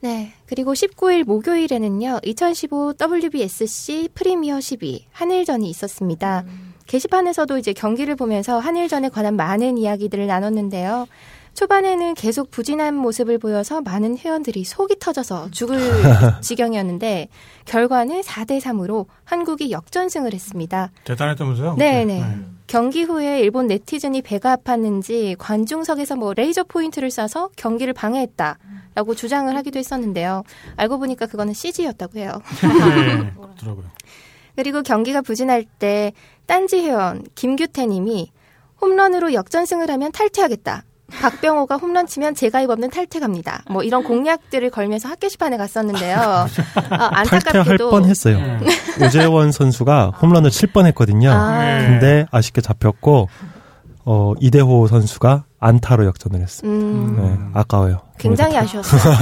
네. 0.00 0.32
그리고 0.46 0.72
19일 0.72 1.24
목요일에는요, 1.24 2.20
2015 2.22 2.94
WBSC 3.00 4.10
프리미어 4.14 4.60
12 4.60 5.06
한일전이 5.10 5.68
있었습니다. 5.68 6.44
게시판에서도 6.86 7.58
이제 7.58 7.72
경기를 7.72 8.16
보면서 8.16 8.58
한일전에 8.58 9.08
관한 9.08 9.36
많은 9.36 9.78
이야기들을 9.78 10.26
나눴는데요. 10.26 11.06
초반에는 11.54 12.14
계속 12.14 12.50
부진한 12.50 12.94
모습을 12.94 13.38
보여서 13.38 13.80
많은 13.80 14.18
회원들이 14.18 14.62
속이 14.64 14.96
터져서 15.00 15.50
죽을 15.52 15.78
지경이었는데 16.42 17.28
결과는 17.64 18.20
4대 18.20 18.60
3으로 18.60 19.06
한국이 19.24 19.70
역전승을 19.70 20.34
했습니다. 20.34 20.90
대단했다면서요? 21.04 21.76
네 21.78 22.04
네. 22.04 22.22
경기 22.66 23.04
후에 23.04 23.40
일본 23.40 23.68
네티즌이 23.68 24.20
배가 24.20 24.56
아팠는지 24.56 25.36
관중석에서 25.38 26.16
뭐 26.16 26.34
레이저 26.34 26.62
포인트를 26.64 27.08
쏴서 27.08 27.50
경기를 27.56 27.94
방해했다라고 27.94 29.14
주장을 29.14 29.54
하기도 29.56 29.78
했었는데요. 29.78 30.42
알고 30.76 30.98
보니까 30.98 31.24
그거는 31.24 31.54
CG였다고 31.54 32.18
해요. 32.18 32.32
네, 32.60 33.32
그렇더라고요. 33.34 33.84
그리고 34.56 34.82
경기가 34.82 35.20
부진할 35.20 35.64
때 35.78 36.12
딴지 36.46 36.80
회원 36.80 37.24
김규태 37.34 37.86
님이 37.86 38.30
홈런으로 38.80 39.32
역전승을 39.32 39.90
하면 39.90 40.12
탈퇴하겠다. 40.12 40.84
박병호가 41.12 41.76
홈런 41.76 42.06
치면 42.06 42.34
제가 42.34 42.60
입 42.62 42.70
없는 42.70 42.90
탈퇴 42.90 43.20
갑니다. 43.20 43.62
뭐 43.70 43.82
이런 43.82 44.02
공약들을 44.02 44.70
걸면서 44.70 45.08
학교 45.08 45.28
시판에 45.28 45.56
갔었는데요. 45.56 46.18
어, 46.18 46.46
탈퇴할 46.88 47.14
안타깝게도 47.14 47.90
뻔했어요. 47.90 48.58
오재원 49.02 49.52
선수가 49.52 50.14
홈런을 50.20 50.50
칠 50.50 50.72
뻔했거든요. 50.72 51.30
아. 51.30 51.78
근데 51.78 52.26
아쉽게 52.32 52.60
잡혔고 52.60 53.28
어, 54.04 54.32
이대호 54.40 54.88
선수가 54.88 55.44
안타로 55.58 56.06
역전을 56.06 56.40
했어요. 56.40 56.70
음, 56.70 57.16
네, 57.16 57.60
아까워요. 57.60 58.00
굉장히 58.18 58.56
아쉬웠어요. 58.56 59.00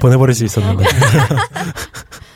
보내버릴 0.00 0.34
수 0.34 0.44
있었는데. 0.44 0.84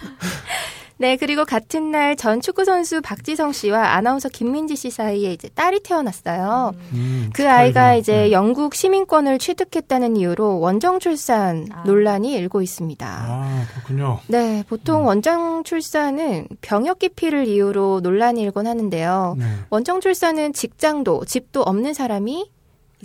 네, 0.97 1.17
그리고 1.17 1.45
같은 1.45 1.91
날 1.91 2.15
전 2.17 2.41
축구 2.41 2.65
선수 2.65 3.01
박지성 3.03 3.53
씨와 3.53 3.95
아나운서 3.95 4.29
김민지 4.29 4.77
씨 4.77 4.91
사이에 4.91 5.33
이제 5.33 5.49
딸이 5.55 5.81
태어났어요. 5.83 6.73
음, 6.93 7.31
그 7.35 7.49
아이가 7.51 7.81
축하해요. 7.81 7.99
이제 7.99 8.13
네. 8.13 8.33
영국 8.33 8.75
시민권을 8.75 9.39
취득했다는 9.39 10.17
이유로 10.17 10.61
원정 10.61 11.01
출산 11.01 11.67
아. 11.73 11.83
논란이 11.85 12.33
일고 12.35 12.63
있습니다. 12.63 13.07
아, 13.07 13.67
그렇군요. 13.73 14.21
네, 14.29 14.63
보통 14.69 15.03
음. 15.03 15.07
원정 15.07 15.65
출산은 15.65 16.47
병역 16.61 17.01
기피를 17.01 17.47
이유로 17.47 18.01
논란이 18.03 18.41
일곤 18.43 18.67
하는데요. 18.67 19.35
네. 19.39 19.45
원정 19.71 20.01
출산은 20.01 20.53
직장도 20.53 21.25
집도 21.27 21.63
없는 21.63 21.95
사람이 21.95 22.51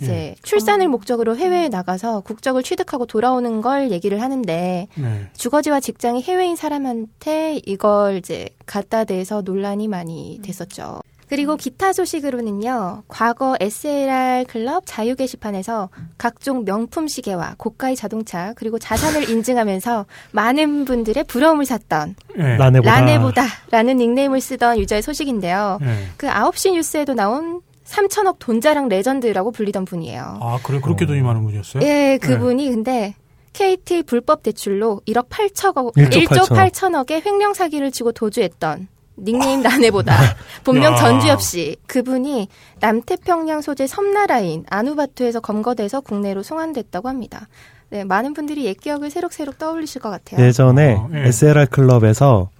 이제 0.00 0.12
예. 0.12 0.34
출산을 0.42 0.88
목적으로 0.88 1.36
해외에 1.36 1.68
나가서 1.68 2.20
국적을 2.20 2.62
취득하고 2.62 3.06
돌아오는 3.06 3.60
걸 3.60 3.90
얘기를 3.90 4.22
하는데 4.22 4.88
네. 4.94 5.26
주거지와 5.36 5.80
직장이 5.80 6.22
해외인 6.22 6.56
사람한테 6.56 7.60
이걸 7.66 8.16
이제 8.16 8.48
갖다 8.66 9.04
대서 9.04 9.42
논란이 9.42 9.88
많이 9.88 10.40
됐었죠. 10.42 11.00
그리고 11.28 11.56
기타 11.56 11.92
소식으로는요, 11.92 13.04
과거 13.06 13.56
SLR 13.60 14.46
클럽 14.48 14.82
자유 14.84 15.14
게시판에서 15.14 15.88
각종 16.18 16.64
명품 16.64 17.06
시계와 17.06 17.54
고가의 17.56 17.94
자동차, 17.94 18.52
그리고 18.56 18.80
자산을 18.80 19.30
인증하면서 19.30 20.06
많은 20.32 20.86
분들의 20.86 21.22
부러움을 21.24 21.66
샀던 21.66 22.16
네. 22.36 22.56
라네보다. 22.56 23.00
라네보다라는 23.00 23.98
닉네임을 23.98 24.40
쓰던 24.40 24.78
유저의 24.78 25.02
소식인데요. 25.02 25.78
네. 25.80 26.08
그 26.16 26.26
9시 26.26 26.72
뉴스에도 26.72 27.14
나온 27.14 27.60
3천억 27.90 28.36
돈자랑 28.38 28.88
레전드라고 28.88 29.50
불리던 29.50 29.84
분이에요. 29.84 30.38
아, 30.40 30.58
그래, 30.62 30.80
그렇게 30.80 31.06
돈이 31.06 31.20
많은 31.22 31.42
분이었어요? 31.42 31.82
예, 31.82 32.18
그분이 32.22 32.70
근데 32.70 33.14
KT 33.52 34.04
불법 34.04 34.44
대출로 34.44 35.00
1억 35.08 35.28
8천억, 35.28 35.94
1조 35.96 36.26
1조 36.26 36.46
8천억. 36.46 36.70
8천억의 36.70 37.26
횡령 37.26 37.52
사기를 37.52 37.90
치고 37.90 38.12
도주했던 38.12 38.86
닉네임 39.18 39.60
라네보다 39.62 40.14
본명 40.64 40.92
야. 40.92 40.96
전주엽 40.96 41.42
씨 41.42 41.76
그분이 41.88 42.48
남태평양 42.78 43.60
소재 43.60 43.86
섬나라인 43.86 44.64
아누바투에서 44.70 45.40
검거돼서 45.40 46.00
국내로 46.00 46.42
송환됐다고 46.42 47.08
합니다. 47.08 47.48
네, 47.90 48.04
많은 48.04 48.34
분들이 48.34 48.66
옛 48.66 48.74
기억을 48.74 49.10
새록새록 49.10 49.58
떠올리실 49.58 50.00
것 50.00 50.10
같아요. 50.10 50.46
예전에 50.46 50.94
어, 50.94 51.10
예. 51.12 51.26
SLR 51.26 51.66
클럽에서 51.66 52.50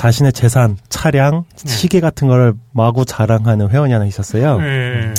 자신의 0.00 0.32
재산, 0.32 0.78
차량, 0.88 1.44
네. 1.62 1.70
시계 1.70 2.00
같은 2.00 2.26
거를 2.26 2.54
마구 2.72 3.04
자랑하는 3.04 3.68
회원이 3.68 3.92
하나 3.92 4.06
있었어요. 4.06 4.58
네. 4.58 5.12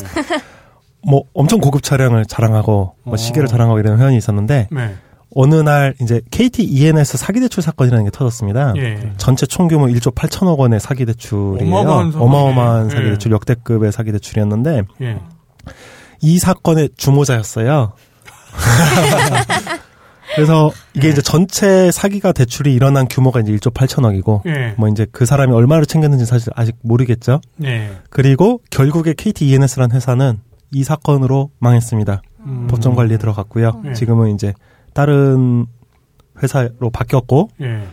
뭐 1.08 1.22
엄청 1.36 1.60
고급 1.60 1.84
차량을 1.84 2.26
자랑하고 2.26 2.96
뭐 3.04 3.14
어. 3.14 3.18
시계를 3.18 3.48
자랑하고 3.48 3.78
이런 3.78 4.00
회원이 4.00 4.18
있었는데 4.18 4.70
네. 4.72 4.96
어느 5.36 5.54
날 5.54 5.94
이제 6.02 6.20
KT 6.32 6.64
ENS 6.64 7.16
사기 7.20 7.40
대출 7.42 7.62
사건이라는 7.62 8.06
게 8.06 8.10
터졌습니다. 8.10 8.74
예. 8.78 9.14
전체 9.18 9.46
총 9.46 9.68
규모 9.68 9.86
1조 9.86 10.16
8천억 10.16 10.58
원의 10.58 10.80
사기 10.80 11.06
대출이에요. 11.06 11.76
어마어마한. 11.76 12.14
어마어마한 12.16 12.90
사기 12.90 13.06
예. 13.06 13.10
대출 13.12 13.32
역대급의 13.34 13.92
사기 13.92 14.12
대출이었는데 14.12 14.82
예. 15.02 15.20
이 16.22 16.40
사건의 16.40 16.90
주모자였어요. 16.98 17.94
그래서 20.36 20.72
이게 20.94 21.08
예. 21.08 21.12
이제 21.12 21.22
전체 21.22 21.92
사기가 21.92 22.32
대출이 22.32 22.74
일어난 22.74 23.08
규모가 23.10 23.42
이제 23.42 23.52
1조 23.54 23.74
8천억이고 23.74 24.46
예. 24.48 24.76
뭐 24.78 24.88
이제 24.88 25.06
그 25.12 25.26
사람이 25.26 25.54
얼마를 25.54 25.86
챙겼는지 25.86 26.26
사실 26.26 26.52
아직 26.56 26.76
모르겠죠. 26.82 27.42
예. 27.64 27.92
그리고 28.10 28.62
결국에 28.70 29.14
KT 29.14 29.48
ENS라는 29.48 29.96
회사는 29.96 30.40
이 30.72 30.84
사건으로 30.84 31.52
망했습니다. 31.60 32.22
음. 32.46 32.68
법정 32.70 32.96
관리에 32.96 33.18
들어갔고요. 33.18 33.82
예. 33.86 33.94
지금은 33.94 34.34
이제 34.34 34.54
다른 34.94 35.66
회사로 36.42 36.90
바뀌었고 36.92 37.50
예. 37.62 37.84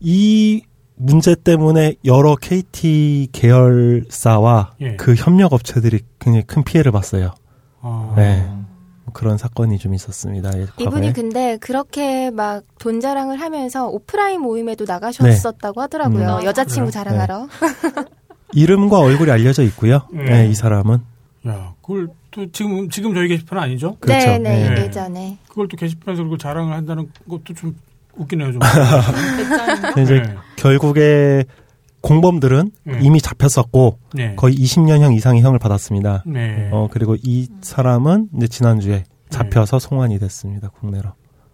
이 0.00 0.62
문제 0.96 1.34
때문에 1.34 1.94
여러 2.04 2.34
KT 2.36 3.28
계열사와 3.32 4.72
예. 4.80 4.96
그 4.96 5.14
협력 5.14 5.52
업체들이 5.52 6.00
굉장히 6.18 6.44
큰 6.46 6.64
피해를 6.64 6.92
봤어요. 6.92 7.32
아. 7.80 8.14
네. 8.16 8.48
뭐 9.18 9.20
그런 9.20 9.36
사건이 9.36 9.78
좀 9.78 9.94
있었습니다. 9.94 10.50
예, 10.56 10.66
과거에. 10.66 10.84
이분이 10.86 11.12
근데 11.12 11.56
그렇게 11.58 12.30
막 12.30 12.62
돈 12.78 13.00
자랑을 13.00 13.40
하면서 13.40 13.88
오프라인 13.88 14.40
모임에도 14.40 14.84
나가셨었다고 14.86 15.80
하더라고요. 15.82 16.38
음. 16.40 16.44
여자친구 16.44 16.90
그래요? 16.90 16.90
자랑하러. 16.90 17.48
이름과 18.54 19.00
얼굴이 19.00 19.30
알려져 19.30 19.62
있고요. 19.64 20.02
예. 20.14 20.22
네, 20.22 20.48
이 20.48 20.54
사람은 20.54 20.98
야, 21.48 21.74
그걸 21.82 22.08
또 22.30 22.50
지금 22.52 22.88
지금 22.88 23.14
저희 23.14 23.28
게시판 23.28 23.58
아니죠? 23.58 23.96
그렇죠. 24.00 24.26
네네 24.26 24.74
네. 24.74 24.82
예전에. 24.84 25.38
그걸 25.48 25.68
또 25.68 25.76
게시판에서 25.76 26.22
그걸 26.22 26.38
자랑을 26.38 26.72
한다는 26.72 27.10
것도 27.28 27.52
좀 27.54 27.76
웃기네요, 28.16 28.52
좀. 28.52 28.60
근데 29.94 30.02
이제 30.02 30.22
네. 30.22 30.34
결국에 30.56 31.44
공범들은 32.00 32.70
네. 32.84 32.98
이미 33.02 33.20
잡혔었고 33.20 33.98
네. 34.14 34.34
거의 34.36 34.54
20년형 34.56 35.14
이상의 35.16 35.42
형을 35.42 35.58
받았습니다. 35.58 36.24
네. 36.26 36.68
어 36.72 36.88
그리고 36.90 37.16
이 37.22 37.48
사람은 37.60 38.28
이제 38.36 38.48
지난주에 38.48 39.04
잡혀서 39.30 39.78
송환이 39.78 40.18
됐습니다 40.18 40.68
국내로. 40.68 41.10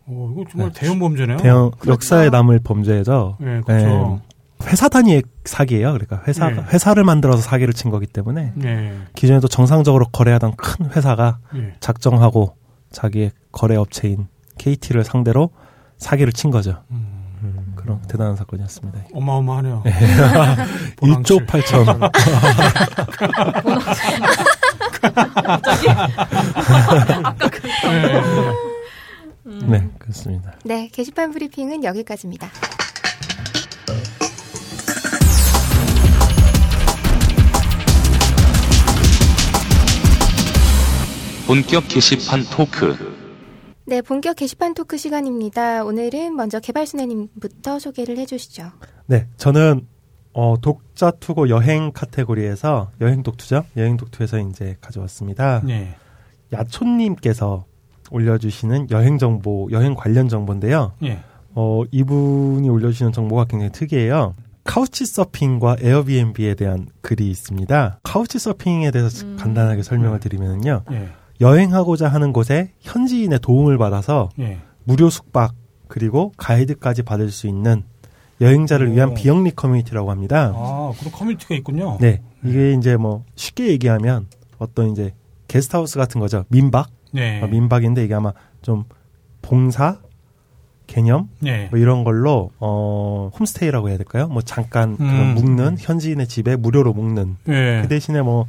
오, 0.07 0.31
이거 0.33 0.45
정말 0.51 0.73
네. 0.73 0.81
대형 0.81 0.99
범죄네요. 0.99 1.37
대형 1.39 1.71
그렇죠. 1.79 1.93
역사에 1.93 2.31
남을 2.31 2.61
범죄죠. 2.61 3.39
네, 3.41 3.61
그렇죠. 3.63 4.21
회사 4.67 4.89
단위의 4.89 5.23
사기예요. 5.45 5.93
그러니까 5.93 6.23
회사 6.27 6.51
네. 6.51 6.63
회사를 6.63 7.05
만들어서 7.05 7.43
사기를 7.43 7.75
친 7.75 7.91
거기 7.91 8.07
때문에 8.07 8.53
네. 8.55 8.93
기존에도 9.15 9.49
정상적으로 9.49 10.07
거래하던 10.13 10.57
큰 10.57 10.91
회사가 10.91 11.39
네. 11.55 11.75
작정하고 11.81 12.57
자기의 12.91 13.33
거래 13.51 13.77
업체인 13.77 14.29
KT를 14.59 15.05
상대로 15.05 15.51
사기를 15.99 16.33
친 16.33 16.51
거죠. 16.51 16.83
음, 16.91 16.97
음, 16.97 17.14
그런 17.85 18.01
대단한 18.09 18.35
사건이었습니다. 18.35 18.99
어마어마하네요. 19.13 19.83
네. 19.85 19.93
보낭칠. 20.97 21.37
1조 21.37 21.47
8천. 21.47 22.11
네. 29.45 29.79
네, 29.79 29.91
그렇습니다. 29.99 30.55
네, 30.65 30.89
게시판 30.91 31.33
브리핑은 31.33 31.85
여기까지입니다. 31.85 32.49
본격 41.47 41.87
게시판 41.89 42.45
토크. 42.45 43.14
네, 43.87 44.01
본격 44.01 44.37
게시판 44.37 44.73
토크 44.73 44.97
시간입니다. 44.97 45.85
오늘은 45.85 46.35
먼저 46.37 46.59
개발순애님부터 46.59 47.79
소개를 47.79 48.17
해주시죠. 48.17 48.71
네, 49.07 49.27
저는 49.37 49.87
어, 50.33 50.57
독자 50.61 51.11
투고 51.11 51.51
여행 51.51 51.93
카테고리에서 51.93 52.91
여행 53.03 53.23
독투죠. 53.23 53.65
여행 53.77 53.97
독투에서 53.99 54.39
이제 54.39 54.77
가져왔습니다. 54.81 55.61
네. 55.65 55.95
야촌님께서 56.53 57.67
올려주시는 58.11 58.91
여행 58.91 59.19
정보, 59.19 59.69
여행 59.71 59.95
관련 59.95 60.29
정보인데요. 60.29 60.93
네. 61.01 61.23
어, 61.55 61.83
이분이 61.91 62.69
올려주시는 62.69 63.13
정보가 63.13 63.45
굉장히 63.45 63.71
특이해요. 63.71 64.35
Couchsurfing과 64.65 65.77
Airbnb에 65.81 66.55
대한 66.55 66.89
글이 67.03 67.29
있습니다. 67.31 68.01
Couchsurfing에 68.03 68.91
대해서 68.91 69.27
음. 69.27 69.37
간단하게 69.39 69.83
설명을 69.83 70.21
드리면요. 70.21 70.85
네. 70.91 71.09
여행하고자 71.41 72.09
하는 72.09 72.33
곳에 72.33 72.73
현지인의 72.81 73.41
도움을 73.41 73.79
받아서 73.79 74.29
네. 74.37 74.61
무료 74.85 75.11
숙박 75.11 75.55
그리고 75.89 76.33
가이드까지 76.37 77.03
받을 77.03 77.31
수 77.31 77.47
있는 77.47 77.83
여행자를 78.41 78.93
위한 78.93 79.11
오. 79.11 79.15
비영리 79.15 79.53
커뮤니티라고 79.53 80.11
합니다. 80.11 80.53
아, 80.55 80.93
그런 80.99 81.13
커뮤니티가 81.13 81.55
있군요. 81.55 81.99
네, 82.01 82.21
이게 82.45 82.73
이제 82.73 82.97
뭐 82.97 83.25
쉽게 83.37 83.69
얘기하면 83.69 84.27
어떤 84.59 84.91
이제 84.91 85.15
게스트하우스 85.49 85.99
같은 85.99 86.21
거죠. 86.21 86.45
민박, 86.49 86.91
네. 87.13 87.41
어, 87.43 87.47
민박인데 87.47 88.05
이게 88.05 88.15
아마 88.15 88.33
좀 88.61 88.85
봉사 89.41 89.99
개념 90.87 91.29
네. 91.39 91.69
뭐 91.71 91.79
이런 91.79 92.05
걸로 92.05 92.51
어 92.59 93.31
홈스테이라고 93.39 93.89
해야 93.89 93.97
될까요? 93.97 94.27
뭐 94.29 94.43
잠깐 94.43 94.97
음. 95.01 95.35
묵는 95.35 95.77
현지인의 95.79 96.27
집에 96.27 96.57
무료로 96.57 96.93
묵는 96.93 97.37
네. 97.45 97.83
그 97.83 97.89
대신에 97.89 98.21
뭐 98.21 98.47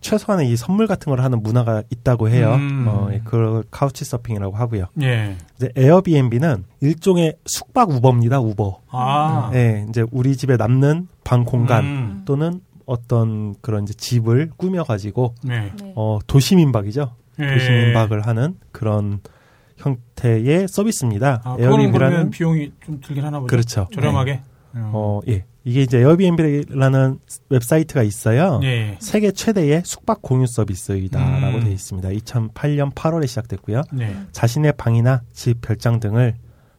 최소한의 0.00 0.50
이 0.50 0.56
선물 0.56 0.86
같은 0.86 1.10
걸 1.10 1.20
하는 1.20 1.42
문화가 1.42 1.82
있다고 1.90 2.28
해요. 2.28 2.54
음. 2.54 2.86
어, 2.88 3.08
예, 3.12 3.20
그걸 3.24 3.64
카우치 3.70 4.04
서핑이라고 4.04 4.56
하고요. 4.56 4.86
네. 4.94 5.36
이제 5.56 5.70
에어비앤비는 5.76 6.64
일종의 6.80 7.36
숙박 7.44 7.90
우버입니다. 7.90 8.40
우버. 8.40 8.80
아. 8.90 9.50
예, 9.54 9.84
이제 9.88 10.04
우리 10.10 10.36
집에 10.36 10.56
남는 10.56 11.08
방 11.24 11.44
공간 11.44 11.84
음. 11.84 12.22
또는 12.24 12.60
어떤 12.86 13.54
그런 13.60 13.84
이제 13.84 13.94
집을 13.94 14.50
꾸며 14.56 14.84
가지고 14.84 15.34
네. 15.42 15.72
네. 15.80 15.92
어 15.96 16.18
도시민박이죠. 16.26 17.14
네. 17.38 17.54
도시민박을 17.54 18.26
하는 18.26 18.56
그런 18.72 19.20
형태의 19.76 20.68
서비스입니다. 20.68 21.40
아, 21.44 21.56
에어비앤비라는 21.58 22.30
비용이 22.30 22.72
좀 22.84 23.00
들긴 23.00 23.24
하나 23.24 23.38
보죠. 23.38 23.50
그렇죠. 23.50 23.88
저렴하게. 23.94 24.42
어, 24.74 25.20
예. 25.28 25.44
이게 25.64 25.82
이제 25.82 25.98
에어비앤비라는 25.98 27.18
웹사이트가 27.50 28.02
있어요. 28.02 28.58
네. 28.60 28.96
세계 28.98 29.30
최대의 29.30 29.82
숙박 29.84 30.22
공유 30.22 30.46
서비스이다라고 30.46 31.58
음. 31.58 31.64
되어 31.64 31.72
있습니다. 31.72 32.08
2008년 32.08 32.94
8월에 32.94 33.26
시작됐고요. 33.26 33.82
네. 33.92 34.16
자신의 34.32 34.74
방이나 34.78 35.22
집 35.32 35.60
별장 35.60 36.00
등을 36.00 36.36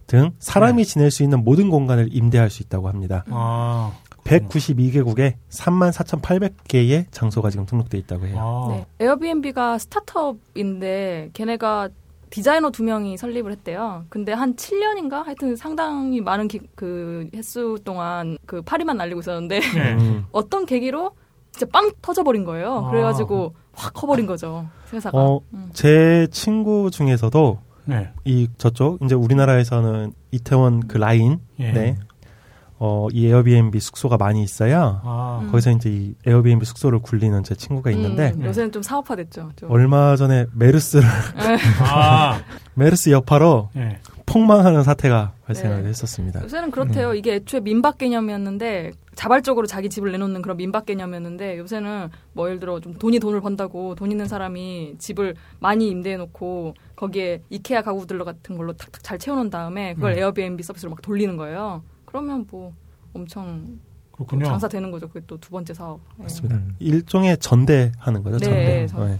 등 0.08 0.32
사람이 0.40 0.84
네. 0.84 0.90
지낼 0.90 1.12
수 1.12 1.24
있는 1.24 1.44
모든 1.44 1.70
공간을 1.70 2.10
임대할 2.12 2.50
수 2.50 2.64
있다고 2.64 2.90
합니다. 2.90 3.24
아. 3.30 3.94
192개국에 4.24 5.36
34,800개의 5.50 7.06
장소가 7.12 7.50
지금 7.50 7.66
등록돼 7.66 7.98
있다고 8.00 8.28
해요. 8.28 8.38
아. 8.40 8.68
네. 8.76 8.86
에어비앤비가 9.00 9.78
스타트업인데 9.78 11.30
걔네가 11.34 11.90
디자이너 12.32 12.72
두 12.72 12.84
명이 12.84 13.18
설립을 13.18 13.52
했대요. 13.52 14.06
근데 14.10 14.32
한 14.34 14.56
7년인가 14.56 15.24
하여튼 15.24 15.56
상당히 15.56 16.22
많은 16.22 16.48
기- 16.48 16.62
그 16.76 17.30
횟수 17.36 17.78
동안 17.84 18.38
그 18.48 18.62
파리만 18.64 18.98
날리고 18.98 19.20
있었는데 19.20 19.60
네. 19.60 19.94
음. 20.00 20.26
어떤 20.32 20.66
계기로 20.66 21.12
진짜 21.52 21.68
빵 21.72 21.92
터져버린 22.02 22.44
거예요. 22.46 22.86
아. 22.86 22.90
그래가지고 22.90 23.54
확 23.74 23.94
커버린 23.94 24.26
거죠 24.26 24.68
회사가. 24.92 25.18
어, 25.18 25.42
음. 25.54 25.70
제 25.74 26.26
친구 26.32 26.90
중에서도 26.90 27.60
네. 27.86 28.10
이 28.26 28.48
저쪽 28.58 29.02
이제 29.04 29.14
우리나라에서는 29.16 30.14
이태원 30.32 30.88
그 30.88 30.98
라인 30.98 31.40
예. 31.60 31.72
네. 31.72 31.98
어, 32.84 33.08
이 33.14 33.28
에어비앤비 33.28 33.80
숙소가 33.80 34.18
많이 34.18 34.42
있어요. 34.42 35.02
아. 35.04 35.42
음. 35.44 35.52
거기서 35.52 35.70
이제 35.70 35.88
이 35.92 36.16
에어비앤비 36.26 36.66
숙소를 36.66 36.98
굴리는 36.98 37.44
제 37.44 37.54
친구가 37.54 37.92
있는데 37.92 38.34
음, 38.36 38.44
요새는 38.44 38.72
좀 38.72 38.82
사업화됐죠. 38.82 39.52
좀. 39.56 39.70
얼마 39.70 40.16
전에 40.16 40.48
메르스를 40.56 41.08
아. 41.88 42.42
메르스 42.74 43.12
여파로 43.12 43.70
네. 43.76 44.00
폭망하는 44.26 44.82
사태가 44.82 45.34
발생을 45.46 45.84
네. 45.84 45.90
했었습니다. 45.90 46.42
요새는 46.42 46.72
그렇대요. 46.72 47.14
이게 47.14 47.36
애초에 47.36 47.60
민박 47.60 48.00
개념이었는데 48.00 48.94
자발적으로 49.14 49.68
자기 49.68 49.88
집을 49.88 50.12
내놓는 50.14 50.42
그런 50.42 50.58
민박 50.58 50.88
개념이었는데 50.88 51.60
요새는 51.60 52.10
뭐 52.34 52.48
예를 52.48 52.60
들어 52.60 52.80
좀 52.80 52.96
돈이 52.96 53.20
돈을 53.20 53.42
번다고 53.42 53.94
돈 53.94 54.10
있는 54.10 54.28
사람이 54.28 54.96
집을 54.98 55.36
많이 55.60 55.88
임대해 55.88 56.18
놓고 56.18 56.74
거기에 56.96 57.44
이케아 57.52 57.84
가구들 57.84 58.24
같은 58.26 58.58
걸로 58.58 58.74
탁탁 58.74 59.04
잘 59.04 59.20
채워놓은 59.20 59.52
다음에 59.52 59.94
그걸 59.94 60.14
음. 60.14 60.18
에어비앤비 60.18 60.64
서비스로 60.64 60.90
막 60.90 61.02
돌리는 61.04 61.38
거예요. 61.38 61.84
그러면 62.12 62.46
뭐 62.52 62.74
엄청 63.14 63.80
그렇군요. 64.12 64.46
장사 64.46 64.68
되는 64.68 64.92
거죠. 64.92 65.08
그게 65.08 65.22
또 65.26 65.38
두 65.38 65.50
번째 65.50 65.74
사업. 65.74 66.00
예. 66.20 66.24
맞습니다. 66.24 66.60
일종의 66.80 67.38
전대하는 67.38 68.22
거죠. 68.24 68.38
네, 68.38 68.86
전대. 68.86 68.88
전- 68.88 69.08
네. 69.08 69.20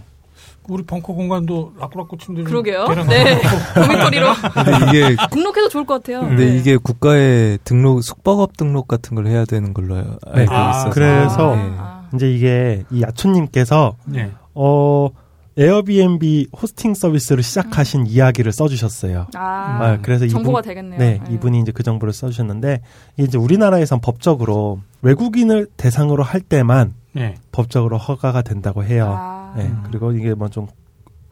우리 0.68 0.82
벙커 0.84 1.12
공간도 1.14 1.74
라꾸라꾸 1.78 2.16
침대 2.18 2.42
좀 2.42 2.44
그러게요. 2.50 2.86
네. 3.08 3.40
근데 3.74 4.86
이게 4.86 5.16
등록해도 5.30 5.68
좋을 5.68 5.84
것 5.86 5.94
같아요. 6.02 6.20
근데 6.20 6.46
네. 6.46 6.56
이게 6.58 6.76
국가의 6.76 7.58
등록 7.64 8.02
숙박업 8.02 8.56
등록 8.56 8.86
같은 8.86 9.14
걸 9.16 9.26
해야 9.26 9.44
되는 9.44 9.74
걸로 9.74 9.96
알고 10.26 10.52
아, 10.54 10.70
있어서 10.70 10.90
그래서 10.90 11.56
네. 11.56 11.74
아, 11.78 12.08
이제 12.14 12.30
이게 12.32 12.84
이 12.90 13.02
야초님께서 13.02 13.96
네. 14.04 14.30
어 14.54 15.08
에어비앤비 15.56 16.48
호스팅 16.60 16.94
서비스를 16.94 17.42
시작하신 17.42 18.06
이야기를 18.06 18.52
써주셨어요. 18.52 19.26
아, 19.34 19.38
아, 19.38 19.98
그래서 20.02 20.26
정보가 20.26 20.60
이분, 20.60 20.68
되겠네요. 20.68 20.98
네, 20.98 21.20
예. 21.28 21.34
이분이 21.34 21.60
이제 21.60 21.72
그 21.72 21.82
정보를 21.82 22.12
써주셨는데 22.12 22.80
이게 23.16 23.24
이제 23.24 23.38
우리나라에선 23.38 24.00
법적으로 24.00 24.80
외국인을 25.02 25.68
대상으로 25.76 26.22
할 26.22 26.40
때만 26.40 26.94
네. 27.12 27.34
법적으로 27.52 27.98
허가가 27.98 28.42
된다고 28.42 28.82
해요. 28.84 29.14
아, 29.16 29.54
네, 29.56 29.70
그리고 29.90 30.12
이게 30.12 30.34
뭐 30.34 30.48
좀 30.48 30.68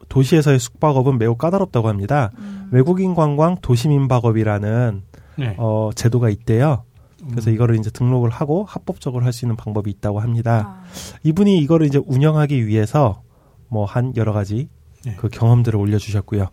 도시에서의 0.09 0.59
숙박업은 0.59 1.17
매우 1.17 1.35
까다롭다고 1.35 1.87
합니다. 1.87 2.31
음. 2.37 2.67
외국인 2.71 3.15
관광 3.15 3.55
도시민박업이라는 3.61 5.01
네. 5.37 5.55
어, 5.57 5.89
제도가 5.95 6.29
있대요. 6.29 6.83
그래서 7.29 7.49
음. 7.49 7.55
이거를 7.55 7.77
이제 7.77 7.89
등록을 7.89 8.29
하고 8.29 8.65
합법적으로 8.65 9.23
할 9.23 9.31
수 9.31 9.45
있는 9.45 9.55
방법이 9.55 9.89
있다고 9.89 10.19
합니다. 10.19 10.81
아. 10.81 10.83
이분이 11.23 11.59
이거를 11.59 11.87
이제 11.87 12.01
운영하기 12.05 12.67
위해서 12.67 13.21
뭐 13.71 13.85
한 13.85 14.13
여러 14.17 14.33
가지 14.33 14.69
네. 15.05 15.15
그 15.17 15.29
경험들을 15.29 15.79
올려주셨고요. 15.79 16.47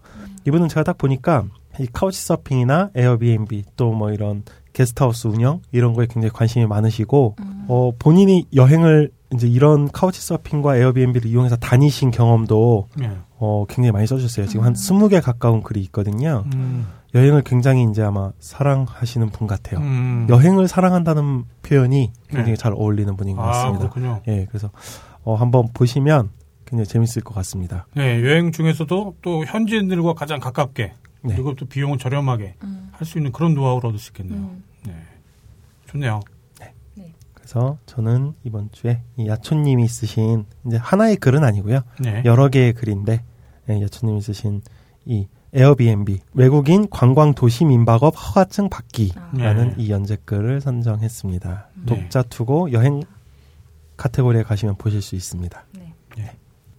이분은 0.46 0.68
제가 0.68 0.84
딱 0.84 0.96
보니까 0.96 1.44
이 1.78 1.86
카우치 1.92 2.20
서핑이나 2.24 2.90
에어비앤비 2.94 3.64
또 3.76 3.92
뭐 3.92 4.10
이런 4.12 4.42
게스트하우스 4.72 5.26
운영 5.26 5.60
이런 5.72 5.92
거에 5.92 6.06
굉장히 6.06 6.30
관심이 6.32 6.64
많으시고 6.66 7.36
음. 7.40 7.64
어 7.68 7.90
본인이 7.98 8.46
여행을 8.54 9.10
이제 9.34 9.46
이런 9.48 9.90
카우치 9.90 10.20
서핑과 10.22 10.76
에어비앤비를 10.76 11.28
이용해서 11.30 11.56
다니신 11.56 12.10
경험도 12.12 12.88
네. 12.96 13.10
어 13.38 13.64
굉장히 13.68 13.92
많이 13.92 14.06
써주셨어요. 14.06 14.46
지금 14.46 14.64
한 14.64 14.72
20개 14.74 15.20
가까운 15.22 15.62
글이 15.62 15.80
있거든요. 15.82 16.44
음. 16.54 16.86
여행을 17.14 17.42
굉장히 17.42 17.84
이제 17.90 18.02
아마 18.02 18.32
사랑하시는 18.38 19.28
분 19.30 19.46
같아요. 19.46 19.80
음. 19.80 20.26
여행을 20.30 20.68
사랑한다는 20.68 21.44
표현이 21.62 22.12
굉장히 22.28 22.50
네. 22.52 22.56
잘 22.56 22.72
어울리는 22.72 23.14
분인 23.16 23.36
것 23.36 23.42
아, 23.42 23.46
같습니다. 23.46 23.78
그렇군요. 23.90 24.20
예, 24.28 24.46
그래서 24.48 24.70
어, 25.24 25.34
한번 25.34 25.68
보시면 25.74 26.30
굉장히 26.68 26.86
재밌을 26.86 27.22
것 27.22 27.34
같습니다. 27.34 27.86
네, 27.94 28.22
여행 28.22 28.52
중에서도 28.52 29.16
또 29.22 29.44
현지인들과 29.46 30.12
가장 30.14 30.38
가깝게 30.38 30.92
네. 31.22 31.34
그리고 31.34 31.54
또 31.54 31.66
비용을 31.66 31.98
저렴하게 31.98 32.54
음. 32.62 32.90
할수 32.92 33.18
있는 33.18 33.32
그런 33.32 33.54
노하우를 33.54 33.88
얻을 33.88 33.98
수 33.98 34.10
있겠네요. 34.10 34.38
음. 34.38 34.62
네. 34.86 34.94
좋네요. 35.86 36.20
그래서 37.48 37.78
저는 37.86 38.34
이번 38.44 38.68
주에 38.72 39.00
이 39.16 39.26
야초님이 39.26 39.88
쓰신 39.88 40.44
이제 40.66 40.76
하나의 40.76 41.16
글은 41.16 41.44
아니고요. 41.44 41.80
네. 41.98 42.22
여러 42.26 42.50
개의 42.50 42.74
글인데 42.74 43.24
예, 43.70 43.80
야초님이 43.80 44.20
쓰신 44.20 44.60
이 45.06 45.26
에어비앤비 45.54 46.20
외국인 46.34 46.90
관광 46.90 47.32
도시 47.32 47.64
민박업 47.64 48.14
허가증 48.14 48.68
받기라는 48.68 49.68
네. 49.68 49.74
이 49.78 49.90
연재글을 49.90 50.60
선정했습니다. 50.60 51.68
네. 51.74 51.86
독자 51.86 52.22
투고 52.22 52.72
여행 52.72 53.02
카테고리에 53.96 54.42
가시면 54.42 54.76
보실 54.76 55.00
수 55.00 55.16
있습니다. 55.16 55.64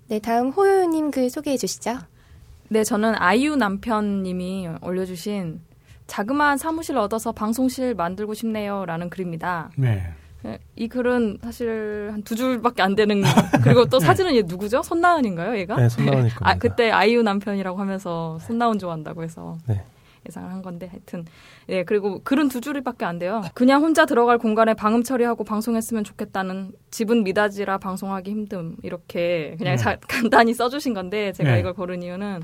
네, 0.10 0.19
다음 0.19 0.49
호요님 0.49 1.11
글 1.11 1.30
소개해 1.30 1.57
주시죠. 1.57 1.98
네, 2.69 2.84
저는 2.84 3.14
아이유 3.18 3.56
남편님이 3.56 4.69
올려주신 4.81 5.61
자그마한 6.07 6.57
사무실 6.57 6.98
얻어서 6.98 7.31
방송실 7.31 7.94
만들고 7.95 8.34
싶네요 8.34 8.86
라는 8.86 9.10
글입니다. 9.10 9.69
네. 9.77 10.03
네, 10.41 10.57
이 10.76 10.88
글은 10.88 11.40
사실 11.44 12.10
한 12.11 12.23
두 12.23 12.36
줄밖에 12.36 12.81
안 12.81 12.95
되는 12.95 13.22
그리고 13.64 13.86
또 13.86 13.99
사진은 13.99 14.36
얘 14.36 14.41
누구죠? 14.41 14.81
손나은인가요, 14.81 15.57
얘가? 15.57 15.76
네, 15.76 15.90
손나은일 15.90 16.22
겁니다. 16.34 16.49
아, 16.49 16.56
그때 16.57 16.90
아이유 16.91 17.22
남편이라고 17.23 17.77
하면서 17.80 18.40
손나은 18.40 18.80
좋아한다고 18.80 19.23
해서 19.23 19.57
네. 19.68 19.84
예상을 20.27 20.51
한 20.51 20.61
건데 20.61 20.87
하여튼 20.87 21.25
예 21.69 21.83
그리고 21.83 22.19
글은 22.23 22.49
두 22.49 22.61
줄밖에 22.61 23.05
안 23.05 23.19
돼요. 23.19 23.41
그냥 23.53 23.81
혼자 23.81 24.05
들어갈 24.05 24.37
공간에 24.37 24.73
방음 24.73 25.03
처리하고 25.03 25.43
방송했으면 25.43 26.03
좋겠다는 26.03 26.71
집은 26.91 27.23
미닫이라 27.23 27.77
방송하기 27.77 28.33
힘듦 28.33 28.77
이렇게 28.83 29.55
그냥 29.57 29.75
네. 29.75 29.77
자- 29.77 29.97
간단히 30.07 30.53
써주신 30.53 30.93
건데 30.93 31.31
제가 31.31 31.51
네. 31.53 31.59
이걸 31.59 31.73
고른 31.73 32.03
이유는 32.03 32.41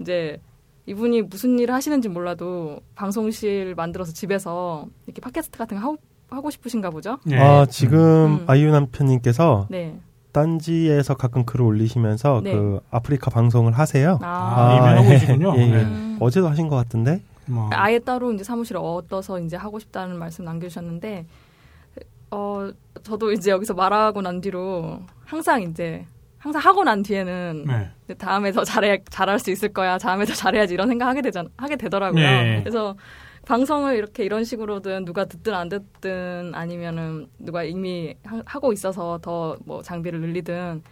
이제 0.00 0.40
이분이 0.86 1.22
무슨 1.22 1.58
일을 1.58 1.74
하시는지 1.74 2.08
몰라도 2.08 2.80
방송실 2.94 3.74
만들어서 3.74 4.12
집에서 4.12 4.86
이렇게 5.06 5.20
팟캐스트 5.20 5.58
같은 5.58 5.76
거 5.78 5.82
하고, 5.82 5.96
하고 6.30 6.50
싶으신가 6.50 6.90
보죠. 6.90 7.18
네. 7.24 7.38
아, 7.40 7.66
지금 7.66 7.98
음. 8.40 8.44
아이유 8.46 8.70
남편님께서 8.70 9.66
네. 9.68 9.98
딴지에서 10.36 11.14
가끔 11.14 11.46
글을 11.46 11.64
올리시면서 11.64 12.42
네. 12.44 12.52
그 12.52 12.80
아프리카 12.90 13.30
방송을 13.30 13.72
하세요. 13.72 14.18
아, 14.22 14.26
아, 14.28 14.76
이미 14.76 14.86
하고 14.86 15.04
예, 15.06 15.08
계시군요. 15.08 15.54
예, 15.56 15.62
예. 15.62 15.66
네. 15.66 15.82
음. 15.82 16.18
어제도 16.20 16.46
하신 16.46 16.68
것 16.68 16.76
같은데. 16.76 17.22
뭐. 17.46 17.70
아예 17.72 17.98
따로 17.98 18.30
이제 18.34 18.44
사무실을 18.44 18.78
얻어서 18.84 19.40
이제 19.40 19.56
하고 19.56 19.78
싶다는 19.78 20.18
말씀 20.18 20.44
남겨주셨는데, 20.44 21.24
어, 22.32 22.70
저도 23.02 23.32
이제 23.32 23.50
여기서 23.50 23.72
말하고 23.72 24.20
난 24.20 24.42
뒤로 24.42 25.00
항상 25.24 25.62
이제, 25.62 26.04
항상 26.36 26.60
하고 26.60 26.84
난 26.84 27.02
뒤에는 27.02 27.64
네. 27.66 28.14
다음에 28.18 28.52
더 28.52 28.62
잘해, 28.62 29.04
잘할 29.08 29.38
수 29.38 29.50
있을 29.50 29.72
거야. 29.72 29.96
다음에 29.96 30.26
더 30.26 30.34
잘해야지 30.34 30.74
이런 30.74 30.88
생각 30.88 31.06
하게 31.06 31.22
되잖, 31.22 31.48
하게 31.56 31.76
되더라고요. 31.76 32.22
네. 32.22 32.60
그래서 32.62 32.94
방송을 33.46 33.96
이렇게 33.96 34.24
이런 34.24 34.44
식으로든 34.44 35.04
누가 35.04 35.24
듣든 35.24 35.54
안 35.54 35.68
듣든 35.68 36.52
아니면은 36.54 37.28
누가 37.38 37.62
이미 37.64 38.14
하- 38.24 38.42
하고 38.44 38.72
있어서 38.72 39.18
더 39.22 39.56
뭐 39.64 39.82
장비를 39.82 40.20
늘리든 40.20 40.82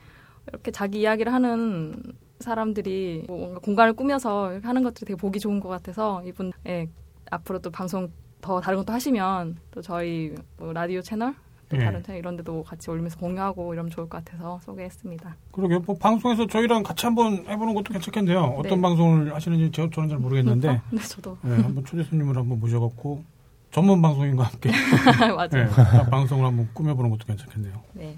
이렇게 0.49 0.71
자기 0.71 1.01
이야기를 1.01 1.33
하는 1.33 1.95
사람들이 2.41 3.25
뭐 3.27 3.39
뭔가 3.39 3.59
공간을 3.61 3.93
꾸며서 3.95 4.61
하는 4.63 4.83
것들이 4.85 5.07
되게 5.07 5.17
보기 5.17 5.41
좋은 5.41 5.59
것 5.61 5.69
같아서 5.69 6.23
이분 6.25 6.53
예, 6.67 6.89
앞으로 7.31 7.59
또 7.59 7.71
방송 7.71 8.09
더 8.41 8.61
다른 8.61 8.79
것도 8.79 8.93
하시면 8.93 9.57
또 9.73 9.83
저희 9.83 10.35
뭐 10.57 10.73
라디오 10.73 11.01
채널 11.03 11.35
또 11.75 11.81
예. 11.81 11.85
다른 11.85 12.03
채널 12.03 12.19
이런 12.19 12.37
데도 12.37 12.63
같이 12.63 12.91
올리면서 12.91 13.19
공유하고 13.19 13.73
이러면 13.75 13.91
좋을 13.91 14.09
것 14.09 14.25
같아서 14.25 14.61
소개했습니다. 14.65 15.37
그러게요. 15.53 15.81
뭐 15.81 15.97
방송에서 15.99 16.47
저희랑 16.47 16.83
같이 16.83 17.07
한번 17.07 17.45
해보는 17.49 17.75
것도 17.75 17.93
괜찮겠네요. 17.93 18.41
어떤 18.59 18.77
네. 18.77 18.81
방송을 18.81 19.35
하시는지 19.35 19.71
저, 19.73 19.89
저는 19.91 20.09
잘 20.09 20.19
모르겠는데 20.19 20.69
어? 20.69 20.81
네, 20.91 21.01
저도 21.03 21.37
네, 21.43 21.55
한번 21.57 21.85
초대 21.85 22.03
손님을 22.05 22.37
한번 22.37 22.61
모셔갖고 22.61 23.23
전문 23.73 24.01
방송인과 24.03 24.45
함께 24.45 24.71
맞아요. 25.35 25.49
네, 25.69 26.11
방송을 26.11 26.45
한번 26.47 26.69
꾸며보는 26.75 27.11
것도 27.11 27.27
괜찮겠네요. 27.27 27.83
네. 27.95 28.17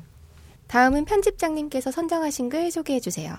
다음은 0.69 1.05
편집장님께서 1.05 1.91
선정하신 1.91 2.49
글 2.49 2.71
소개해 2.71 3.01
주세요. 3.01 3.35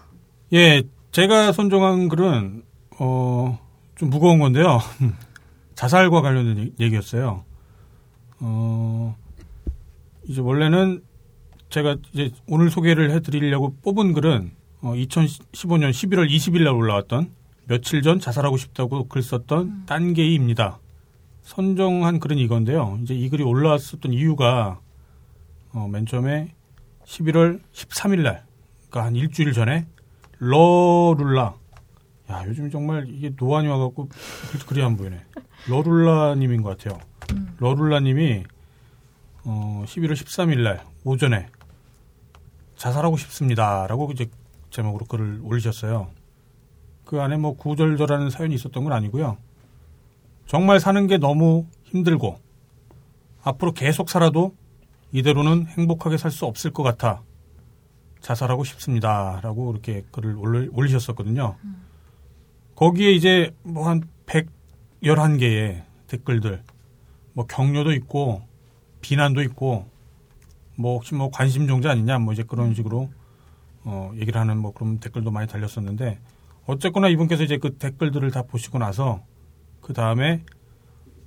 예, 0.53 0.81
제가 1.11 1.51
선정한 1.51 2.07
글은 2.07 2.63
어, 2.99 3.59
좀 3.95 4.09
무거운 4.09 4.39
건데요. 4.39 4.79
자살과 5.75 6.21
관련된 6.21 6.73
얘- 6.79 6.85
얘기였어요. 6.85 7.43
어, 8.39 9.15
이제 10.27 10.41
원래는 10.41 11.03
제가 11.69 11.97
이제 12.13 12.31
오늘 12.47 12.69
소개를 12.69 13.11
해드리려고 13.11 13.75
뽑은 13.83 14.13
글은 14.13 14.51
어, 14.81 14.93
2015년 14.93 15.89
11월 15.91 16.29
20일 16.29 16.63
날 16.63 16.73
올라왔던 16.73 17.31
며칠 17.65 18.01
전 18.01 18.19
자살하고 18.19 18.57
싶다고 18.57 19.07
글 19.07 19.21
썼던 19.21 19.85
딴게이입니다. 19.85 20.79
선정한 21.41 22.19
글은 22.19 22.37
이건데요. 22.37 22.99
이제 23.03 23.13
이 23.13 23.29
글이 23.29 23.43
올라왔었던 23.43 24.13
이유가 24.13 24.79
어, 25.73 25.87
맨 25.87 26.05
처음에 26.05 26.53
11월 27.05 27.61
13일 27.73 28.21
날, 28.23 28.43
그러니까 28.89 29.05
한 29.05 29.15
일주일 29.15 29.53
전에 29.53 29.85
러룰라. 30.39 31.55
야, 32.29 32.43
요즘 32.47 32.69
정말 32.69 33.07
이게 33.09 33.31
노안이 33.37 33.67
와갖고 33.67 34.09
글- 34.09 34.59
글이 34.67 34.83
안 34.83 34.97
보이네. 34.97 35.21
러룰라님인 35.69 36.61
것 36.61 36.77
같아요. 36.77 36.99
러룰라님이 37.59 38.43
어, 39.49 39.83
11월 39.87 40.11
13일 40.11 40.61
날 40.61 40.83
오전에 41.05 41.47
자살하고 42.75 43.15
싶습니다라고 43.15 44.11
이제 44.11 44.29
제목으로 44.71 45.05
글을 45.05 45.39
올리셨어요. 45.41 46.11
그 47.05 47.21
안에 47.21 47.37
뭐 47.37 47.55
구절절하는 47.55 48.29
사연이 48.29 48.55
있었던 48.55 48.83
건 48.83 48.91
아니고요. 48.91 49.37
정말 50.47 50.81
사는 50.81 51.07
게 51.07 51.17
너무 51.17 51.65
힘들고 51.85 52.39
앞으로 53.41 53.71
계속 53.71 54.09
살아도 54.09 54.53
이대로는 55.13 55.67
행복하게 55.67 56.17
살 56.17 56.29
수 56.29 56.45
없을 56.45 56.71
것 56.71 56.83
같아 56.83 57.23
자살하고 58.19 58.65
싶습니다라고 58.65 59.71
이렇게 59.71 60.03
글을 60.11 60.35
올리, 60.35 60.67
올리셨었거든요. 60.73 61.55
거기에 62.75 63.11
이제 63.13 63.55
뭐 63.63 63.87
한 63.87 64.03
111개의 64.25 65.83
댓글들 66.07 66.61
뭐 67.31 67.45
격려도 67.45 67.93
있고 67.93 68.41
비난도 69.01 69.41
있고 69.43 69.85
뭐 70.75 70.95
혹시 70.95 71.15
뭐 71.15 71.29
관심 71.31 71.67
종자 71.67 71.91
아니냐 71.91 72.19
뭐 72.19 72.33
이제 72.33 72.43
그런 72.43 72.73
식으로 72.73 73.09
어 73.83 74.11
얘기를 74.15 74.39
하는 74.39 74.57
뭐 74.57 74.73
그런 74.73 74.99
댓글도 74.99 75.31
많이 75.31 75.47
달렸었는데 75.47 76.19
어쨌거나 76.65 77.07
이분께서 77.07 77.43
이제 77.43 77.57
그 77.57 77.77
댓글들을 77.77 78.29
다 78.31 78.43
보시고 78.43 78.77
나서 78.77 79.23
그 79.81 79.93
다음에 79.93 80.43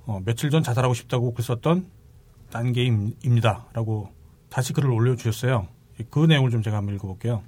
어 0.05 0.21
며칠 0.23 0.49
전 0.49 0.63
자살하고 0.63 0.93
싶다고 0.93 1.33
글 1.33 1.43
썼던 1.43 1.87
딴 2.51 2.73
게임입니다라고 2.73 4.09
다시 4.49 4.73
글을 4.73 4.91
올려주셨어요. 4.91 5.67
그 6.09 6.19
내용을 6.25 6.51
좀 6.51 6.61
제가 6.61 6.77
한번 6.77 6.95
읽어볼게요. 6.95 7.43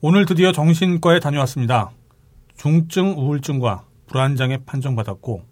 오늘 0.00 0.24
드디어 0.26 0.52
정신과에 0.52 1.20
다녀왔습니다. 1.20 1.90
중증 2.56 3.18
우울증과 3.18 3.84
불안장애 4.06 4.58
판정받았고 4.64 5.42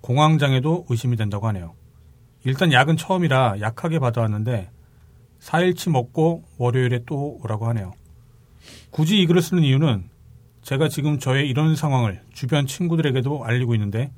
공황장애도 0.00 0.86
의심이 0.88 1.16
된다고 1.16 1.46
하네요. 1.48 1.74
일단 2.44 2.72
약은 2.72 2.96
처음이라 2.96 3.60
약하게 3.60 3.98
받아왔는데 3.98 4.70
4일치 5.40 5.90
먹고 5.90 6.44
월요일에 6.58 7.00
또 7.06 7.38
오라고 7.42 7.66
하네요. 7.68 7.92
굳이 8.90 9.20
이 9.20 9.26
글을 9.26 9.42
쓰는 9.42 9.62
이유는 9.62 10.08
제가 10.62 10.88
지금 10.88 11.18
저의 11.18 11.48
이런 11.48 11.74
상황을 11.74 12.22
주변 12.32 12.66
친구들에게도 12.66 13.44
알리고 13.44 13.74
있는데 13.74 14.12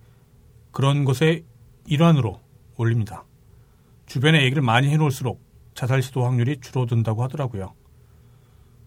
그런 0.71 1.05
것의 1.05 1.45
일환으로 1.87 2.41
올립니다. 2.77 3.25
주변에 4.07 4.43
얘기를 4.43 4.63
많이 4.63 4.89
해놓을수록 4.89 5.41
자살 5.75 6.03
시도 6.03 6.25
확률이 6.25 6.61
줄어든다고 6.61 7.23
하더라고요. 7.23 7.73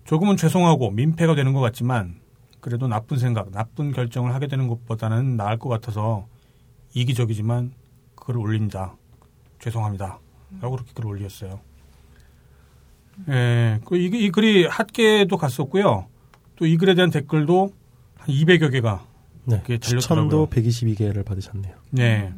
조금은 0.06 0.38
죄송하고 0.38 0.92
민폐가 0.92 1.36
되는 1.36 1.54
것 1.54 1.62
같지만 1.62 2.20
그래도 2.60 2.88
나쁜 2.88 3.18
생각, 3.18 3.52
나쁜 3.52 3.92
결정을 3.92 4.34
하게 4.34 4.48
되는 4.48 4.68
것보다는 4.68 5.38
나을 5.38 5.58
것 5.58 5.70
같아서 5.70 6.28
이기적이지만 6.94 7.74
글을 8.16 8.40
올립니다. 8.40 8.96
죄송합니다. 9.66 10.20
라고 10.62 10.76
그렇게 10.76 10.92
글을 10.94 11.10
올렸어요. 11.10 11.60
예, 13.30 13.80
그 13.86 13.98
이, 13.98 14.06
이 14.06 14.30
글이 14.30 14.68
핫계도 14.68 15.38
갔었고요. 15.38 16.08
또 16.58 16.66
이 16.66 16.78
글에 16.78 16.94
대한 16.96 17.10
댓글도 17.10 17.72
한 18.16 18.28
200여 18.28 18.72
개가 18.72 19.06
네. 19.46 19.62
추천도 19.80 20.00
달렸더라고요. 20.08 20.48
122개를 20.48 21.26
받으셨네요. 21.26 21.76
네. 21.92 22.32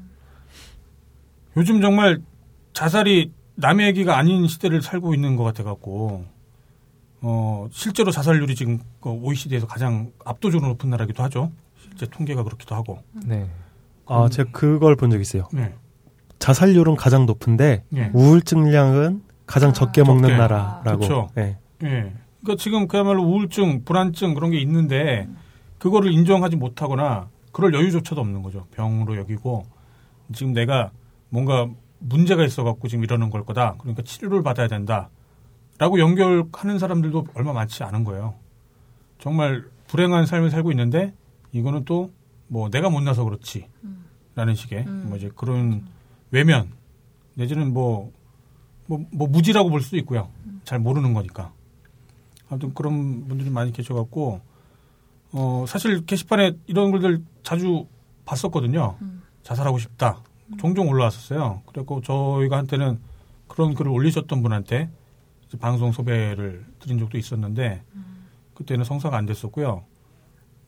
요즘 1.55 1.81
정말 1.81 2.21
자살이 2.73 3.31
남의 3.55 3.87
얘기가 3.87 4.17
아닌 4.17 4.47
시대를 4.47 4.81
살고 4.81 5.13
있는 5.13 5.35
것 5.35 5.43
같아갖고, 5.43 6.25
어, 7.21 7.67
실제로 7.71 8.09
자살률이 8.11 8.55
지금 8.55 8.79
그 9.01 9.09
OECD에서 9.09 9.67
가장 9.67 10.11
압도적으로 10.25 10.69
높은 10.71 10.89
나라기도 10.89 11.21
하죠. 11.23 11.51
실제 11.81 12.05
통계가 12.07 12.43
그렇기도 12.43 12.75
하고. 12.75 12.99
네. 13.25 13.49
아, 14.05 14.29
제가 14.29 14.51
그걸 14.51 14.95
본 14.95 15.09
적 15.11 15.19
있어요. 15.19 15.47
네. 15.53 15.73
자살률은 16.39 16.95
가장 16.95 17.25
높은데 17.25 17.83
네. 17.89 18.11
우울증량은 18.13 19.23
가장 19.45 19.73
적게 19.73 20.03
먹는 20.03 20.29
적게. 20.29 20.37
나라라고. 20.37 20.99
그쵸. 20.99 21.29
네. 21.35 21.57
예. 21.83 22.13
그러니까 22.41 22.61
지금 22.61 22.87
그야말로 22.87 23.23
우울증, 23.23 23.83
불안증 23.83 24.33
그런 24.33 24.51
게 24.51 24.59
있는데 24.59 25.27
그거를 25.77 26.11
인정하지 26.11 26.55
못하거나 26.55 27.29
그럴 27.51 27.73
여유조차도 27.73 28.19
없는 28.21 28.43
거죠. 28.43 28.67
병으로 28.71 29.17
여기고 29.17 29.65
지금 30.33 30.53
내가 30.53 30.91
뭔가 31.29 31.67
문제가 31.99 32.43
있어 32.43 32.63
갖고 32.63 32.87
지금 32.87 33.03
이러는 33.03 33.29
걸 33.29 33.43
거다. 33.43 33.75
그러니까 33.79 34.03
치료를 34.03 34.43
받아야 34.43 34.67
된다. 34.67 35.09
라고 35.79 35.99
연결하는 35.99 36.79
사람들도 36.79 37.27
얼마 37.35 37.53
많지 37.53 37.83
않은 37.83 38.03
거예요. 38.03 38.35
정말 39.19 39.63
불행한 39.87 40.25
삶을 40.25 40.49
살고 40.51 40.71
있는데 40.71 41.13
이거는 41.51 41.85
또 41.85 42.11
뭐 42.47 42.69
내가 42.69 42.89
못나서 42.89 43.23
그렇지 43.23 43.67
라는 44.35 44.55
식의 44.55 44.85
음. 44.87 45.05
뭐 45.07 45.17
이제 45.17 45.29
그런 45.35 45.85
외면 46.31 46.71
내지는 47.35 47.73
뭐, 47.73 48.11
뭐, 48.87 49.05
뭐 49.11 49.27
무지라고 49.27 49.69
볼 49.69 49.81
수도 49.81 49.97
있고요. 49.97 50.29
잘 50.63 50.79
모르는 50.79 51.13
거니까. 51.13 51.53
아무튼 52.49 52.73
그런 52.73 53.27
분들이 53.27 53.49
많이 53.49 53.71
계셔갖고 53.71 54.41
어 55.33 55.65
사실 55.67 56.05
게시판에 56.05 56.53
이런 56.67 56.91
글들 56.91 57.23
자주 57.43 57.85
봤었거든요. 58.25 58.97
음. 59.01 59.21
자살하고 59.43 59.77
싶다. 59.79 60.21
종종 60.57 60.87
올라왔었어요. 60.87 61.61
그래갖고 61.65 62.01
저희가 62.01 62.57
한때는 62.57 62.99
그런 63.47 63.73
글을 63.73 63.91
올리셨던 63.91 64.41
분한테 64.41 64.89
방송 65.59 65.91
섭외를 65.91 66.65
드린 66.79 66.99
적도 66.99 67.17
있었는데 67.17 67.83
그때는 68.53 68.83
성사가 68.85 69.17
안 69.17 69.25
됐었고요. 69.25 69.83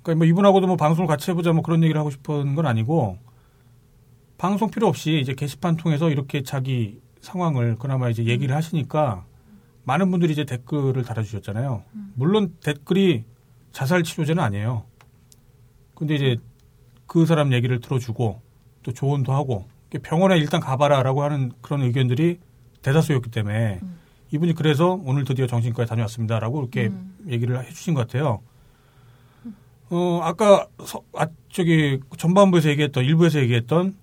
그러니까 0.02 0.19
뭐 0.19 0.27
이분하고도 0.27 0.68
뭐 0.68 0.76
방송을 0.76 1.07
같이 1.07 1.31
해보자 1.31 1.52
뭐 1.52 1.61
그런 1.61 1.84
얘기를 1.84 1.99
하고 1.99 2.10
싶은 2.10 2.56
건 2.56 2.65
아니고 2.65 3.18
방송 4.40 4.72
필요 4.72 4.88
없이 4.88 5.20
이제 5.20 5.34
게시판 5.36 5.76
통해서 5.76 6.10
이렇게 6.10 6.41
자기 6.44 7.02
상황을 7.20 7.76
그나마 7.78 8.10
이제 8.10 8.24
얘기를 8.24 8.56
하시니까 8.56 9.26
많은 9.84 10.10
분들이 10.10 10.32
이제 10.32 10.45
댓글을 10.45 11.03
달아주셨잖아요. 11.03 11.84
물론 12.16 12.56
댓글이 12.64 13.26
자살 13.74 14.02
치료제는 14.02 14.41
아니에요. 14.41 14.86
근데 15.94 16.16
이제 16.16 16.38
그 17.06 17.26
사람 17.26 17.52
얘기를 17.52 17.82
들어주고 17.82 18.41
또 18.84 18.94
조언도 18.94 19.34
하고 19.34 19.68
병원에 20.03 20.38
일단 20.38 20.61
가봐라라고 20.61 21.22
하는 21.22 21.52
그런 21.61 21.82
의견들이 21.82 22.40
대다수였기 22.82 23.32
때문에 23.32 23.82
이분이 24.32 24.53
그래서 24.53 24.98
오늘 25.03 25.26
드디어 25.26 25.48
정신과에 25.48 25.86
다녀왔습니다라고 25.86 26.61
이렇게 26.61 26.88
음. 26.88 27.14
얘기를 27.28 27.61
해주신 27.61 27.94
것 27.94 28.07
같아요. 28.07 28.40
어 29.90 30.22
아까 30.24 30.68
서, 30.86 31.02
아, 31.14 31.28
저기 31.52 31.99
전반부에서 32.16 32.70
얘기했던 32.70 33.03
일부에서 33.03 33.40
얘기했던 33.40 33.98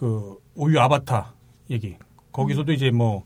그 0.00 0.38
오유 0.54 0.80
아바타 0.80 1.34
얘기. 1.68 1.96
거기서도 2.32 2.72
이제 2.72 2.90
뭐 2.90 3.24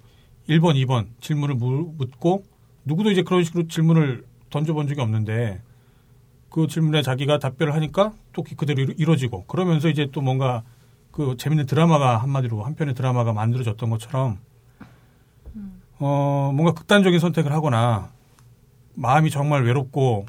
1번, 0.49 0.75
2번 0.75 1.07
질문을 1.21 1.55
물- 1.55 1.85
묻고 1.97 2.43
누구도 2.85 3.13
이제 3.13 3.23
그런 3.23 3.45
식으로 3.45 3.69
질문을 3.69 4.25
던져본 4.51 4.89
적이 4.89 5.01
없는데 5.03 5.63
그 6.51 6.67
질문에 6.67 7.03
자기가 7.03 7.39
답변을 7.39 7.75
하니까 7.75 8.13
또 8.33 8.43
그대로 8.43 8.83
이루- 8.83 8.95
이루어지고 8.99 9.45
그러면서 9.45 9.89
이제 9.89 10.09
또 10.11 10.21
뭔가 10.21 10.65
그 11.13 11.37
재밌는 11.39 11.67
드라마가 11.67 12.17
한마디로 12.19 12.65
한 12.65 12.75
편의 12.75 12.95
드라마가 12.95 13.33
만들어졌던 13.33 13.89
것처럼 13.91 14.39
어 16.01 16.51
뭔가 16.53 16.73
극단적인 16.73 17.21
선택을 17.21 17.53
하거나 17.53 18.11
마음이 18.97 19.31
정말 19.31 19.63
외롭고 19.65 20.27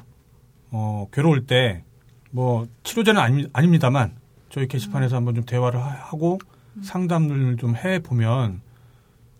어 0.70 1.08
괴로울 1.12 1.44
때 1.46 1.82
뭐 2.30 2.66
치료제는 2.82 3.20
아니, 3.20 3.46
아닙니다만 3.52 4.12
저희 4.50 4.66
게시판에서 4.68 5.16
한번 5.16 5.34
좀 5.34 5.44
대화를 5.44 5.80
하- 5.80 5.88
하고 5.88 6.38
상담을 6.82 7.56
좀 7.56 7.74
해 7.76 8.00
보면 8.00 8.60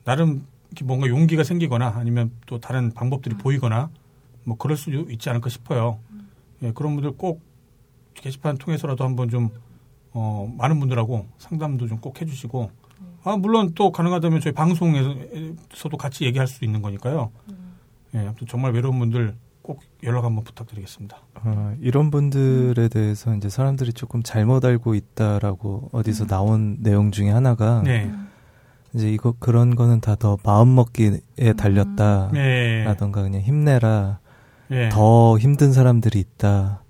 나름 0.04 0.46
뭔가 0.84 1.06
용기가 1.08 1.42
생기거나 1.44 1.94
아니면 1.96 2.30
또 2.46 2.58
다른 2.60 2.92
방법들이 2.92 3.36
보이거나 3.36 3.90
뭐 4.44 4.56
그럴 4.56 4.76
수 4.76 4.90
있지 5.10 5.28
않을까 5.30 5.48
싶어요. 5.50 5.98
예, 6.62 6.72
그런 6.72 6.94
분들 6.94 7.12
꼭 7.12 7.42
게시판 8.14 8.56
통해서라도 8.58 9.04
한번 9.04 9.28
좀 9.28 9.50
어, 10.12 10.50
많은 10.56 10.80
분들하고 10.80 11.26
상담도 11.38 11.86
좀 11.88 12.00
꼭 12.00 12.20
해주시고. 12.20 12.70
아 13.24 13.36
물론 13.36 13.72
또 13.74 13.90
가능하다면 13.92 14.40
저희 14.40 14.52
방송에서도 14.52 15.96
같이 15.98 16.24
얘기할 16.24 16.46
수 16.46 16.64
있는 16.64 16.80
거니까요. 16.80 17.30
예, 18.14 18.18
아무튼 18.20 18.46
정말 18.46 18.72
외로운 18.72 18.98
분들 18.98 19.34
꼭 19.66 19.80
연락 20.04 20.24
한번 20.24 20.44
부탁드리겠습니다. 20.44 21.16
어, 21.42 21.74
이런 21.80 22.12
분들에 22.12 22.86
대해서 22.86 23.34
이제 23.34 23.48
사람들이 23.48 23.92
조금 23.94 24.22
잘못 24.22 24.64
알고 24.64 24.94
있다라고 24.94 25.90
어디서 25.92 26.26
나온 26.26 26.76
내용 26.80 27.10
중에 27.10 27.30
하나가 27.30 27.82
네, 27.84 28.12
이제 28.94 29.10
이거 29.10 29.34
그런 29.40 29.74
거는 29.74 30.00
다 30.00 30.14
더 30.14 30.38
마음 30.44 30.76
먹기에 30.76 31.18
달렸다. 31.56 32.30
네, 32.32 32.84
라던가 32.84 33.22
그냥 33.22 33.40
힘내라. 33.42 34.20
예, 34.70 34.88
더 34.90 35.36
힘든 35.36 35.72
사람들이 35.72 36.20
있다. 36.20 36.82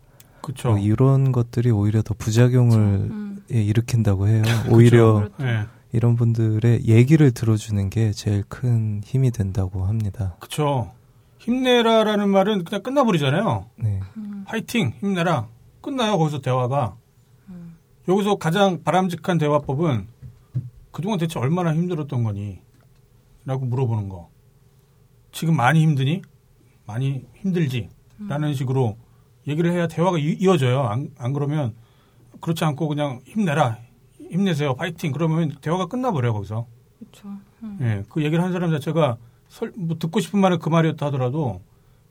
그렇죠. 0.42 0.68
뭐 0.72 0.78
이런 0.78 1.32
것들이 1.32 1.70
오히려 1.70 2.02
더 2.02 2.12
부작용을 2.14 2.76
음. 2.78 3.42
예, 3.54 3.62
일으킨다고 3.62 4.28
해요. 4.28 4.42
오히려 4.70 5.28
예, 5.40 5.64
이런 5.92 6.14
분들의 6.16 6.84
얘기를 6.84 7.30
들어주는 7.30 7.88
게 7.88 8.12
제일 8.12 8.44
큰 8.48 9.00
힘이 9.02 9.30
된다고 9.30 9.86
합니다. 9.86 10.36
그렇죠. 10.40 10.90
힘내라라는 11.46 12.28
말은 12.28 12.64
그냥 12.64 12.82
끝나버리잖아요. 12.82 13.66
네. 13.76 14.00
화이팅, 14.46 14.94
힘내라. 15.00 15.46
끝나요, 15.80 16.18
거기서 16.18 16.40
대화가. 16.40 16.96
여기서 18.08 18.34
가장 18.36 18.82
바람직한 18.82 19.38
대화법은 19.38 20.08
그동안 20.90 21.18
대체 21.18 21.38
얼마나 21.38 21.72
힘들었던 21.72 22.24
거니? 22.24 22.58
라고 23.44 23.64
물어보는 23.64 24.08
거. 24.08 24.28
지금 25.30 25.56
많이 25.56 25.82
힘드니? 25.82 26.22
많이 26.84 27.24
힘들지? 27.36 27.90
라는 28.28 28.52
식으로 28.54 28.96
얘기를 29.46 29.70
해야 29.70 29.86
대화가 29.86 30.18
이, 30.18 30.44
어져요 30.48 30.82
안, 30.82 31.10
안 31.16 31.32
그러면 31.32 31.74
그렇지 32.40 32.64
않고 32.64 32.88
그냥 32.88 33.20
힘내라. 33.24 33.78
힘내세요. 34.30 34.74
파이팅. 34.74 35.12
그러면 35.12 35.54
대화가 35.60 35.86
끝나버려요, 35.86 36.32
거기서. 36.32 36.66
그렇죠. 36.98 37.28
예, 37.82 38.02
그 38.08 38.24
얘기를 38.24 38.42
한 38.42 38.52
사람 38.52 38.70
자체가 38.72 39.18
설, 39.48 39.72
뭐 39.76 39.96
듣고 39.98 40.20
싶은 40.20 40.38
말은 40.40 40.58
그 40.58 40.68
말이었다 40.68 41.06
하더라도 41.06 41.60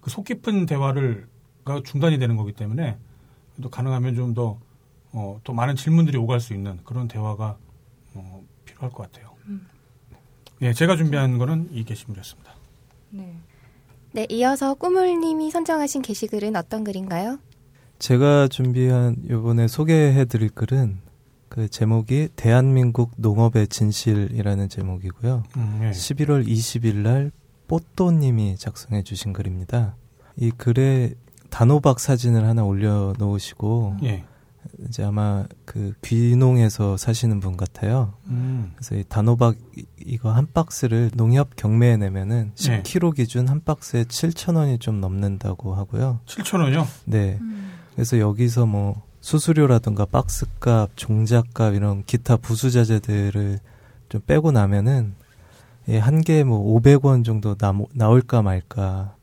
그 0.02 0.10
속 0.12 0.24
깊은 0.26 0.66
대화를 0.68 1.28
가 1.64 1.82
중단이 1.84 2.20
되는 2.20 2.36
거기 2.38 2.52
때문에 2.54 2.98
또 3.62 3.70
가능하면 3.70 4.16
좀 4.16 4.34
더 4.36 4.60
어, 5.12 5.40
또 5.44 5.54
많은 5.54 5.76
질문들이 5.76 6.18
오갈 6.18 6.40
수 6.42 6.54
있는 6.54 6.78
그런 6.84 7.08
대화가 7.08 7.58
어, 8.14 8.44
필요할 8.66 8.92
것 8.92 9.04
같아요. 9.04 9.34
예, 10.62 10.74
제가 10.74 10.96
준비한 10.98 11.38
거는 11.38 11.70
이 11.72 11.84
게시물이었습니다. 11.86 12.52
네. 13.12 13.34
네, 14.12 14.28
이어서 14.30 14.74
꾸물님이 14.74 15.52
선정하신 15.52 16.02
게시글은 16.02 16.56
어떤 16.56 16.84
글인가요? 16.84 17.40
제가 18.00 18.48
준비한 18.50 19.16
요번에 19.30 19.68
소개해드릴 19.68 20.50
글은 20.50 21.00
그 21.50 21.70
제목이 21.70 22.30
대한민국 22.36 23.12
농업의 23.18 23.68
진실이라는 23.68 24.68
제목이고요. 24.70 25.44
음, 25.58 25.80
예. 25.84 25.92
11월 25.92 26.46
20일 26.48 26.96
날 26.98 27.32
뽀또님이 27.68 28.58
작성해 28.58 29.04
주신 29.04 29.34
글입니다. 29.34 29.96
이 30.38 30.52
글에 30.52 31.14
단호박 31.50 32.00
사진을 32.00 32.46
하나 32.46 32.64
올려 32.64 33.14
놓으시고 33.18 33.98
예. 34.04 34.26
이제 34.88 35.04
아마 35.04 35.46
그 35.64 35.94
귀농에서 36.04 36.98
사시는 36.98 37.40
분 37.40 37.56
같아요. 37.56 38.14
음, 38.28 38.72
그래서 38.76 38.96
이 38.96 39.04
단호박 39.08 39.56
이- 39.78 39.86
이거 40.06 40.32
한 40.32 40.48
박스를 40.52 41.12
농협 41.16 41.56
경매에 41.56 41.98
내면은 41.98 42.52
네. 42.56 42.82
10kg 42.84 43.16
기준 43.16 43.48
한 43.48 43.64
박스에 43.64 44.04
7,000원이 44.04 44.82
좀 44.82 45.00
넘는다고 45.00 45.76
하고요. 45.76 46.20
7,000원이요? 46.26 46.86
네. 47.06 47.40
그래서 47.94 48.20
여기서 48.20 48.66
뭐 48.66 49.02
수수료라든가 49.26 50.06
박스값, 50.06 50.92
종잣값 50.96 51.74
이런 51.74 52.04
기타 52.06 52.38
부수자재들을 52.38 53.58
좀 54.08 54.22
빼고 54.28 54.52
나면은 54.52 55.16
예, 55.88 55.98
한 55.98 56.22
개에 56.22 56.44
뭐 56.44 56.80
500원 56.80 57.26
정도 57.26 57.56
나, 57.56 57.74
나올까 57.94 58.44
말까 58.44 59.16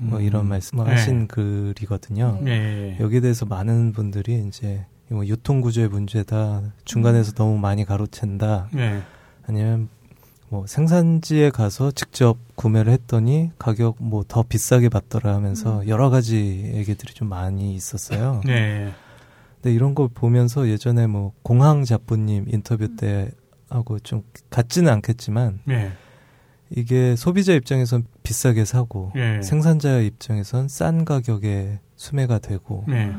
뭐 0.00 0.20
음. 0.20 0.24
이런 0.24 0.46
말씀을 0.46 0.84
네. 0.84 0.92
하신 0.92 1.26
글이거든요. 1.26 2.38
예, 2.46 2.50
예. 2.50 2.96
여기에 3.00 3.18
대해서 3.18 3.46
많은 3.46 3.92
분들이 3.92 4.44
이제 4.46 4.86
뭐 5.08 5.26
유통 5.26 5.60
구조의 5.60 5.88
문제다. 5.88 6.62
중간에서 6.84 7.32
너무 7.32 7.58
많이 7.58 7.84
가로챈다. 7.84 8.66
예. 8.78 9.02
아니면 9.48 9.88
뭐 10.50 10.68
생산지에 10.68 11.50
가서 11.50 11.90
직접 11.90 12.36
구매를 12.54 12.92
했더니 12.92 13.50
가격 13.58 13.96
뭐 13.98 14.22
더 14.22 14.44
비싸게 14.44 14.88
받더라 14.88 15.34
하면서 15.34 15.84
여러 15.88 16.10
가지 16.10 16.70
얘기들이 16.74 17.12
좀 17.12 17.28
많이 17.28 17.74
있었어요. 17.74 18.40
예. 18.46 18.92
근데 19.60 19.74
이런 19.74 19.94
걸 19.94 20.08
보면서 20.08 20.68
예전에 20.68 21.06
뭐 21.06 21.32
공항 21.42 21.84
잡부님 21.84 22.46
인터뷰 22.48 22.96
때 22.96 23.30
하고 23.68 23.98
좀 23.98 24.22
같지는 24.50 24.90
않겠지만 24.92 25.60
예. 25.68 25.92
이게 26.70 27.16
소비자 27.16 27.52
입장에선 27.52 28.04
비싸게 28.22 28.64
사고 28.64 29.12
예. 29.16 29.42
생산자 29.42 29.98
입장에선 29.98 30.68
싼 30.68 31.04
가격에 31.04 31.80
수매가 31.96 32.38
되고 32.38 32.84
예. 32.88 33.14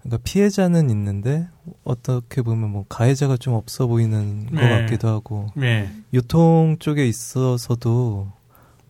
그러니까 0.00 0.18
피해자는 0.22 0.90
있는데 0.90 1.48
어떻게 1.82 2.42
보면 2.42 2.70
뭐 2.70 2.84
가해자가 2.88 3.38
좀 3.38 3.54
없어 3.54 3.86
보이는 3.86 4.46
것 4.46 4.60
네. 4.60 4.68
같기도 4.68 5.08
하고 5.08 5.46
예. 5.62 5.88
유통 6.12 6.76
쪽에 6.78 7.06
있어서도 7.06 8.30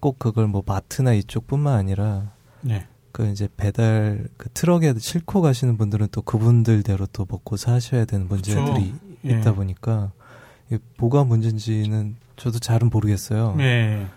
꼭 0.01 0.19
그걸 0.19 0.49
뭐 0.49 0.63
마트나 0.67 1.13
이쪽뿐만 1.15 1.75
아니라 1.75 2.33
예. 2.69 2.89
그 3.15 3.29
이제 3.29 3.49
배달 3.57 4.27
그 4.37 4.49
트럭에 4.55 4.93
싣고 4.99 5.41
가시는 5.41 5.77
분들은 5.77 6.09
또 6.11 6.21
그분들대로 6.21 7.07
또 7.13 7.25
먹고 7.31 7.57
사셔야 7.57 8.07
되는 8.07 8.27
문제들이 8.27 8.93
예. 9.27 9.39
있다 9.39 9.55
보니까 9.55 10.11
이게 10.67 10.81
뭐가 10.99 11.23
문제인지는 11.23 12.17
저도 12.35 12.59
잘은 12.59 12.91
모르겠어요. 12.91 13.55
예. 13.61 14.09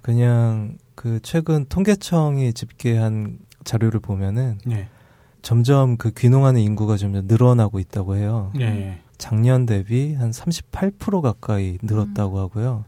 그냥 0.00 0.78
그 0.94 1.20
최근 1.22 1.66
통계청이 1.68 2.54
집계한 2.54 3.38
자료를 3.64 4.00
보면은 4.00 4.58
예. 4.70 4.88
점점 5.42 5.98
그 5.98 6.10
귀농하는 6.12 6.62
인구가 6.62 6.96
점점 6.96 7.26
늘어나고 7.26 7.78
있다고 7.80 8.16
해요. 8.16 8.50
예. 8.58 9.02
작년 9.18 9.66
대비 9.66 10.14
한 10.14 10.30
38% 10.30 11.20
가까이 11.20 11.76
늘었다고 11.82 12.38
하고요. 12.38 12.86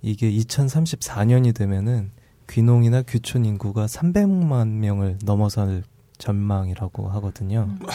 이게 0.00 0.30
2034년이 0.30 1.56
되면은 1.56 2.12
귀농이나 2.48 3.02
귀촌 3.02 3.44
인구가 3.44 3.86
300만 3.86 4.68
명을 4.68 5.18
넘어설 5.24 5.82
전망이라고 6.18 7.08
하거든요. 7.10 7.68
본, 7.78 7.88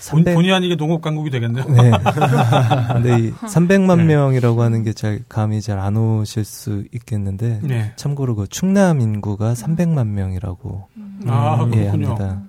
300 0.00 0.34
본의 0.34 0.52
아니게 0.52 0.76
농업 0.76 1.00
강국이 1.00 1.30
되겠네요. 1.30 1.64
네. 1.64 1.90
근데 2.92 3.18
이 3.28 3.32
300만 3.40 3.98
네. 3.98 4.04
명이라고 4.04 4.62
하는 4.62 4.82
게 4.82 4.92
잘 4.92 5.20
감이 5.28 5.60
잘 5.62 5.78
안 5.78 5.96
오실 5.96 6.44
수 6.44 6.84
있겠는데 6.92 7.60
네. 7.62 7.92
참고로 7.96 8.34
그 8.34 8.46
충남 8.48 9.00
인구가 9.00 9.54
300만 9.54 10.08
명이라고 10.08 10.88
아, 11.26 11.58
예, 11.72 11.84
그렇군요. 11.86 11.90
합니다. 12.10 12.42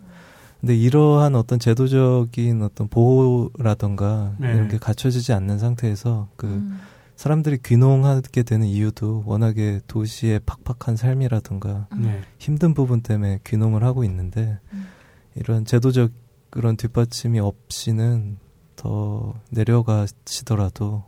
근데 0.60 0.76
이러한 0.76 1.36
어떤 1.36 1.60
제도적인 1.60 2.62
어떤 2.64 2.90
보호라던가 2.90 4.34
네. 4.38 4.54
이런 4.54 4.68
게 4.68 4.78
갖춰지지 4.78 5.32
않는 5.32 5.60
상태에서 5.60 6.28
그 6.36 6.48
음. 6.48 6.80
사람들이 7.24 7.58
귀농하게 7.66 8.44
되는 8.44 8.66
이유도 8.66 9.24
워낙에 9.26 9.82
도시의 9.88 10.40
팍팍한 10.46 10.96
삶이라든가 10.96 11.88
네. 11.98 12.22
힘든 12.38 12.74
부분 12.74 13.02
때문에 13.02 13.40
귀농을 13.46 13.84
하고 13.84 14.06
있는데 14.06 14.58
이런 15.36 15.66
제도적 15.66 16.14
그런 16.50 16.78
뒷받침이 16.78 17.42
없이는 17.42 18.38
더 18.78 19.34
내려가시더라도 19.52 21.04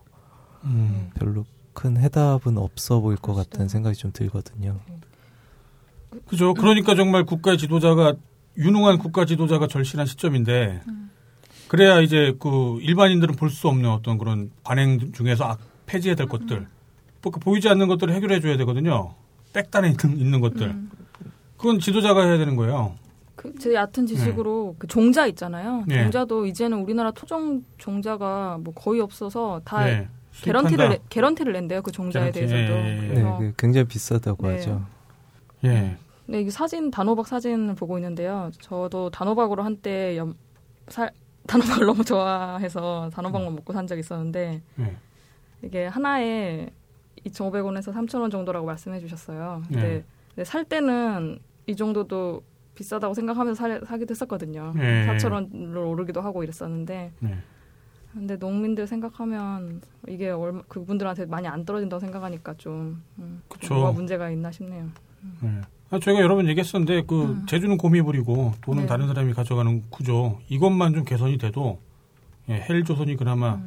음. 0.66 1.12
별로 1.16 1.46
큰 1.72 1.96
해답은 1.96 2.58
없어 2.58 3.00
보일 3.00 3.18
것 3.18 3.34
같다는 3.34 3.70
생각이 3.70 3.96
좀 3.96 4.12
들거든요. 4.12 4.82
그죠. 6.28 6.54
그러니까 6.54 6.94
정말 6.94 7.24
국가 7.26 7.56
지도자가 7.56 8.16
유능한 8.58 8.98
국가 8.98 9.24
지도자가 9.24 9.68
절실한 9.68 10.06
시점인데 10.08 10.82
그래야 11.70 12.02
이제 12.02 12.36
그 12.38 12.80
일반인들은 12.82 13.38
볼 13.38 13.50
수 13.50 13.70
없는 13.70 13.90
어떤 13.90 14.18
그런 14.18 14.52
관행 14.66 15.14
중에서 15.14 15.46
악- 15.46 15.71
폐지해야 15.92 16.16
될 16.16 16.28
것들, 16.28 16.68
뭐 17.22 17.32
보이지 17.32 17.68
않는 17.68 17.88
것들을 17.88 18.14
해결해 18.14 18.40
줘야 18.40 18.56
되거든요. 18.58 19.14
백단에 19.54 19.90
있는, 19.90 20.18
있는 20.18 20.40
것들. 20.40 20.74
그건 21.58 21.80
지도자가 21.80 22.24
해야 22.24 22.38
되는 22.38 22.56
거예요. 22.56 22.96
그, 23.36 23.54
제 23.60 23.74
얕은 23.74 24.06
지식으로 24.08 24.76
그 24.80 24.88
종자 24.88 25.28
있잖아요. 25.28 25.84
네. 25.88 26.04
종자도 26.04 26.46
이제는 26.46 26.80
우리나라 26.80 27.12
토종 27.12 27.64
종자가 27.78 28.60
뭐 28.62 28.74
거의 28.74 29.02
없어서 29.02 29.62
다 29.66 29.84
네. 29.84 30.08
개런티를 30.32 31.00
개런티를 31.10 31.52
낸대요. 31.54 31.82
그 31.82 31.92
종자에 31.92 32.32
개런티, 32.32 32.54
대해서도. 32.54 32.80
예, 32.80 32.86
예, 32.86 32.98
예. 32.98 33.02
네, 33.02 33.08
그래서 33.10 33.38
그 33.38 33.54
굉장히 33.58 33.88
비싸다고 33.88 34.48
네. 34.48 34.54
하죠. 34.56 34.86
예. 35.66 35.98
네, 36.28 36.42
이 36.42 36.50
사진 36.50 36.90
단호박 36.90 37.28
사진을 37.28 37.76
보고 37.76 37.98
있는데요. 37.98 38.52
저도 38.62 39.10
단호박으로 39.10 39.64
한때 39.64 40.16
염, 40.18 40.36
살, 40.88 41.12
단호박을 41.48 41.86
너무 41.88 42.04
좋아해서 42.06 43.10
단호박만 43.14 43.56
먹고 43.56 43.74
산 43.74 43.88
적이 43.88 44.00
있었는데 44.00 44.62
네. 44.76 44.98
이게 45.64 45.86
하나에 45.86 46.70
2,500원에서 47.26 47.94
3,000원 47.94 48.32
정도라고 48.32 48.66
말씀해 48.66 49.00
주셨어요. 49.00 49.62
근데, 49.68 49.82
네. 49.82 50.04
근데 50.30 50.44
살 50.44 50.66
때는 50.66 51.40
이 51.68 51.76
정도도 51.76 52.44
비싸다고 52.76 53.14
생각하면서 53.14 53.56
사, 53.56 53.86
사기도 53.86 54.12
했었거든요. 54.12 54.74
네. 54.76 55.08
4,000원으로 55.08 55.90
오르기도 55.90 56.22
하고 56.22 56.44
이랬었는데 56.44 57.12
네. 57.20 57.38
근데 58.14 58.36
농민들 58.36 58.88
생각하면 58.88 59.82
이게 60.08 60.30
얼마, 60.30 60.62
그분들한테 60.68 61.26
많이 61.28 61.48
안 61.48 61.64
떨어진다고 61.64 62.00
생각하니까 62.00 62.56
좀 62.56 63.02
음. 63.20 63.42
뭐가 63.70 63.92
문제가 63.92 64.30
있나 64.30 64.52
싶네요. 64.52 64.90
네. 65.42 65.62
아, 65.92 66.00
저희가 66.00 66.22
여러 66.22 66.36
번 66.36 66.48
얘기했었는데 66.48 67.04
그 67.06 67.44
제주는 67.48 67.78
곰이 67.78 68.02
부리고 68.02 68.54
돈은 68.62 68.84
네. 68.84 68.88
다른 68.88 69.08
사람이 69.08 69.34
가져가는 69.34 69.84
구조 69.90 70.40
이것만 70.50 70.94
좀 70.94 71.04
개선이 71.04 71.38
돼도 71.38 71.80
예, 72.50 72.66
헬 72.68 72.84
조선이 72.84 73.16
그나마 73.16 73.62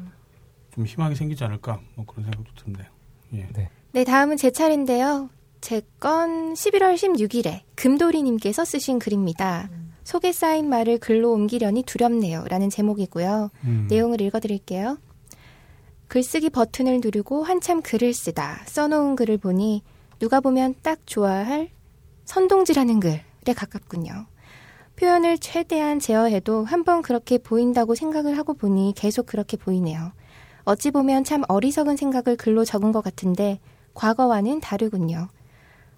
좀 0.74 0.86
희망이 0.86 1.14
생기지 1.14 1.44
않을까 1.44 1.80
뭐 1.94 2.04
그런 2.06 2.24
생각도 2.24 2.52
드는데요. 2.56 2.86
예. 3.34 3.48
네, 3.92 4.04
다음은 4.04 4.36
제 4.36 4.50
차례인데요. 4.50 5.30
제 5.60 5.80
건 5.98 6.52
11월 6.52 6.94
16일에 6.94 7.62
금도리님께서 7.76 8.64
쓰신 8.66 8.98
글입니다. 8.98 9.70
속에 10.02 10.32
쌓인 10.32 10.68
말을 10.68 10.98
글로 10.98 11.32
옮기려니 11.32 11.84
두렵네요. 11.84 12.44
라는 12.48 12.68
제목이고요. 12.68 13.50
음. 13.64 13.86
내용을 13.88 14.20
읽어드릴게요. 14.20 14.98
글쓰기 16.08 16.50
버튼을 16.50 17.00
누르고 17.02 17.42
한참 17.44 17.80
글을 17.80 18.12
쓰다 18.12 18.60
써놓은 18.66 19.16
글을 19.16 19.38
보니 19.38 19.82
누가 20.18 20.40
보면 20.40 20.74
딱 20.82 20.98
좋아할 21.06 21.70
선동질하는 22.26 23.00
글에 23.00 23.22
가깝군요. 23.56 24.26
표현을 24.96 25.38
최대한 25.38 25.98
제어해도 25.98 26.64
한번 26.64 27.00
그렇게 27.00 27.38
보인다고 27.38 27.94
생각을 27.94 28.36
하고 28.36 28.52
보니 28.52 28.92
계속 28.94 29.24
그렇게 29.26 29.56
보이네요. 29.56 30.12
어찌 30.64 30.90
보면 30.90 31.24
참 31.24 31.42
어리석은 31.48 31.96
생각을 31.96 32.36
글로 32.36 32.64
적은 32.64 32.92
것 32.92 33.02
같은데 33.02 33.60
과거와는 33.94 34.60
다르군요. 34.60 35.28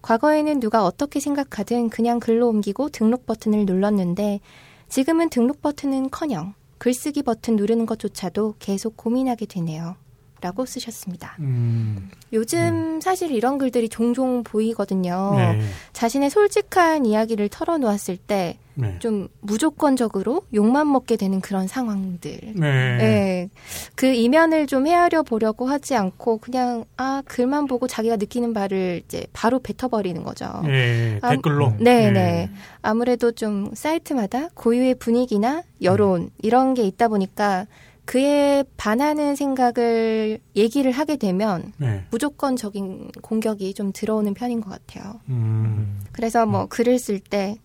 과거에는 0.03 0.61
누가 0.61 0.85
어떻게 0.85 1.19
생각하든 1.21 1.91
그냥 1.91 2.21
글로 2.21 2.49
옮기고 2.49 2.91
등록 2.91 3.27
버튼을 3.27 3.65
눌렀는데 3.65 4.41
지금은 4.89 5.31
등록 5.31 5.63
버튼은 5.63 6.11
커녕 6.11 6.55
글쓰기 6.79 7.23
버튼 7.23 7.57
누르는 7.57 7.87
것조차도 7.87 8.57
계속 8.59 8.97
고민하게 8.97 9.47
되네요. 9.47 9.97
라고 10.41 10.67
쓰셨습니다. 10.67 11.37
음. 11.41 12.11
요즘 12.33 13.01
사실 13.01 13.31
이런 13.31 13.57
글들이 13.57 13.89
종종 13.89 14.43
보이거든요. 14.43 15.35
네. 15.37 15.61
자신의 15.93 16.29
솔직한 16.31 17.07
이야기를 17.07 17.49
털어놓았을 17.49 18.19
때 18.19 18.59
네. 18.75 18.99
좀 18.99 19.29
무조건적으로 19.41 20.43
욕만 20.53 20.93
먹게 20.93 21.17
되는 21.17 21.41
그런 21.41 21.67
상황들. 21.67 22.39
네. 22.55 22.97
네. 22.99 23.49
그 23.95 24.13
이면을 24.13 24.67
좀 24.67 24.87
헤아려 24.87 25.23
보려고 25.23 25.67
하지 25.67 25.97
않고 25.97 26.39
그냥 26.39 26.85
아 26.99 27.23
글만 27.25 27.67
보고 27.67 27.87
자기가 27.87 28.17
느끼는 28.17 28.53
바를 28.53 29.03
이제 29.07 29.27
바로 29.33 29.59
뱉어버리는 29.59 30.23
거죠. 30.23 30.63
예, 30.67 31.19
아, 31.23 31.31
댓글로. 31.31 31.75
네, 31.81 32.09
예. 32.09 32.11
네. 32.11 32.51
아무래도 32.83 33.33
좀 33.33 33.71
사이트마다 33.73 34.49
고유의 34.55 34.97
분위기나 34.97 35.63
여론 35.83 36.31
이런 36.43 36.75
게 36.75 36.83
있다 36.83 37.09
보니까 37.09 37.67
그에 38.07 38.65
반하는 38.77 39.37
생각을 39.37 40.39
얘기를 40.55 40.93
하게 40.93 41.17
되면 41.17 41.73
네. 41.77 42.05
무조건적인 42.11 43.11
공격이 43.21 43.75
좀 43.75 43.93
들어오는 43.93 44.33
편인 44.33 44.61
것 44.61 44.71
같아요. 44.71 45.21
음. 45.29 46.01
그래서 46.13 46.47
뭐 46.47 46.67
글을 46.67 46.99
쓸 46.99 47.19
때 47.19 47.57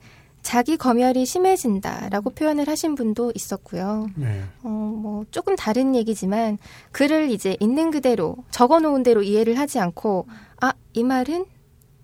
자기 0.42 0.76
검열이 0.76 1.26
심해진다라고 1.26 2.32
표현을 2.32 2.68
하신 2.68 2.96
분도 2.96 3.32
있었고요. 3.36 4.08
네. 4.16 4.42
어, 4.64 4.70
뭐, 4.70 5.24
조금 5.30 5.56
다른 5.56 5.94
얘기지만, 5.96 6.58
글을 6.92 7.30
이제 7.30 7.56
있는 7.60 7.92
그대로, 7.92 8.38
적어 8.50 8.80
놓은 8.80 9.04
대로 9.04 9.22
이해를 9.22 9.60
하지 9.60 9.78
않고, 9.80 10.26
아, 10.60 10.74
이 10.94 11.04
말은 11.04 11.46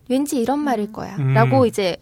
왠지 0.08 0.40
이런 0.40 0.60
말일 0.60 0.94
거야. 0.94 1.16
음. 1.18 1.34
라고 1.34 1.66
이제, 1.66 1.98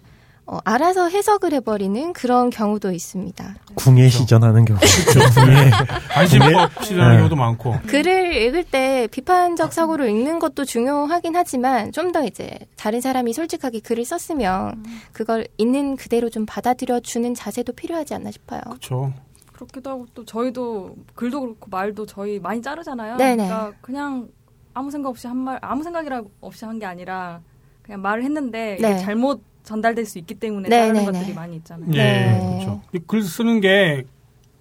어, 0.48 0.60
알아서 0.64 1.10
해석을 1.10 1.54
해버리는 1.54 2.14
그런 2.14 2.52
경우도 2.52 2.92
있습니다. 2.92 3.56
궁예 3.76 4.10
시전하는 4.10 4.64
경우. 4.64 4.80
궁예. 5.34 5.72
관심법 6.14 6.84
실현하는 6.86 7.14
네. 7.14 7.18
경우도 7.18 7.36
많고. 7.36 7.76
글을 7.88 8.36
읽을 8.36 8.64
때 8.64 9.08
비판적 9.12 9.74
사고를 9.74 10.08
읽는 10.10 10.38
것도 10.38 10.66
중요하긴 10.66 11.36
하지만, 11.36 11.92
좀 11.92 12.12
더 12.12 12.24
이제, 12.24 12.60
다른 12.78 13.02
사람이 13.02 13.34
솔직하게 13.34 13.80
글을 13.80 14.06
썼으면, 14.06 14.84
그걸 15.12 15.48
있는 15.58 15.96
그대로 15.98 16.30
좀 16.30 16.46
받아들여주는 16.46 17.34
자세도 17.34 17.74
필요하지 17.74 18.14
않나 18.14 18.30
싶어요. 18.32 18.62
그렇죠. 18.66 19.12
그렇기도 19.52 19.90
하고 19.90 20.06
또 20.14 20.24
저희도 20.26 20.96
글도 21.16 21.42
그렇고 21.42 21.68
말도 21.72 22.06
저희 22.06 22.40
많이 22.40 22.62
자르잖아요. 22.62 23.18
네네. 23.18 23.48
그러니까 23.48 23.72
그냥 23.82 24.28
아무 24.76 24.92
생각 24.92 25.10
없이 25.10 25.26
한 25.28 25.38
말, 25.38 25.58
아무 25.62 25.82
생각이라 25.84 26.22
없이 26.42 26.66
한 26.66 26.78
게 26.78 26.86
아니라 26.86 27.42
그냥 27.82 28.02
말을 28.02 28.24
했는데 28.24 28.78
네. 28.82 28.98
잘못 29.00 29.42
전달될 29.66 30.06
수 30.06 30.18
있기 30.20 30.36
때문에 30.36 30.70
네네네. 30.70 30.94
자르는 31.00 31.12
것들이 31.20 31.34
많이 31.34 31.56
있잖아요. 31.58 31.90
예, 31.94 31.98
네. 31.98 32.40
그렇죠. 32.40 32.82
이글 32.94 33.24
쓰는 33.24 33.60
게, 33.60 34.04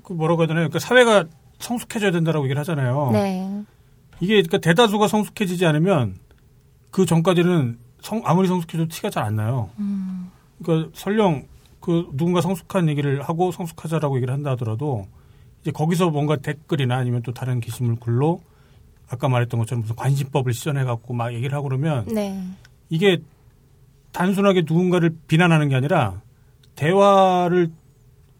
그 0.03 0.13
뭐라고 0.13 0.43
해야 0.43 0.49
되나요? 0.49 0.69
그러니까 0.69 0.79
사회가 0.81 1.27
성숙해져야 1.61 2.11
된다라고 2.11 2.45
얘기를 2.47 2.59
하잖아요. 2.61 3.11
네. 3.13 3.63
이게 4.21 4.35
그러니까 4.43 4.59
대다수가 4.59 5.09
성숙해지지 5.09 5.65
않으면 5.67 6.17
그 6.91 7.07
전까지는 7.07 7.79
성, 8.01 8.23
아무리 8.25 8.49
성숙해도 8.49 8.89
티가 8.89 9.11
잘 9.11 9.25
안 9.25 9.37
나요. 9.37 9.71
음. 9.79 10.31
그러니까 10.63 10.91
설령 10.95 11.47
그 11.81 12.09
누군가 12.13 12.41
성숙한 12.41 12.89
얘기를 12.89 13.23
하고 13.23 13.51
성숙하자라고 13.53 14.17
얘기를 14.17 14.33
한다 14.33 14.51
하더라도 14.53 15.07
이제 15.63 15.71
거기서 15.71 16.11
뭔가 16.11 16.37
댓글이나 16.37 16.97
아니면 16.97 17.23
또 17.23 17.33
다른 17.33 17.61
게시물 17.61 17.97
글로 17.97 18.41
아까 19.09 19.29
말했던 19.29 19.59
것처럼 19.61 19.83
무슨 19.83 19.97
관심법을 19.97 20.53
시전해 20.53 20.85
갖고 20.85 21.13
막 21.15 21.33
얘기를 21.35 21.55
하고 21.55 21.69
그러면 21.69 22.05
네. 22.07 22.43
이게 22.89 23.21
단순하게 24.15 24.61
누군가를 24.63 25.15
비난하는 25.27 25.69
게 25.69 25.75
아니라 25.75 26.23
대화를 26.77 27.71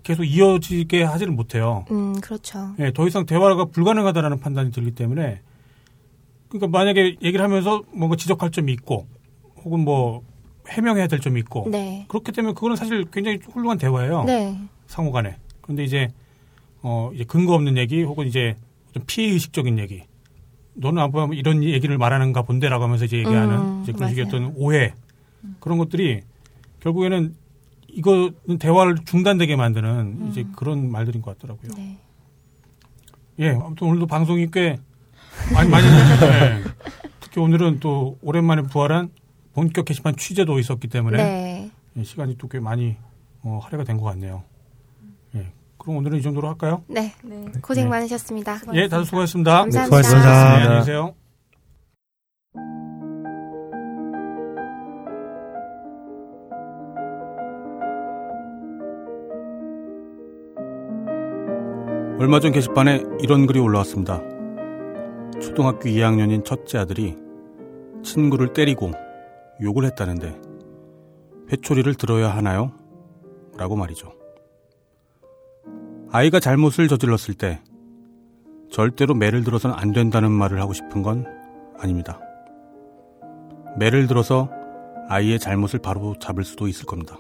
계속 0.05 0.25
이어지게 0.25 1.03
하지를 1.03 1.33
못해요. 1.33 1.85
음, 1.91 2.19
그렇죠. 2.21 2.75
예, 2.79 2.93
더 2.93 3.07
이상 3.07 3.27
대화가 3.27 3.67
불가능하다라는 3.67 4.39
판단이 4.41 4.71
들기 4.71 4.93
때문에 4.93 5.41
그러니까 6.49 6.79
만약에 6.79 7.17
얘기를 7.21 7.43
하면서 7.43 7.83
뭔가 7.93 8.17
지적할 8.17 8.51
점이 8.51 8.73
있고 8.73 9.07
혹은 9.65 9.81
뭐 9.81 10.23
해명해야 10.69 11.09
될 11.09 11.21
점이 11.21 11.41
있고 11.41 11.69
네. 11.71 12.07
그렇기 12.09 12.33
때문에 12.33 12.55
그거는 12.55 12.77
사실 12.77 13.05
굉장히 13.11 13.39
훌륭한 13.51 13.77
대화예요. 13.77 14.25
네. 14.25 14.57
상호 14.87 15.11
간에. 15.11 15.37
근데 15.61 15.83
이제 15.85 16.09
어 16.83 17.11
이제 17.15 17.25
근거 17.25 17.55
없는 17.55 17.77
얘기 17.79 18.03
혹은 18.03 18.27
이제 18.27 18.57
좀 18.93 19.03
피해 19.07 19.33
의식적인 19.33 19.79
얘기. 19.79 20.03
너는 20.75 21.03
아빠 21.03 21.29
이런 21.33 21.65
얘기를 21.65 21.99
말하는가 21.99 22.43
본데라고 22.43 22.85
하면서 22.85 23.05
이제 23.07 23.19
얘기하는 23.19 23.57
음, 23.57 23.81
이제 23.83 23.93
그런 23.93 24.11
식의. 24.11 24.25
어떤 24.27 24.53
오해 24.57 24.93
그런 25.61 25.79
것들이 25.79 26.23
결국에는 26.81 27.35
이거는 27.89 28.59
대화를 28.59 28.97
중단되게 29.05 29.57
만드는 29.57 30.29
이제 30.29 30.45
그런 30.57 30.91
말들인 30.91 31.23
것 31.23 31.37
같더라고요. 31.39 31.71
네. 31.77 31.99
예, 33.39 33.51
아무튼 33.51 33.89
오늘도 33.89 34.07
방송이 34.07 34.49
꽤 34.53 34.77
많이 35.53 35.69
많이 35.71 35.87
네. 36.21 36.63
특히 37.21 37.41
오늘은 37.41 37.81
또 37.81 38.19
오랜만에 38.23 38.63
부활한 38.63 39.11
본격 39.53 39.85
게시판 39.87 40.17
취재도 40.17 40.59
있었기 40.59 40.89
때문에 40.89 41.17
네. 41.23 41.71
예, 41.97 42.03
시간이 42.05 42.37
또 42.39 42.49
꽤 42.49 42.59
많이 42.61 42.97
어, 43.43 43.61
할애가 43.63 43.85
된 43.85 43.99
것 43.99 44.05
같네요. 44.07 44.43
예, 45.37 45.53
그럼 45.79 45.99
오늘은 45.99 46.19
이 46.19 46.23
정도로 46.23 46.49
할까요? 46.49 46.83
네. 46.89 47.13
네. 47.23 47.47
고생 47.63 47.85
네. 47.85 47.91
많으셨습니다. 47.91 48.61
예, 48.75 48.89
다들 48.89 49.05
수고하셨습니다. 49.05 49.51
감사합니다. 49.61 49.85
수고하셨습니다. 50.03 50.57
네, 50.57 50.63
안녕히 50.63 50.79
계세요. 50.81 51.15
얼마 62.25 62.41
전 62.41 62.53
게시판에 62.53 63.03
이런 63.21 63.45
글이 63.45 63.61
올라왔습니다. 63.61 64.23
초등학교 65.43 65.91
2학년인 65.91 66.43
첫째 66.43 66.79
아들이 66.79 67.19
친구를 68.03 68.55
때리고 68.55 68.93
욕을 69.61 69.85
했다는데 69.85 70.35
회초리를 71.53 71.95
들어야 71.97 72.31
하나요? 72.35 72.73
라고 73.59 73.77
말이죠. 73.77 74.15
아이가 76.13 76.41
잘못을 76.41 76.89
저질렀을 76.89 77.35
때 77.35 77.61
절대로 78.71 79.13
매를 79.13 79.45
들어서는 79.45 79.77
안 79.79 79.93
된다는 79.93 80.31
말을 80.33 80.63
하고 80.63 80.73
싶은 80.73 81.03
건 81.03 81.27
아닙니다. 81.79 82.21
매를 83.79 84.07
들어서 84.07 84.49
아이의 85.11 85.39
잘못을 85.39 85.81
바로 85.81 86.15
잡을 86.19 86.43
수도 86.43 86.69
있을 86.69 86.87
겁니다. 86.87 87.19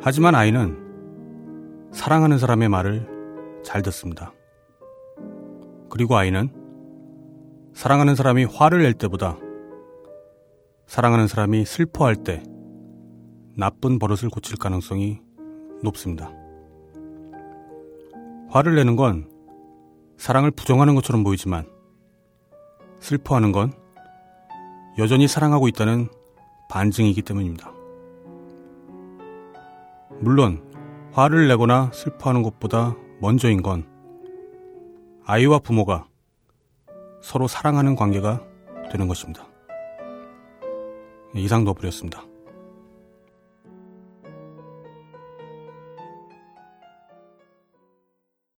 하지만 0.00 0.34
아이는 0.34 0.83
사랑하는 1.94 2.38
사람의 2.38 2.68
말을 2.68 3.62
잘 3.62 3.80
듣습니다. 3.82 4.32
그리고 5.88 6.16
아이는 6.16 6.50
사랑하는 7.72 8.16
사람이 8.16 8.44
화를 8.46 8.82
낼 8.82 8.94
때보다 8.94 9.38
사랑하는 10.86 11.28
사람이 11.28 11.64
슬퍼할 11.64 12.16
때 12.16 12.42
나쁜 13.56 14.00
버릇을 14.00 14.28
고칠 14.28 14.58
가능성이 14.58 15.20
높습니다. 15.84 16.32
화를 18.48 18.74
내는 18.74 18.96
건 18.96 19.30
사랑을 20.16 20.50
부정하는 20.50 20.96
것처럼 20.96 21.22
보이지만 21.22 21.64
슬퍼하는 22.98 23.52
건 23.52 23.72
여전히 24.98 25.28
사랑하고 25.28 25.68
있다는 25.68 26.08
반증이기 26.68 27.22
때문입니다. 27.22 27.72
물론 30.20 30.73
화를 31.14 31.46
내거나 31.46 31.90
슬퍼하는 31.92 32.42
것보다 32.42 32.96
먼저인 33.20 33.62
건 33.62 33.86
아이와 35.24 35.60
부모가 35.60 36.08
서로 37.22 37.46
사랑하는 37.46 37.94
관계가 37.94 38.42
되는 38.90 39.06
것입니다. 39.06 39.46
이상 41.36 41.64
너브리였습니다. 41.64 42.24